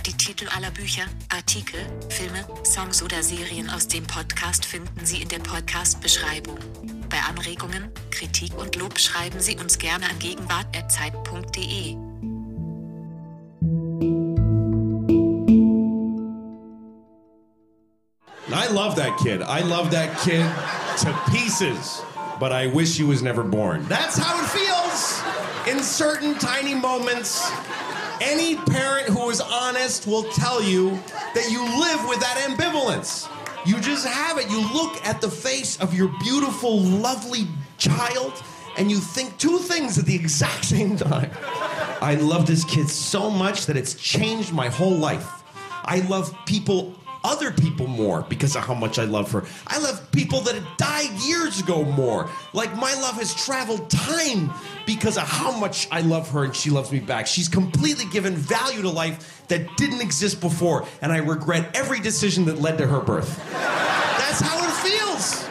Die 0.04 0.12
Titel 0.12 0.46
aller 0.54 0.70
Bücher, 0.70 1.02
Artikel, 1.34 1.80
Filme, 2.10 2.44
Songs 2.64 3.02
oder 3.02 3.22
Serien 3.22 3.70
aus 3.70 3.88
dem 3.88 4.04
Podcast 4.04 4.64
finden 4.64 5.04
Sie 5.04 5.22
in 5.22 5.28
der 5.28 5.38
Podcast-Beschreibung. 5.38 6.58
Bei 7.08 7.18
Anregungen, 7.28 7.90
Kritik 8.10 8.56
und 8.58 8.76
Lob 8.76 8.98
schreiben 8.98 9.40
Sie 9.40 9.56
uns 9.56 9.78
gerne 9.78 10.06
an 10.06 10.18
gegenwart.zeit.de. 10.18 11.96
I 18.48 18.68
love 18.72 18.96
that 18.96 19.18
kid. 19.18 19.42
I 19.42 19.60
love 19.60 19.90
that 19.90 20.18
kid 20.20 20.44
to 21.02 21.12
pieces, 21.30 22.02
but 22.40 22.52
I 22.52 22.66
wish 22.68 22.96
he 22.96 23.04
was 23.04 23.22
never 23.22 23.42
born. 23.42 23.84
That's 23.88 24.16
how 24.16 24.42
it 24.42 24.48
feels 24.48 25.22
in 25.68 25.82
certain 25.82 26.34
tiny 26.38 26.74
moments. 26.74 27.50
Any 28.20 28.56
parent 28.56 29.08
who 29.08 29.30
is 29.30 29.40
honest 29.40 30.06
will 30.06 30.24
tell 30.32 30.62
you 30.62 30.98
that 31.34 31.50
you 31.50 31.62
live 31.62 32.08
with 32.08 32.20
that 32.20 32.38
ambivalence. 32.48 33.28
You 33.66 33.80
just 33.80 34.06
have 34.06 34.38
it. 34.38 34.48
You 34.48 34.60
look 34.72 35.04
at 35.04 35.20
the 35.20 35.28
face 35.28 35.80
of 35.80 35.92
your 35.92 36.08
beautiful, 36.20 36.78
lovely 36.80 37.48
child, 37.78 38.32
and 38.78 38.90
you 38.90 38.98
think 38.98 39.36
two 39.38 39.58
things 39.58 39.98
at 39.98 40.06
the 40.06 40.14
exact 40.14 40.64
same 40.76 40.96
time. 40.96 41.32
I 42.00 42.14
love 42.14 42.46
this 42.46 42.64
kid 42.64 42.88
so 42.88 43.28
much 43.28 43.66
that 43.66 43.76
it's 43.76 43.94
changed 43.94 44.52
my 44.52 44.68
whole 44.68 44.94
life. 44.94 45.42
I 45.84 46.00
love 46.08 46.32
people, 46.46 46.94
other 47.24 47.50
people 47.50 47.88
more 47.88 48.22
because 48.22 48.54
of 48.54 48.64
how 48.64 48.74
much 48.74 49.00
I 49.00 49.04
love 49.04 49.32
her. 49.32 49.44
I 49.66 49.78
love 49.78 50.12
people 50.12 50.40
that 50.42 50.54
have 50.54 50.76
died 50.76 51.10
years 51.22 51.60
ago 51.60 51.84
more. 51.84 52.30
Like 52.52 52.74
my 52.76 52.94
love 52.94 53.16
has 53.16 53.34
traveled 53.34 53.90
time 53.90 54.52
because 54.86 55.16
of 55.16 55.24
how 55.24 55.50
much 55.58 55.88
I 55.90 56.02
love 56.02 56.30
her 56.30 56.44
and 56.44 56.54
she 56.54 56.70
loves 56.70 56.92
me 56.92 57.00
back. 57.00 57.26
She's 57.26 57.48
completely 57.48 58.04
given 58.06 58.36
value 58.36 58.82
to 58.82 58.90
life 58.90 59.35
that 59.48 59.76
didn't 59.76 60.00
exist 60.00 60.40
before, 60.40 60.86
and 61.00 61.12
I 61.12 61.18
regret 61.18 61.70
every 61.74 62.00
decision 62.00 62.44
that 62.46 62.60
led 62.60 62.78
to 62.78 62.86
her 62.86 63.00
birth. 63.00 63.38
That's 63.52 64.40
how 64.40 64.58
it 64.58 64.72
feels. 64.88 65.45